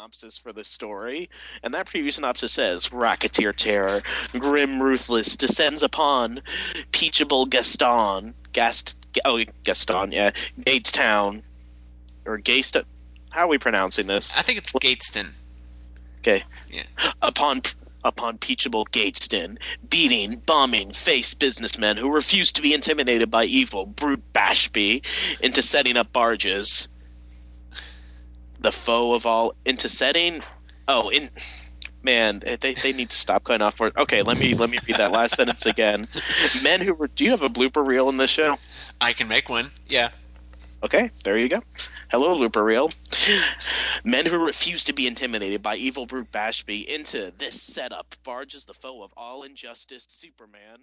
Synopsis 0.00 0.38
for 0.38 0.50
the 0.50 0.64
story, 0.64 1.28
and 1.62 1.74
that 1.74 1.86
preview 1.86 2.10
synopsis 2.10 2.52
says 2.52 2.90
Racketeer 2.90 3.54
terror, 3.54 4.00
grim 4.32 4.80
ruthless, 4.80 5.36
descends 5.36 5.82
upon 5.82 6.40
Peachable 6.90 7.44
Gaston, 7.44 8.32
Gast, 8.54 8.96
oh 9.26 9.44
Gaston, 9.62 10.10
yeah, 10.12 10.30
Gatestown, 10.60 11.42
or 12.24 12.38
Gayston. 12.38 12.84
How 13.28 13.42
are 13.42 13.48
we 13.48 13.58
pronouncing 13.58 14.06
this? 14.06 14.38
I 14.38 14.40
think 14.40 14.56
it's 14.56 14.72
Gateston. 14.72 15.32
Okay. 16.20 16.44
Yeah. 16.70 16.84
Upon 17.20 17.60
upon 18.02 18.38
Peachable 18.38 18.86
Gateston, 18.86 19.58
beating, 19.90 20.38
bombing, 20.46 20.94
face 20.94 21.34
businessmen 21.34 21.98
who 21.98 22.10
refuse 22.10 22.50
to 22.52 22.62
be 22.62 22.72
intimidated 22.72 23.30
by 23.30 23.44
evil 23.44 23.84
brute 23.84 24.22
Bashby 24.32 25.04
into 25.42 25.60
setting 25.60 25.98
up 25.98 26.10
barges. 26.10 26.88
The 28.60 28.72
foe 28.72 29.14
of 29.14 29.26
all 29.26 29.54
into 29.64 29.88
setting. 29.88 30.40
Oh, 30.86 31.08
in 31.08 31.30
man, 32.02 32.42
eh, 32.46 32.56
they, 32.60 32.74
they 32.74 32.92
need 32.92 33.10
to 33.10 33.16
stop 33.16 33.44
going 33.44 33.62
off. 33.62 33.76
For, 33.76 33.90
okay, 33.96 34.22
let 34.22 34.38
me 34.38 34.54
let 34.54 34.70
me 34.70 34.78
read 34.86 34.96
that 34.96 35.12
last 35.12 35.36
sentence 35.36 35.66
again. 35.66 36.06
Men 36.62 36.80
who 36.80 36.94
were. 36.94 37.08
Do 37.08 37.24
you 37.24 37.30
have 37.30 37.42
a 37.42 37.48
blooper 37.48 37.86
reel 37.86 38.08
in 38.08 38.16
this 38.16 38.30
show? 38.30 38.56
I 39.00 39.12
can 39.12 39.28
make 39.28 39.48
one. 39.48 39.70
Yeah. 39.88 40.10
Okay, 40.82 41.10
there 41.24 41.36
you 41.36 41.48
go. 41.48 41.60
Hello, 42.10 42.34
blooper 42.36 42.64
reel. 42.64 42.90
Men 44.02 44.26
who 44.26 44.44
refuse 44.44 44.82
to 44.84 44.92
be 44.92 45.06
intimidated 45.06 45.62
by 45.62 45.76
evil 45.76 46.06
brute 46.06 46.32
Bashby 46.32 46.86
into 46.86 47.32
this 47.38 47.60
setup 47.60 48.14
barges 48.24 48.64
the 48.64 48.74
foe 48.74 49.02
of 49.02 49.12
all 49.16 49.42
injustice, 49.42 50.06
Superman. 50.08 50.78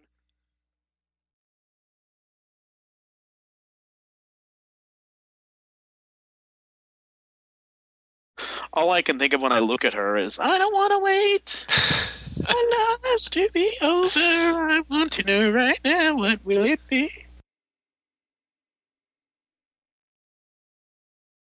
All 8.73 8.91
I 8.91 9.01
can 9.01 9.19
think 9.19 9.33
of 9.33 9.41
when 9.41 9.51
I 9.51 9.59
look 9.59 9.85
at 9.85 9.93
her 9.93 10.17
is, 10.17 10.39
I 10.39 10.57
don't 10.57 10.73
want 10.73 10.91
to 10.93 10.99
wait. 10.99 11.65
My 12.47 12.97
life's 13.03 13.29
to 13.31 13.49
be 13.53 13.75
over. 13.81 14.19
I 14.19 14.83
want 14.89 15.11
to 15.13 15.23
know 15.23 15.51
right 15.51 15.79
now 15.83 16.15
what 16.15 16.45
will 16.45 16.65
it 16.65 16.79
be. 16.87 17.11